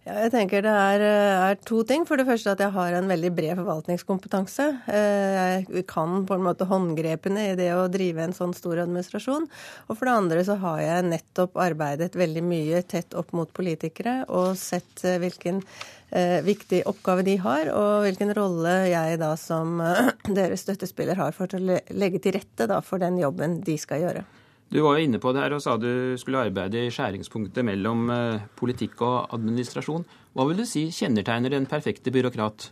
Ja, 0.00 0.14
jeg 0.24 0.30
tenker 0.32 0.64
Det 0.64 0.72
er, 0.72 1.02
er, 1.04 1.58
to 1.68 1.82
ting. 1.84 2.06
For 2.08 2.16
det 2.16 2.24
første 2.24 2.54
at 2.54 2.62
jeg 2.64 2.72
har 2.72 2.94
en 2.96 3.10
veldig 3.10 3.30
bred 3.36 3.58
forvaltningskompetanse. 3.58 4.68
Eh, 4.88 5.34
jeg 5.36 5.84
kan 5.90 6.24
på 6.24 6.38
en 6.38 6.46
måte 6.46 6.64
håndgrepene 6.70 7.50
i 7.50 7.58
det 7.58 7.68
å 7.76 7.84
drive 7.92 8.24
en 8.24 8.36
sånn 8.36 8.56
stor 8.56 8.80
administrasjon. 8.86 9.44
Og 9.88 9.92
for 9.92 10.08
det 10.08 10.16
andre 10.22 10.44
så 10.48 10.56
har 10.62 10.80
jeg 10.80 11.08
nettopp 11.10 11.60
arbeidet 11.60 12.16
veldig 12.16 12.44
mye 12.48 12.80
tett 12.88 13.12
opp 13.12 13.34
mot 13.36 13.52
politikere 13.52 14.22
og 14.32 14.56
sett 14.58 15.04
eh, 15.04 15.20
hvilken 15.20 15.60
eh, 15.60 15.99
viktig 16.44 16.82
oppgave 16.90 17.24
de 17.26 17.36
har, 17.42 17.70
og 17.74 18.04
hvilken 18.06 18.34
rolle 18.36 18.74
jeg 18.90 19.20
da 19.22 19.34
som 19.38 19.80
eh, 19.84 20.10
deres 20.38 20.66
støttespiller 20.66 21.18
har 21.20 21.36
for 21.36 21.50
å 21.54 21.62
legge 21.62 22.22
til 22.22 22.36
rette 22.38 22.66
da, 22.70 22.80
for 22.84 23.02
den 23.02 23.20
jobben 23.20 23.60
de 23.66 23.78
skal 23.80 24.04
gjøre. 24.04 24.24
Du 24.70 24.78
var 24.84 24.98
jo 24.98 25.06
inne 25.06 25.18
på 25.18 25.32
det 25.34 25.42
her 25.42 25.54
og 25.56 25.62
sa 25.64 25.72
du 25.82 26.14
skulle 26.20 26.44
arbeide 26.46 26.84
i 26.86 26.90
skjæringspunktet 26.94 27.66
mellom 27.66 28.04
eh, 28.14 28.42
politikk 28.58 29.02
og 29.02 29.32
administrasjon. 29.34 30.06
Hva 30.34 30.46
vil 30.46 30.62
du 30.62 30.66
si 30.68 30.84
kjennetegner 30.94 31.56
en 31.56 31.66
perfekte 31.70 32.12
byråkrat? 32.14 32.70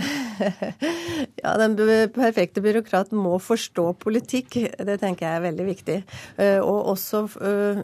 ja, 1.42 1.52
den 1.60 1.76
perfekte 2.14 2.62
byråkrat 2.64 3.12
må 3.16 3.38
forstå 3.42 3.86
politikk. 4.00 4.56
Det 4.78 4.96
tenker 5.02 5.26
jeg 5.26 5.38
er 5.38 5.44
veldig 5.44 5.66
viktig. 5.68 5.96
Eh, 6.40 6.58
og 6.60 6.92
også 6.94 7.22
eh, 7.46 7.82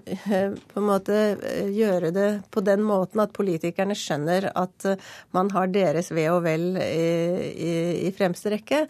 på 0.70 0.80
en 0.80 0.88
måte 0.88 1.18
eh, 1.36 1.70
gjøre 1.74 2.12
det 2.16 2.28
på 2.54 2.62
den 2.66 2.84
måten 2.86 3.22
at 3.24 3.34
politikerne 3.36 3.96
skjønner 3.98 4.50
at 4.54 4.88
man 5.36 5.50
har 5.54 5.72
deres 5.72 6.12
ve 6.14 6.28
og 6.32 6.42
vel 6.46 6.78
i, 6.80 7.10
i, 7.52 7.74
i 8.08 8.14
fremste 8.16 8.52
rekke. 8.54 8.84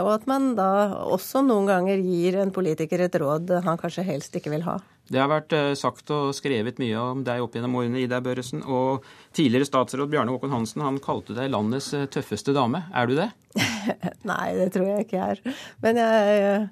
Og 0.00 0.10
at 0.14 0.26
man 0.30 0.54
da 0.58 0.70
også 1.10 1.42
noen 1.46 1.68
ganger 1.70 2.00
gir 2.04 2.40
en 2.40 2.54
politiker 2.54 3.04
et 3.04 3.20
råd 3.20 3.52
han 3.64 3.80
kanskje 3.80 4.06
helst 4.06 4.36
ikke 4.36 4.52
vil 4.54 4.66
ha. 4.68 4.78
Det 5.10 5.18
har 5.18 5.30
vært 5.30 5.54
eh, 5.56 5.72
sagt 5.78 6.10
og 6.14 6.30
skrevet 6.38 6.78
mye 6.78 6.98
om 7.02 7.22
deg 7.26 7.42
opp 7.42 7.56
gjennom 7.56 7.74
årene, 7.80 8.04
Ida 8.04 8.20
Børresen. 8.22 8.62
Og 8.62 9.06
tidligere 9.34 9.66
statsråd 9.66 10.10
Bjarne 10.12 10.30
Håkon 10.30 10.54
Hansen 10.54 10.84
han 10.86 11.00
kalte 11.02 11.34
deg 11.34 11.50
landets 11.50 11.90
eh, 11.98 12.06
tøffeste 12.06 12.54
dame. 12.54 12.84
Er 12.94 13.10
du 13.10 13.16
det? 13.18 13.30
Nei, 14.30 14.44
det 14.60 14.68
tror 14.76 14.86
jeg 14.92 15.08
ikke 15.08 15.18
jeg 15.18 15.40
er. 15.40 15.58
Men 15.82 15.98
jeg, 15.98 16.62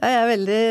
jeg, 0.00 0.16
er 0.22 0.32
veldig 0.32 0.62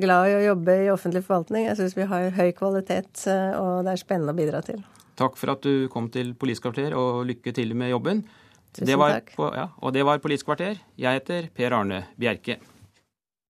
glad 0.00 0.30
i 0.30 0.38
å 0.38 0.42
jobbe 0.48 0.78
i 0.80 0.90
offentlig 0.94 1.24
forvaltning. 1.28 1.68
Jeg 1.68 1.80
syns 1.82 1.98
vi 1.98 2.08
har 2.08 2.32
høy 2.40 2.48
kvalitet, 2.56 3.12
eh, 3.28 3.52
og 3.60 3.84
det 3.84 3.92
er 3.92 4.04
spennende 4.06 4.32
å 4.32 4.40
bidra 4.40 4.64
til. 4.64 4.80
Takk 5.20 5.36
for 5.36 5.52
at 5.52 5.66
du 5.66 5.90
kom 5.92 6.08
til 6.08 6.32
Politisk 6.40 6.72
og 6.72 7.24
lykke 7.28 7.52
til 7.52 7.76
med 7.76 7.92
jobben. 7.92 8.24
Tusen 8.72 8.96
takk. 8.96 9.34
På, 9.36 9.52
ja, 9.52 9.68
og 9.84 9.92
det 9.92 10.08
var 10.08 10.24
Politisk 10.24 10.48
kvarter. 10.48 10.80
Jeg 10.96 11.20
heter 11.20 11.52
Per 11.52 11.76
Arne 11.76 12.06
Bjerke. 12.16 12.62